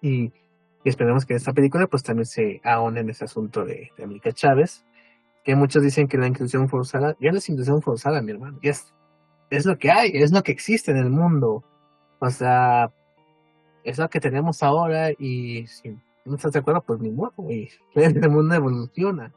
y, 0.02 0.32
y 0.84 0.90
esperemos 0.90 1.26
que 1.26 1.34
esta 1.34 1.54
película 1.54 1.88
pues 1.88 2.04
también 2.04 2.26
se 2.26 2.62
ahonde 2.64 3.02
en 3.02 3.10
ese 3.10 3.26
asunto 3.26 3.66
de, 3.66 3.92
de 3.98 4.04
América 4.04 4.32
Chávez, 4.32 4.86
que 5.44 5.56
muchos 5.56 5.84
dicen 5.84 6.08
que 6.08 6.18
la 6.18 6.28
inclusión 6.28 6.70
forzada, 6.70 7.16
ya 7.20 7.32
no 7.32 7.38
es 7.38 7.50
inclusión 7.50 7.82
forzada, 7.82 8.22
mi 8.22 8.32
hermano, 8.32 8.60
ya 8.64 8.72
es, 8.72 8.94
es 9.50 9.66
lo 9.66 9.78
que 9.78 9.92
hay, 9.92 10.12
es 10.14 10.32
lo 10.32 10.44
que 10.44 10.52
existe 10.52 10.92
en 10.92 10.98
el 10.98 11.10
mundo, 11.10 11.64
o 12.20 12.30
sea, 12.30 12.92
es 13.84 14.00
lo 14.00 14.10
que 14.10 14.20
tenemos 14.20 14.64
ahora 14.64 15.12
y 15.12 15.68
si 15.68 15.96
no 16.26 16.36
estás 16.36 16.54
de 16.54 16.60
acuerdo, 16.60 16.82
pues 16.82 17.00
ni 17.00 17.12
modo, 17.12 17.34
güey. 17.38 17.70
El 17.96 18.30
mundo 18.30 18.56
evoluciona. 18.56 19.34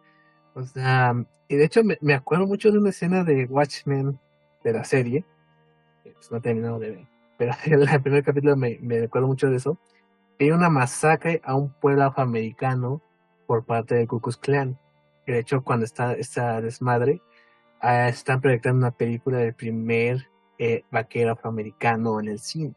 O 0.55 0.63
sea, 0.63 1.15
y 1.49 1.57
de 1.57 1.65
hecho 1.65 1.85
me, 1.85 1.99
me 2.01 2.15
acuerdo 2.15 2.47
mucho 2.47 2.71
de 2.73 2.79
una 2.79 2.91
escena 2.91 3.25
de 3.25 3.45
Watchmen 3.47 4.19
de 4.65 4.73
la 4.73 4.85
serie, 4.85 5.25
que 6.03 6.11
pues 6.13 6.31
no 6.31 6.39
he 6.39 6.41
terminado 6.41 6.79
de 6.79 6.91
ver, 6.91 7.07
pero 7.37 7.53
en 7.65 7.83
el 7.89 8.03
primer 8.03 8.25
capítulo 8.25 8.57
me, 8.57 8.79
me 8.81 9.01
recuerdo 9.01 9.29
mucho 9.29 9.49
de 9.51 9.57
eso. 9.57 9.79
que 10.39 10.47
Hay 10.47 10.51
una 10.51 10.69
masacre 10.71 11.41
a 11.45 11.55
un 11.55 11.73
pueblo 11.73 12.05
afroamericano 12.05 13.01
por 13.47 13.65
parte 13.65 13.95
del 13.95 14.09
Ku 14.09 14.21
Klux 14.21 14.37
Klan. 14.37 14.79
Que 15.25 15.33
de 15.33 15.39
hecho, 15.41 15.63
cuando 15.63 15.85
está 15.85 16.15
esta 16.15 16.61
desmadre, 16.61 17.21
ah, 17.81 18.09
están 18.09 18.41
proyectando 18.41 18.79
una 18.79 18.91
película 18.91 19.39
del 19.39 19.55
primer 19.55 20.27
eh, 20.59 20.85
vaquero 20.91 21.33
afroamericano 21.33 22.19
en 22.19 22.29
el 22.29 22.39
cine. 22.41 22.75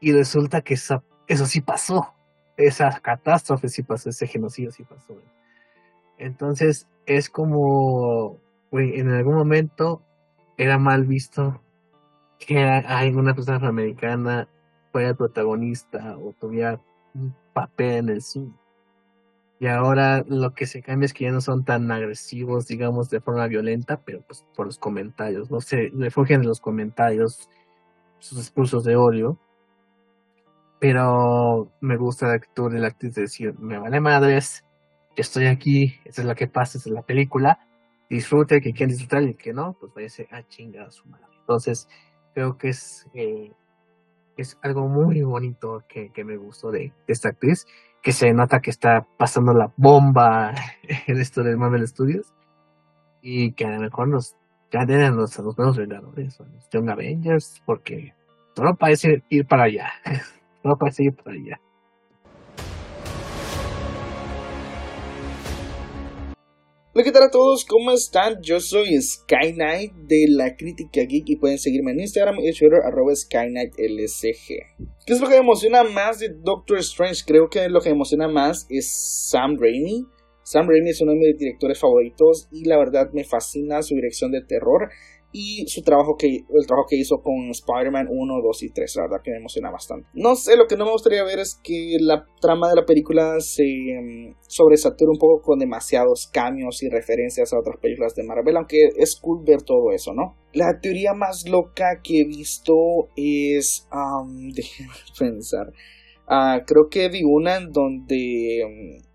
Y 0.00 0.12
resulta 0.12 0.60
que 0.62 0.74
esa- 0.74 1.02
eso 1.28 1.46
sí 1.46 1.60
pasó. 1.60 2.12
Esa 2.56 3.00
catástrofe 3.00 3.68
sí 3.68 3.82
pasó, 3.82 4.10
ese 4.10 4.26
genocidio 4.26 4.70
sí 4.70 4.84
pasó. 4.84 5.16
Entonces, 6.18 6.86
es 7.06 7.30
como, 7.30 8.38
en 8.72 9.10
algún 9.10 9.34
momento 9.34 10.02
era 10.56 10.78
mal 10.78 11.06
visto 11.06 11.62
que 12.38 12.58
hay 12.58 13.10
una 13.10 13.34
persona 13.34 13.56
afroamericana 13.56 14.48
fuera 14.92 15.14
protagonista 15.14 16.16
o 16.18 16.34
tuviera 16.38 16.80
un 17.14 17.34
papel 17.52 17.96
en 17.96 18.08
el 18.10 18.22
cine. 18.22 18.52
Y 19.58 19.66
ahora 19.66 20.24
lo 20.26 20.54
que 20.54 20.66
se 20.66 20.82
cambia 20.82 21.04
es 21.04 21.12
que 21.12 21.24
ya 21.24 21.32
no 21.32 21.42
son 21.42 21.64
tan 21.64 21.90
agresivos, 21.90 22.66
digamos, 22.66 23.10
de 23.10 23.20
forma 23.20 23.46
violenta, 23.46 24.00
pero 24.00 24.22
pues 24.22 24.46
por 24.56 24.66
los 24.66 24.78
comentarios, 24.78 25.50
no 25.50 25.60
se 25.60 25.90
refugian 25.94 26.40
en 26.40 26.48
los 26.48 26.60
comentarios, 26.60 27.48
sus 28.18 28.38
discursos 28.38 28.84
de 28.84 28.96
odio. 28.96 29.38
Pero 30.80 31.70
me 31.80 31.96
gusta 31.96 32.26
la 32.26 32.34
actitud 32.34 32.72
de 32.72 32.80
la 32.80 32.88
actriz 32.88 33.14
de 33.14 33.22
decir, 33.22 33.54
me 33.58 33.78
vale 33.78 34.00
madres, 34.00 34.64
estoy 35.16 35.46
aquí, 35.46 35.94
esa 36.04 36.22
es 36.22 36.28
lo 36.28 36.34
que 36.34 36.48
pasa, 36.48 36.78
esa 36.78 36.88
es 36.88 36.94
la 36.94 37.02
película, 37.02 37.58
disfrute, 38.08 38.60
que 38.60 38.72
quiera 38.72 38.90
disfrutar 38.90 39.22
y 39.22 39.34
que 39.34 39.52
no, 39.52 39.76
pues 39.78 39.92
váyase 39.94 40.26
a 40.30 40.42
chingar 40.48 40.86
a 40.86 40.90
su 40.90 41.06
madre. 41.06 41.26
Entonces, 41.40 41.88
creo 42.34 42.56
que 42.56 42.70
es, 42.70 43.06
eh, 43.14 43.52
es 44.36 44.58
algo 44.62 44.88
muy 44.88 45.22
bonito 45.22 45.84
que, 45.88 46.10
que 46.10 46.24
me 46.24 46.36
gustó 46.36 46.70
de, 46.70 46.92
esta 47.06 47.28
actriz, 47.28 47.66
que 48.02 48.12
se 48.12 48.32
nota 48.32 48.60
que 48.60 48.70
está 48.70 49.06
pasando 49.18 49.52
la 49.52 49.72
bomba 49.76 50.54
en 51.06 51.20
esto 51.20 51.42
de 51.42 51.56
Marvel 51.56 51.86
Studios 51.86 52.32
y 53.20 53.52
que 53.52 53.66
a 53.66 53.70
lo 53.70 53.80
mejor 53.80 54.08
nos 54.08 54.34
ya 54.72 54.84
den 54.86 55.16
los, 55.16 55.36
los 55.38 55.58
nuevos 55.58 55.76
Vengadores 55.76 56.38
los 56.38 56.70
Young 56.70 56.88
Avengers, 56.88 57.60
porque 57.66 58.14
todo 58.54 58.74
parece 58.76 59.22
ir 59.28 59.46
para 59.46 59.64
allá. 59.64 59.90
Todo 60.62 60.76
parece 60.76 61.04
ir 61.04 61.14
para 61.14 61.36
allá. 61.36 61.60
Hola, 66.92 67.04
¿qué 67.04 67.12
tal 67.12 67.22
a 67.22 67.30
todos? 67.30 67.64
¿Cómo 67.64 67.92
están? 67.92 68.42
Yo 68.42 68.60
soy 68.60 69.00
Sky 69.00 69.54
Knight 69.54 69.92
de 69.94 70.26
la 70.28 70.56
Crítica 70.56 71.02
Geek 71.02 71.30
y 71.30 71.36
pueden 71.36 71.56
seguirme 71.56 71.92
en 71.92 72.00
Instagram 72.00 72.40
y 72.40 72.52
Twitter 72.52 72.80
arroba 72.84 73.14
SkyKnightLSG. 73.14 74.48
¿Qué 75.06 75.12
es 75.12 75.20
lo 75.20 75.28
que 75.28 75.34
me 75.34 75.40
emociona 75.40 75.84
más 75.84 76.18
de 76.18 76.30
Doctor 76.42 76.78
Strange? 76.78 77.22
Creo 77.26 77.48
que 77.48 77.68
lo 77.68 77.80
que 77.80 77.90
me 77.90 77.94
emociona 77.94 78.28
más 78.28 78.66
es 78.68 78.90
Sam 79.30 79.56
Raimi. 79.58 80.04
Sam 80.42 80.68
Raimi 80.68 80.90
es 80.90 81.00
uno 81.00 81.12
de 81.12 81.18
mis 81.18 81.38
directores 81.38 81.78
favoritos 81.78 82.48
y 82.50 82.64
la 82.64 82.76
verdad 82.76 83.10
me 83.12 83.24
fascina 83.24 83.82
su 83.82 83.94
dirección 83.94 84.32
de 84.32 84.42
terror 84.42 84.90
y 85.32 85.66
su 85.68 85.82
trabajo 85.82 86.16
que 86.18 86.26
el 86.28 86.66
trabajo 86.66 86.86
que 86.88 86.96
hizo 86.96 87.16
con 87.22 87.50
Spider-Man 87.50 88.06
1, 88.10 88.34
2 88.42 88.62
y 88.62 88.70
3, 88.70 88.96
la 88.96 89.02
verdad 89.02 89.22
que 89.22 89.30
me 89.30 89.38
emociona 89.38 89.70
bastante. 89.70 90.08
No 90.14 90.34
sé, 90.34 90.56
lo 90.56 90.66
que 90.66 90.76
no 90.76 90.84
me 90.84 90.92
gustaría 90.92 91.24
ver 91.24 91.38
es 91.38 91.58
que 91.62 91.96
la 92.00 92.24
trama 92.40 92.68
de 92.68 92.76
la 92.76 92.84
película 92.84 93.40
se 93.40 93.62
mm, 93.64 94.34
sobresature 94.46 95.10
un 95.10 95.18
poco 95.18 95.42
con 95.42 95.58
demasiados 95.58 96.28
cambios 96.32 96.82
y 96.82 96.88
referencias 96.88 97.52
a 97.52 97.58
otras 97.58 97.76
películas 97.80 98.14
de 98.14 98.24
Marvel, 98.24 98.56
aunque 98.56 98.78
es 98.96 99.18
cool 99.20 99.44
ver 99.46 99.62
todo 99.62 99.92
eso, 99.92 100.12
¿no? 100.14 100.36
La 100.52 100.80
teoría 100.80 101.12
más 101.14 101.48
loca 101.48 102.00
que 102.02 102.20
he 102.20 102.24
visto 102.26 102.74
es, 103.16 103.86
um, 103.92 104.50
déjenme 104.54 104.92
pensar, 105.18 105.72
Ah, 106.32 106.60
creo 106.64 106.88
que 106.88 107.08
vi 107.08 107.22
una 107.24 107.56
en 107.56 107.72
donde 107.72 108.62
mm, 108.64 109.09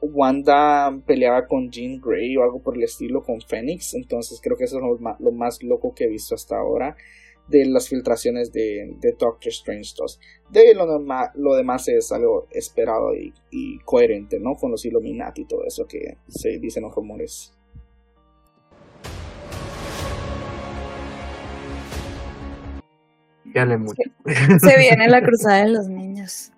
Wanda 0.00 0.96
peleaba 1.06 1.46
con 1.46 1.70
Jean 1.70 2.00
Grey 2.00 2.36
o 2.36 2.42
algo 2.42 2.62
por 2.62 2.76
el 2.76 2.84
estilo 2.84 3.22
con 3.22 3.40
Phoenix. 3.40 3.94
Entonces 3.94 4.40
creo 4.42 4.56
que 4.56 4.64
eso 4.64 4.76
es 4.78 4.82
lo 4.82 4.98
más, 4.98 5.20
lo 5.20 5.32
más 5.32 5.62
loco 5.62 5.94
que 5.94 6.04
he 6.04 6.08
visto 6.08 6.34
hasta 6.34 6.56
ahora 6.56 6.96
de 7.48 7.64
las 7.66 7.88
filtraciones 7.88 8.52
de, 8.52 8.94
de 9.00 9.12
Doctor 9.18 9.48
Strange 9.48 9.94
2. 9.96 10.20
De 10.50 10.74
lo, 10.74 10.86
lo 11.34 11.54
demás 11.54 11.88
es 11.88 12.12
algo 12.12 12.46
esperado 12.50 13.14
y, 13.14 13.32
y 13.50 13.78
coherente, 13.80 14.38
¿no? 14.38 14.54
Con 14.54 14.70
los 14.70 14.84
Illuminati 14.84 15.42
y 15.42 15.46
todo 15.46 15.64
eso 15.64 15.86
que 15.86 16.18
se 16.28 16.58
dicen 16.58 16.82
los 16.82 16.94
rumores. 16.94 17.54
Ya 23.54 23.64
le 23.64 23.78
mucho. 23.78 23.94
Se 24.60 24.78
viene 24.78 25.08
la 25.08 25.22
cruzada 25.22 25.64
de 25.64 25.70
los 25.70 25.88
niños. 25.88 26.52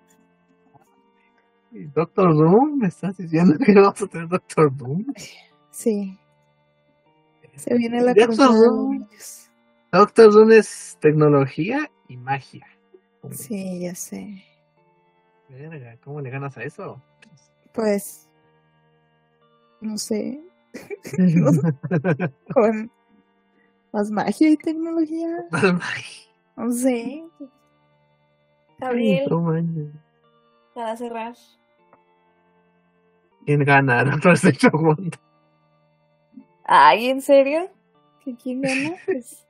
Doctor 1.71 2.35
Doom, 2.35 2.79
¿me 2.79 2.87
estás 2.87 3.15
diciendo 3.17 3.57
que 3.57 3.73
vamos 3.73 4.01
a 4.01 4.07
tener 4.07 4.27
Doctor 4.27 4.75
Doom? 4.75 5.05
Sí. 5.69 6.17
Se 7.55 7.75
viene 7.75 8.01
la 8.01 8.13
Doctor 8.13 8.49
Doom. 8.49 9.07
Doctor 9.91 10.33
Doom 10.33 10.51
es 10.51 10.97
tecnología 10.99 11.89
y 12.09 12.17
magia. 12.17 12.67
Sí, 13.31 13.79
ya 13.79 13.95
sé. 13.95 14.43
Verga, 15.47 15.97
¿cómo 16.03 16.19
le 16.21 16.29
ganas 16.29 16.57
a 16.57 16.63
eso? 16.63 17.01
Pues. 17.73 18.29
No 19.79 19.97
sé. 19.97 20.41
Con 22.53 22.91
más 23.93 24.11
magia 24.11 24.49
y 24.49 24.57
tecnología. 24.57 25.27
No 26.57 26.71
sé. 26.71 27.23
Gabriel, 28.77 29.27
No 29.29 30.01
para 30.73 30.95
cerrar. 30.95 31.35
¿Quién 33.51 33.65
gana? 33.65 34.05
Doctor 34.05 34.31
Strange 34.35 34.69
o 34.71 34.77
Wanda? 34.79 35.19
Ay, 36.63 37.09
¿en 37.09 37.21
serio? 37.21 37.69
¿Que 38.23 38.33
quién 38.37 38.61
gana? 38.61 38.95
Pues. 39.05 39.45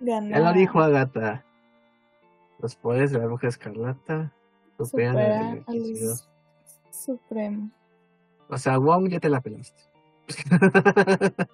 Gana. 0.00 0.36
Ya 0.36 0.40
lo 0.40 0.52
dijo 0.52 0.80
Agatha. 0.80 1.44
Los 2.58 2.74
poderes 2.74 3.12
de 3.12 3.20
la 3.20 3.26
bruja 3.26 3.46
escarlata 3.46 4.32
superan 4.76 5.12
Supera 5.12 5.50
al 5.50 5.76
elegido. 5.76 6.16
Supremo. 6.90 7.70
O 8.48 8.58
sea, 8.58 8.78
Wong 8.78 9.08
ya 9.08 9.20
te 9.20 9.28
la 9.28 9.40
pelaste. 9.40 9.80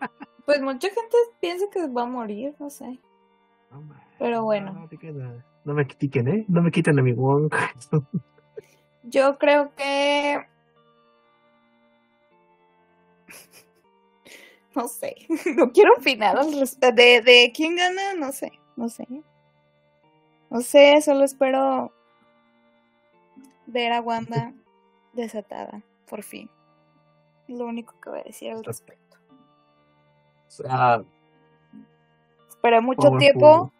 Pues 0.47 0.61
mucha 0.63 0.89
gente 0.89 1.17
piensa 1.41 1.67
que 1.71 1.87
va 1.87 2.03
a 2.03 2.07
morir, 2.07 2.57
no 2.59 2.71
sé. 2.71 2.99
Pero 4.19 4.43
bueno. 4.43 4.73
No 4.73 5.75
me 5.75 5.87
critiquen, 5.87 6.27
¿eh? 6.27 6.45
No 6.49 6.63
me 6.63 6.73
quiten 6.73 6.99
a 6.99 7.03
mi 7.03 7.13
Wong. 7.13 7.53
Yo 9.05 9.39
creo 9.39 9.73
que. 9.77 10.45
No 14.75 14.87
sé. 14.87 15.17
No 15.57 15.73
quiero 15.73 15.95
opinar 15.99 16.39
al 16.39 16.53
res- 16.53 16.79
de, 16.79 16.93
de 16.93 17.53
quién 17.55 17.75
gana, 17.77 18.15
no 18.15 18.31
sé. 18.33 18.53
No 18.77 18.89
sé. 18.89 19.07
No 20.49 20.61
sé, 20.61 21.01
solo 21.03 21.25
espero 21.25 21.93
ver 23.67 23.93
a 23.93 24.01
Wanda 24.01 24.53
desatada, 25.13 25.83
por 26.09 26.23
fin. 26.23 26.49
Lo 27.49 27.67
único 27.67 27.99
que 28.01 28.11
voy 28.11 28.21
a 28.21 28.25
decir 28.25 28.53
al 28.53 28.63
respecto. 28.65 29.19
O 30.47 30.51
sea, 30.51 31.03
Esperé 32.49 32.81
mucho 32.81 33.11
tiempo 33.19 33.73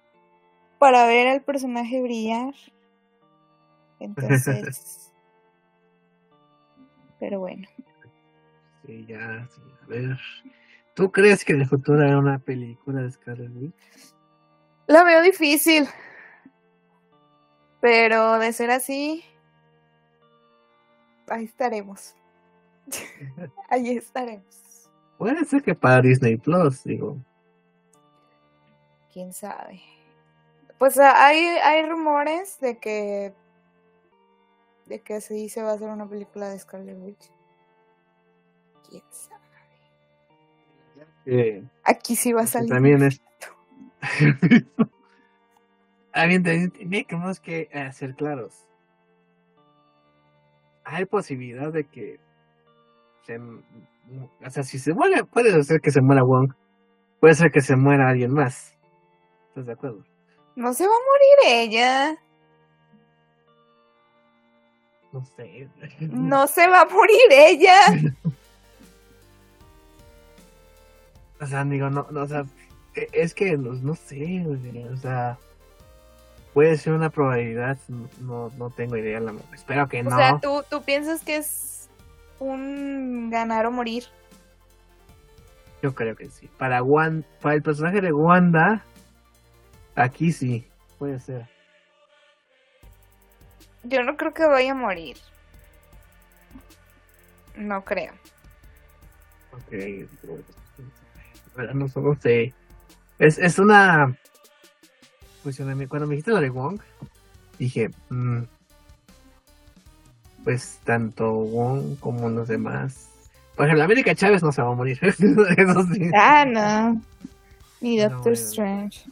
para 0.81 1.07
ver 1.07 1.29
al 1.29 1.43
personaje 1.43 2.01
brillar. 2.03 2.55
Entonces. 4.01 5.13
pero 7.21 7.39
bueno. 7.39 7.69
Sí, 8.85 9.07
ya, 9.07 9.49
sí, 9.51 9.63
a 9.83 9.87
ver. 9.87 10.19
¿Tú 10.95 11.11
crees 11.11 11.45
que 11.45 11.53
en 11.53 11.61
el 11.61 11.67
futuro 11.67 12.05
hay 12.05 12.13
una 12.13 12.39
película 12.39 13.03
de 13.03 13.11
Scarlet 13.11 13.51
Witch? 13.55 14.15
La 14.87 15.05
veo 15.05 15.23
difícil. 15.23 15.89
Pero 17.81 18.39
de 18.39 18.53
ser 18.53 18.71
así, 18.71 19.25
ahí 21.29 21.45
estaremos. 21.45 22.15
Ahí 23.69 23.97
estaremos. 23.97 24.91
Puede 25.17 25.45
ser 25.45 25.63
que 25.63 25.75
para 25.75 26.03
Disney 26.03 26.37
Plus, 26.37 26.83
digo. 26.83 27.17
Quién 29.13 29.33
sabe. 29.33 29.81
Pues 30.79 30.99
ah, 30.99 31.27
hay, 31.27 31.39
hay 31.39 31.87
rumores 31.89 32.59
de 32.61 32.79
que. 32.79 33.33
de 34.87 35.01
que 35.03 35.21
sí 35.21 35.49
se 35.49 35.63
va 35.63 35.71
a 35.71 35.75
hacer 35.75 35.89
una 35.89 36.09
película 36.09 36.49
de 36.49 36.59
Scarlet 36.59 36.99
Witch. 36.99 37.31
Quién 38.91 39.03
sabe. 39.11 39.41
Eh, 41.27 41.63
Aquí 41.85 42.17
sí 42.17 42.33
va 42.33 42.41
a 42.43 42.45
que 42.45 42.51
salir. 42.51 42.71
también 42.71 43.03
es. 43.03 43.23
Alguien 46.13 46.43
también 46.43 46.71
tenemos 47.07 47.39
que 47.41 47.69
ser 47.93 48.15
claros. 48.17 48.67
Hay 50.85 51.05
posibilidad 51.05 51.73
de 51.73 51.85
que. 51.85 52.19
Se, 53.27 53.39
o 53.39 54.51
sea, 54.51 54.63
si 54.65 54.79
se 54.79 54.93
muere, 54.93 55.25
puede 55.25 55.63
ser 55.63 55.81
que 55.81 55.91
se 55.93 56.01
muera 56.01 56.23
Wong. 56.23 56.53
Puede 57.21 57.35
ser 57.35 57.53
que 57.53 57.61
se 57.61 57.77
muera 57.77 58.09
alguien 58.09 58.33
más. 58.33 58.75
¿Estás 59.49 59.67
de 59.67 59.73
acuerdo? 59.73 60.05
No 60.57 60.73
se 60.75 60.85
va 60.87 60.95
a 60.95 61.07
morir 61.07 61.61
ella. 61.61 62.17
No 65.13 65.25
sé. 65.25 65.69
No 66.01 66.47
se 66.47 66.67
va 66.67 66.81
a 66.83 66.89
morir 66.89 67.21
ella. 67.31 67.79
O 71.41 71.47
sea, 71.47 71.65
digo, 71.65 71.91
no, 71.91 72.07
no, 72.11 72.23
o 72.23 72.27
sea, 72.29 72.45
e- 72.95 73.09
es 73.13 73.35
que 73.35 73.57
no, 73.57 73.73
no 73.73 73.95
sé, 73.95 74.45
o 74.93 74.97
sea, 74.97 75.39
puede 76.53 76.77
ser 76.77 76.93
una 76.93 77.11
probabilidad, 77.11 77.79
no, 78.21 78.51
no 78.57 78.71
tengo 78.71 78.97
idea, 78.97 79.21
la, 79.21 79.35
espero 79.55 79.89
que 79.89 80.03
no. 80.03 80.11
O 80.11 80.19
sea, 80.19 80.39
¿tú, 80.41 80.65
tú 80.69 80.83
piensas 80.83 81.23
que 81.23 81.37
es 81.37 81.71
un 82.41 83.31
ganar 83.31 83.67
o 83.67 83.71
morir. 83.71 84.05
Yo 85.83 85.95
creo 85.95 86.17
que 86.17 86.29
sí. 86.29 86.49
Para 86.59 86.83
Wan, 86.83 87.25
para 87.41 87.55
el 87.55 87.63
personaje 87.63 88.01
de 88.01 88.13
Wanda, 88.13 88.85
aquí 89.95 90.33
sí, 90.33 90.67
puede 90.99 91.21
ser. 91.21 91.47
Yo 93.85 94.03
no 94.03 94.17
creo 94.17 94.35
que 94.35 94.45
vaya 94.47 94.73
a 94.73 94.75
morir. 94.75 95.17
No 97.57 97.85
creo. 97.85 98.13
Ok, 99.53 99.73
bueno, 101.55 101.89
no, 101.95 102.15
sé. 102.21 102.55
Es, 103.19 103.39
es 103.39 103.59
una 103.59 104.17
de 105.45 105.75
mí. 105.75 105.87
Cuando 105.87 106.07
me 106.07 106.15
dijiste 106.15 106.31
lo 106.31 106.41
de 106.41 106.51
Wong, 106.51 106.81
dije, 107.59 107.91
mm, 108.11 108.43
pues 110.45 110.81
tanto 110.85 111.33
Wong 111.33 111.99
como 111.99 112.29
los 112.29 112.49
demás. 112.49 113.09
Por 113.57 113.67
ejemplo, 113.67 113.85
América 113.85 114.15
Chávez 114.15 114.43
no 114.43 114.53
se 114.53 114.63
va 114.63 114.73
a 114.73 114.75
morir. 114.75 114.99
Eso 115.03 115.87
sí. 115.93 116.11
Ah, 116.15 116.45
no. 116.45 117.03
Ni 117.81 117.99
Doctor. 117.99 118.33
Strange. 118.33 119.05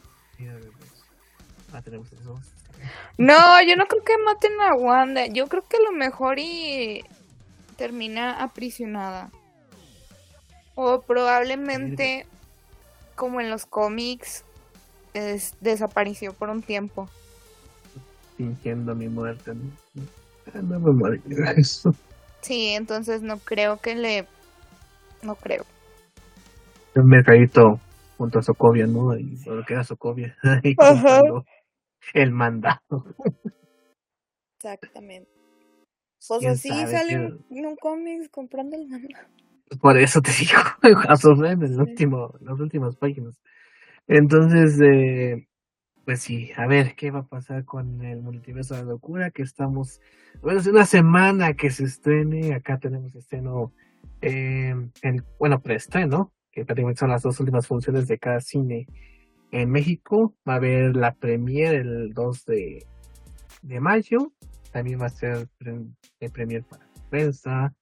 Ah, 1.73 1.81
tenemos 1.81 2.11
eso. 2.11 2.39
No, 3.17 3.61
yo 3.61 3.75
no 3.75 3.85
creo 3.85 4.03
que 4.03 4.17
maten 4.17 4.59
a 4.61 4.73
Wanda. 4.73 5.27
Yo 5.27 5.47
creo 5.47 5.63
que 5.67 5.77
a 5.77 5.81
lo 5.81 5.91
mejor 5.91 6.39
y 6.39 7.03
termina 7.75 8.41
aprisionada. 8.41 9.29
O 10.81 11.01
probablemente, 11.01 12.25
como 13.15 13.41
en 13.41 13.49
los 13.49 13.65
cómics, 13.65 14.45
es- 15.13 15.53
desapareció 15.59 16.31
por 16.31 16.47
un 16.49 16.61
tiempo. 16.61 17.09
Fingiendo 18.37 18.95
mi 18.95 19.09
muerte. 19.09 19.53
No, 19.55 19.71
Ah, 20.53 20.61
no 20.63 20.79
me 20.79 20.91
morí. 20.93 21.21
Eso. 21.57 21.91
Sí, 22.39 22.69
entonces 22.69 23.21
no 23.21 23.39
creo 23.39 23.75
que 23.81 23.93
le... 23.95 24.25
No 25.21 25.35
creo. 25.35 25.65
Un 26.95 27.07
mercadito 27.07 27.77
junto 28.17 28.39
a 28.39 28.41
Sokovia, 28.41 28.87
¿no? 28.87 29.17
Y 29.17 29.35
lo 29.45 29.65
que 29.65 29.73
era 29.73 29.83
Ajá. 30.77 31.19
comprando 31.19 31.43
el 32.13 32.31
mandato. 32.31 33.03
Exactamente. 34.57 35.29
Pues 36.25 36.39
¿Quién 36.39 36.51
así 36.53 36.69
sale 36.69 37.03
¿Quién- 37.05 37.45
en 37.49 37.65
un 37.65 37.75
cómic 37.75 38.31
comprando 38.31 38.77
el 38.77 38.87
mando. 38.87 39.09
Por 39.81 39.97
eso 39.97 40.21
te 40.21 40.31
digo, 40.39 40.99
a 41.07 41.35
memes, 41.35 41.71
el 41.71 41.81
último, 41.81 42.33
las 42.41 42.59
últimas 42.59 42.95
páginas. 42.95 43.39
Entonces, 44.07 44.79
eh, 44.81 45.47
pues 46.05 46.21
sí, 46.21 46.51
a 46.57 46.65
ver 46.65 46.95
qué 46.95 47.11
va 47.11 47.19
a 47.19 47.27
pasar 47.27 47.65
con 47.65 48.03
el 48.03 48.21
multiverso 48.21 48.73
de 48.75 48.81
la 48.81 48.89
locura, 48.89 49.29
que 49.29 49.43
estamos, 49.43 50.01
bueno, 50.41 50.59
es 50.59 50.67
una 50.67 50.85
semana 50.85 51.53
que 51.53 51.69
se 51.69 51.83
estrene, 51.83 52.55
acá 52.55 52.79
tenemos 52.79 53.15
estreno, 53.15 53.71
eh, 54.21 54.73
el, 55.03 55.23
bueno, 55.37 55.61
preestreno, 55.61 56.33
que 56.51 56.65
prácticamente 56.65 56.99
son 57.01 57.09
las 57.09 57.21
dos 57.21 57.39
últimas 57.39 57.67
funciones 57.67 58.07
de 58.07 58.17
cada 58.17 58.39
cine 58.39 58.87
en 59.51 59.69
México, 59.69 60.33
va 60.47 60.53
a 60.53 60.57
haber 60.57 60.95
la 60.95 61.13
premiere 61.13 61.77
el 61.77 62.13
2 62.13 62.45
de, 62.45 62.85
de 63.61 63.79
mayo, 63.79 64.31
también 64.71 64.99
va 64.99 65.05
a 65.05 65.09
ser 65.09 65.47
pre- 65.59 65.85
el 66.19 66.31
premier 66.31 66.63
para 66.63 66.87
prensa, 67.09 67.73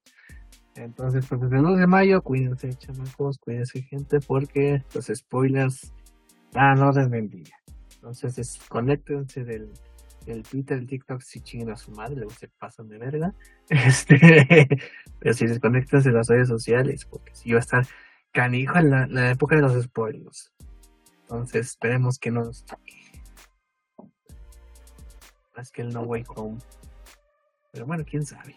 entonces, 0.77 1.25
pues 1.27 1.41
el 1.41 1.49
2 1.49 1.79
de 1.79 1.87
mayo, 1.87 2.21
cuídense, 2.21 2.73
chamacos, 2.75 3.39
cuídense, 3.39 3.81
gente, 3.81 4.19
porque 4.19 4.83
los 4.93 5.07
spoilers 5.07 5.91
dan 6.51 6.79
orden 6.79 7.09
del 7.09 7.29
día. 7.29 7.55
Entonces, 7.95 8.35
desconéctense 8.35 9.43
del, 9.43 9.71
del 10.25 10.43
Twitter, 10.43 10.77
del 10.77 10.87
TikTok, 10.87 11.21
si 11.21 11.41
chingan 11.41 11.71
a 11.71 11.77
su 11.77 11.91
madre, 11.91 12.17
luego 12.17 12.31
se 12.31 12.47
pasan 12.47 12.87
de 12.89 12.99
verga. 12.99 13.33
Este, 13.69 14.67
pero 15.19 15.33
sí, 15.33 15.47
desconéctense 15.47 16.09
de 16.09 16.15
las 16.15 16.27
redes 16.27 16.47
sociales, 16.47 17.05
porque 17.05 17.33
si 17.35 17.51
va 17.51 17.57
a 17.57 17.61
estar 17.61 17.87
canijo 18.31 18.77
en 18.77 18.91
la, 18.91 19.07
la 19.07 19.31
época 19.31 19.55
de 19.55 19.63
los 19.63 19.83
spoilers. 19.83 20.53
Entonces, 21.21 21.67
esperemos 21.67 22.19
que 22.19 22.31
no 22.31 22.43
nos 22.43 22.63
toque. 22.63 22.93
Más 25.55 25.71
que 25.71 25.81
el 25.81 25.89
No 25.89 26.03
Way 26.03 26.23
Home. 26.35 26.59
Pero 27.71 27.87
bueno, 27.87 28.05
quién 28.05 28.23
sabe. 28.25 28.55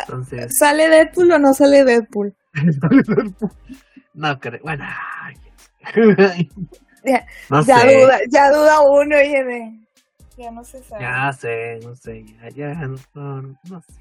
Entonces. 0.00 0.56
¿Sale 0.58 0.88
Deadpool 0.88 1.32
o 1.32 1.38
no 1.38 1.54
sale 1.54 1.84
Deadpool? 1.84 2.34
no 4.14 4.38
creo. 4.40 4.60
Bueno, 4.62 4.84
Ya, 7.04 7.24
no 7.50 7.62
ya 7.64 7.78
sé. 7.80 8.00
duda, 8.02 8.18
ya 8.30 8.50
duda 8.50 8.80
uno, 8.80 9.16
oye, 9.16 9.44
de... 9.44 9.86
Ya 10.36 10.50
no 10.50 10.64
se 10.64 10.82
sabe. 10.82 11.02
Ya 11.02 11.32
sé, 11.32 11.78
no 11.82 11.94
sé, 11.94 12.24
ya, 12.24 12.48
ya 12.50 12.74
no, 12.74 12.96
no, 13.14 13.42
no 13.70 13.80
sé. 13.80 14.00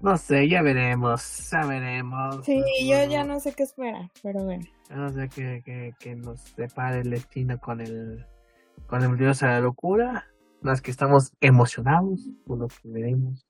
No 0.00 0.16
sé, 0.16 0.48
ya 0.48 0.62
veremos, 0.62 1.48
ya 1.50 1.64
veremos. 1.64 2.44
Sí, 2.44 2.60
yo 2.88 3.04
ya 3.08 3.22
no 3.22 3.38
sé 3.38 3.52
qué 3.52 3.62
esperar, 3.62 4.10
pero 4.22 4.42
bueno. 4.44 4.64
Ya 4.90 4.96
no 4.96 5.08
sé 5.10 5.28
qué, 5.28 5.62
qué, 5.64 5.92
qué 6.00 6.16
nos 6.16 6.40
separa 6.40 6.96
el 6.98 7.10
destino 7.10 7.56
con 7.58 7.80
el 7.80 8.26
con 8.88 9.02
el 9.04 9.16
Dios 9.16 9.42
a 9.44 9.46
la 9.46 9.60
locura. 9.60 10.26
Las 10.60 10.82
que 10.82 10.90
estamos 10.90 11.32
emocionados 11.40 12.28
por 12.46 12.58
lo 12.58 12.66
que 12.68 12.74
veremos. 12.84 13.46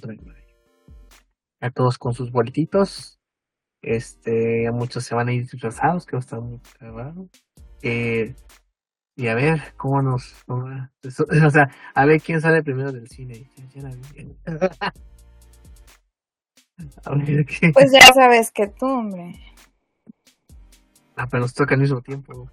4 0.00 0.12
de 0.12 0.16
mayo. 0.22 0.44
A 1.60 1.70
todos 1.70 1.98
con 1.98 2.14
sus 2.14 2.30
boletitos. 2.32 3.20
Este, 3.82 4.66
a 4.66 4.72
muchos 4.72 5.04
se 5.04 5.14
van 5.14 5.28
a 5.28 5.32
ir 5.32 5.42
disfrazados, 5.48 6.06
que 6.06 6.16
va 6.16 6.18
a 6.18 6.20
estar 6.20 6.40
muy 6.40 6.60
grabado. 6.80 7.28
Eh, 7.82 8.34
y 9.16 9.28
a 9.28 9.34
ver 9.34 9.74
cómo 9.76 10.02
nos. 10.02 10.42
cómo 10.46 10.64
va. 10.64 10.90
Eso- 11.02 11.26
o 11.46 11.50
sea, 11.50 11.70
a 11.94 12.04
ver 12.06 12.20
quién 12.20 12.40
sale 12.40 12.62
primero 12.62 12.92
del 12.92 13.08
cine. 13.08 13.48
Ya- 13.56 13.68
ya 13.68 13.82
la 13.82 13.90
vi. 13.94 14.36
a 17.04 17.14
ver 17.14 17.46
qué. 17.46 17.70
Pues 17.72 17.92
ya 17.92 18.00
sabes 18.12 18.50
que 18.50 18.66
tú, 18.68 18.86
hombre. 18.86 19.40
Ah, 21.16 21.28
pero 21.30 21.42
nos 21.42 21.54
toca 21.54 21.74
al 21.74 21.80
mismo 21.80 22.00
tiempo. 22.02 22.50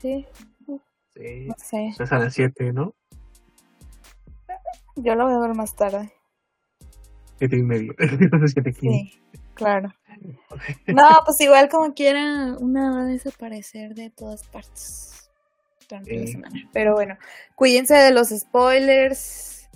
Sí, 0.00 0.24
Sí. 1.14 1.46
no 1.48 1.54
sé. 1.58 1.88
Es 1.98 2.12
a 2.12 2.18
las 2.20 2.32
7, 2.34 2.72
¿no? 2.72 2.94
Yo 5.02 5.14
lo 5.14 5.24
voy 5.26 5.34
a 5.34 5.46
ver 5.46 5.54
más 5.56 5.74
tarde. 5.74 6.12
7 7.38 7.56
y 7.56 7.62
medio. 7.62 7.92
7 8.46 8.72
Sí, 8.72 9.20
claro. 9.54 9.88
No, 10.88 11.04
pues 11.24 11.40
igual 11.40 11.68
como 11.68 11.94
quiera, 11.94 12.54
una 12.58 12.90
va 12.90 13.02
a 13.02 13.06
desaparecer 13.06 13.94
de 13.94 14.10
todas 14.10 14.42
partes 14.48 15.30
durante 15.88 16.16
la 16.18 16.26
semana. 16.26 16.60
Pero 16.72 16.94
bueno, 16.94 17.14
cuídense 17.54 17.94
de 17.94 18.12
los 18.12 18.28
spoilers. 18.30 19.68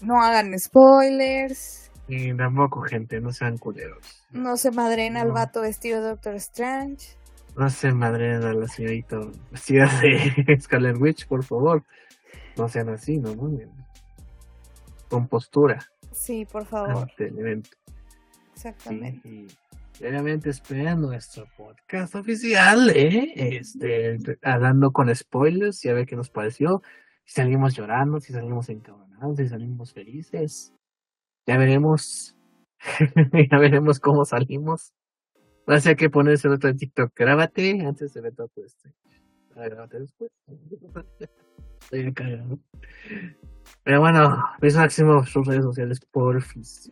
No 0.00 0.20
hagan 0.20 0.58
spoilers. 0.58 1.90
Y 2.08 2.36
tampoco, 2.36 2.82
gente, 2.82 3.20
no 3.20 3.30
sean 3.30 3.56
culeros. 3.58 4.24
No 4.32 4.56
se 4.56 4.70
madren 4.72 5.16
al 5.16 5.28
No. 5.28 5.34
vato 5.34 5.60
vestido 5.62 6.02
de 6.02 6.08
Doctor 6.10 6.34
Strange. 6.34 7.16
No 7.56 7.70
se 7.70 7.92
madren 7.92 8.42
a 8.42 8.52
la 8.52 8.66
señorita 8.68 9.18
vestida 9.50 9.88
de 10.02 10.56
Scarlet 10.60 10.96
Witch, 11.00 11.26
por 11.26 11.44
favor. 11.44 11.82
No 12.56 12.68
sean 12.68 12.88
así, 12.90 13.18
no 13.18 13.34
mames. 13.34 13.68
Con 15.08 15.28
postura 15.28 15.78
Sí, 16.12 16.44
por 16.46 16.64
favor. 16.66 16.96
ante 17.10 17.28
el 17.28 17.38
evento. 17.38 17.70
Sí, 17.86 18.68
Exactamente. 18.68 19.28
y 19.28 19.46
obviamente 20.04 20.50
esperen 20.50 21.00
nuestro 21.00 21.46
podcast 21.56 22.14
oficial, 22.14 22.90
¿eh? 22.90 23.32
Este, 23.56 24.18
hablando 24.42 24.92
con 24.92 25.14
spoilers 25.14 25.84
y 25.84 25.88
a 25.90 25.94
ver 25.94 26.06
qué 26.06 26.16
nos 26.16 26.30
pareció. 26.30 26.82
si 27.24 27.34
salimos 27.34 27.74
llorando, 27.74 28.20
si 28.20 28.32
salimos 28.32 28.68
encabronados, 28.68 29.36
si 29.36 29.48
salimos 29.48 29.92
felices. 29.92 30.72
Ya 31.46 31.56
veremos. 31.58 32.36
ya 33.50 33.58
veremos 33.58 34.00
cómo 34.00 34.24
salimos. 34.24 34.92
Va 35.68 35.76
a 35.76 35.80
ser 35.80 35.96
que 35.96 36.08
ponerse 36.10 36.46
el 36.48 36.54
otro 36.54 36.70
en 36.70 36.76
TikTok. 36.76 37.12
Grábate 37.14 37.80
antes 37.84 38.14
de 38.14 38.20
ver 38.20 38.34
todo 38.34 38.50
este. 38.64 38.94
Ah, 39.56 39.68
Grábate 39.68 40.00
después. 40.00 40.30
Estoy 41.82 42.12
cagado. 42.14 42.58
Pero 43.82 44.00
bueno, 44.00 44.42
mis 44.60 44.74
máximos 44.74 45.28
sus 45.30 45.46
redes 45.46 45.62
sociales, 45.64 46.00
porfis. 46.10 46.90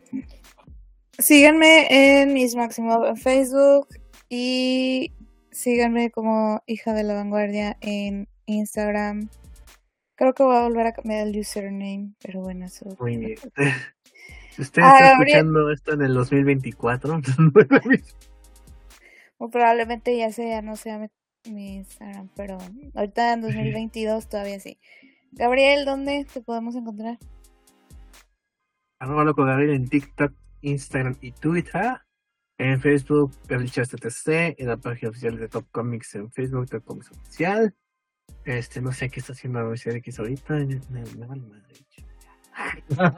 Síganme 1.17 1.87
en 2.21 2.33
Miss 2.33 2.55
Máximo 2.55 3.05
en 3.05 3.15
Facebook 3.17 3.87
y 4.29 5.13
síganme 5.51 6.11
como 6.11 6.61
hija 6.67 6.93
de 6.93 7.03
la 7.03 7.13
vanguardia 7.15 7.77
en 7.81 8.27
Instagram. 8.45 9.29
Creo 10.15 10.33
que 10.33 10.43
voy 10.43 10.55
a 10.55 10.63
volver 10.63 10.87
a 10.87 10.93
cambiar 10.93 11.27
el 11.27 11.37
username, 11.39 12.13
pero 12.21 12.41
bueno, 12.41 12.65
eso. 12.65 12.85
Muy 12.99 13.17
bien. 13.17 13.37
Si 14.55 14.61
usted 14.61 14.81
Ah, 14.83 14.93
está 14.95 15.09
Gabriel. 15.11 15.37
escuchando 15.37 15.71
esto 15.71 15.93
en 15.93 16.01
el 16.01 16.13
2024, 16.13 17.21
O 19.37 19.49
probablemente 19.49 20.17
ya 20.17 20.31
sea, 20.31 20.61
no 20.61 20.75
sea 20.75 20.97
mi, 20.99 21.07
mi 21.51 21.75
Instagram, 21.75 22.29
pero 22.35 22.57
ahorita 22.93 23.33
en 23.33 23.41
2022 23.41 24.29
todavía 24.29 24.59
sí. 24.59 24.79
Gabriel, 25.35 25.85
¿dónde 25.85 26.25
te 26.31 26.41
podemos 26.41 26.75
encontrar? 26.75 27.17
arroba 28.99 29.25
loco 29.25 29.43
Gabriel 29.43 29.71
en 29.71 29.87
TikTok, 29.87 30.33
Instagram 30.61 31.15
y 31.21 31.31
Twitter. 31.31 31.99
En 32.57 32.79
Facebook, 32.79 33.33
Gabriel 33.47 33.69
TTC, 33.69 34.55
en 34.57 34.67
la 34.67 34.77
página 34.77 35.09
oficial 35.09 35.37
de 35.37 35.49
Top 35.49 35.65
Comics 35.71 36.15
en 36.15 36.31
Facebook, 36.31 36.69
Top 36.69 36.85
Comics 36.85 37.11
Oficial. 37.11 37.75
Este, 38.45 38.81
no 38.81 38.93
sé 38.93 39.09
qué 39.09 39.19
está 39.19 39.33
haciendo 39.33 39.59
la 39.59 39.65
Universidad 39.65 39.97
X 39.97 40.19
ahorita. 40.19 40.53
Me, 40.89 41.03
vale. 41.27 41.43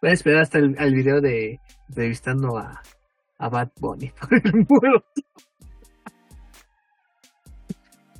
Voy 0.00 0.10
a 0.10 0.12
esperar 0.12 0.42
hasta 0.42 0.58
el, 0.58 0.94
video 0.94 1.20
de 1.20 1.60
entrevistando 1.88 2.56
a, 2.56 2.80
a 3.36 3.48
Bad 3.50 3.70
Bunny 3.78 4.10
por 4.18 4.34
el 4.34 4.66
muro. 4.66 5.04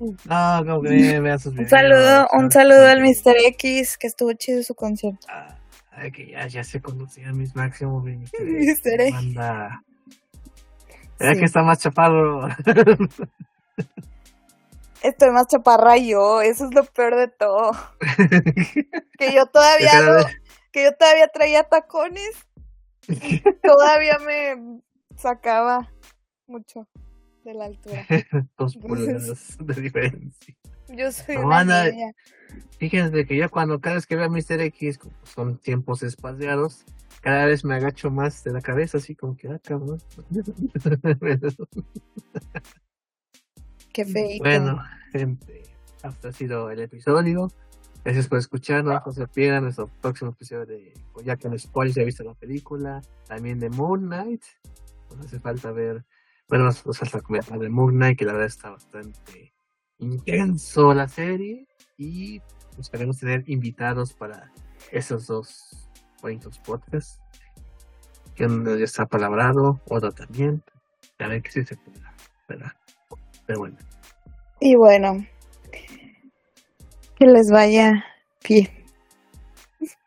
No, 0.01 0.65
como 0.65 0.83
que 0.83 1.21
vean 1.21 1.39
sus 1.39 1.55
Un 1.57 1.69
saludo, 1.69 2.27
un 2.33 2.51
saludo 2.51 2.87
al 2.87 3.01
Mr. 3.03 3.37
X, 3.49 3.99
que 3.99 4.07
estuvo 4.07 4.33
chido 4.33 4.63
su 4.63 4.75
concierto. 4.75 5.27
Ah, 5.29 5.57
que 6.13 6.31
ya, 6.31 6.47
ya 6.47 6.65
se 6.65 6.81
conocían 6.81 7.37
mis 7.37 7.55
máximos 7.55 8.03
mi 8.05 8.17
Mr. 8.17 8.29
Mr. 8.41 9.01
X. 9.03 9.15
Anda. 9.15 9.83
Era 11.19 11.35
Sí. 11.35 11.39
que 11.41 11.45
está 11.45 11.63
más 11.63 11.79
chaparro. 11.81 12.49
Estoy 15.03 15.31
más 15.31 15.47
chaparra 15.49 15.97
yo, 15.97 16.43
eso 16.43 16.67
es 16.67 16.75
lo 16.75 16.85
peor 16.85 17.17
de 17.17 17.29
todo. 17.29 17.73
Que 19.19 19.35
yo 19.35 19.45
todavía 19.47 19.91
que 20.73 20.85
yo 20.85 20.93
todavía 20.99 21.29
traía 21.29 21.63
tacones, 21.65 22.31
todavía 23.63 24.19
me 24.25 24.81
sacaba 25.17 25.91
mucho 26.47 26.87
de 27.45 27.55
la 27.55 27.67
altura. 27.67 28.07
Dos 28.59 28.77
pulgadas 28.77 29.57
de 29.61 29.75
diferencia. 29.81 30.57
Yo 30.89 31.13
soy 31.13 31.37
No, 31.37 31.47
una 31.47 31.61
Ana, 31.61 31.91
niña. 31.91 32.13
Fíjense 32.79 33.25
que 33.27 33.37
yo 33.37 33.51
cuando 33.51 33.81
cada 33.81 33.97
vez 33.97 34.07
que 34.07 34.17
veo 34.17 34.27
a 34.27 34.29
Mr. 34.29 34.61
X, 34.61 34.99
son 35.23 35.59
tiempos 35.59 36.03
espaciados, 36.03 36.85
cada 37.21 37.47
vez 37.47 37.65
me 37.65 37.75
agacho 37.75 38.11
más 38.11 38.43
de 38.45 38.53
la 38.53 38.61
cabeza, 38.61 38.99
así 38.99 39.15
como 39.15 39.37
que, 39.37 39.49
ah, 39.49 39.61
cabrón. 39.63 40.01
Qué 43.93 44.05
feito. 44.05 44.43
Bueno, 44.43 44.83
gente, 45.13 45.63
hasta 46.03 46.29
ha 46.29 46.33
sido 46.33 46.71
el 46.71 46.81
episodio. 46.81 47.51
Gracias 48.05 48.29
por 48.29 48.39
escucharnos. 48.39 49.03
No 49.05 49.13
se 49.13 49.27
pierdan 49.29 49.65
nuestro 49.65 49.89
próximo 50.01 50.31
episodio 50.31 50.65
de 50.65 50.95
ya 51.23 51.37
que 51.37 51.49
en 51.49 51.59
spoilers 51.59 51.97
ya 51.97 52.05
visto 52.05 52.25
la 52.25 52.35
película. 52.35 53.03
También 53.27 53.61
de 53.61 53.69
Moon 53.69 54.07
Knight. 54.07 54.43
Nos 55.11 55.27
hace 55.27 55.39
falta 55.39 55.71
ver. 55.73 56.05
Bueno, 56.51 56.65
nos, 56.65 56.85
nos 56.85 56.99
falta 56.99 57.21
comentar 57.21 57.61
de 57.61 57.71
Moon 57.71 57.95
Knight, 57.95 58.19
que 58.19 58.25
la 58.25 58.33
verdad 58.33 58.49
está 58.49 58.71
bastante 58.71 59.53
intenso 59.99 60.93
la 60.93 61.07
serie. 61.07 61.67
Y 61.97 62.43
esperemos 62.77 63.19
tener 63.19 63.49
invitados 63.49 64.13
para 64.13 64.51
esos 64.91 65.29
dos 65.29 65.89
bonitos 66.21 66.59
podcasts. 66.59 67.21
Que 68.35 68.47
uno 68.47 68.77
ya 68.77 68.85
está 68.85 69.07
palabrado, 69.07 69.81
otro 69.89 70.11
también. 70.11 70.63
A 71.21 71.29
ver 71.29 71.41
que 71.41 71.53
sí 71.53 71.65
se 71.65 71.77
pueda, 71.77 72.15
¿verdad? 72.49 72.73
Pero 73.47 73.61
bueno. 73.61 73.77
Y 74.61 74.75
bueno, 74.75 75.25
que 77.17 77.27
les 77.27 77.49
vaya 77.53 78.05
bien 78.47 78.69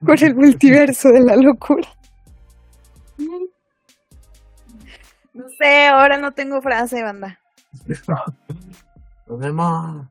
por 0.05 0.21
el 0.21 0.35
multiverso 0.35 1.09
de 1.09 1.21
la 1.21 1.37
locura. 1.37 1.87
No 5.34 5.49
sé, 5.49 5.88
ahora 5.88 6.18
no 6.18 6.31
tengo 6.31 6.61
frase, 6.61 7.01
banda. 7.01 7.39
Nos 9.27 9.39
vemos. 9.39 10.07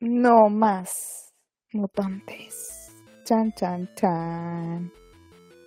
No 0.00 0.48
más 0.48 1.32
mutantes. 1.72 2.92
Chan, 3.24 3.52
chan, 3.52 3.88
chan. 3.94 4.92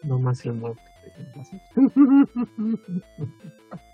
No 0.03 0.19
más 0.19 0.45
el 0.45 0.53
muerto. 0.53 0.81